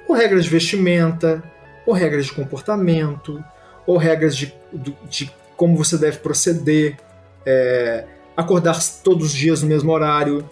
Ou 0.06 0.14
regras 0.14 0.44
de 0.44 0.50
vestimenta, 0.50 1.42
ou 1.86 1.94
regras 1.94 2.26
de 2.26 2.32
comportamento, 2.32 3.42
ou 3.86 3.96
regras 3.96 4.36
de, 4.36 4.52
do- 4.70 4.94
de 5.08 5.32
como 5.56 5.74
você 5.74 5.96
deve 5.96 6.18
proceder, 6.18 6.98
é, 7.46 8.04
acordar 8.36 8.78
todos 9.02 9.28
os 9.28 9.32
dias 9.32 9.62
no 9.62 9.68
mesmo 9.68 9.90
horário, 9.90 10.48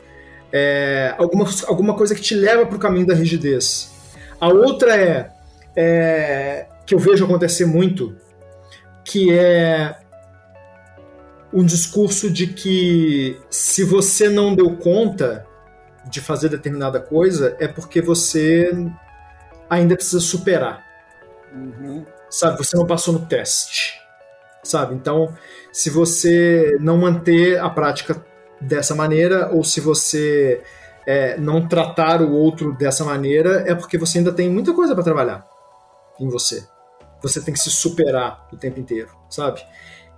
é, 0.50 1.14
alguma, 1.18 1.44
alguma 1.66 1.94
coisa 1.94 2.14
que 2.14 2.22
te 2.22 2.34
leva 2.34 2.64
para 2.64 2.76
o 2.76 2.78
caminho 2.78 3.06
da 3.06 3.14
rigidez. 3.14 3.92
A 4.40 4.48
outra 4.48 4.96
é, 4.96 5.30
é, 5.76 6.66
que 6.88 6.94
eu 6.94 6.98
vejo 6.98 7.26
acontecer 7.26 7.66
muito, 7.66 8.16
que 9.04 9.30
é 9.30 9.94
um 11.52 11.62
discurso 11.62 12.30
de 12.30 12.46
que 12.46 13.38
se 13.50 13.84
você 13.84 14.30
não 14.30 14.54
deu 14.54 14.74
conta 14.78 15.46
de 16.10 16.22
fazer 16.22 16.48
determinada 16.48 16.98
coisa, 16.98 17.54
é 17.60 17.68
porque 17.68 18.00
você 18.00 18.72
ainda 19.68 19.96
precisa 19.96 20.18
superar. 20.18 20.82
Uhum. 21.54 22.06
Sabe? 22.30 22.56
Você 22.56 22.74
não 22.74 22.86
passou 22.86 23.12
no 23.12 23.26
teste. 23.26 24.00
Sabe? 24.62 24.94
Então, 24.94 25.34
se 25.70 25.90
você 25.90 26.78
não 26.80 26.96
manter 26.96 27.60
a 27.60 27.68
prática 27.68 28.24
dessa 28.58 28.94
maneira, 28.94 29.50
ou 29.52 29.62
se 29.62 29.78
você 29.78 30.62
é, 31.06 31.36
não 31.36 31.68
tratar 31.68 32.22
o 32.22 32.32
outro 32.32 32.72
dessa 32.72 33.04
maneira, 33.04 33.62
é 33.66 33.74
porque 33.74 33.98
você 33.98 34.16
ainda 34.16 34.32
tem 34.32 34.48
muita 34.48 34.72
coisa 34.72 34.94
para 34.94 35.04
trabalhar 35.04 35.46
em 36.18 36.30
você. 36.30 36.66
Você 37.22 37.40
tem 37.40 37.52
que 37.52 37.60
se 37.60 37.70
superar 37.70 38.48
o 38.52 38.56
tempo 38.56 38.78
inteiro, 38.78 39.10
sabe? 39.28 39.60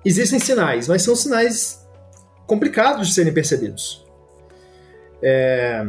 Existem 0.05 0.39
sinais, 0.39 0.89
mas 0.89 1.03
são 1.03 1.15
sinais 1.15 1.87
complicados 2.47 3.09
de 3.09 3.15
serem 3.15 3.33
percebidos. 3.33 4.07
É, 5.23 5.85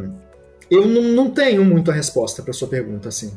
eu 0.70 0.86
não, 0.86 1.02
não, 1.02 1.30
tenho 1.30 1.64
muito 1.64 1.90
a 1.90 1.94
resposta 1.94 2.42
para 2.42 2.52
sua 2.52 2.68
pergunta, 2.68 3.08
assim. 3.08 3.32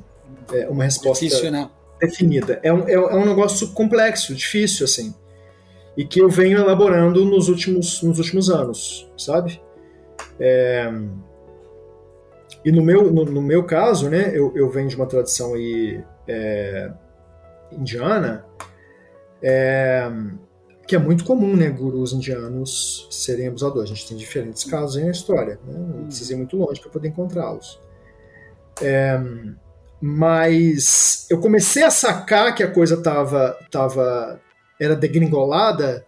É 0.52 0.68
uma 0.68 0.84
resposta 0.84 1.26
Difícil, 1.26 1.52
né? 1.52 1.70
definida. 2.00 2.60
É 2.62 2.72
um, 2.72 2.88
é, 2.88 2.94
é 2.94 3.16
um 3.16 3.26
negócio 3.26 3.70
complexo, 3.70 4.36
difícil, 4.36 4.86
assim. 4.86 5.14
E 5.98 6.06
que 6.06 6.20
eu 6.20 6.30
venho 6.30 6.60
elaborando 6.60 7.26
nos 7.26 7.48
últimos, 7.48 8.02
nos 8.02 8.20
últimos 8.20 8.50
anos, 8.50 9.10
sabe? 9.18 9.62
É, 10.40 10.92
e 12.64 12.72
no 12.72 12.82
meu, 12.82 13.12
no, 13.12 13.26
no, 13.26 13.42
meu 13.42 13.64
caso, 13.64 14.10
né, 14.10 14.32
eu, 14.34 14.52
eu 14.56 14.70
venho 14.70 14.90
de 14.90 14.96
uma 14.96 15.06
tradição 15.06 15.54
aí, 15.54 16.04
é, 16.28 16.92
indiana, 17.72 18.46
é, 19.42 20.10
que 20.88 20.96
é 20.96 21.00
muito 21.00 21.24
comum, 21.24 21.56
né, 21.56 21.70
gurus 21.70 22.14
indianos 22.14 23.08
serem 23.12 23.48
abusadores. 23.48 23.92
A 23.92 23.94
gente 23.94 24.08
tem 24.08 24.18
diferentes 24.18 24.64
casos 24.64 24.98
aí 24.98 25.06
na 25.06 25.12
história, 25.12 25.60
né? 25.66 25.74
não 25.78 26.06
precisa 26.06 26.34
ir 26.34 26.38
muito 26.38 26.58
longe 26.58 26.80
para 26.80 26.92
poder 26.92 27.08
encontrá-los. 27.10 27.80
É, 28.82 29.20
mas 30.02 31.26
eu 31.30 31.40
comecei 31.40 31.84
a 31.84 31.90
sacar 31.90 32.54
que 32.54 32.62
a 32.62 32.72
coisa 32.72 33.02
tava, 33.02 33.58
tava 33.72 34.40
era 34.80 34.96
degringolada 34.96 36.06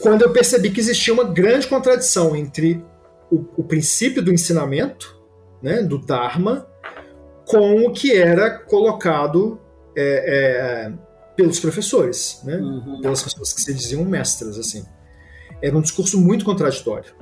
quando 0.00 0.22
eu 0.22 0.32
percebi 0.32 0.70
que 0.70 0.80
existia 0.80 1.14
uma 1.14 1.24
grande 1.24 1.66
contradição 1.66 2.36
entre 2.36 2.84
o, 3.30 3.44
o 3.56 3.64
princípio 3.64 4.22
do 4.22 4.32
ensinamento, 4.32 5.18
né, 5.62 5.82
do 5.82 5.98
Dharma, 5.98 6.66
com 7.46 7.86
o 7.86 7.92
que 7.92 8.14
era 8.14 8.50
colocado 8.50 9.60
é, 9.96 10.86
é, 10.86 10.92
pelos 11.36 11.58
professores, 11.60 12.40
né? 12.44 12.56
Uhum. 12.56 13.00
pelas 13.00 13.22
pessoas 13.22 13.52
que 13.52 13.60
se 13.60 13.74
diziam 13.74 14.04
mestras, 14.04 14.58
assim. 14.58 14.84
Era 15.62 15.76
um 15.76 15.80
discurso 15.80 16.20
muito 16.20 16.44
contraditório, 16.44 17.14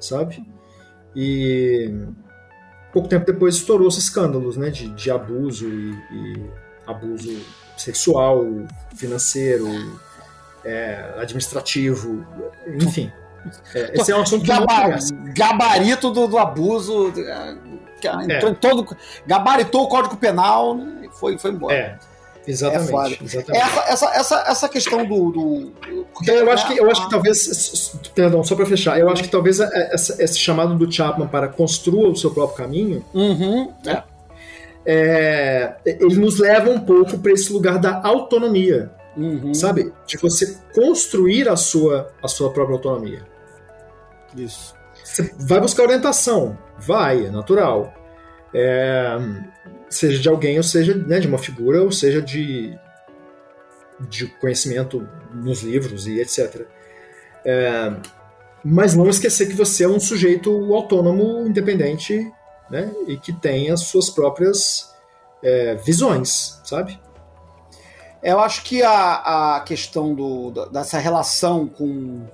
sabe? 0.00 0.44
E 1.14 1.92
pouco 2.92 3.08
tempo 3.08 3.26
depois 3.26 3.56
estourou 3.56 3.88
os 3.88 3.98
escândalos, 3.98 4.56
né, 4.56 4.70
de, 4.70 4.88
de 4.90 5.10
abuso 5.10 5.68
e, 5.68 5.92
e, 5.92 6.50
abuso 6.86 7.38
sexual, 7.76 8.44
financeiro, 8.94 9.66
é, 10.64 11.14
administrativo, 11.18 12.26
enfim. 12.66 13.10
É, 13.74 13.92
esse 13.98 14.10
é 14.10 14.16
um 14.16 14.22
assunto 14.22 14.42
que 14.42 14.48
Gabar, 14.48 14.98
Gabarito 15.34 16.10
do, 16.10 16.26
do 16.26 16.38
abuso, 16.38 17.12
é, 17.16 17.56
entrou 18.24 18.50
é. 18.50 18.52
em 18.52 18.54
todo, 18.54 18.96
gabaritou 19.26 19.84
o 19.84 19.88
Código 19.88 20.16
Penal 20.16 20.76
né, 20.76 21.06
e 21.06 21.18
foi, 21.18 21.38
foi 21.38 21.50
embora. 21.50 21.74
É. 21.74 21.98
Exatamente. 22.46 23.22
É 23.22 23.24
exatamente. 23.24 23.64
Essa, 23.64 23.80
essa, 23.88 24.06
essa, 24.14 24.44
essa 24.48 24.68
questão 24.68 25.04
do. 25.04 25.30
do 25.30 25.72
porque, 26.12 26.30
eu, 26.30 26.50
acho 26.50 26.66
que, 26.68 26.78
eu 26.78 26.90
acho 26.90 27.04
que 27.04 27.10
talvez. 27.10 27.98
Perdão, 28.14 28.44
só 28.44 28.54
para 28.54 28.66
fechar. 28.66 28.98
Eu 28.98 29.08
acho 29.10 29.22
que 29.22 29.28
talvez 29.28 29.58
essa, 29.58 30.22
esse 30.22 30.38
chamado 30.38 30.74
do 30.76 30.90
Chapman 30.90 31.26
para 31.26 31.48
construa 31.48 32.08
o 32.08 32.16
seu 32.16 32.30
próprio 32.30 32.56
caminho. 32.56 33.04
Uhum, 33.12 33.72
é. 33.86 34.02
É, 34.88 35.74
ele 35.84 36.14
nos 36.14 36.38
leva 36.38 36.70
um 36.70 36.78
pouco 36.78 37.18
para 37.18 37.32
esse 37.32 37.52
lugar 37.52 37.78
da 37.78 38.00
autonomia. 38.04 38.90
Uhum. 39.16 39.52
Sabe? 39.52 39.92
De 40.06 40.16
você 40.18 40.56
construir 40.74 41.48
a 41.48 41.56
sua, 41.56 42.12
a 42.22 42.28
sua 42.28 42.50
própria 42.52 42.76
autonomia. 42.76 43.22
Isso. 44.36 44.76
Você 45.02 45.34
vai 45.38 45.60
buscar 45.60 45.84
orientação. 45.84 46.56
Vai, 46.78 47.26
é 47.26 47.30
natural. 47.30 47.92
É, 48.54 49.18
seja 49.96 50.18
de 50.18 50.28
alguém, 50.28 50.56
ou 50.56 50.62
seja 50.62 50.94
né, 50.94 51.18
de 51.18 51.26
uma 51.26 51.38
figura, 51.38 51.82
ou 51.82 51.90
seja 51.90 52.20
de, 52.22 52.78
de 54.08 54.26
conhecimento 54.38 55.08
nos 55.32 55.62
livros 55.62 56.06
e 56.06 56.20
etc. 56.20 56.66
É, 57.44 57.92
mas 58.64 58.94
não 58.94 59.08
esquecer 59.08 59.46
que 59.46 59.54
você 59.54 59.84
é 59.84 59.88
um 59.88 60.00
sujeito 60.00 60.50
autônomo, 60.74 61.46
independente, 61.46 62.30
né, 62.70 62.92
e 63.06 63.16
que 63.16 63.32
tem 63.32 63.70
as 63.70 63.82
suas 63.82 64.10
próprias 64.10 64.94
é, 65.42 65.76
visões, 65.76 66.60
sabe? 66.64 66.98
Eu 68.22 68.40
acho 68.40 68.64
que 68.64 68.82
a, 68.82 69.56
a 69.56 69.60
questão 69.60 70.14
do, 70.14 70.50
dessa 70.66 70.98
relação 70.98 71.68
com 71.68 72.26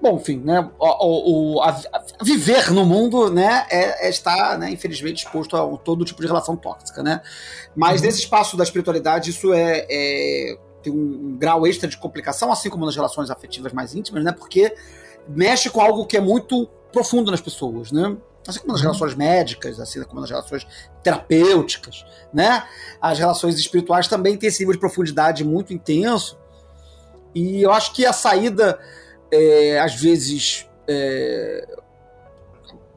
Bom, 0.00 0.16
enfim, 0.16 0.42
né, 0.44 0.70
o, 0.78 1.56
o 1.56 1.62
a, 1.62 1.70
a 1.70 2.24
viver 2.24 2.70
no 2.70 2.84
mundo 2.84 3.30
né, 3.30 3.66
é, 3.70 4.06
é 4.06 4.10
estar, 4.10 4.58
né, 4.58 4.70
infelizmente, 4.70 5.24
exposto 5.24 5.56
a 5.56 5.76
todo 5.78 6.04
tipo 6.04 6.20
de 6.20 6.26
relação 6.26 6.56
tóxica. 6.56 7.02
Né? 7.02 7.20
Mas 7.74 8.00
uhum. 8.00 8.06
nesse 8.06 8.20
espaço 8.20 8.56
da 8.56 8.64
espiritualidade, 8.64 9.30
isso 9.30 9.52
é, 9.52 9.86
é 9.88 10.58
tem 10.82 10.92
um, 10.92 11.30
um, 11.30 11.36
grau 11.36 11.66
extra 11.66 11.88
de 11.88 11.96
complicação, 11.96 12.52
assim 12.52 12.68
como 12.68 12.84
nas 12.84 12.94
relações 12.94 13.30
afetivas 13.30 13.72
mais 13.72 13.94
íntimas, 13.94 14.22
né, 14.22 14.32
porque 14.32 14.74
mexe 15.28 15.70
com 15.70 15.80
algo 15.80 16.06
que 16.06 16.16
é 16.16 16.20
muito 16.20 16.68
profundo 16.92 17.30
nas 17.30 17.40
pessoas. 17.40 17.90
Né? 17.90 18.16
Assim 18.46 18.60
como 18.60 18.72
nas 18.72 18.80
uhum. 18.80 18.88
relações 18.88 19.14
médicas, 19.14 19.80
assim 19.80 20.02
como 20.04 20.20
nas 20.20 20.30
relações 20.30 20.66
terapêuticas, 21.02 22.04
né? 22.32 22.64
As 23.00 23.18
relações 23.18 23.58
espirituais 23.58 24.06
também 24.06 24.36
têm 24.36 24.48
esse 24.48 24.60
nível 24.60 24.74
de 24.74 24.78
profundidade 24.78 25.44
muito 25.44 25.72
intenso. 25.72 26.38
E 27.34 27.62
eu 27.62 27.72
acho 27.72 27.92
que 27.92 28.06
a 28.06 28.12
saída 28.12 28.78
é, 29.30 29.78
às 29.78 29.94
vezes 29.94 30.68
é, 30.88 31.66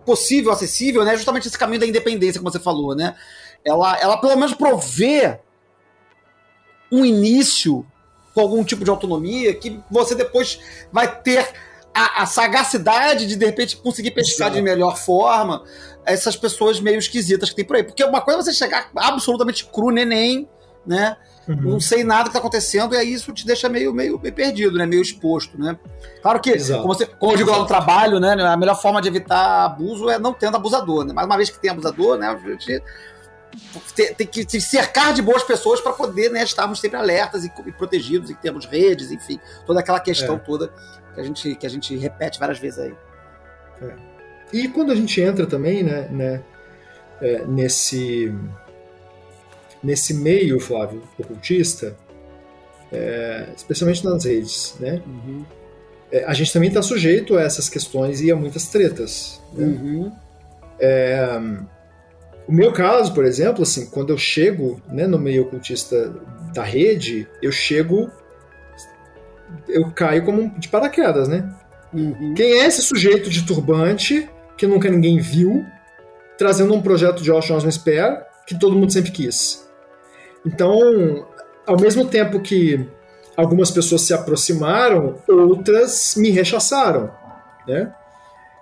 possível, 0.05 0.51
acessível, 0.51 1.03
né? 1.03 1.15
Justamente 1.15 1.47
esse 1.47 1.57
caminho 1.57 1.80
da 1.80 1.88
independência, 1.88 2.39
como 2.39 2.51
você 2.51 2.59
falou, 2.59 2.95
né? 2.95 3.15
Ela, 3.63 3.99
ela 3.99 4.17
pelo 4.17 4.36
menos 4.36 4.53
provê 4.53 5.39
um 6.91 7.06
início 7.06 7.85
com 8.34 8.41
algum 8.41 8.64
tipo 8.64 8.84
de 8.84 8.89
autonomia 8.89 9.53
que 9.53 9.80
você 9.89 10.15
depois 10.15 10.60
vai 10.91 11.22
ter 11.22 11.47
a, 11.93 12.23
a 12.23 12.26
sagacidade 12.26 13.27
de 13.27 13.35
de 13.35 13.45
repente 13.45 13.77
conseguir 13.77 14.11
pescar 14.11 14.51
de 14.51 14.61
melhor 14.61 14.97
forma 14.97 15.64
essas 16.06 16.35
pessoas 16.35 16.80
meio 16.80 16.97
esquisitas 16.97 17.49
que 17.49 17.56
tem 17.57 17.65
por 17.65 17.76
aí. 17.76 17.84
Porque 17.84 18.03
uma 18.03 18.22
coisa 18.22 18.39
é 18.39 18.43
você 18.43 18.53
chegar 18.53 18.89
absolutamente 18.95 19.65
cru, 19.65 19.91
neném, 19.91 20.47
né? 20.85 21.18
Uhum. 21.49 21.71
Não 21.71 21.80
sei 21.80 22.03
nada 22.03 22.26
que 22.26 22.30
está 22.30 22.38
acontecendo, 22.38 22.93
e 22.93 22.97
aí 22.99 23.11
isso 23.11 23.34
te 23.34 23.43
deixa 23.43 23.67
meio, 23.67 23.91
meio, 23.91 24.19
meio 24.19 24.34
perdido, 24.34 24.77
né? 24.77 24.85
Meio 24.85 25.01
exposto, 25.01 25.59
né? 25.59 25.76
Claro 26.21 26.39
que, 26.39 26.51
como, 26.51 26.93
você, 26.93 27.07
como, 27.07 27.31
eu 27.31 27.38
digo 27.38 27.49
lá 27.49 27.57
no 27.57 27.65
trabalho, 27.65 28.19
né? 28.19 28.34
A 28.34 28.55
melhor 28.55 28.80
forma 28.80 29.01
de 29.01 29.07
evitar 29.07 29.65
abuso 29.65 30.11
é 30.11 30.19
não 30.19 30.31
tendo 30.31 30.55
abusador, 30.57 31.03
né? 31.03 31.11
Mais 31.11 31.26
uma 31.26 31.35
vez 31.35 31.49
que 31.49 31.59
tem 31.59 31.71
abusador, 31.71 32.19
né? 32.19 32.27
A 32.27 32.38
gente 32.51 32.84
tem, 34.15 34.27
que 34.27 34.47
se 34.47 34.61
cercar 34.61 35.11
de 35.11 35.23
boas 35.23 35.41
pessoas 35.41 35.81
para 35.81 35.91
poder 35.91 36.30
né, 36.30 36.43
estarmos 36.43 36.80
sempre 36.80 36.99
alertas 36.99 37.43
e, 37.43 37.51
e, 37.65 37.71
protegidos, 37.71 38.30
e 38.30 38.35
que 38.35 38.41
temos 38.41 38.67
redes, 38.67 39.11
enfim, 39.11 39.39
toda 39.65 39.80
aquela 39.80 39.99
questão 39.99 40.35
é. 40.35 40.39
toda 40.39 40.71
que 41.15 41.19
a, 41.19 41.23
gente, 41.23 41.55
que 41.55 41.65
a 41.65 41.69
gente 41.69 41.97
repete 41.97 42.39
várias 42.39 42.59
vezes 42.59 42.77
aí. 42.77 42.95
É. 43.81 43.95
E 44.53 44.67
quando 44.67 44.91
a 44.91 44.95
gente 44.95 45.19
entra 45.19 45.47
também, 45.47 45.81
né, 45.81 46.07
né 46.11 46.43
é, 47.19 47.43
nesse 47.45 48.31
nesse 49.84 50.14
meio, 50.14 50.60
Flávio, 50.60 51.01
ocultista, 51.18 51.95
é, 52.91 53.47
especialmente 53.56 54.03
nas 54.03 54.26
redes, 54.26 54.76
né? 54.80 55.01
Uhum. 55.06 55.45
É, 56.11 56.23
a 56.26 56.34
gente 56.34 56.51
também 56.51 56.69
está 56.69 56.81
sujeito 56.81 57.38
a 57.38 57.41
essas 57.41 57.69
questões 57.69 58.19
e 58.22 58.31
a 58.31 58.35
muitas 58.35 58.68
tretas. 58.68 59.41
Né? 59.53 59.65
Uhum. 59.65 60.11
É, 60.80 61.39
o 62.47 62.51
meu 62.51 62.72
caso, 62.72 63.14
por 63.14 63.26
exemplo, 63.26 63.61
assim, 63.61 63.85
quando 63.85 64.10
eu 64.10 64.18
chego 64.18 64.81
né, 64.89 65.06
no 65.06 65.19
meio 65.19 65.43
ocultista 65.43 66.11
da 66.51 66.64
rede, 66.64 67.27
eu 67.43 67.51
chego, 67.51 68.10
eu 69.68 69.91
caio 69.91 70.26
como 70.26 70.49
de 70.57 70.68
paraquedas, 70.68 71.27
né? 71.27 71.47
Uhum. 71.93 72.34
Quem 72.35 72.53
é 72.53 72.65
esse 72.65 72.81
sujeito 72.81 73.30
de 73.30 73.45
turbante 73.45 74.27
que 74.57 74.65
nunca 74.65 74.89
ninguém 74.89 75.19
viu, 75.19 75.64
trazendo 76.39 76.73
um 76.73 76.81
projeto 76.81 77.22
de 77.22 77.31
Ocean 77.31 77.57
Osmo 77.57 77.69
que 78.47 78.57
todo 78.57 78.76
mundo 78.76 78.91
sempre 78.91 79.11
quis? 79.11 79.69
Então, 80.49 81.27
ao 81.67 81.80
mesmo 81.80 82.05
tempo 82.05 82.39
que 82.39 82.84
algumas 83.38 83.69
pessoas 83.69 84.01
se 84.01 84.13
aproximaram, 84.13 85.15
outras 85.27 86.15
me 86.17 86.31
rechaçaram, 86.31 87.11
né? 87.67 87.93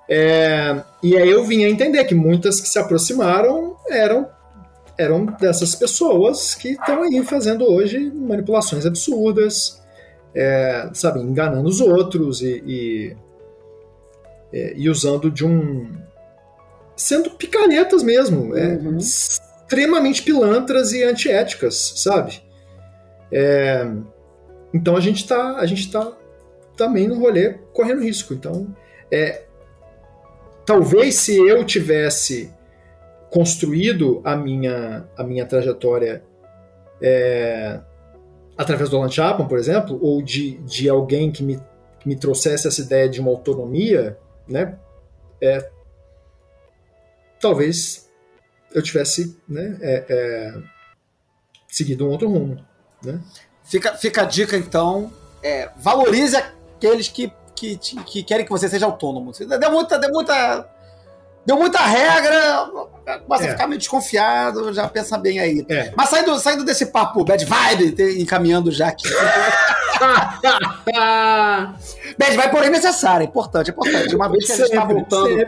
É, 0.10 0.84
e 1.02 1.18
aí 1.18 1.30
eu 1.30 1.46
vim 1.46 1.64
a 1.64 1.70
entender 1.70 2.04
que 2.06 2.16
muitas 2.16 2.62
que 2.62 2.68
se 2.68 2.80
aproximaram 2.80 3.76
eram 3.90 4.28
eram 4.98 5.26
dessas 5.26 5.76
pessoas 5.76 6.56
que 6.56 6.70
estão 6.70 7.04
aí 7.04 7.24
fazendo 7.24 7.66
hoje 7.66 8.12
manipulações 8.12 8.84
absurdas, 8.84 9.80
é, 10.34 10.90
sabe, 10.94 11.20
enganando 11.20 11.70
os 11.70 11.80
outros 11.80 12.42
e, 12.42 12.64
e, 12.66 13.18
é, 14.52 14.74
e, 14.76 14.90
usando 14.90 15.30
de 15.30 15.46
um. 15.46 15.88
sendo 16.96 17.30
picaretas 17.32 18.02
mesmo, 18.02 18.58
é, 18.58 18.76
uhum. 18.76 18.98
Extremamente 19.68 20.24
pilantras 20.24 20.94
e 20.94 21.04
antiéticas, 21.04 21.94
sabe? 21.98 22.42
É, 23.30 23.86
então 24.74 24.96
a 24.96 25.02
gente 25.02 25.18
está 25.18 25.58
a 25.58 25.66
gente 25.66 25.92
tá 25.92 26.14
também 26.78 27.08
no 27.08 27.20
rolê 27.20 27.56
correndo 27.74 28.02
risco. 28.02 28.34
Então, 28.34 28.74
é, 29.12 29.44
talvez 30.66 31.16
se 31.16 31.36
eu 31.36 31.66
tivesse 31.66 32.54
construído 33.30 34.22
a 34.24 34.38
minha, 34.38 35.06
a 35.18 35.24
minha 35.24 35.46
trajetória 35.46 36.24
é, 37.02 37.80
através 38.58 38.90
do 38.90 38.98
Alan 38.98 39.10
Chapman, 39.10 39.50
por 39.50 39.60
exemplo, 39.60 40.00
ou 40.02 40.22
de, 40.22 40.58
de 40.60 40.88
alguém 40.88 41.30
que 41.30 41.44
me, 41.44 41.60
que 42.00 42.08
me 42.08 42.16
trouxesse 42.16 42.68
essa 42.68 42.82
ideia 42.82 43.10
de 43.10 43.20
uma 43.20 43.32
autonomia, 43.32 44.18
né, 44.48 44.78
é, 45.42 45.70
talvez 47.40 48.07
eu 48.74 48.82
tivesse 48.82 49.38
né, 49.48 49.78
é, 49.82 50.06
é, 50.10 50.54
seguido 51.68 52.06
um 52.06 52.12
outro 52.12 52.30
rumo. 52.30 52.64
Né? 53.04 53.20
Fica, 53.64 53.94
fica 53.96 54.22
a 54.22 54.26
dica, 54.26 54.56
então, 54.58 55.12
é, 55.44 55.70
valorize 55.78 56.36
aqueles 56.36 57.08
que, 57.08 57.32
que, 57.56 57.78
que 57.78 58.24
querem 58.24 58.46
que 58.46 58.52
você 58.52 58.70
seja 58.70 58.86
autônomo. 58.86 59.32
Deu 59.32 59.72
muita, 59.72 59.98
deu 59.98 60.12
muita 60.12 60.70
deu 61.48 61.58
muita 61.58 61.80
regra, 61.80 62.70
começa 63.26 63.46
é. 63.46 63.48
a 63.48 63.52
ficar 63.52 63.68
meio 63.68 63.80
desconfiado, 63.80 64.74
já 64.74 64.86
pensa 64.90 65.18
bem 65.18 65.40
aí. 65.40 65.66
É. 65.70 65.94
Mas 65.96 66.10
saindo, 66.10 66.38
saindo 66.40 66.66
desse 66.66 66.88
papo 66.88 67.24
bad 67.24 67.46
vibe, 67.46 68.22
encaminhando 68.22 68.70
já 68.70 68.90
aqui. 68.90 69.08
bad 72.20 72.36
vibe, 72.36 72.52
porém, 72.52 72.70
necessário, 72.70 73.24
é 73.24 73.28
importante, 73.28 73.70
é 73.70 73.72
importante. 73.72 74.14
Uma 74.14 74.28
vez 74.28 74.46
que 74.46 74.52
a 74.52 74.56
gente 74.58 74.66
está 74.66 74.84
voltando. 74.84 75.40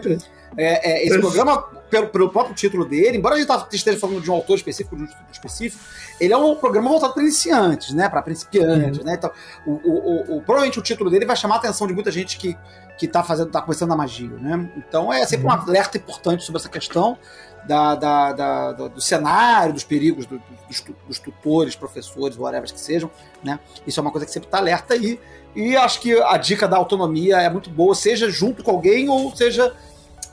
É, 0.58 0.92
é, 0.92 1.06
esse 1.06 1.20
programa, 1.20 1.66
pelo, 1.90 2.08
pelo, 2.08 2.30
próprio 2.30 2.56
título 2.56 2.86
dele, 2.86 3.18
embora 3.18 3.36
a 3.36 3.38
gente 3.38 3.48
tá, 3.48 3.68
esteja 3.72 3.98
falando 3.98 4.22
de 4.22 4.30
um 4.30 4.34
autor 4.34 4.56
específico, 4.56 4.96
de 4.96 5.04
um 5.04 5.06
estudo 5.06 5.26
específico, 5.32 5.84
ele 6.20 6.34
é 6.34 6.38
um 6.38 6.56
programa 6.56 6.90
voltado 6.90 7.14
para 7.14 7.24
iniciantes, 7.24 7.94
né? 7.94 8.08
Para 8.08 8.22
principiantes, 8.22 9.00
uhum. 9.00 9.06
né? 9.06 9.16
Então, 9.16 9.32
o, 9.66 9.72
o, 9.72 10.38
o, 10.38 10.42
provavelmente 10.42 10.80
o 10.80 10.82
título 10.82 11.10
dele 11.10 11.26
vai 11.26 11.36
chamar 11.36 11.56
a 11.56 11.58
atenção 11.58 11.88
de 11.88 11.94
muita 11.94 12.12
gente 12.12 12.38
que 12.38 12.58
que 13.00 13.06
está 13.06 13.24
fazendo, 13.24 13.50
tá 13.50 13.62
começando 13.62 13.94
a 13.94 13.96
magia, 13.96 14.36
né? 14.42 14.70
Então 14.76 15.12
é 15.12 15.26
sempre 15.26 15.48
um 15.48 15.50
uhum. 15.50 15.62
alerta 15.62 15.98
importante 15.98 16.44
sobre 16.44 16.60
essa 16.60 16.68
questão 16.68 17.18
da, 17.66 17.96
da, 17.96 18.34
da, 18.34 18.72
do 18.90 19.00
cenário, 19.00 19.74
dos 19.74 19.86
perigos 19.86 20.26
do, 20.26 20.42
dos, 20.68 20.84
dos, 21.08 21.18
tutores, 21.18 21.76
professores, 21.76 22.38
whatever 22.38 22.72
que 22.72 22.80
sejam, 22.80 23.10
né? 23.42 23.58
Isso 23.88 24.00
é 24.00 24.02
uma 24.02 24.12
coisa 24.12 24.26
que 24.26 24.32
sempre 24.32 24.48
está 24.48 24.58
alerta 24.58 24.96
aí. 24.96 25.18
E 25.56 25.78
acho 25.78 26.02
que 26.02 26.14
a 26.22 26.38
dica 26.38 26.68
da 26.68 26.76
autonomia 26.76 27.38
é 27.38 27.50
muito 27.50 27.70
boa, 27.70 27.96
seja 27.96 28.30
junto 28.30 28.64
com 28.64 28.72
alguém 28.72 29.08
ou 29.08 29.34
seja 29.34 29.74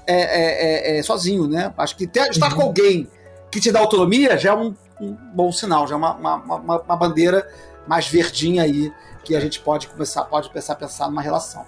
é, 0.07 0.15
é, 0.15 0.97
é, 0.97 0.99
é 0.99 1.03
sozinho, 1.03 1.49
né? 1.49 1.73
Acho 1.77 1.97
que 1.97 2.07
ter, 2.07 2.31
estar 2.31 2.51
uhum. 2.51 2.57
com 2.57 2.63
alguém 2.63 3.09
que 3.51 3.61
te 3.61 3.71
dá 3.73 3.81
autonomia 3.81 4.37
já 4.37 4.51
é 4.51 4.55
um, 4.55 4.75
um 5.01 5.17
bom 5.35 5.51
sinal, 5.53 5.87
já 5.87 5.95
é 5.95 5.99
uma, 5.99 6.15
uma, 6.15 6.35
uma, 6.37 6.81
uma 6.81 6.97
bandeira 6.97 7.47
mais 7.87 8.07
verdinha 8.07 8.63
aí 8.63 8.93
que 9.27 9.35
a 9.35 9.41
gente 9.41 9.59
pode 9.59 9.89
começar, 9.89 10.25
pode 10.25 10.49
pensar, 10.51 10.77
pensar 10.77 11.09
numa 11.09 11.21
relação. 11.21 11.67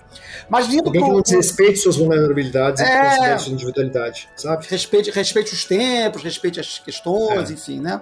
Mas 0.48 0.69
vindo 0.69 0.86
Alguém 0.86 1.05
pro... 1.05 1.23
que 1.23 1.35
respeite 1.35 1.78
suas 1.78 1.97
vulnerabilidades 1.97 2.81
é... 2.81 3.35
e 3.35 3.39
sua 3.39 3.52
individualidade, 3.52 4.28
sabe? 4.36 4.65
Respeite, 4.69 5.10
respeite 5.10 5.52
os 5.52 5.65
tempos, 5.65 6.23
respeite 6.23 6.60
as 6.60 6.78
questões, 6.78 7.51
é. 7.51 7.52
enfim, 7.52 7.81
né? 7.81 8.01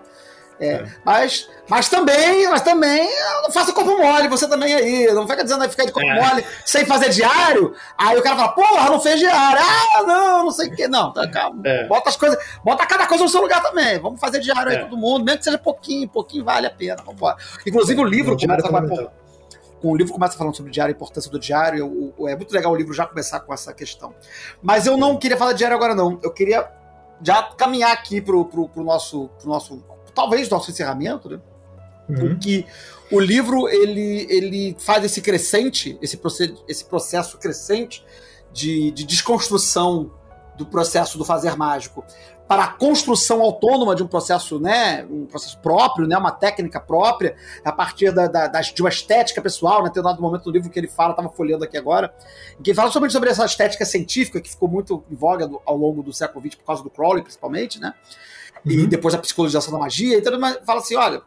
É, 0.58 0.68
é. 0.68 0.86
Mas, 1.04 1.48
mas 1.68 1.88
também, 1.88 2.48
mas 2.48 2.62
também 2.62 3.08
não 3.42 3.50
faça 3.50 3.72
corpo 3.72 3.96
mole, 3.98 4.28
você 4.28 4.48
também 4.48 4.72
aí. 4.74 5.06
Não 5.12 5.28
fica 5.28 5.42
dizendo 5.42 5.62
aí 5.62 5.68
ficar 5.68 5.84
de 5.84 5.92
corpo 5.92 6.08
é. 6.08 6.20
mole 6.20 6.44
sem 6.64 6.84
fazer 6.84 7.10
diário. 7.10 7.74
Aí 7.96 8.16
o 8.16 8.22
cara 8.22 8.36
fala, 8.36 8.48
porra, 8.52 8.90
não 8.90 9.00
fez 9.00 9.18
diário. 9.18 9.60
Ah, 9.62 10.02
não, 10.02 10.44
não 10.44 10.50
sei 10.50 10.68
o 10.68 10.74
que. 10.74 10.88
Não, 10.88 11.12
tá, 11.12 11.28
calma. 11.28 11.60
É. 11.64 11.86
Bota 11.86 12.08
as 12.08 12.16
coisas, 12.16 12.38
bota 12.64 12.86
cada 12.86 13.06
coisa 13.06 13.24
no 13.24 13.30
seu 13.30 13.40
lugar 13.40 13.62
também. 13.62 13.98
Vamos 13.98 14.20
fazer 14.20 14.40
diário 14.40 14.70
aí 14.70 14.78
é. 14.78 14.80
todo 14.80 14.96
mundo, 14.96 15.24
mesmo 15.24 15.38
que 15.38 15.44
seja 15.44 15.58
pouquinho, 15.58 16.08
pouquinho 16.08 16.44
vale 16.44 16.66
a 16.66 16.70
pena. 16.70 16.96
Vamos 16.98 17.14
embora. 17.14 17.36
Inclusive 17.66 18.00
o 18.00 18.04
livro 18.04 18.36
começa 18.36 18.68
com 18.68 19.26
com 19.80 19.92
o 19.92 19.96
livro 19.96 20.12
começa 20.12 20.36
falando 20.36 20.56
sobre 20.56 20.72
diário, 20.72 20.92
a 20.92 20.96
importância 20.96 21.30
do 21.30 21.38
diário. 21.38 21.78
Eu, 21.78 22.14
eu, 22.18 22.28
é 22.28 22.34
muito 22.36 22.52
legal 22.52 22.72
o 22.72 22.76
livro 22.76 22.92
já 22.92 23.06
começar 23.06 23.40
com 23.40 23.52
essa 23.52 23.72
questão. 23.72 24.14
Mas 24.62 24.86
eu 24.86 24.96
não 24.96 25.16
queria 25.16 25.36
falar 25.36 25.52
de 25.52 25.58
diário 25.58 25.76
agora, 25.76 25.94
não. 25.94 26.18
Eu 26.22 26.32
queria 26.32 26.68
já 27.22 27.42
caminhar 27.56 27.92
aqui 27.92 28.20
pro, 28.20 28.44
pro, 28.44 28.68
pro 28.68 28.84
nosso, 28.84 29.28
pro 29.38 29.48
nosso. 29.48 29.82
Talvez 30.16 30.48
nosso 30.48 30.70
encerramento, 30.72 31.28
né? 31.28 31.40
Uhum. 32.08 32.16
Porque 32.16 32.64
o 33.12 33.20
livro 33.20 33.68
ele, 33.68 34.26
ele 34.28 34.76
faz 34.78 35.04
esse 35.04 35.20
crescente, 35.20 35.96
esse, 36.02 36.16
processo, 36.16 36.64
esse 36.66 36.84
processo 36.84 37.38
crescente 37.38 38.04
de, 38.52 38.90
de 38.90 39.04
desconstrução 39.04 40.10
do 40.56 40.66
processo 40.66 41.18
do 41.18 41.24
fazer 41.24 41.54
mágico 41.56 42.04
para 42.48 42.64
a 42.64 42.68
construção 42.68 43.42
autônoma 43.42 43.94
de 43.94 44.02
um 44.02 44.06
processo, 44.06 44.60
né, 44.60 45.04
um 45.10 45.26
processo 45.26 45.58
próprio, 45.58 46.06
né, 46.06 46.16
uma 46.16 46.30
técnica 46.30 46.80
própria, 46.80 47.34
a 47.64 47.72
partir 47.72 48.12
da, 48.12 48.28
da, 48.28 48.60
de 48.60 48.80
uma 48.80 48.88
estética 48.88 49.42
pessoal, 49.42 49.82
né, 49.82 49.90
tem 49.92 50.00
um 50.00 50.04
dado 50.04 50.22
momento 50.22 50.44
do 50.44 50.52
livro 50.52 50.70
que 50.70 50.78
ele 50.78 50.86
fala, 50.86 51.10
estava 51.10 51.28
folheando 51.28 51.64
aqui 51.64 51.76
agora, 51.76 52.14
que 52.62 52.70
ele 52.70 52.76
fala 52.76 52.90
somente 52.90 53.12
sobre 53.12 53.30
essa 53.30 53.44
estética 53.44 53.84
científica 53.84 54.40
que 54.40 54.48
ficou 54.48 54.68
muito 54.68 55.02
em 55.10 55.14
voga 55.16 55.46
do, 55.48 55.60
ao 55.66 55.76
longo 55.76 56.02
do 56.02 56.12
século 56.12 56.44
XX 56.46 56.54
por 56.54 56.64
causa 56.64 56.82
do 56.84 56.90
Crowley, 56.90 57.22
principalmente, 57.22 57.80
né, 57.80 57.92
uhum. 58.66 58.72
e 58.72 58.86
depois 58.86 59.14
a 59.14 59.18
psicologização 59.18 59.72
da 59.72 59.78
magia, 59.78 60.18
então 60.18 60.32
fala 60.64 60.80
assim, 60.80 60.96
olha, 60.96 61.22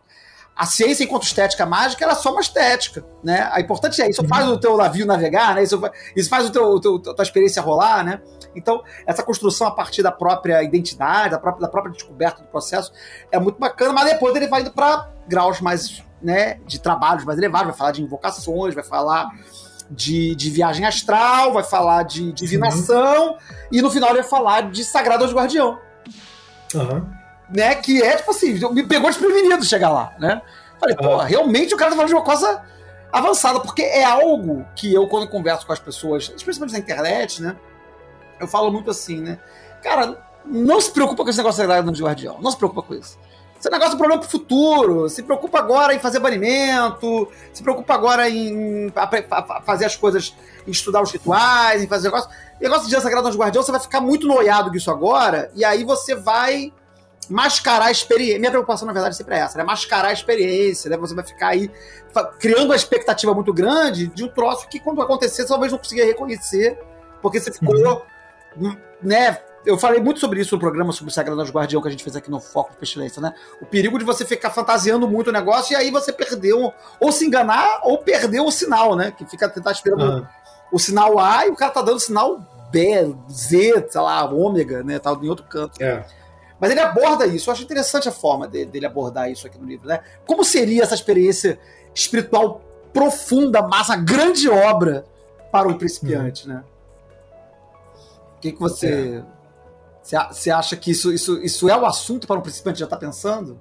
a 0.60 0.66
ciência 0.66 1.06
enquanto 1.06 1.24
estética 1.24 1.66
mágica 1.66 2.04
era 2.04 2.14
só 2.14 2.34
uma 2.34 2.42
estética, 2.42 3.06
né? 3.24 3.50
A 3.54 3.62
importante 3.62 4.02
é 4.02 4.10
isso 4.10 4.28
faz 4.28 4.46
o 4.46 4.58
teu 4.58 4.76
navio 4.76 5.06
navegar, 5.06 5.56
né? 5.56 5.64
Isso, 5.64 5.82
isso 6.14 6.30
faz 6.30 6.48
o 6.48 6.52
teu, 6.52 6.66
o 6.66 6.82
teu, 6.82 6.96
a 6.96 7.14
tua 7.14 7.24
experiência 7.24 7.62
rolar, 7.62 8.04
né? 8.04 8.22
Então, 8.54 8.84
essa 9.08 9.24
construção 9.24 9.68
a 9.68 9.72
partir 9.72 10.04
da 10.04 10.12
própria 10.12 10.62
identidade, 10.62 11.30
da 11.30 11.40
própria, 11.40 11.62
da 11.62 11.70
própria 11.70 11.94
descoberta 11.94 12.42
do 12.42 12.50
processo 12.50 12.92
é 13.32 13.40
muito 13.40 13.58
bacana, 13.58 13.94
mas 13.94 14.12
depois 14.12 14.36
ele 14.36 14.48
vai 14.48 14.60
indo 14.60 14.72
para 14.72 15.10
graus 15.30 15.62
mais, 15.62 16.04
né, 16.22 16.56
de 16.66 16.78
trabalhos 16.78 17.24
mais 17.24 17.38
elevados, 17.38 17.68
vai 17.68 17.78
falar 17.78 17.92
de 17.92 18.04
invocações, 18.04 18.76
vai 18.76 18.84
falar 18.84 19.30
de, 19.90 20.36
de 20.36 20.50
viagem 20.50 20.86
astral, 20.86 21.54
vai 21.54 21.64
falar 21.64 22.04
de 22.04 22.34
divinação, 22.34 23.30
uhum. 23.30 23.38
e 23.72 23.82
no 23.82 23.90
final 23.90 24.10
ele 24.10 24.24
vai 24.24 24.30
falar 24.30 24.70
de 24.70 24.84
Sagrado 24.84 25.26
Guardião. 25.32 25.80
Uhum 26.76 27.19
né? 27.50 27.76
Que 27.76 28.02
é, 28.02 28.16
tipo 28.18 28.32
assim, 28.32 28.54
me 28.72 28.84
pegou 28.84 29.10
desprevenido 29.10 29.66
chegar 29.66 29.90
lá, 29.90 30.14
né? 30.20 30.42
Falei, 30.80 30.96
pô, 30.96 31.18
realmente 31.18 31.74
o 31.74 31.78
cara 31.78 31.92
tá 31.92 31.96
falando 31.96 32.10
de 32.10 32.16
uma 32.16 32.24
coisa 32.24 32.62
avançada, 33.12 33.60
porque 33.60 33.82
é 33.82 34.04
algo 34.04 34.66
que 34.76 34.94
eu, 34.94 35.08
quando 35.08 35.28
converso 35.28 35.66
com 35.66 35.74
as 35.74 35.80
pessoas, 35.80 36.32
especialmente 36.36 36.74
na 36.74 36.80
internet, 36.80 37.42
né? 37.42 37.56
Eu 38.40 38.48
falo 38.48 38.72
muito 38.72 38.90
assim, 38.90 39.20
né? 39.20 39.40
Cara, 39.82 40.18
não 40.46 40.80
se 40.80 40.92
preocupa 40.92 41.24
com 41.24 41.30
esse 41.30 41.38
negócio 41.38 41.62
sagrado 41.62 41.92
de 41.92 42.04
guardião. 42.04 42.38
Não 42.42 42.52
se 42.52 42.58
preocupa 42.58 42.82
com 42.82 42.94
isso. 42.94 43.18
Esse 43.60 43.70
negócio 43.70 43.92
é 43.92 43.96
um 43.96 43.98
problema 43.98 44.22
pro 44.22 44.30
futuro. 44.30 45.10
Se 45.10 45.22
preocupa 45.22 45.60
agora 45.60 45.94
em 45.94 46.00
fazer 46.00 46.20
banimento. 46.20 47.28
Se 47.52 47.62
preocupa 47.62 47.94
agora 47.94 48.30
em 48.30 48.90
fazer 49.66 49.86
as 49.86 49.98
coisas, 49.98 50.34
em 50.66 50.72
estudar 50.72 51.02
os 51.02 51.12
rituais, 51.12 51.84
em 51.84 51.88
fazer 51.88 52.08
negócio. 52.08 52.30
Negócio 52.60 52.84
de 52.84 52.90
dia 52.90 53.02
sagrado 53.02 53.30
de 53.30 53.38
guardião, 53.38 53.62
você 53.62 53.72
vai 53.72 53.82
ficar 53.82 54.00
muito 54.00 54.26
noiado 54.26 54.72
disso 54.72 54.90
agora. 54.90 55.52
E 55.54 55.66
aí 55.66 55.84
você 55.84 56.16
vai 56.16 56.72
mascarar 57.30 57.86
a 57.86 57.92
experiência. 57.92 58.40
Minha 58.40 58.52
preocupação, 58.52 58.88
na 58.88 58.94
verdade, 58.94 59.16
sempre 59.16 59.36
é 59.36 59.40
essa, 59.40 59.58
né? 59.58 59.64
Mascarar 59.64 60.10
a 60.10 60.14
experiência, 60.14 60.90
né? 60.90 60.98
Você 60.98 61.14
vai 61.14 61.26
ficar 61.26 61.50
aí 61.50 61.70
criando 62.40 62.66
uma 62.66 62.76
expectativa 62.76 63.34
muito 63.34 63.54
grande 63.54 64.08
de 64.08 64.24
um 64.24 64.28
troço 64.28 64.68
que, 64.68 64.80
quando 64.80 65.02
acontecer, 65.02 65.44
você 65.44 65.48
talvez 65.48 65.72
não 65.72 65.78
consiga 65.80 66.04
reconhecer, 66.04 66.80
porque 67.22 67.40
você 67.40 67.52
ficou, 67.52 67.76
uhum. 68.58 68.76
né? 69.02 69.40
Eu 69.66 69.78
falei 69.78 70.00
muito 70.00 70.20
sobre 70.20 70.40
isso 70.40 70.56
no 70.56 70.60
programa 70.60 70.94
sobre 70.94 71.12
o 71.12 71.14
Sagrado 71.14 71.40
dos 71.40 71.52
Guardião 71.52 71.82
que 71.82 71.88
a 71.90 71.92
gente 71.92 72.04
fez 72.04 72.16
aqui 72.16 72.32
no 72.32 72.40
Foco 72.40 72.74
Pestilência, 72.80 73.22
né? 73.22 73.34
O 73.62 73.66
perigo 73.66 74.00
de 74.00 74.06
você 74.06 74.26
ficar 74.26 74.50
fantasiando 74.50 75.08
muito 75.08 75.28
o 75.28 75.34
negócio 75.34 75.74
e 75.74 75.76
aí 75.76 75.92
você 75.92 76.14
perdeu, 76.14 76.74
ou 77.00 77.12
se 77.12 77.26
enganar, 77.26 77.82
ou 77.84 77.98
perder 77.98 78.40
o 78.40 78.50
sinal, 78.50 78.96
né? 78.96 79.12
Que 79.12 79.26
fica 79.26 79.50
tentar 79.50 79.72
esperando 79.72 80.02
uhum. 80.02 80.26
o 80.72 80.80
sinal 80.80 81.20
A 81.20 81.46
e 81.46 81.50
o 81.50 81.56
cara 81.56 81.72
tá 81.72 81.82
dando 81.82 82.00
sinal 82.00 82.40
B, 82.72 83.16
Z, 83.30 83.88
sei 83.90 84.02
lá, 84.02 84.24
ômega, 84.26 84.82
né? 84.82 84.98
Tá 84.98 85.12
em 85.12 85.30
outro 85.30 85.46
canto. 85.46 85.82
É. 85.84 86.06
Mas 86.60 86.72
ele 86.72 86.80
aborda 86.80 87.26
isso. 87.26 87.50
Eu 87.50 87.54
acho 87.54 87.64
interessante 87.64 88.10
a 88.10 88.12
forma 88.12 88.48
dele, 88.48 88.66
dele 88.66 88.86
abordar 88.86 89.32
isso 89.32 89.48
aqui 89.48 89.58
no 89.58 89.66
livro, 89.66 89.88
né? 89.88 90.02
Como 90.26 90.44
seria 90.44 90.84
essa 90.84 90.96
experiência 90.96 91.60
espiritual 91.94 92.62
profunda, 92.92 93.62
massa, 93.62 93.96
grande 93.96 94.50
obra 94.50 95.06
para 95.52 95.68
um 95.68 95.78
principiante, 95.78 96.48
né? 96.48 96.64
O 98.38 98.40
que, 98.40 98.52
que 98.52 98.60
você. 98.60 99.24
Você 100.02 100.50
é. 100.50 100.54
acha 100.54 100.76
que 100.76 100.92
isso, 100.92 101.14
isso, 101.14 101.42
isso 101.44 101.70
é 101.70 101.78
o 101.78 101.86
assunto 101.86 102.26
para 102.26 102.38
um 102.38 102.42
principiante 102.42 102.80
já 102.80 102.86
está 102.86 102.98
pensando? 102.98 103.60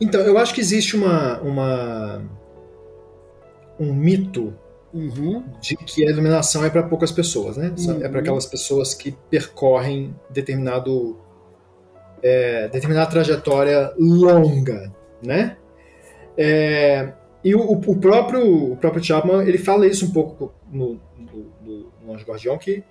Então, 0.00 0.20
eu 0.20 0.38
acho 0.38 0.54
que 0.54 0.60
existe 0.60 0.94
uma, 0.94 1.40
uma 1.40 2.22
um 3.78 3.92
mito 3.92 4.54
Uhum. 4.96 5.44
de 5.60 5.76
que 5.76 6.06
a 6.06 6.10
iluminação 6.10 6.64
é 6.64 6.70
para 6.70 6.82
poucas 6.82 7.12
pessoas, 7.12 7.56
né? 7.58 7.72
Uhum. 7.78 8.02
É 8.02 8.08
para 8.08 8.20
aquelas 8.20 8.46
pessoas 8.46 8.94
que 8.94 9.12
percorrem 9.28 10.14
determinado 10.30 11.18
é, 12.22 12.66
determinada 12.68 13.10
trajetória 13.10 13.92
longa, 13.98 14.90
né? 15.22 15.56
É, 16.36 17.12
e 17.44 17.54
o, 17.54 17.60
o 17.72 17.96
próprio 17.96 18.72
o 18.72 18.76
próprio 18.76 19.04
Chapman 19.04 19.46
ele 19.46 19.58
fala 19.58 19.86
isso 19.86 20.06
um 20.06 20.10
pouco 20.12 20.52
no, 20.72 20.98
no, 21.18 21.46
no, 21.62 21.86
no 22.04 22.14
Anjo 22.14 22.24
Guardião 22.26 22.56
que 22.58 22.82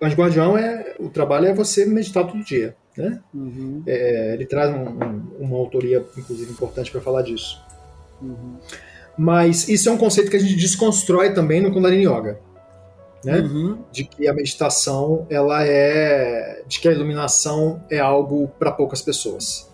o 0.00 0.04
Anjo 0.04 0.16
Guardião 0.16 0.56
é 0.58 0.94
o 1.00 1.08
trabalho 1.08 1.46
é 1.46 1.54
você 1.54 1.86
meditar 1.86 2.26
todo 2.26 2.44
dia, 2.44 2.76
né? 2.96 3.20
Uhum. 3.34 3.82
É, 3.86 4.34
ele 4.34 4.44
traz 4.44 4.70
um- 4.70 4.88
um- 4.88 5.22
uma 5.40 5.56
autoria 5.56 6.04
inclusive 6.16 6.50
importante 6.52 6.90
para 6.90 7.00
falar 7.00 7.22
disso. 7.22 7.60
Uhum. 8.20 8.56
Mas 9.16 9.68
isso 9.68 9.88
é 9.88 9.92
um 9.92 9.96
conceito 9.96 10.30
que 10.30 10.36
a 10.36 10.40
gente 10.40 10.56
desconstrói 10.56 11.32
também 11.32 11.60
no 11.60 11.72
Kundalini 11.72 12.04
Yoga. 12.06 12.38
Né? 13.24 13.40
Uhum. 13.40 13.78
De 13.90 14.04
que 14.04 14.28
a 14.28 14.32
meditação, 14.34 15.26
ela 15.30 15.64
é. 15.64 16.62
de 16.66 16.78
que 16.78 16.88
a 16.88 16.92
iluminação 16.92 17.82
é 17.90 17.98
algo 17.98 18.48
para 18.58 18.70
poucas 18.70 19.00
pessoas. 19.02 19.68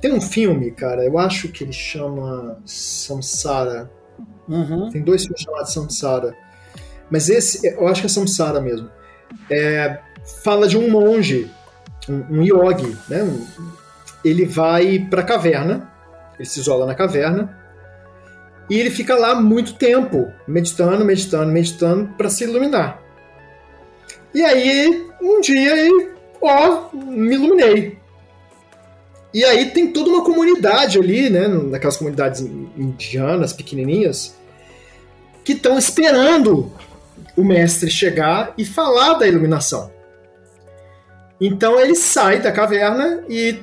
Tem 0.00 0.12
um 0.12 0.20
filme, 0.20 0.70
cara, 0.70 1.02
eu 1.04 1.18
acho 1.18 1.48
que 1.48 1.64
ele 1.64 1.72
chama 1.72 2.58
Samsara. 2.64 3.90
Uhum. 4.46 4.90
Tem 4.90 5.02
dois 5.02 5.22
filmes 5.22 5.40
chamados 5.40 5.72
Samsara. 5.72 6.36
Mas 7.10 7.28
esse, 7.30 7.66
eu 7.66 7.88
acho 7.88 8.02
que 8.02 8.06
é 8.06 8.10
Samsara 8.10 8.60
mesmo. 8.60 8.90
É, 9.50 9.98
fala 10.42 10.68
de 10.68 10.76
um 10.76 10.90
monge, 10.90 11.50
um, 12.08 12.38
um 12.38 12.42
yogi, 12.42 12.96
né? 13.08 13.22
Um- 13.22 13.46
ele 14.24 14.44
vai 14.44 14.98
pra 15.10 15.22
caverna, 15.22 15.90
ele 16.38 16.48
se 16.48 16.60
isola 16.60 16.86
na 16.86 16.94
caverna, 16.94 17.58
e 18.68 18.78
ele 18.78 18.90
fica 18.90 19.14
lá 19.14 19.34
muito 19.34 19.74
tempo, 19.74 20.32
meditando, 20.46 21.04
meditando, 21.04 21.52
meditando, 21.52 22.08
para 22.16 22.30
se 22.30 22.44
iluminar. 22.44 23.02
E 24.34 24.42
aí, 24.42 25.06
um 25.20 25.40
dia, 25.40 25.76
ele, 25.76 26.10
ó, 26.40 26.88
me 26.92 27.34
iluminei. 27.34 27.98
E 29.32 29.44
aí 29.44 29.70
tem 29.70 29.92
toda 29.92 30.10
uma 30.10 30.24
comunidade 30.24 30.98
ali, 30.98 31.28
né? 31.28 31.48
Naquelas 31.48 31.96
comunidades 31.96 32.40
indianas, 32.40 33.52
pequenininhas, 33.52 34.34
que 35.44 35.52
estão 35.52 35.76
esperando 35.76 36.72
o 37.36 37.44
mestre 37.44 37.90
chegar 37.90 38.54
e 38.56 38.64
falar 38.64 39.14
da 39.14 39.26
iluminação. 39.26 39.92
Então 41.40 41.78
ele 41.78 41.94
sai 41.94 42.40
da 42.40 42.52
caverna 42.52 43.24
e 43.28 43.58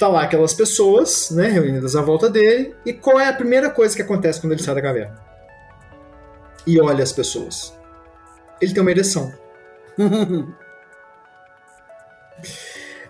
tá 0.00 0.08
lá 0.08 0.22
aquelas 0.22 0.52
pessoas, 0.54 1.30
né, 1.30 1.48
reunidas 1.48 1.94
à 1.94 2.02
volta 2.02 2.28
dele, 2.28 2.74
e 2.84 2.92
qual 2.92 3.20
é 3.20 3.28
a 3.28 3.32
primeira 3.32 3.70
coisa 3.70 3.94
que 3.94 4.02
acontece 4.02 4.40
quando 4.40 4.52
ele 4.54 4.62
sai 4.62 4.74
da 4.74 4.82
caverna? 4.82 5.20
E 6.66 6.80
olha 6.80 7.02
as 7.04 7.12
pessoas. 7.12 7.72
Ele 8.60 8.72
tem 8.74 8.82
uma 8.82 8.90
ereção. 8.90 9.32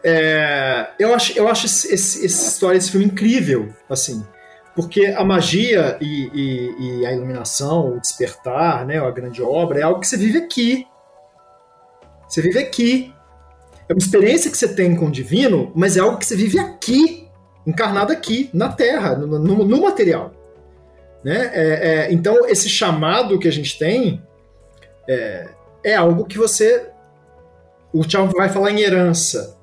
É, 0.03 0.89
eu 0.99 1.15
acho, 1.15 1.37
eu 1.39 1.47
acho 1.47 1.67
esse, 1.67 1.93
esse- 1.93 2.25
essa 2.25 2.49
história, 2.49 2.79
esse 2.79 2.91
filme 2.91 3.07
incrível, 3.07 3.69
assim, 3.89 4.27
porque 4.75 5.07
a 5.07 5.23
magia 5.23 5.99
e, 6.01 6.31
e- 6.33 7.01
e 7.03 7.07
a 7.07 7.13
iluminação, 7.13 7.97
o 7.97 8.01
despertar, 8.01 8.87
né, 8.87 8.99
a 8.99 9.11
grande 9.11 9.43
obra, 9.43 9.79
é 9.81 9.83
algo 9.83 10.01
que 10.01 10.07
você 10.07 10.17
vive 10.17 10.39
aqui. 10.39 10.87
Você 12.29 12.41
vive 12.41 12.59
aqui. 12.59 13.15
É 13.91 13.93
uma 13.93 13.99
experiência 13.99 14.49
que 14.49 14.57
você 14.57 14.69
tem 14.73 14.95
com 14.95 15.07
o 15.07 15.11
divino, 15.11 15.73
mas 15.75 15.97
é 15.97 16.01
algo 16.01 16.17
que 16.17 16.25
você 16.25 16.37
vive 16.37 16.61
aqui, 16.61 17.27
encarnado 17.67 18.13
aqui, 18.13 18.49
na 18.55 18.69
Terra, 18.69 19.17
no, 19.17 19.37
no- 19.37 19.65
no 19.65 19.83
material. 19.83 20.33
Né? 21.25 21.51
É- 21.53 21.89
é, 22.07 22.13
então, 22.13 22.47
esse 22.47 22.69
chamado 22.69 23.37
que 23.37 23.49
a 23.49 23.51
gente 23.53 23.77
tem 23.77 24.23
é, 25.09 25.49
é 25.83 25.97
algo 25.97 26.25
que 26.25 26.39
você. 26.39 26.87
O 27.93 28.05
Tchau 28.05 28.29
vai 28.29 28.49
falar 28.49 28.71
em 28.71 28.79
herança. 28.81 29.59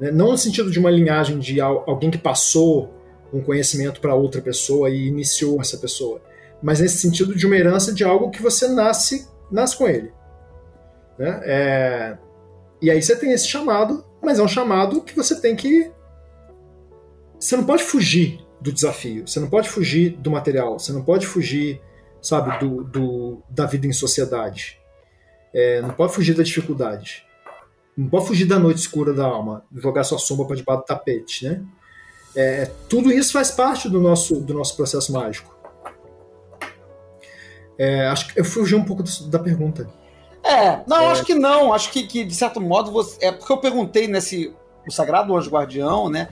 né? 0.00 0.10
Não 0.10 0.32
no 0.32 0.38
sentido 0.38 0.68
de 0.68 0.78
uma 0.80 0.90
linhagem 0.90 1.38
de 1.38 1.60
al- 1.60 1.84
alguém 1.86 2.10
que 2.10 2.18
passou 2.18 2.92
um 3.32 3.40
conhecimento 3.40 4.00
para 4.00 4.14
outra 4.16 4.40
pessoa 4.42 4.90
e 4.90 5.06
iniciou 5.06 5.60
essa 5.60 5.76
pessoa, 5.78 6.20
mas 6.60 6.80
nesse 6.80 6.98
sentido 6.98 7.36
de 7.36 7.46
uma 7.46 7.56
herança 7.56 7.92
de 7.92 8.02
algo 8.02 8.30
que 8.30 8.42
você 8.42 8.66
nasce, 8.66 9.28
nasce 9.48 9.76
com 9.76 9.86
ele. 9.88 10.10
Né? 11.16 11.40
É, 11.44 12.18
e 12.80 12.90
aí 12.90 13.00
você 13.02 13.16
tem 13.16 13.32
esse 13.32 13.46
chamado, 13.48 14.04
mas 14.22 14.38
é 14.38 14.42
um 14.42 14.48
chamado 14.48 15.00
que 15.02 15.14
você 15.16 15.40
tem 15.40 15.54
que. 15.56 15.90
Você 17.38 17.56
não 17.56 17.64
pode 17.64 17.82
fugir 17.84 18.40
do 18.60 18.72
desafio, 18.72 19.26
você 19.26 19.38
não 19.40 19.48
pode 19.48 19.68
fugir 19.68 20.10
do 20.16 20.30
material, 20.30 20.78
você 20.78 20.92
não 20.92 21.02
pode 21.04 21.26
fugir, 21.26 21.80
sabe, 22.20 22.58
do, 22.58 22.82
do- 22.84 23.42
da 23.48 23.66
vida 23.66 23.86
em 23.86 23.92
sociedade. 23.92 24.78
É, 25.54 25.80
não 25.80 25.90
pode 25.90 26.12
fugir 26.12 26.34
da 26.34 26.42
dificuldade. 26.42 27.24
Não 27.96 28.08
pode 28.08 28.26
fugir 28.26 28.44
da 28.44 28.58
noite 28.58 28.78
escura 28.78 29.12
da 29.12 29.24
alma, 29.24 29.64
jogar 29.74 30.04
sua 30.04 30.18
sombra 30.18 30.46
para 30.46 30.56
debaixo 30.56 30.82
do 30.82 30.86
tapete, 30.86 31.44
né? 31.48 31.62
É, 32.36 32.70
tudo 32.88 33.10
isso 33.10 33.32
faz 33.32 33.50
parte 33.50 33.88
do 33.88 34.00
nosso, 34.00 34.40
do 34.40 34.54
nosso 34.54 34.76
processo 34.76 35.12
mágico. 35.12 35.56
É, 37.76 38.06
acho 38.08 38.32
que 38.32 38.38
eu 38.40 38.44
fugi 38.44 38.74
um 38.74 38.84
pouco 38.84 39.02
da 39.28 39.38
pergunta. 39.38 39.88
É, 40.48 40.80
não, 40.86 41.10
acho 41.10 41.24
que 41.24 41.34
não. 41.34 41.72
Acho 41.72 41.90
que, 41.92 42.04
que, 42.06 42.24
de 42.24 42.34
certo 42.34 42.60
modo, 42.60 42.90
você. 42.90 43.16
É 43.26 43.32
porque 43.32 43.52
eu 43.52 43.58
perguntei 43.58 44.06
nesse. 44.08 44.52
O 44.86 44.90
Sagrado 44.90 45.36
Anjo 45.36 45.50
Guardião, 45.50 46.08
né? 46.08 46.28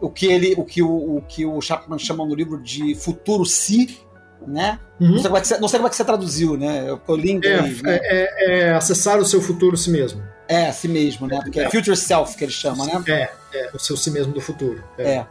O 0.00 0.08
que 0.08 0.26
ele. 0.26 0.54
O 0.56 0.64
que 0.64 0.82
o, 0.82 1.16
o, 1.16 1.22
que 1.22 1.44
o 1.44 1.60
Chapman 1.60 1.98
chama 1.98 2.24
no 2.24 2.34
livro 2.34 2.62
de 2.62 2.94
futuro 2.94 3.44
si, 3.44 3.98
né? 4.46 4.78
Uhum. 5.00 5.12
Não, 5.12 5.18
sei 5.18 5.22
como 5.24 5.36
é 5.36 5.40
que 5.40 5.48
você, 5.48 5.58
não 5.58 5.68
sei 5.68 5.78
como 5.78 5.86
é 5.88 5.90
que 5.90 5.96
você 5.96 6.04
traduziu, 6.04 6.56
né? 6.56 6.84
Eu, 6.88 7.00
eu 7.08 7.16
li 7.16 7.30
em 7.32 7.34
É, 7.34 7.36
inglês, 7.36 7.82
né? 7.82 7.98
é, 8.02 8.10
é, 8.38 8.60
é 8.60 8.74
acessar 8.74 9.18
o 9.18 9.24
seu 9.24 9.40
futuro 9.40 9.76
si 9.76 9.90
mesmo. 9.90 10.22
É, 10.48 10.70
si 10.70 10.86
mesmo, 10.86 11.26
né? 11.26 11.40
Porque 11.42 11.58
é 11.58 11.68
future 11.68 11.96
self 11.96 12.36
que 12.36 12.44
ele 12.44 12.52
chama, 12.52 12.86
né? 12.86 13.02
É, 13.08 13.30
é 13.58 13.70
o 13.74 13.78
seu 13.80 13.96
si 13.96 14.10
mesmo 14.12 14.32
do 14.32 14.40
futuro. 14.40 14.84
É. 14.96 15.24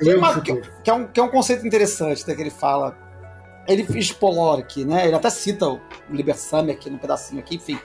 Eu 0.00 0.18
uma- 0.18 0.34
futuro. 0.34 0.62
que 0.84 0.90
é 0.90 0.94
um, 0.94 1.06
que 1.06 1.18
é 1.18 1.22
um 1.22 1.28
conceito 1.28 1.66
interessante 1.66 2.26
né, 2.28 2.34
que 2.34 2.40
ele 2.42 2.50
fala. 2.50 2.96
Ele 3.72 3.86
explora 3.96 4.60
aqui, 4.60 4.84
né? 4.84 5.06
Ele 5.06 5.14
até 5.14 5.30
cita 5.30 5.68
o 5.68 5.80
Liber 6.10 6.36
Summer 6.36 6.74
aqui 6.74 6.90
no 6.90 6.98
pedacinho 6.98 7.40
aqui, 7.40 7.56
enfim. 7.56 7.78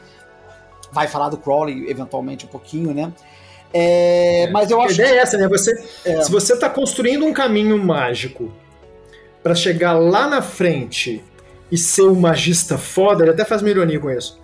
Vai 0.92 1.08
falar 1.08 1.30
do 1.30 1.38
Crowley 1.38 1.90
eventualmente 1.90 2.46
um 2.46 2.50
pouquinho, 2.50 2.94
né? 2.94 3.12
É, 3.74 4.50
mas 4.52 4.72
eu 4.72 4.82
A 4.82 4.86
acho 4.86 4.94
ideia 4.94 5.16
é 5.16 5.18
essa, 5.18 5.38
né? 5.38 5.48
Você, 5.48 5.72
É. 6.06 6.22
Se 6.22 6.32
você 6.32 6.54
está 6.54 6.70
construindo 6.70 7.26
um 7.26 7.34
caminho 7.34 7.78
mágico 7.78 8.52
para 9.44 9.54
chegar 9.54 9.94
lá 9.94 10.28
na 10.28 10.42
frente 10.42 11.24
e 11.72 11.78
ser 11.78 12.04
um 12.04 12.16
magista 12.16 12.78
foda, 12.78 13.24
ele 13.24 13.32
até 13.32 13.44
faz 13.44 13.62
uma 13.62 13.70
ironia 13.70 14.00
com 14.00 14.10
isso. 14.10 14.40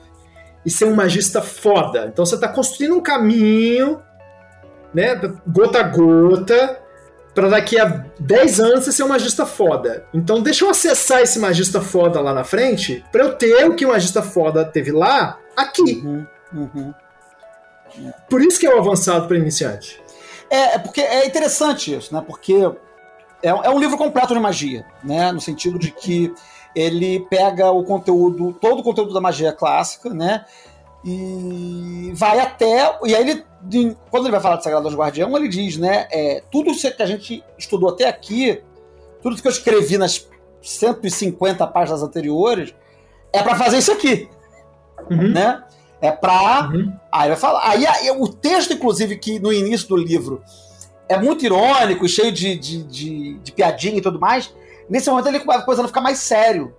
E 0.66 0.70
ser 0.70 0.86
um 0.86 0.94
magista 0.94 1.42
foda. 1.42 2.10
Então 2.12 2.26
você 2.26 2.36
está 2.36 2.48
construindo 2.48 2.96
um 2.96 3.02
caminho, 3.02 4.02
né, 4.94 5.20
gota 5.48 5.80
a 5.80 5.84
gota, 5.84 6.81
para 7.34 7.50
daqui 7.50 7.80
a 7.80 8.06
10 8.20 8.60
anos 8.60 8.86
você 8.86 8.92
ser 8.92 9.04
um 9.04 9.08
magista 9.08 9.46
foda. 9.46 10.06
Então 10.14 10.42
deixa 10.42 10.66
eu 10.66 10.70
acessar 10.70 11.22
esse 11.22 11.40
magista 11.40 11.82
foda 11.82 12.20
lá 12.20 12.34
na 12.34 12.44
frente, 12.44 13.04
para 13.12 13.24
eu 13.24 13.36
ter 13.36 13.68
o 13.68 13.76
que 13.76 13.86
o 13.86 13.90
magista 13.90 14.22
foda 14.22 14.66
teve 14.66 14.92
lá, 14.92 15.40
aqui. 15.56 16.02
Uhum, 16.04 16.26
uhum. 16.54 16.94
Por 18.30 18.42
isso 18.42 18.60
que 18.60 18.66
é 18.66 18.74
o 18.74 18.80
avançado 18.80 19.28
para 19.28 19.38
iniciante. 19.38 20.02
É, 20.50 20.76
é 20.76 20.80
porque 20.80 21.02
é 21.02 21.26
interessante 21.26 21.94
isso, 21.94 22.14
né? 22.14 22.24
Porque 22.26 22.54
é, 23.44 23.50
é 23.50 23.70
um 23.70 23.80
livro 23.80 23.98
completo 23.98 24.34
de 24.34 24.40
magia, 24.40 24.86
né? 25.04 25.32
No 25.32 25.42
sentido 25.42 25.80
de 25.80 25.92
que 25.92 26.34
ele 26.76 27.26
pega 27.30 27.70
o 27.72 27.84
conteúdo, 27.84 28.54
todo 28.54 28.80
o 28.80 28.84
conteúdo 28.84 29.14
da 29.14 29.22
magia 29.22 29.52
clássica, 29.52 30.10
né? 30.14 30.46
E 31.04 32.12
vai 32.16 32.40
até. 32.40 32.98
E 33.06 33.16
aí 33.16 33.30
ele. 33.30 33.96
Quando 34.10 34.26
ele 34.26 34.32
vai 34.32 34.40
falar 34.42 34.58
de 34.58 34.64
Sagrado 34.64 34.88
Anjo 34.88 34.98
Guardião, 34.98 35.36
ele 35.36 35.48
diz, 35.48 35.78
né? 35.78 36.08
É, 36.12 36.44
tudo 36.52 36.72
isso 36.72 36.92
que 36.96 37.02
a 37.02 37.06
gente 37.06 37.44
estudou 37.58 37.90
até 37.90 38.08
aqui, 38.08 38.62
tudo 39.22 39.40
que 39.42 39.48
eu 39.48 39.52
escrevi 39.52 39.98
nas 39.98 40.28
150 40.62 41.66
páginas 41.68 42.04
anteriores, 42.04 42.74
é 43.34 43.42
para 43.42 43.56
fazer 43.56 43.78
isso 43.78 43.92
aqui, 43.92 44.30
Uhum. 45.10 45.32
né? 45.32 45.64
É 46.02 46.12
pra 46.12 46.70
Uhum. 46.72 46.94
Aí 47.12 47.30
vai 47.30 47.38
falar. 47.38 47.68
Aí, 47.70 47.86
aí 47.86 48.12
o 48.12 48.28
texto, 48.28 48.74
inclusive, 48.74 49.18
que 49.18 49.40
no 49.40 49.52
início 49.54 49.88
do 49.88 49.96
livro 49.96 50.42
é 51.08 51.18
muito 51.20 51.46
irônico, 51.46 52.08
cheio 52.08 52.32
de, 52.32 52.56
de, 52.58 52.84
de, 52.84 53.34
de 53.40 53.52
piadinha 53.52 53.98
e 53.98 54.02
tudo 54.02 54.20
mais. 54.20 54.54
Nesse 54.90 55.10
momento 55.10 55.28
ele 55.28 55.40
começa 55.40 55.64
começando 55.64 55.86
a 55.86 55.88
ficar 55.90 56.02
mais 56.02 56.20
sério. 56.20 56.76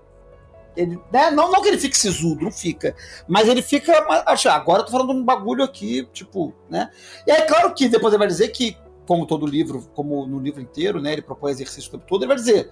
Ele, 0.76 0.98
né? 1.12 1.30
não, 1.30 1.50
não 1.50 1.60
que 1.60 1.68
ele 1.68 1.78
fique 1.78 1.96
sisudo, 1.96 2.44
não 2.44 2.50
fica. 2.50 2.94
Mas 3.28 3.48
ele 3.48 3.62
fica. 3.62 3.92
acho, 4.26 4.48
agora 4.48 4.80
eu 4.80 4.86
tô 4.86 4.92
falando 4.92 5.12
um 5.12 5.24
bagulho 5.24 5.62
aqui, 5.62 6.08
tipo, 6.12 6.54
né? 6.68 6.90
E 7.26 7.30
é 7.30 7.42
claro 7.42 7.74
que 7.74 7.88
depois 7.88 8.12
ele 8.12 8.18
vai 8.18 8.28
dizer 8.28 8.48
que, 8.48 8.76
como 9.06 9.26
todo 9.26 9.46
livro, 9.46 9.86
como 9.94 10.26
no 10.26 10.38
livro 10.38 10.60
inteiro, 10.60 11.00
né? 11.00 11.12
Ele 11.12 11.22
propõe 11.22 11.52
exercício 11.52 11.88
o 11.88 11.92
tempo 11.92 12.06
todo, 12.06 12.22
ele 12.22 12.28
vai 12.28 12.36
dizer: 12.36 12.70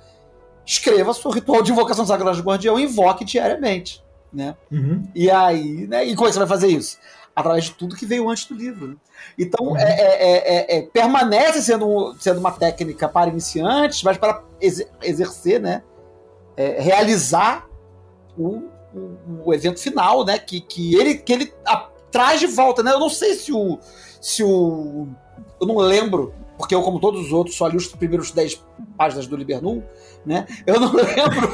escreva 0.64 1.12
seu 1.12 1.30
ritual 1.30 1.62
de 1.62 1.72
invocação 1.72 2.06
sagrada 2.06 2.36
do 2.36 2.42
guardião 2.42 2.78
e 2.78 2.84
invoque 2.84 3.24
diariamente, 3.24 4.02
né? 4.32 4.56
Uhum. 4.70 5.06
E 5.14 5.30
aí, 5.30 5.86
né? 5.86 6.04
E 6.04 6.14
como 6.14 6.26
é 6.26 6.30
que 6.30 6.34
você 6.34 6.38
vai 6.38 6.48
fazer 6.48 6.68
isso? 6.68 6.98
através 7.34 7.64
de 7.64 7.70
tudo 7.72 7.96
que 7.96 8.04
veio 8.04 8.28
antes 8.28 8.44
do 8.44 8.54
livro. 8.54 8.88
Né? 8.88 8.96
Então, 9.38 9.76
é, 9.76 9.82
é, 9.82 10.78
é, 10.78 10.82
permanece 10.82 11.62
sendo, 11.62 12.14
sendo 12.18 12.40
uma 12.40 12.50
técnica 12.50 13.08
para 13.08 13.30
iniciantes, 13.30 14.02
mas 14.02 14.18
para 14.18 14.42
exercer, 15.00 15.60
né? 15.60 15.82
realizar 16.78 17.69
o, 18.40 18.70
o, 18.94 19.42
o, 19.46 19.54
evento 19.54 19.80
final, 19.80 20.24
né? 20.24 20.38
Que, 20.38 20.60
que 20.60 20.94
ele, 20.94 21.14
que 21.16 21.32
ele 21.32 21.52
a, 21.66 21.88
traz 22.10 22.40
de 22.40 22.46
volta, 22.46 22.82
né? 22.82 22.92
Eu 22.92 23.00
não 23.00 23.10
sei 23.10 23.34
se 23.34 23.52
o, 23.52 23.78
se 24.20 24.42
o. 24.42 25.08
Eu 25.60 25.66
não 25.66 25.76
lembro, 25.76 26.34
porque 26.56 26.74
eu, 26.74 26.82
como 26.82 26.98
todos 26.98 27.26
os 27.26 27.32
outros, 27.32 27.56
só 27.56 27.66
li 27.66 27.76
os 27.76 27.86
primeiros 27.86 28.30
10 28.30 28.64
páginas 28.96 29.26
do 29.26 29.36
Libernu, 29.36 29.84
né? 30.24 30.46
Eu 30.66 30.80
não 30.80 30.92
lembro. 30.94 31.50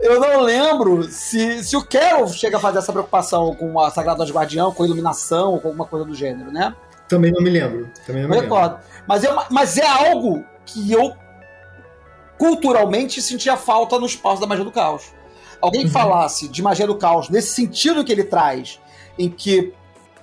eu 0.00 0.20
não 0.20 0.40
lembro 0.40 1.04
se, 1.04 1.62
se 1.62 1.76
o 1.76 1.84
Carol 1.84 2.26
chega 2.28 2.56
a 2.56 2.60
fazer 2.60 2.78
essa 2.78 2.92
preocupação 2.92 3.54
com 3.54 3.78
a 3.78 3.90
Sagrada 3.90 4.24
Guardião, 4.24 4.72
com 4.72 4.84
iluminação, 4.84 5.58
com 5.58 5.68
alguma 5.68 5.86
coisa 5.86 6.04
do 6.04 6.14
gênero, 6.14 6.50
né? 6.50 6.74
Também 7.08 7.30
não 7.30 7.42
me 7.42 7.50
lembro. 7.50 7.88
Também 8.06 8.22
não 8.22 8.30
me 8.30 8.40
recordo. 8.40 8.78
Mas 9.06 9.22
é, 9.22 9.36
mas 9.50 9.78
é 9.78 9.86
algo 9.86 10.44
que 10.64 10.90
eu 10.90 11.14
culturalmente 12.44 13.22
sentia 13.22 13.56
falta 13.56 13.98
no 13.98 14.04
espaço 14.04 14.38
da 14.38 14.46
magia 14.46 14.64
do 14.64 14.70
caos. 14.70 15.04
Alguém 15.62 15.84
uhum. 15.84 15.90
falasse 15.90 16.46
de 16.46 16.62
magia 16.62 16.86
do 16.86 16.94
caos 16.94 17.30
nesse 17.30 17.54
sentido 17.54 18.04
que 18.04 18.12
ele 18.12 18.24
traz, 18.24 18.78
em 19.18 19.30
que 19.30 19.72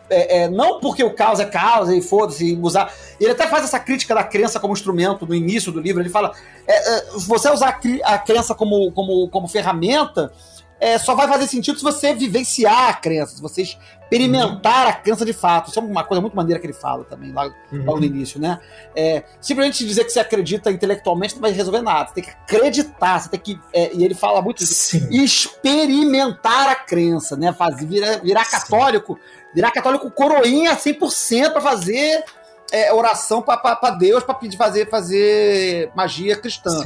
é, 0.07 0.43
é, 0.43 0.47
não 0.47 0.79
porque 0.79 1.03
o 1.03 1.15
caos 1.15 1.39
é 1.39 1.45
caos 1.45 1.89
e 1.89 1.99
foda-se, 1.99 2.59
usar. 2.61 2.93
Ele 3.19 3.31
até 3.31 3.47
faz 3.47 3.63
essa 3.63 3.79
crítica 3.79 4.13
da 4.13 4.23
crença 4.23 4.59
como 4.59 4.73
instrumento 4.73 5.25
no 5.25 5.33
início 5.33 5.71
do 5.71 5.79
livro. 5.79 5.99
Ele 5.99 6.09
fala: 6.09 6.31
é, 6.67 6.97
é 6.97 7.05
você 7.15 7.49
usar 7.49 7.79
a, 8.03 8.13
a 8.13 8.19
crença 8.19 8.53
como, 8.53 8.91
como, 8.91 9.27
como 9.29 9.47
ferramenta 9.47 10.31
é, 10.79 10.99
só 10.99 11.15
vai 11.15 11.27
fazer 11.27 11.47
sentido 11.47 11.77
se 11.77 11.83
você 11.83 12.13
vivenciar 12.13 12.89
a 12.89 12.93
crença, 12.93 13.35
se 13.35 13.41
você 13.41 13.63
experimentar 14.11 14.87
a 14.87 14.93
crença 14.93 15.23
de 15.23 15.31
fato. 15.31 15.69
Isso 15.69 15.79
é 15.79 15.81
uma 15.81 16.03
coisa 16.03 16.19
muito 16.19 16.35
maneira 16.35 16.59
que 16.59 16.67
ele 16.67 16.73
fala 16.73 17.05
também, 17.05 17.31
lá, 17.31 17.45
uhum. 17.71 17.85
logo 17.85 17.99
no 17.99 18.05
início, 18.05 18.39
né? 18.39 18.59
É, 18.93 19.23
simplesmente 19.39 19.87
dizer 19.87 20.03
que 20.03 20.11
você 20.11 20.19
acredita 20.19 20.69
intelectualmente 20.69 21.35
não 21.35 21.41
vai 21.41 21.51
resolver 21.51 21.81
nada. 21.81 22.09
Você 22.09 22.15
tem 22.15 22.23
que 22.25 22.29
acreditar, 22.29 23.19
você 23.19 23.29
tem 23.29 23.39
que. 23.39 23.59
É, 23.73 23.93
e 23.93 24.03
ele 24.03 24.13
fala 24.13 24.41
muito 24.41 24.59
disso. 24.59 24.97
Experimentar 25.09 26.69
a 26.69 26.75
crença, 26.75 27.37
né? 27.37 27.53
Fazer, 27.53 27.85
virar, 27.85 28.17
virar 28.17 28.45
católico, 28.45 29.17
virar 29.55 29.71
católico 29.71 30.11
coroinha 30.11 30.75
100% 30.75 31.53
para 31.53 31.61
fazer 31.61 32.23
é, 32.71 32.93
oração 32.93 33.41
para 33.41 33.91
Deus, 33.91 34.23
para 34.23 34.35
pedir 34.35 34.57
fazer, 34.57 34.89
fazer 34.89 35.89
magia 35.95 36.35
cristã. 36.35 36.83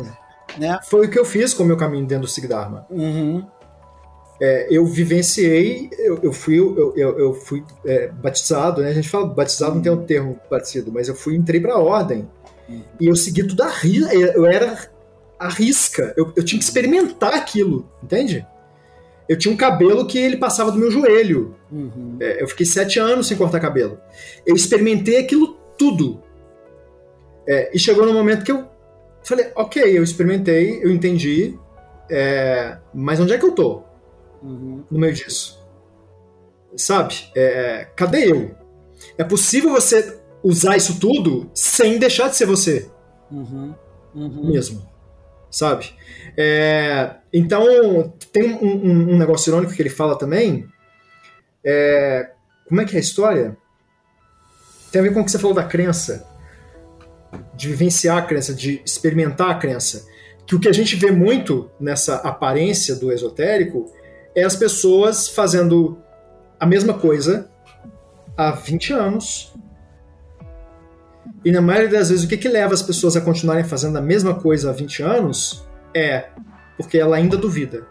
Né? 0.58 0.80
Foi 0.84 1.08
o 1.08 1.10
que 1.10 1.18
eu 1.18 1.26
fiz 1.26 1.54
com 1.54 1.64
o 1.64 1.66
meu 1.66 1.76
caminho 1.76 2.06
dentro 2.06 2.26
do 2.26 2.30
Sigdharma. 2.30 2.86
Uhum 2.90 3.46
é, 4.42 4.68
eu 4.70 4.86
vivenciei, 4.86 5.90
eu, 5.98 6.20
eu 6.22 6.34
fui, 6.34 6.58
eu, 6.58 6.94
eu, 6.96 7.20
eu 7.20 7.34
fui 7.34 7.64
é, 7.86 8.10
batizado, 8.10 8.82
né? 8.82 8.90
A 8.90 8.94
gente 8.94 9.10
fala 9.10 9.28
batizado, 9.28 9.76
não 9.76 9.82
tem 9.82 9.92
um 9.92 10.06
termo 10.06 10.40
parecido, 10.50 10.92
mas 10.92 11.08
eu 11.08 11.16
fui 11.16 11.36
entrei 11.36 11.60
para 11.60 11.74
a 11.74 11.80
ordem 11.80 12.28
e 13.00 13.08
eu 13.08 13.16
segui 13.16 13.44
tudo 13.44 13.64
a 13.64 13.70
risca. 13.70 14.14
Eu 14.14 14.46
era 14.46 14.90
a 15.40 15.48
risca. 15.48 16.14
Eu, 16.18 16.34
eu 16.36 16.44
tinha 16.44 16.60
que 16.60 16.66
experimentar 16.66 17.34
aquilo, 17.34 17.90
entende? 18.04 18.46
Eu 19.28 19.38
tinha 19.38 19.54
um 19.54 19.58
cabelo 19.58 20.06
que 20.06 20.18
ele 20.18 20.38
passava 20.38 20.72
do 20.72 20.78
meu 20.78 20.92
joelho. 20.92 21.56
Uhum. 21.72 22.18
É, 22.20 22.44
eu 22.44 22.48
fiquei 22.48 22.66
sete 22.66 23.00
anos 23.00 23.28
sem 23.28 23.38
cortar 23.38 23.60
cabelo. 23.60 23.98
Eu 24.46 24.56
experimentei 24.56 25.18
aquilo 25.18 25.58
tudo. 25.78 26.22
É, 27.48 27.72
e 27.74 27.80
chegou 27.80 28.06
no 28.06 28.14
momento 28.14 28.44
que 28.44 28.52
eu 28.52 28.66
falei, 29.24 29.48
ok, 29.56 29.98
eu 29.98 30.04
experimentei, 30.04 30.80
eu 30.84 30.92
entendi, 30.92 31.58
é, 32.10 32.78
mas 32.94 33.20
onde 33.20 33.34
é 33.34 33.38
que 33.38 33.46
eu 33.46 33.52
tô? 33.52 33.84
Uhum. 34.46 34.84
no 34.90 35.00
meio 35.00 35.14
disso. 35.14 35.60
Sabe? 36.76 37.16
É, 37.36 37.88
cadê 37.96 38.32
eu? 38.32 38.56
É 39.18 39.24
possível 39.24 39.72
você 39.72 40.20
usar 40.44 40.78
isso 40.78 41.00
tudo 41.00 41.50
sem 41.54 41.98
deixar 41.98 42.30
de 42.30 42.36
ser 42.36 42.46
você. 42.46 42.90
Uhum. 43.32 43.74
Uhum. 44.14 44.52
Mesmo. 44.52 44.88
Sabe? 45.50 45.94
É, 46.38 47.16
então, 47.32 48.14
tem 48.32 48.54
um, 48.54 48.66
um, 48.66 49.14
um, 49.14 49.18
negócio 49.18 49.50
irônico 49.50 49.74
que 49.74 49.82
ele 49.82 49.90
fala 49.90 50.18
também. 50.18 50.68
É, 51.64 52.32
como 52.68 52.82
é 52.82 52.86
que 52.86 52.96
é 52.96 52.98
a 52.98 53.02
história? 53.02 53.58
Tem 54.92 55.00
a 55.00 55.04
ver 55.04 55.14
com 55.14 55.22
o 55.22 55.26
que 55.26 55.32
você 55.32 55.40
falou 55.40 55.56
da 55.56 55.64
crença. 55.64 56.28
De 57.56 57.70
vivenciar 57.70 58.18
a 58.18 58.22
crença, 58.22 58.54
de 58.54 58.82
experimentar 58.86 59.50
a 59.50 59.56
crença. 59.56 60.06
Que 60.46 60.56
o 60.56 60.60
que 60.60 60.70
a 60.70 60.74
gente 60.74 60.96
vê 60.96 61.12
muito 61.12 61.70
nessa 61.80 62.18
aparência 62.18 62.96
do 62.96 63.12
esotérico 63.12 63.92
é 64.36 64.44
as 64.44 64.56
pessoas 64.56 65.28
fazendo 65.28 65.98
a 66.60 66.66
mesma 66.66 66.94
coisa 66.94 67.50
há 68.38 68.52
20 68.52 68.94
anos. 68.94 69.54
E 71.44 71.52
na 71.52 71.62
maioria 71.62 71.90
das 71.90 72.10
vezes, 72.10 72.26
o 72.26 72.28
que, 72.28 72.38
que 72.38 72.48
leva 72.48 72.74
as 72.74 72.82
pessoas 72.82 73.16
a 73.16 73.22
continuarem 73.22 73.64
fazendo 73.64 73.98
a 73.98 74.02
mesma 74.02 74.36
coisa 74.36 74.70
há 74.70 74.74
20 74.74 75.04
anos 75.04 75.66
é 75.94 76.26
porque 76.76 76.98
ela 76.98 77.16
ainda 77.16 77.38
duvida. 77.38 77.88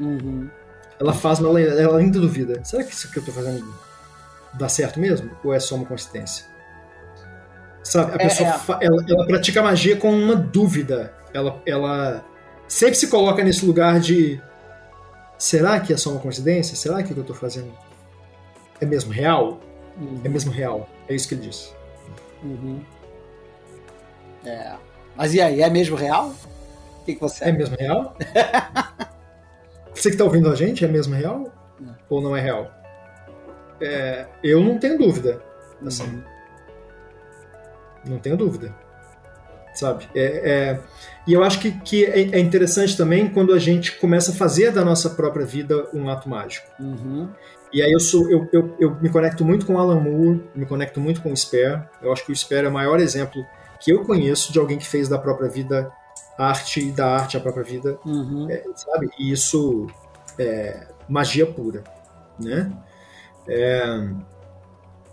Uhum. 0.00 0.48
Ela 0.98 1.12
faz, 1.12 1.38
mas 1.38 1.48
ela, 1.48 1.60
ela, 1.60 1.98
ainda 1.98 2.18
duvida. 2.18 2.64
Será 2.64 2.82
que 2.82 2.92
isso 2.92 3.10
que 3.10 3.18
eu 3.18 3.22
estou 3.22 3.34
fazendo 3.34 3.64
dá 4.54 4.68
certo 4.68 4.98
mesmo? 4.98 5.30
Ou 5.44 5.52
é 5.52 5.60
só 5.60 5.74
uma 5.74 5.84
coincidência? 5.84 6.46
Sabe, 7.82 8.12
a 8.12 8.14
é, 8.14 8.18
pessoa 8.18 8.48
é. 8.48 8.86
Ela, 8.86 9.04
ela, 9.08 9.26
pratica 9.26 9.62
magia 9.62 9.96
com 9.96 10.12
uma 10.12 10.36
dúvida. 10.36 11.12
Ela, 11.34 11.60
ela 11.66 12.24
sempre 12.68 12.94
se 12.94 13.08
coloca 13.08 13.42
nesse 13.42 13.64
lugar 13.66 13.98
de 14.00 14.40
será 15.42 15.80
que 15.80 15.92
é 15.92 15.96
só 15.96 16.10
uma 16.10 16.20
coincidência? 16.20 16.76
Será 16.76 17.02
que 17.02 17.10
o 17.10 17.14
que 17.14 17.18
eu 17.18 17.22
estou 17.22 17.34
fazendo 17.34 17.72
é 18.80 18.86
mesmo 18.86 19.12
real? 19.12 19.58
Uhum. 19.98 20.20
É 20.22 20.28
mesmo 20.28 20.52
real. 20.52 20.88
É 21.08 21.14
isso 21.14 21.26
que 21.26 21.34
ele 21.34 21.48
disse. 21.48 21.72
Uhum. 22.44 22.80
É. 24.44 24.76
Mas 25.16 25.34
e 25.34 25.40
aí, 25.40 25.60
é 25.60 25.68
mesmo 25.68 25.96
real? 25.96 26.28
O 26.28 27.04
que, 27.04 27.14
que 27.14 27.20
você 27.20 27.44
É 27.44 27.50
mesmo 27.50 27.76
real? 27.76 28.16
você 29.92 30.10
que 30.10 30.14
está 30.14 30.24
ouvindo 30.24 30.48
a 30.48 30.54
gente, 30.54 30.84
é 30.84 30.88
mesmo 30.88 31.14
real? 31.16 31.52
É. 31.82 31.90
Ou 32.08 32.22
não 32.22 32.36
é 32.36 32.40
real? 32.40 32.70
É, 33.80 34.26
eu 34.44 34.60
não 34.60 34.78
tenho 34.78 34.96
dúvida. 34.96 35.42
Assim. 35.84 36.04
Uhum. 36.04 36.22
Não 38.04 38.18
tenho 38.18 38.36
dúvida 38.36 38.72
sabe? 39.74 40.08
É, 40.14 40.24
é, 40.24 40.80
e 41.26 41.32
eu 41.32 41.44
acho 41.44 41.60
que, 41.60 41.70
que 41.70 42.04
é, 42.04 42.36
é 42.36 42.38
interessante 42.38 42.96
também 42.96 43.28
quando 43.28 43.52
a 43.52 43.58
gente 43.58 43.98
começa 43.98 44.32
a 44.32 44.34
fazer 44.34 44.72
da 44.72 44.84
nossa 44.84 45.10
própria 45.10 45.46
vida 45.46 45.88
um 45.94 46.08
ato 46.08 46.28
mágico. 46.28 46.66
Uhum. 46.80 47.28
E 47.72 47.80
aí 47.80 47.90
eu 47.90 48.00
sou 48.00 48.28
eu, 48.30 48.48
eu, 48.52 48.76
eu 48.78 48.96
me 49.00 49.08
conecto 49.08 49.44
muito 49.44 49.64
com 49.64 49.78
Alan 49.78 50.00
Moore, 50.00 50.42
me 50.54 50.66
conecto 50.66 51.00
muito 51.00 51.22
com 51.22 51.32
o 51.32 51.36
Sper. 51.36 51.88
Eu 52.02 52.12
acho 52.12 52.26
que 52.26 52.32
o 52.32 52.36
Sper 52.36 52.64
é 52.64 52.68
o 52.68 52.72
maior 52.72 53.00
exemplo 53.00 53.44
que 53.80 53.92
eu 53.92 54.04
conheço 54.04 54.52
de 54.52 54.58
alguém 54.58 54.78
que 54.78 54.86
fez 54.86 55.08
da 55.08 55.18
própria 55.18 55.48
vida 55.48 55.90
arte 56.38 56.80
e 56.80 56.92
da 56.92 57.06
arte 57.06 57.36
a 57.36 57.40
própria 57.40 57.64
vida, 57.64 57.98
uhum. 58.04 58.48
é, 58.50 58.64
sabe? 58.74 59.10
E 59.18 59.32
isso 59.32 59.86
é 60.38 60.86
magia 61.08 61.46
pura, 61.46 61.82
né? 62.38 62.70
É, 63.46 64.08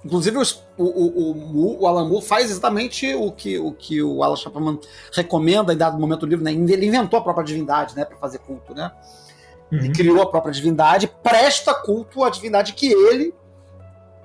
Inclusive, 0.04 0.38
o, 0.38 0.44
o, 0.78 1.32
o, 1.32 1.82
o 1.82 1.88
Alan 1.88 2.08
Moore 2.08 2.26
faz 2.26 2.50
exatamente 2.50 3.14
o 3.16 3.32
que 3.32 3.60
o, 3.60 3.74
que 3.74 4.02
o 4.02 4.24
Alan 4.24 4.36
Chapman 4.36 4.80
recomenda 5.12 5.74
em 5.74 5.78
dado 5.78 6.00
momento 6.00 6.22
do 6.22 6.28
livro. 6.28 6.44
Né? 6.44 6.54
Ele 6.54 6.86
inventou 6.86 7.20
a 7.20 7.22
própria 7.22 7.46
divindade 7.46 7.96
né, 7.96 8.06
para 8.06 8.18
fazer 8.18 8.40
culto. 8.40 8.74
Né? 8.74 8.90
Uhum. 9.72 9.80
Ele 9.80 9.92
criou 9.92 10.22
a 10.22 10.26
própria 10.26 10.54
divindade, 10.54 11.12
presta 11.22 11.74
culto 11.74 12.24
à 12.24 12.30
divindade 12.30 12.74
que 12.74 12.92
ele 12.92 13.34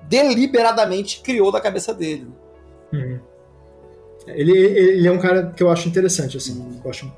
deliberadamente 0.03 1.21
criou 1.21 1.51
da 1.51 1.59
cabeça 1.59 1.93
dele. 1.93 2.27
Uhum. 2.93 3.19
Ele, 4.27 4.57
ele 4.57 5.07
é 5.07 5.11
um 5.11 5.19
cara 5.19 5.51
que 5.51 5.61
eu 5.61 5.69
acho 5.69 5.89
interessante, 5.89 6.37
assim. 6.37 6.57
Uhum. 6.57 6.81
Eu 6.83 6.89
acho 6.89 7.11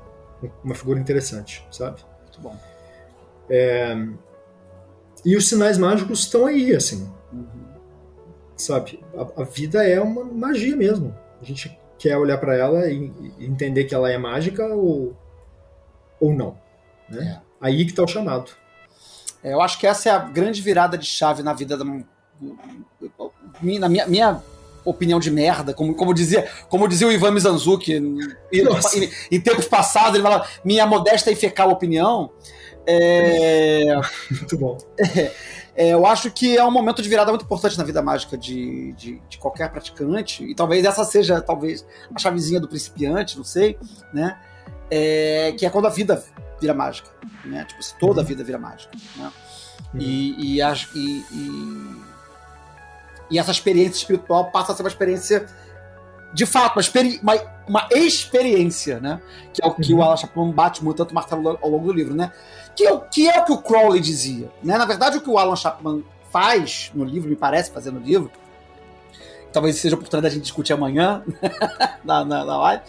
uma 0.64 0.74
figura 0.74 0.98
interessante, 0.98 1.66
sabe? 1.70 2.00
Muito 2.22 2.40
bom. 2.40 2.56
É... 3.48 3.96
E 5.24 5.36
os 5.36 5.48
sinais 5.48 5.78
mágicos 5.78 6.20
estão 6.20 6.46
aí, 6.46 6.74
assim. 6.74 7.10
Sabe? 8.58 9.00
A, 9.16 9.42
a, 9.42 9.44
vida 9.44 9.86
é 9.86 10.00
uma 10.00 10.24
magia 10.24 10.76
mesmo. 10.76 11.16
A 11.40 11.44
gente 11.44 11.78
quer 11.98 12.18
olhar 12.18 12.38
para 12.38 12.56
ela 12.56 12.90
e, 12.90 13.10
e, 13.38 13.46
entender 13.46 13.84
que 13.84 13.94
ela 13.94 14.10
é 14.10 14.18
mágica 14.18 14.66
ou, 14.66 15.16
ou 16.20 16.34
não. 16.34 16.58
Né? 17.08 17.40
É. 17.40 17.48
Aí 17.60 17.86
que 17.86 17.92
tá 17.92 18.02
o 18.02 18.08
chamado. 18.08 18.50
É, 19.42 19.52
eu 19.52 19.60
acho 19.60 19.78
que 19.78 19.86
essa 19.86 20.08
é 20.08 20.12
a 20.12 20.18
grande 20.18 20.60
virada 20.60 20.98
de 20.98 21.06
chave 21.06 21.42
na 21.42 21.52
vida 21.52 21.76
da. 21.76 21.84
Na 23.62 23.88
minha, 23.88 24.06
minha 24.06 24.42
opinião 24.84 25.18
de 25.20 25.30
merda, 25.30 25.74
como, 25.74 25.94
como, 25.94 26.14
dizia, 26.14 26.48
como 26.68 26.88
dizia 26.88 27.06
o 27.06 27.12
Ivan 27.12 27.32
Mizanzuki 27.32 27.94
em, 27.94 28.18
em, 28.52 29.10
em, 29.30 29.40
tempos 29.40 29.66
passados, 29.66 30.14
ele 30.14 30.22
fala 30.22 30.46
minha 30.64 30.86
modesta 30.86 31.30
e 31.30 31.36
fecal 31.36 31.70
opinião. 31.70 32.30
É... 32.90 33.84
Muito 34.32 34.56
bom. 34.56 34.78
É, 34.98 35.32
é, 35.76 35.88
eu 35.90 36.06
acho 36.06 36.30
que 36.30 36.56
é 36.56 36.64
um 36.64 36.70
momento 36.70 37.02
de 37.02 37.08
virada 37.08 37.30
muito 37.30 37.44
importante 37.44 37.76
na 37.76 37.84
vida 37.84 38.00
mágica 38.00 38.36
de, 38.36 38.92
de, 38.94 39.20
de, 39.28 39.38
qualquer 39.38 39.70
praticante, 39.70 40.42
e 40.42 40.54
talvez 40.54 40.84
essa 40.84 41.04
seja 41.04 41.40
talvez 41.42 41.86
a 42.12 42.18
chavezinha 42.18 42.58
do 42.58 42.66
principiante, 42.66 43.36
não 43.36 43.44
sei, 43.44 43.78
né? 44.12 44.38
É, 44.90 45.54
que 45.58 45.66
é 45.66 45.70
quando 45.70 45.86
a 45.86 45.90
vida 45.90 46.24
vira 46.58 46.72
mágica, 46.72 47.10
né? 47.44 47.64
Tipo, 47.66 47.82
se 47.82 47.94
toda 47.98 48.22
a 48.22 48.24
vida 48.24 48.42
vira 48.42 48.58
mágica, 48.58 48.90
né? 49.16 49.30
E, 49.94 50.54
e, 50.56 50.62
as- 50.62 50.88
e- 50.94 51.24
e- 51.30 52.02
e 53.30 53.38
essa 53.38 53.50
experiência 53.50 53.98
espiritual 53.98 54.50
passa 54.50 54.72
a 54.72 54.74
ser 54.74 54.82
uma 54.82 54.88
experiência 54.88 55.46
de 56.32 56.44
fato, 56.46 56.76
uma, 56.76 56.80
experi- 56.80 57.18
uma, 57.22 57.34
uma 57.66 57.88
experiência, 57.92 59.00
né? 59.00 59.20
Que 59.52 59.64
é 59.64 59.66
o 59.66 59.72
que 59.74 59.92
Uhum. 59.92 60.00
o 60.00 60.02
Alan 60.02 60.16
Chapman 60.16 60.50
bate 60.52 60.84
muito 60.84 60.96
tanto 60.98 61.14
martelo 61.14 61.58
ao 61.62 61.68
longo 61.70 61.86
do 61.86 61.92
livro, 61.92 62.14
né? 62.14 62.32
Que 62.76 62.86
é, 62.86 62.92
o, 62.92 63.00
que 63.00 63.28
é 63.28 63.40
o 63.40 63.44
que 63.44 63.52
o 63.52 63.58
Crowley 63.58 64.00
dizia, 64.00 64.50
né? 64.62 64.76
Na 64.78 64.84
verdade, 64.84 65.16
o 65.16 65.20
que 65.20 65.30
o 65.30 65.38
Alan 65.38 65.56
Chapman 65.56 66.04
faz 66.30 66.90
no 66.94 67.04
livro, 67.04 67.28
me 67.28 67.36
parece 67.36 67.70
fazer 67.70 67.90
no 67.90 67.98
livro, 68.00 68.30
talvez 69.52 69.76
seja 69.76 69.94
a 69.94 69.98
oportunidade 69.98 70.30
da 70.30 70.34
gente 70.36 70.42
discutir 70.44 70.74
amanhã 70.74 71.22
na, 72.04 72.24
na, 72.24 72.44
na 72.44 72.58
live. 72.58 72.82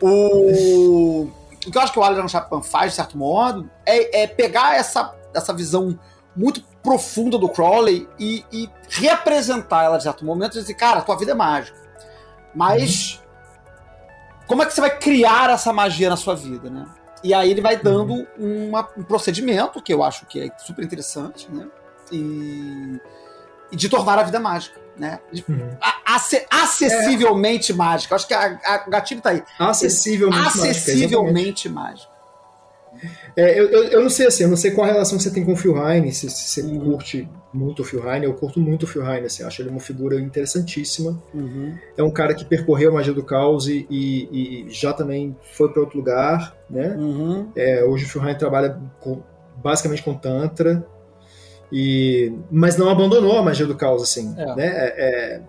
O, 0.00 1.28
o 1.66 1.70
que 1.70 1.76
eu 1.78 1.80
acho 1.80 1.92
que 1.92 1.98
o 1.98 2.02
Alan 2.02 2.26
Chapman 2.28 2.62
faz, 2.62 2.90
de 2.92 2.96
certo 2.96 3.16
modo, 3.16 3.70
é, 3.86 4.22
é 4.22 4.26
pegar 4.26 4.74
essa, 4.76 5.14
essa 5.32 5.52
visão 5.54 5.98
muito 6.34 6.62
profunda 6.82 7.38
do 7.38 7.48
Crowley 7.48 8.08
e, 8.18 8.44
e 8.52 8.68
reapresentar 8.88 9.84
ela 9.84 9.96
de 9.98 10.02
certo 10.02 10.24
momento 10.24 10.56
e 10.56 10.60
dizer, 10.60 10.74
cara, 10.74 11.00
tua 11.02 11.16
vida 11.16 11.30
é 11.32 11.34
mágica. 11.34 11.78
Mas 12.54 13.20
como 14.46 14.62
é 14.62 14.66
que 14.66 14.74
você 14.74 14.80
vai 14.80 14.98
criar 14.98 15.50
essa 15.50 15.72
magia 15.72 16.08
na 16.10 16.16
sua 16.16 16.34
vida, 16.34 16.68
né? 16.70 16.86
E 17.24 17.32
aí 17.32 17.50
ele 17.50 17.60
vai 17.60 17.76
dando 17.76 18.26
uma- 18.36 18.88
um 18.96 19.02
procedimento 19.02 19.80
que 19.80 19.94
eu 19.94 20.02
acho 20.02 20.26
que 20.26 20.40
é 20.40 20.50
super 20.58 20.84
interessante, 20.84 21.48
né? 21.50 21.66
E, 22.10 23.00
e 23.70 23.76
de 23.76 23.88
tornar 23.88 24.18
a 24.18 24.22
vida 24.24 24.38
mágica, 24.40 24.78
né? 24.98 25.20
De- 25.32 25.44
Uhum. 25.48 25.76
a- 25.80 26.16
ace- 26.16 26.46
acessivelmente 26.50 27.72
mágica. 27.72 28.14
Acho 28.16 28.26
que 28.26 28.34
a- 28.34 28.58
a- 28.64 28.84
o 28.86 28.90
gatilho 28.90 29.20
tá 29.22 29.30
aí. 29.30 29.42
Acessivelmente 29.58 30.42
mágica, 30.42 30.58
exatamente. 30.66 30.78
Acessivelmente 30.90 31.68
mágica. 31.68 32.11
É, 33.36 33.58
eu, 33.58 33.68
eu, 33.68 33.84
eu 33.84 34.02
não 34.02 34.10
sei 34.10 34.26
assim, 34.26 34.44
eu 34.44 34.48
não 34.48 34.56
sei 34.56 34.70
qual 34.70 34.86
a 34.88 34.92
relação 34.92 35.16
que 35.16 35.24
você 35.24 35.30
tem 35.30 35.44
com 35.44 35.52
o 35.52 35.56
Phil 35.56 35.76
Heine, 35.76 36.12
se, 36.12 36.28
se 36.30 36.48
você 36.48 36.62
Uhum. 36.62 36.80
curte 36.92 37.28
muito 37.52 37.82
o 37.82 37.84
Phil 37.84 38.08
Heine, 38.08 38.26
eu 38.26 38.34
curto 38.34 38.60
muito 38.60 38.84
o 38.84 38.86
Phil 38.86 39.04
Heine, 39.04 39.26
assim, 39.26 39.42
acho 39.42 39.60
ele 39.62 39.70
uma 39.70 39.80
figura 39.80 40.20
interessantíssima. 40.20 41.20
Uhum. 41.34 41.74
É 41.96 42.02
um 42.02 42.10
cara 42.10 42.34
que 42.34 42.44
percorreu 42.44 42.90
a 42.90 42.94
magia 42.94 43.12
do 43.12 43.22
caos 43.24 43.66
e, 43.68 43.86
e- 43.90 44.66
e 44.66 44.70
já 44.70 44.92
também 44.92 45.36
foi 45.52 45.70
para 45.72 45.80
outro 45.80 45.98
lugar, 45.98 46.56
né? 46.70 46.94
Uhum. 46.98 47.48
É, 47.56 47.84
hoje 47.84 48.04
o 48.04 48.08
Phil 48.08 48.22
Heine 48.22 48.38
trabalha 48.38 48.78
com- 49.00 49.22
basicamente 49.62 50.02
com 50.02 50.14
Tantra, 50.14 50.86
e, 51.70 52.32
mas 52.50 52.76
não 52.76 52.88
abandonou 52.90 53.38
a 53.38 53.42
magia 53.42 53.66
do 53.66 53.74
caos, 53.74 54.02
assim, 54.02 54.34
É. 54.36 54.54
né? 54.54 54.66
É, 54.66 55.42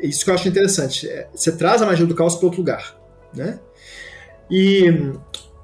é 0.00 0.06
isso 0.06 0.24
que 0.24 0.30
eu 0.30 0.34
acho 0.34 0.48
interessante. 0.48 1.08
é, 1.08 1.28
você 1.32 1.52
traz 1.56 1.80
a 1.82 1.86
magia 1.86 2.04
do 2.06 2.14
caos 2.14 2.34
para 2.34 2.46
outro 2.46 2.60
lugar, 2.60 2.96
né? 3.34 3.58
E 4.50 5.12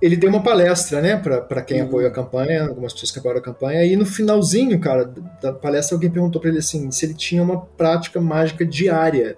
ele 0.00 0.16
deu 0.16 0.30
uma 0.30 0.42
palestra, 0.42 1.00
né, 1.00 1.16
para 1.16 1.62
quem 1.62 1.80
Uhum. 1.82 1.88
apoia 1.88 2.08
a 2.08 2.10
campanha, 2.10 2.64
algumas 2.68 2.92
pessoas 2.92 3.10
que 3.10 3.18
apoiaram 3.18 3.40
a 3.40 3.44
campanha, 3.44 3.84
e 3.84 3.96
no 3.96 4.06
finalzinho, 4.06 4.78
cara, 4.78 5.12
da 5.42 5.52
palestra, 5.52 5.96
alguém 5.96 6.10
perguntou 6.10 6.40
para 6.40 6.50
ele 6.50 6.58
assim, 6.60 6.90
se 6.90 7.04
ele 7.06 7.14
tinha 7.14 7.42
uma 7.42 7.60
prática 7.60 8.20
mágica 8.20 8.64
diária. 8.64 9.36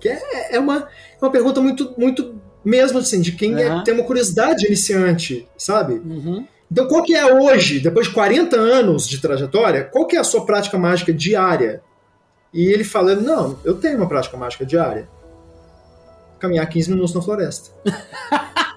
Que 0.00 0.08
é, 0.08 0.56
é 0.56 0.58
uma, 0.58 0.78
é 1.20 1.24
uma 1.24 1.30
pergunta 1.30 1.60
muito, 1.60 1.94
muito 1.96 2.34
mesmo 2.64 2.98
assim, 2.98 3.20
de 3.20 3.32
quem 3.32 3.60
é- 3.62 3.72
Uhum. 3.72 3.84
tem 3.84 3.94
uma 3.94 4.04
curiosidade 4.04 4.66
iniciante, 4.66 5.46
sabe? 5.56 5.94
Uhum. 5.94 6.46
Então, 6.72 6.86
qual 6.88 7.02
que 7.02 7.14
é 7.14 7.32
hoje, 7.34 7.80
depois 7.80 8.06
de 8.06 8.12
40 8.14 8.56
anos 8.56 9.08
de 9.08 9.20
trajetória, 9.20 9.84
qual 9.84 10.06
que 10.06 10.16
é 10.16 10.20
a 10.20 10.24
sua 10.24 10.44
prática 10.46 10.78
mágica 10.78 11.12
diária? 11.12 11.82
E 12.52 12.66
ele 12.66 12.84
fala, 12.84 13.14
não, 13.14 13.58
eu 13.64 13.74
tenho 13.74 13.96
uma 13.96 14.08
prática 14.08 14.36
mágica 14.36 14.64
diária. 14.66 15.08
Caminhar 16.38 16.66
15 16.68 16.90
minutos 16.90 17.14
na 17.14 17.20
floresta. 17.22 17.70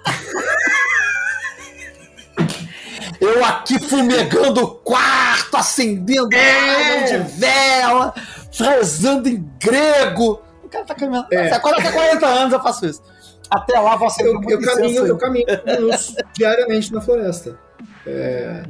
Eu 3.24 3.46
aqui 3.46 3.80
fumegando 3.80 4.62
o 4.64 4.68
quarto, 4.76 5.56
acendendo 5.58 6.30
É. 6.36 7.04
de 7.04 7.18
vela, 7.40 8.14
rezando 8.52 9.30
em 9.30 9.50
grego. 9.60 10.42
O 10.64 10.70
cara 10.70 10.84
tá 10.86 10.94
caminhando. 10.96 11.28
É. 11.32 11.58
Quando 11.60 11.80
até 11.80 11.92
40 11.92 12.26
anos 12.26 12.54
eu 12.54 12.62
faço 12.62 12.86
isso. 12.86 13.02
Até 13.50 13.80
lá 13.80 13.94
acender 13.96 14.34
Eu, 14.34 14.42
eu 14.50 14.62
caminho, 14.62 15.06
eu 15.08 15.18
caminho 15.18 15.46
15 15.46 15.80
minutos 15.82 16.16
diariamente 16.36 16.94
na 16.94 17.02
floresta. 17.02 17.58
É, 18.06 18.64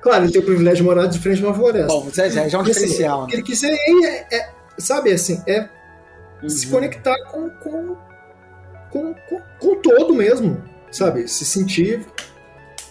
Claro, 0.00 0.24
ele 0.24 0.32
tem 0.32 0.42
o 0.42 0.44
privilégio 0.44 0.78
de 0.78 0.82
morar 0.82 1.06
de 1.06 1.18
frente 1.18 1.42
a 1.42 1.46
uma 1.46 1.54
floresta. 1.54 1.86
Bom, 1.88 2.08
já, 2.12 2.28
já, 2.28 2.42
é 2.42 2.44
um 2.44 2.60
assim, 2.60 2.72
diferencial, 2.72 3.22
né? 3.22 3.28
ele 3.32 3.42
quis 3.42 3.62
é, 3.64 4.26
é- 4.30 4.50
sabe, 4.76 5.10
assim, 5.12 5.42
é 5.46 5.66
se 6.46 6.66
Uhum. 6.66 6.72
conectar 6.72 7.16
com, 7.30 7.48
com, 7.48 7.96
com, 8.90 9.14
com, 9.14 9.40
com 9.58 9.66
o 9.68 9.76
todo 9.76 10.12
mesmo, 10.12 10.62
sabe? 10.90 11.26
Se 11.26 11.44
sentir 11.46 12.06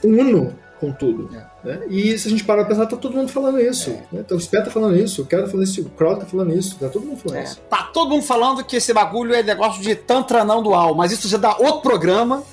uno 0.04 0.58
com 0.86 0.92
tudo. 0.92 1.30
É. 1.36 1.68
Né? 1.68 1.82
E 1.90 2.18
se 2.18 2.28
a 2.28 2.32
gente 2.32 2.44
parar 2.44 2.66
pra 2.66 2.76
pensar, 2.76 2.86
tá 2.88 2.98
todo 2.98 3.16
mundo 3.16 3.32
falando 3.32 3.60
isso. 3.60 3.92
Né? 4.12 4.20
Então, 4.20 4.36
o 4.38 4.40
Spé 4.40 4.62
tá 4.62 4.70
falando 4.70 4.98
isso, 4.98 5.22
o 5.22 5.26
cara 5.26 5.44
tá 5.44 5.50
falando 5.50 5.66
isso, 5.66 5.82
o 5.82 5.90
Crowd 5.90 6.20
tá 6.20 6.26
falando 6.26 6.54
isso, 6.54 6.78
tá 6.78 6.90
todo 6.90 7.06
mundo 7.06 7.18
falando 7.18 7.40
É. 7.40 7.44
isso. 7.44 7.60
Tá 7.70 7.84
todo 7.94 8.10
mundo 8.10 8.24
falando 8.24 8.64
que 8.64 8.76
esse 8.76 8.94
bagulho 8.94 9.34
é 9.34 9.42
negócio 9.42 9.82
de 9.82 9.96
tantra 9.96 10.44
não 10.44 10.62
dual, 10.62 10.94
mas 10.96 11.12
isso 11.12 11.28
já 11.28 11.38
dá 11.38 11.56
outro 11.58 11.82
programa. 11.82 12.44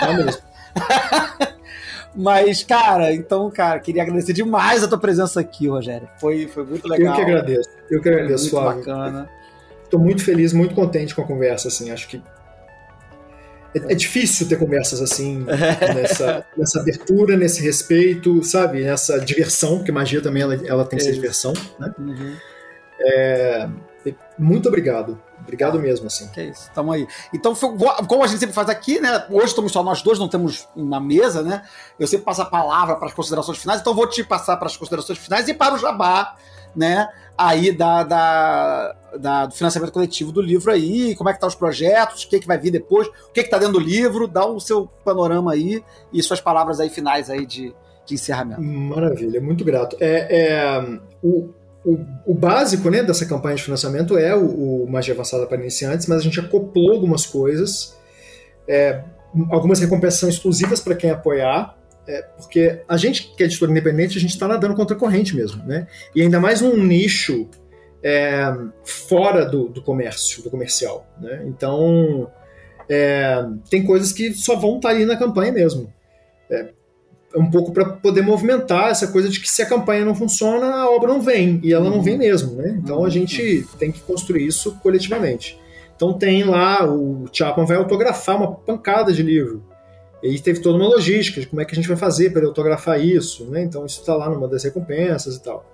Tá 0.00 0.12
mesmo. 0.14 0.42
Mas, 2.14 2.64
cara, 2.64 3.14
então, 3.14 3.48
cara, 3.50 3.78
queria 3.78 4.02
agradecer 4.02 4.32
demais 4.32 4.82
a 4.82 4.88
tua 4.88 4.98
presença 4.98 5.38
aqui, 5.40 5.68
Rogério. 5.68 6.08
Foi, 6.20 6.48
foi 6.48 6.64
muito 6.64 6.88
legal. 6.88 7.12
Eu 7.12 7.14
que 7.14 7.22
agradeço. 7.22 7.68
Eu 7.88 7.98
que 8.02 8.08
Foi 8.08 8.12
agradeço, 8.12 8.42
muito 8.44 8.56
Flávio. 8.56 8.78
bacana. 8.84 9.30
Tô 9.88 9.98
muito 9.98 10.24
feliz, 10.24 10.52
muito 10.52 10.74
contente 10.74 11.14
com 11.14 11.22
a 11.22 11.24
conversa, 11.24 11.68
assim, 11.68 11.90
acho 11.92 12.08
que 12.08 12.20
é, 13.74 13.92
é 13.92 13.94
difícil 13.94 14.48
ter 14.48 14.58
conversas 14.58 15.00
assim, 15.00 15.44
nessa, 15.94 16.44
nessa 16.56 16.80
abertura, 16.80 17.36
nesse 17.36 17.62
respeito, 17.62 18.42
sabe? 18.42 18.84
Nessa 18.84 19.18
diversão, 19.20 19.78
porque 19.78 19.92
magia 19.92 20.20
também 20.20 20.42
ela, 20.42 20.54
ela 20.66 20.84
tem 20.84 20.98
que 20.98 21.04
ser 21.04 21.10
É. 21.10 21.14
diversão, 21.14 21.52
né? 21.78 21.92
Uhum. 21.98 22.36
Muito 24.38 24.68
obrigado. 24.68 25.20
Obrigado 25.40 25.78
mesmo, 25.78 26.06
assim. 26.06 26.28
Que 26.28 26.40
é 26.40 26.44
isso, 26.44 26.70
tamo 26.74 26.92
aí. 26.92 27.06
Então, 27.34 27.54
como 27.54 28.22
a 28.22 28.26
gente 28.26 28.38
sempre 28.40 28.54
faz 28.54 28.68
aqui, 28.68 29.00
né? 29.00 29.26
Hoje 29.30 29.46
estamos 29.46 29.72
só 29.72 29.82
nós 29.82 30.02
dois, 30.02 30.18
não 30.18 30.28
temos 30.28 30.68
na 30.76 31.00
mesa, 31.00 31.42
né? 31.42 31.62
Eu 31.98 32.06
sempre 32.06 32.24
passo 32.24 32.42
a 32.42 32.46
palavra 32.46 32.96
para 32.96 33.08
as 33.08 33.14
considerações 33.14 33.58
finais, 33.58 33.80
então 33.80 33.94
vou 33.94 34.06
te 34.06 34.22
passar 34.22 34.56
para 34.56 34.66
as 34.66 34.76
considerações 34.76 35.18
finais 35.18 35.48
e 35.48 35.54
para 35.54 35.74
o 35.74 35.78
jabá, 35.78 36.36
né? 36.74 37.08
Aí 37.42 37.72
da, 37.72 38.02
da, 38.02 38.96
da- 39.18 39.46
do 39.46 39.54
financiamento 39.54 39.92
coletivo 39.92 40.30
do 40.30 40.42
livro 40.42 40.70
aí, 40.70 41.14
como 41.14 41.30
é 41.30 41.32
que 41.32 41.40
tá 41.40 41.46
os 41.46 41.54
projetos, 41.54 42.24
o 42.24 42.28
que, 42.28 42.38
que 42.38 42.46
vai 42.46 42.58
vir 42.58 42.70
depois, 42.70 43.08
o 43.08 43.32
que, 43.32 43.42
que 43.42 43.48
tá 43.48 43.56
dentro 43.56 43.74
do 43.74 43.80
livro, 43.80 44.28
dá 44.28 44.44
o 44.44 44.60
seu 44.60 44.86
panorama 45.02 45.52
aí 45.52 45.82
e 46.12 46.22
suas 46.22 46.38
palavras 46.38 46.80
aí 46.80 46.90
finais 46.90 47.30
aí 47.30 47.46
de, 47.46 47.74
de 48.04 48.14
encerramento. 48.14 48.60
Maravilha, 48.60 49.40
muito 49.40 49.64
grato. 49.64 49.96
É, 49.98 50.38
é, 50.38 50.98
o, 51.22 51.48
o, 51.82 51.98
o 52.26 52.34
básico 52.34 52.90
né, 52.90 53.02
dessa 53.02 53.24
campanha 53.24 53.56
de 53.56 53.62
financiamento 53.62 54.18
é 54.18 54.36
o, 54.36 54.84
o 54.84 54.90
Magia 54.90 55.14
Avançada 55.14 55.46
para 55.46 55.56
Iniciantes, 55.58 56.06
mas 56.06 56.18
a 56.18 56.22
gente 56.22 56.38
acoplou 56.40 56.92
algumas 56.92 57.24
coisas. 57.24 57.96
É, 58.68 59.02
algumas 59.50 59.80
recompensas 59.80 60.28
exclusivas 60.28 60.80
para 60.80 60.94
quem 60.94 61.08
apoiar, 61.10 61.74
é, 62.10 62.22
porque 62.36 62.80
a 62.88 62.96
gente 62.96 63.34
que 63.36 63.42
é 63.42 63.46
editor 63.46 63.70
independente, 63.70 64.18
a 64.18 64.20
gente 64.20 64.30
está 64.30 64.48
nadando 64.48 64.74
contra 64.74 64.96
a 64.96 64.98
corrente 64.98 65.34
mesmo. 65.34 65.62
Né? 65.64 65.86
E 66.14 66.22
ainda 66.22 66.40
mais 66.40 66.60
num 66.60 66.76
nicho 66.76 67.48
é, 68.02 68.52
fora 68.84 69.44
do, 69.44 69.68
do 69.68 69.82
comércio, 69.82 70.42
do 70.42 70.50
comercial. 70.50 71.06
Né? 71.20 71.44
Então, 71.46 72.30
é, 72.88 73.44
tem 73.70 73.84
coisas 73.84 74.12
que 74.12 74.32
só 74.34 74.56
vão 74.56 74.76
estar 74.76 74.90
ali 74.90 75.04
na 75.04 75.16
campanha 75.16 75.52
mesmo 75.52 75.92
um 77.36 77.50
pouco 77.50 77.72
para 77.72 77.84
poder 77.84 78.22
movimentar 78.22 78.90
essa 78.90 79.06
coisa 79.06 79.28
de 79.28 79.40
que 79.40 79.48
se 79.48 79.62
a 79.62 79.66
campanha 79.66 80.04
não 80.04 80.14
funciona, 80.14 80.66
a 80.66 80.90
obra 80.90 81.08
não 81.12 81.20
vem, 81.20 81.60
e 81.62 81.72
ela 81.72 81.88
não 81.88 81.98
Uhum. 81.98 82.02
vem 82.02 82.18
mesmo, 82.18 82.56
né? 82.56 82.76
Então 82.82 82.98
Uhum. 82.98 83.04
a 83.04 83.10
gente 83.10 83.66
tem 83.78 83.92
que 83.92 84.00
construir 84.00 84.46
isso 84.46 84.76
coletivamente. 84.82 85.58
Então 85.94 86.12
tem 86.12 86.42
lá, 86.44 86.84
o 86.84 87.26
Chapman 87.32 87.66
vai 87.66 87.76
autografar 87.76 88.36
uma 88.36 88.52
pancada 88.52 89.12
de 89.12 89.22
livro. 89.22 89.62
E 90.22 90.28
aí 90.28 90.40
teve 90.40 90.60
toda 90.60 90.76
uma 90.76 90.88
logística 90.88 91.40
de 91.40 91.46
como 91.46 91.62
é 91.62 91.64
que 91.64 91.72
a 91.72 91.74
gente 91.74 91.88
vai 91.88 91.96
fazer 91.96 92.30
para 92.30 92.40
ele 92.40 92.48
autografar 92.48 93.00
isso, 93.00 93.44
né? 93.46 93.62
Então 93.62 93.86
isso 93.86 94.00
está 94.00 94.14
lá 94.14 94.28
numa 94.28 94.46
das 94.46 94.64
recompensas 94.64 95.36
e 95.36 95.42
tal. 95.42 95.64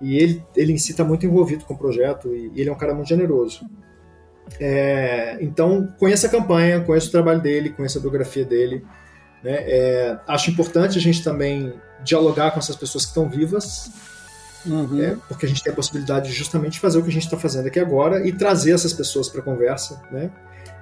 E 0.00 0.18
ele, 0.18 0.44
ele 0.54 0.72
em 0.72 0.78
si 0.78 0.90
está 0.90 1.04
muito 1.04 1.24
envolvido 1.24 1.64
com 1.64 1.74
o 1.74 1.78
projeto 1.78 2.34
e 2.34 2.52
ele 2.56 2.68
é 2.68 2.72
um 2.72 2.76
cara 2.76 2.94
muito 2.94 3.08
generoso. 3.08 3.64
É, 4.60 5.38
então 5.40 5.92
conheça 5.98 6.26
a 6.26 6.30
campanha, 6.30 6.80
conheça 6.80 7.08
o 7.08 7.10
trabalho 7.10 7.40
dele, 7.40 7.70
conheça 7.70 7.98
a 7.98 8.02
biografia 8.02 8.44
dele. 8.44 8.84
Né? 9.42 9.54
É, 9.54 10.18
acho 10.26 10.50
importante 10.50 10.98
a 10.98 11.00
gente 11.00 11.22
também 11.22 11.72
dialogar 12.04 12.50
com 12.50 12.58
essas 12.58 12.76
pessoas 12.76 13.04
que 13.04 13.10
estão 13.10 13.28
vivas, 13.28 13.90
Uhum. 14.66 15.00
é, 15.00 15.16
porque 15.28 15.46
a 15.46 15.48
gente 15.48 15.62
tem 15.62 15.72
a 15.72 15.76
possibilidade 15.76 16.28
de 16.28 16.34
justamente 16.34 16.80
fazer 16.80 16.98
o 16.98 17.02
que 17.02 17.08
a 17.08 17.12
gente 17.12 17.24
está 17.24 17.36
fazendo 17.36 17.68
aqui 17.68 17.78
agora 17.78 18.26
e 18.26 18.32
trazer 18.32 18.72
essas 18.72 18.92
pessoas 18.92 19.28
para 19.28 19.40
a 19.40 19.44
conversa, 19.44 20.02
né? 20.10 20.28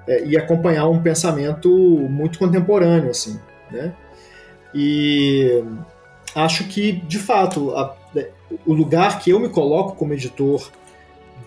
É, 0.07 0.25
e 0.25 0.37
acompanhar 0.37 0.87
um 0.89 1.01
pensamento 1.03 1.69
muito 2.11 2.39
contemporâneo, 2.39 3.11
assim, 3.11 3.41
né? 3.71 3.95
E 4.75 5.65
acho 6.35 6.65
que, 6.65 6.93
de 6.93 7.19
fato, 7.19 7.71
a- 7.77 7.97
o 8.67 8.73
lugar 8.75 9.19
que 9.21 9.31
eu 9.31 9.41
me 9.41 9.49
coloco 9.49 9.97
como 9.97 10.13
editor 10.13 10.71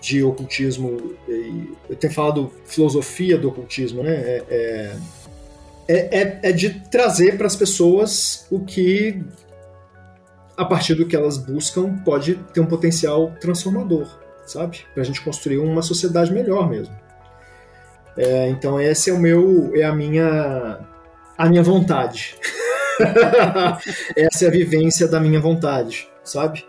de 0.00 0.22
ocultismo, 0.24 1.14
eu 1.88 1.96
tenho 1.96 2.12
falado 2.12 2.50
filosofia 2.66 3.36
do 3.38 3.48
ocultismo, 3.48 4.02
né? 4.02 4.12
É, 4.14 4.44
é, 4.48 4.96
é, 5.88 6.18
é- 6.20 6.40
é 6.42 6.52
de 6.52 6.70
trazer 6.90 7.36
para 7.36 7.46
as 7.46 7.56
pessoas 7.56 8.46
o 8.50 8.60
que 8.60 9.22
a 10.56 10.64
partir 10.64 10.94
do 10.96 11.06
que 11.06 11.14
elas 11.14 11.38
buscam, 11.38 11.94
pode 12.04 12.34
ter 12.52 12.60
um 12.60 12.66
potencial 12.66 13.32
transformador, 13.40 14.08
sabe? 14.44 14.80
Para 14.92 15.04
a 15.04 15.06
gente 15.06 15.20
construir 15.20 15.58
uma 15.58 15.82
sociedade 15.82 16.32
melhor 16.32 16.68
mesmo. 16.68 16.92
É, 18.18 18.48
então 18.48 18.80
esse 18.80 19.10
é 19.10 19.12
o 19.12 19.18
meu, 19.18 19.70
é 19.76 19.84
a 19.84 19.94
minha, 19.94 20.80
a 21.36 21.48
minha 21.48 21.62
vontade. 21.62 22.36
Essa 24.16 24.46
é 24.46 24.48
a 24.48 24.50
vivência 24.50 25.06
da 25.06 25.20
minha 25.20 25.40
vontade, 25.40 26.10
sabe? 26.24 26.66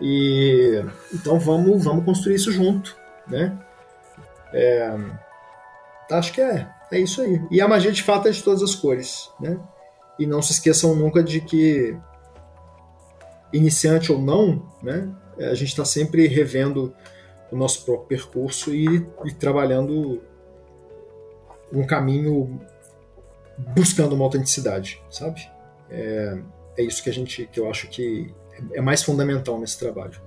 E 0.00 0.82
então 1.12 1.38
vamos, 1.38 1.84
vamos 1.84 2.06
construir 2.06 2.36
isso 2.36 2.50
junto, 2.50 2.96
né? 3.28 3.56
É, 4.54 4.96
acho 6.10 6.32
que 6.32 6.40
é, 6.40 6.66
é 6.90 6.98
isso 6.98 7.20
aí. 7.20 7.38
E 7.50 7.60
a 7.60 7.68
magia 7.68 7.92
de 7.92 8.02
fato 8.02 8.28
é 8.28 8.30
de 8.30 8.42
todas 8.42 8.62
as 8.62 8.74
cores, 8.74 9.30
né? 9.38 9.60
E 10.18 10.26
não 10.26 10.40
se 10.40 10.52
esqueçam 10.52 10.94
nunca 10.94 11.22
de 11.22 11.42
que 11.42 11.94
iniciante 13.52 14.10
ou 14.10 14.18
não, 14.18 14.66
né? 14.82 15.06
A 15.38 15.54
gente 15.54 15.68
está 15.68 15.84
sempre 15.84 16.26
revendo 16.28 16.94
o 17.50 17.56
nosso 17.56 17.84
próprio 17.84 18.06
percurso 18.08 18.74
e, 18.74 19.06
e 19.26 19.32
trabalhando 19.32 20.22
um 21.72 21.86
caminho 21.86 22.60
buscando 23.74 24.14
uma 24.14 24.24
autenticidade, 24.24 25.00
sabe? 25.10 25.48
É, 25.90 26.38
é 26.76 26.82
isso 26.82 27.02
que 27.02 27.10
a 27.10 27.12
gente, 27.12 27.46
que 27.46 27.58
eu 27.60 27.68
acho 27.70 27.88
que 27.88 28.32
é 28.72 28.80
mais 28.80 29.02
fundamental 29.02 29.58
nesse 29.58 29.78
trabalho. 29.78 30.20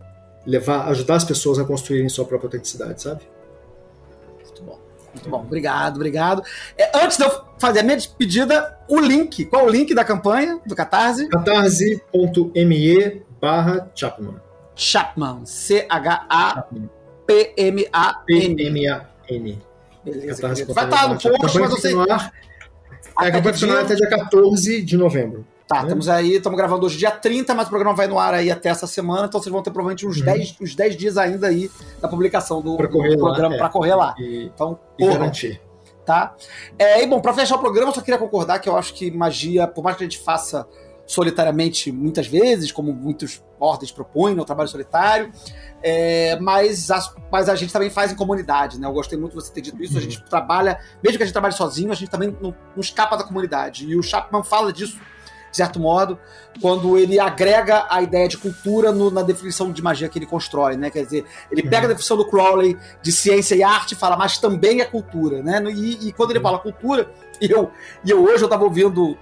Levar, 0.45 0.87
ajudar 0.89 1.15
as 1.15 1.23
pessoas 1.23 1.57
a 1.57 1.65
construírem 1.65 2.07
sua 2.09 2.25
própria 2.25 2.47
autenticidade, 2.47 3.01
sabe? 3.01 3.21
Muito 4.43 4.63
bom. 4.63 4.79
Muito 5.13 5.29
bom. 5.29 5.41
Obrigado, 5.41 5.95
obrigado. 5.95 6.43
É, 6.77 6.97
antes 6.97 7.17
de 7.17 7.23
eu 7.23 7.45
fazer 7.57 7.79
a 7.79 7.83
minha 7.83 7.97
despedida, 7.97 8.77
o 8.87 8.99
link. 8.99 9.45
Qual 9.45 9.63
é 9.63 9.65
o 9.65 9.69
link 9.69 9.93
da 9.93 10.03
campanha 10.03 10.59
do 10.65 10.75
Catarse? 10.75 11.27
catarse.me 11.29 13.23
barra 13.41 13.89
Chapman. 13.95 14.35
Chapman. 14.75 15.45
C-H-A-P-M-A-N. 15.45 16.89
P-M-A-N. 18.55 19.61
Beleza, 20.05 20.41
Vai 20.73 20.85
estar 20.85 21.09
no 21.09 21.19
post, 21.19 21.59
mas 21.59 21.69
você... 21.71 21.93
É, 23.21 23.27
a 23.27 23.31
campanha 23.31 23.53
funcionar 23.53 23.81
até 23.81 23.95
dia 23.95 24.09
14 24.09 24.81
de 24.81 24.97
novembro. 24.97 25.45
Tá, 25.67 25.77
né? 25.77 25.81
estamos 25.83 26.07
aí, 26.07 26.35
estamos 26.35 26.57
gravando 26.57 26.85
hoje 26.85 26.97
dia 26.97 27.09
30, 27.09 27.55
mas 27.55 27.65
o 27.65 27.69
programa 27.69 27.95
vai 27.95 28.07
no 28.07 28.19
ar 28.19 28.35
aí 28.35 28.51
até 28.51 28.69
essa 28.69 28.85
semana, 28.85 29.25
então 29.25 29.41
vocês 29.41 29.51
vão 29.51 29.63
ter 29.63 29.71
provavelmente 29.71 30.05
uns, 30.05 30.19
uhum. 30.19 30.25
10, 30.25 30.57
uns 30.61 30.75
10 30.75 30.95
dias 30.95 31.17
ainda 31.17 31.47
aí 31.47 31.71
da 31.99 32.07
publicação 32.07 32.61
do, 32.61 32.77
do 32.77 33.17
programa 33.17 33.55
é. 33.55 33.57
para 33.57 33.69
correr 33.69 33.95
lá. 33.95 34.13
E, 34.19 34.51
então, 34.53 34.77
e 34.99 35.07
garantir. 35.07 35.59
Tá? 36.05 36.35
É, 36.77 37.01
e 37.01 37.07
bom, 37.07 37.19
para 37.19 37.33
fechar 37.33 37.55
o 37.55 37.59
programa, 37.59 37.89
eu 37.89 37.95
só 37.95 38.01
queria 38.01 38.19
concordar 38.19 38.59
que 38.59 38.69
eu 38.69 38.77
acho 38.77 38.93
que 38.93 39.09
magia, 39.09 39.65
por 39.65 39.83
mais 39.83 39.97
que 39.97 40.03
a 40.03 40.05
gente 40.07 40.19
faça 40.19 40.67
solitariamente 41.05 41.91
muitas 41.91 42.27
vezes, 42.27 42.71
como 42.71 42.93
muitos 42.93 43.43
ordens 43.59 43.91
propõem 43.91 44.35
no 44.35 44.43
trabalho 44.43 44.69
solitário, 44.69 45.31
é, 45.81 46.37
mas, 46.39 46.89
a, 46.89 46.99
mas 47.31 47.47
a 47.47 47.55
gente 47.55 47.71
também 47.71 47.89
faz 47.89 48.11
em 48.11 48.15
comunidade, 48.15 48.79
né? 48.79 48.87
Eu 48.87 48.93
gostei 48.93 49.17
muito 49.17 49.37
de 49.37 49.43
você 49.43 49.53
ter 49.53 49.61
dito 49.61 49.81
isso. 49.83 49.97
A 49.97 50.01
gente 50.01 50.23
trabalha, 50.23 50.79
mesmo 51.03 51.17
que 51.17 51.23
a 51.23 51.25
gente 51.25 51.33
trabalhe 51.33 51.53
sozinho, 51.53 51.91
a 51.91 51.95
gente 51.95 52.09
também 52.09 52.35
não, 52.41 52.55
não 52.75 52.81
escapa 52.81 53.15
da 53.15 53.23
comunidade. 53.23 53.85
E 53.85 53.95
o 53.95 54.01
Chapman 54.01 54.43
fala 54.43 54.73
disso, 54.73 54.99
de 55.51 55.57
certo 55.57 55.79
modo, 55.79 56.17
quando 56.59 56.97
ele 56.97 57.19
agrega 57.19 57.85
a 57.89 58.01
ideia 58.01 58.27
de 58.27 58.37
cultura 58.37 58.91
no, 58.91 59.11
na 59.11 59.21
definição 59.21 59.71
de 59.71 59.81
magia 59.81 60.09
que 60.09 60.17
ele 60.17 60.25
constrói, 60.25 60.75
né? 60.75 60.89
Quer 60.89 61.03
dizer, 61.03 61.25
ele 61.51 61.61
pega 61.61 61.85
a 61.85 61.89
definição 61.89 62.17
do 62.17 62.27
Crowley 62.27 62.77
de 63.01 63.11
ciência 63.11 63.55
e 63.55 63.63
arte 63.63 63.93
e 63.93 63.95
fala, 63.95 64.17
mas 64.17 64.37
também 64.37 64.81
é 64.81 64.85
cultura, 64.85 65.43
né? 65.43 65.63
E, 65.71 66.07
e 66.07 66.11
quando 66.13 66.31
ele 66.31 66.41
fala 66.41 66.57
cultura, 66.57 67.09
e 67.39 67.49
eu, 67.49 67.71
e 68.03 68.09
eu 68.09 68.23
hoje 68.23 68.41
eu 68.43 68.45
estava 68.45 68.63
ouvindo 68.63 69.17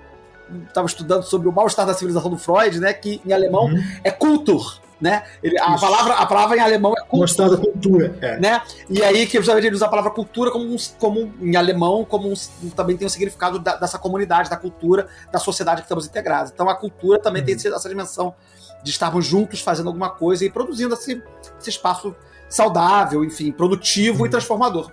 estava 0.67 0.87
estudando 0.87 1.23
sobre 1.23 1.47
o 1.47 1.51
mal-estar 1.51 1.85
da 1.85 1.93
civilização 1.93 2.29
do 2.29 2.37
Freud, 2.37 2.79
né? 2.79 2.93
Que 2.93 3.21
em 3.25 3.33
alemão 3.33 3.65
uhum. 3.65 3.83
é 4.03 4.11
Kultur. 4.11 4.81
Né? 5.01 5.21
Ele, 5.43 5.59
a, 5.59 5.77
palavra, 5.77 6.13
a 6.13 6.25
palavra 6.25 6.55
em 6.55 6.61
alemão 6.61 6.93
é 6.93 7.01
cultura. 7.05 7.49
da 7.49 7.57
cultura. 7.57 8.17
É. 8.21 8.39
Né? 8.39 8.61
E 8.89 9.03
aí 9.03 9.27
que 9.27 9.35
justamente 9.35 9.67
ele 9.67 9.75
usa 9.75 9.85
a 9.85 9.89
palavra 9.89 10.11
cultura 10.11 10.49
como, 10.49 10.63
um, 10.63 10.77
como 10.97 11.33
em 11.41 11.57
alemão, 11.57 12.05
como 12.05 12.31
um, 12.31 12.69
também 12.69 12.95
tem 12.95 13.05
o 13.05 13.07
um 13.07 13.09
significado 13.09 13.59
da, 13.59 13.75
dessa 13.75 13.99
comunidade, 13.99 14.49
da 14.49 14.55
cultura, 14.55 15.07
da 15.29 15.39
sociedade 15.39 15.81
que 15.81 15.87
estamos 15.87 16.05
integrados. 16.07 16.53
Então 16.53 16.69
a 16.69 16.75
cultura 16.75 17.19
também 17.19 17.41
uhum. 17.41 17.45
tem 17.45 17.73
essa 17.73 17.89
dimensão 17.89 18.33
de 18.81 18.91
estarmos 18.91 19.25
juntos 19.25 19.59
fazendo 19.59 19.87
alguma 19.87 20.09
coisa 20.09 20.45
e 20.45 20.49
produzindo 20.49 20.93
esse, 20.93 21.21
esse 21.59 21.69
espaço 21.69 22.15
saudável, 22.47 23.25
enfim, 23.25 23.51
produtivo 23.51 24.21
uhum. 24.21 24.27
e 24.27 24.29
transformador 24.29 24.89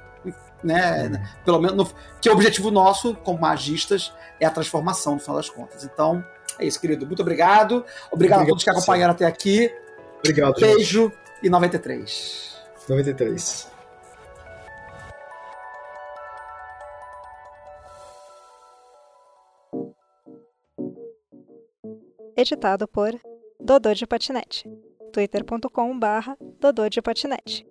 né? 0.63 1.09
Uhum. 1.09 1.45
Pelo 1.45 1.61
menos 1.61 1.77
no, 1.77 1.91
que 2.21 2.29
o 2.29 2.33
objetivo 2.33 2.71
nosso, 2.71 3.15
como 3.15 3.41
magistas, 3.41 4.13
é 4.39 4.47
a 4.47 4.51
transformação, 4.51 5.15
no 5.15 5.21
final 5.21 5.37
das 5.37 5.49
contas. 5.49 5.85
Então, 5.85 6.25
é 6.59 6.67
isso, 6.67 6.81
querido. 6.81 7.07
Muito 7.07 7.23
obrigado. 7.23 7.77
Obrigado, 7.77 8.13
obrigado 8.13 8.43
a 8.43 8.47
todos 8.47 8.65
que 8.65 8.71
acompanharam 8.71 9.13
até 9.13 9.27
aqui. 9.27 9.73
Obrigado. 10.19 10.61
Beijo 10.61 11.05
gente. 11.05 11.19
e 11.43 11.51
93. 11.51 12.57
93. 12.89 13.69
Editado 22.37 22.89
por 22.89 23.13
Dodô 23.61 23.93
de 23.93 24.07
Patinete. 24.07 24.65
twitter.com 25.13 25.99
barra 25.99 26.37
Dodô 26.59 26.89
de 26.89 27.03
Patinete. 27.03 27.70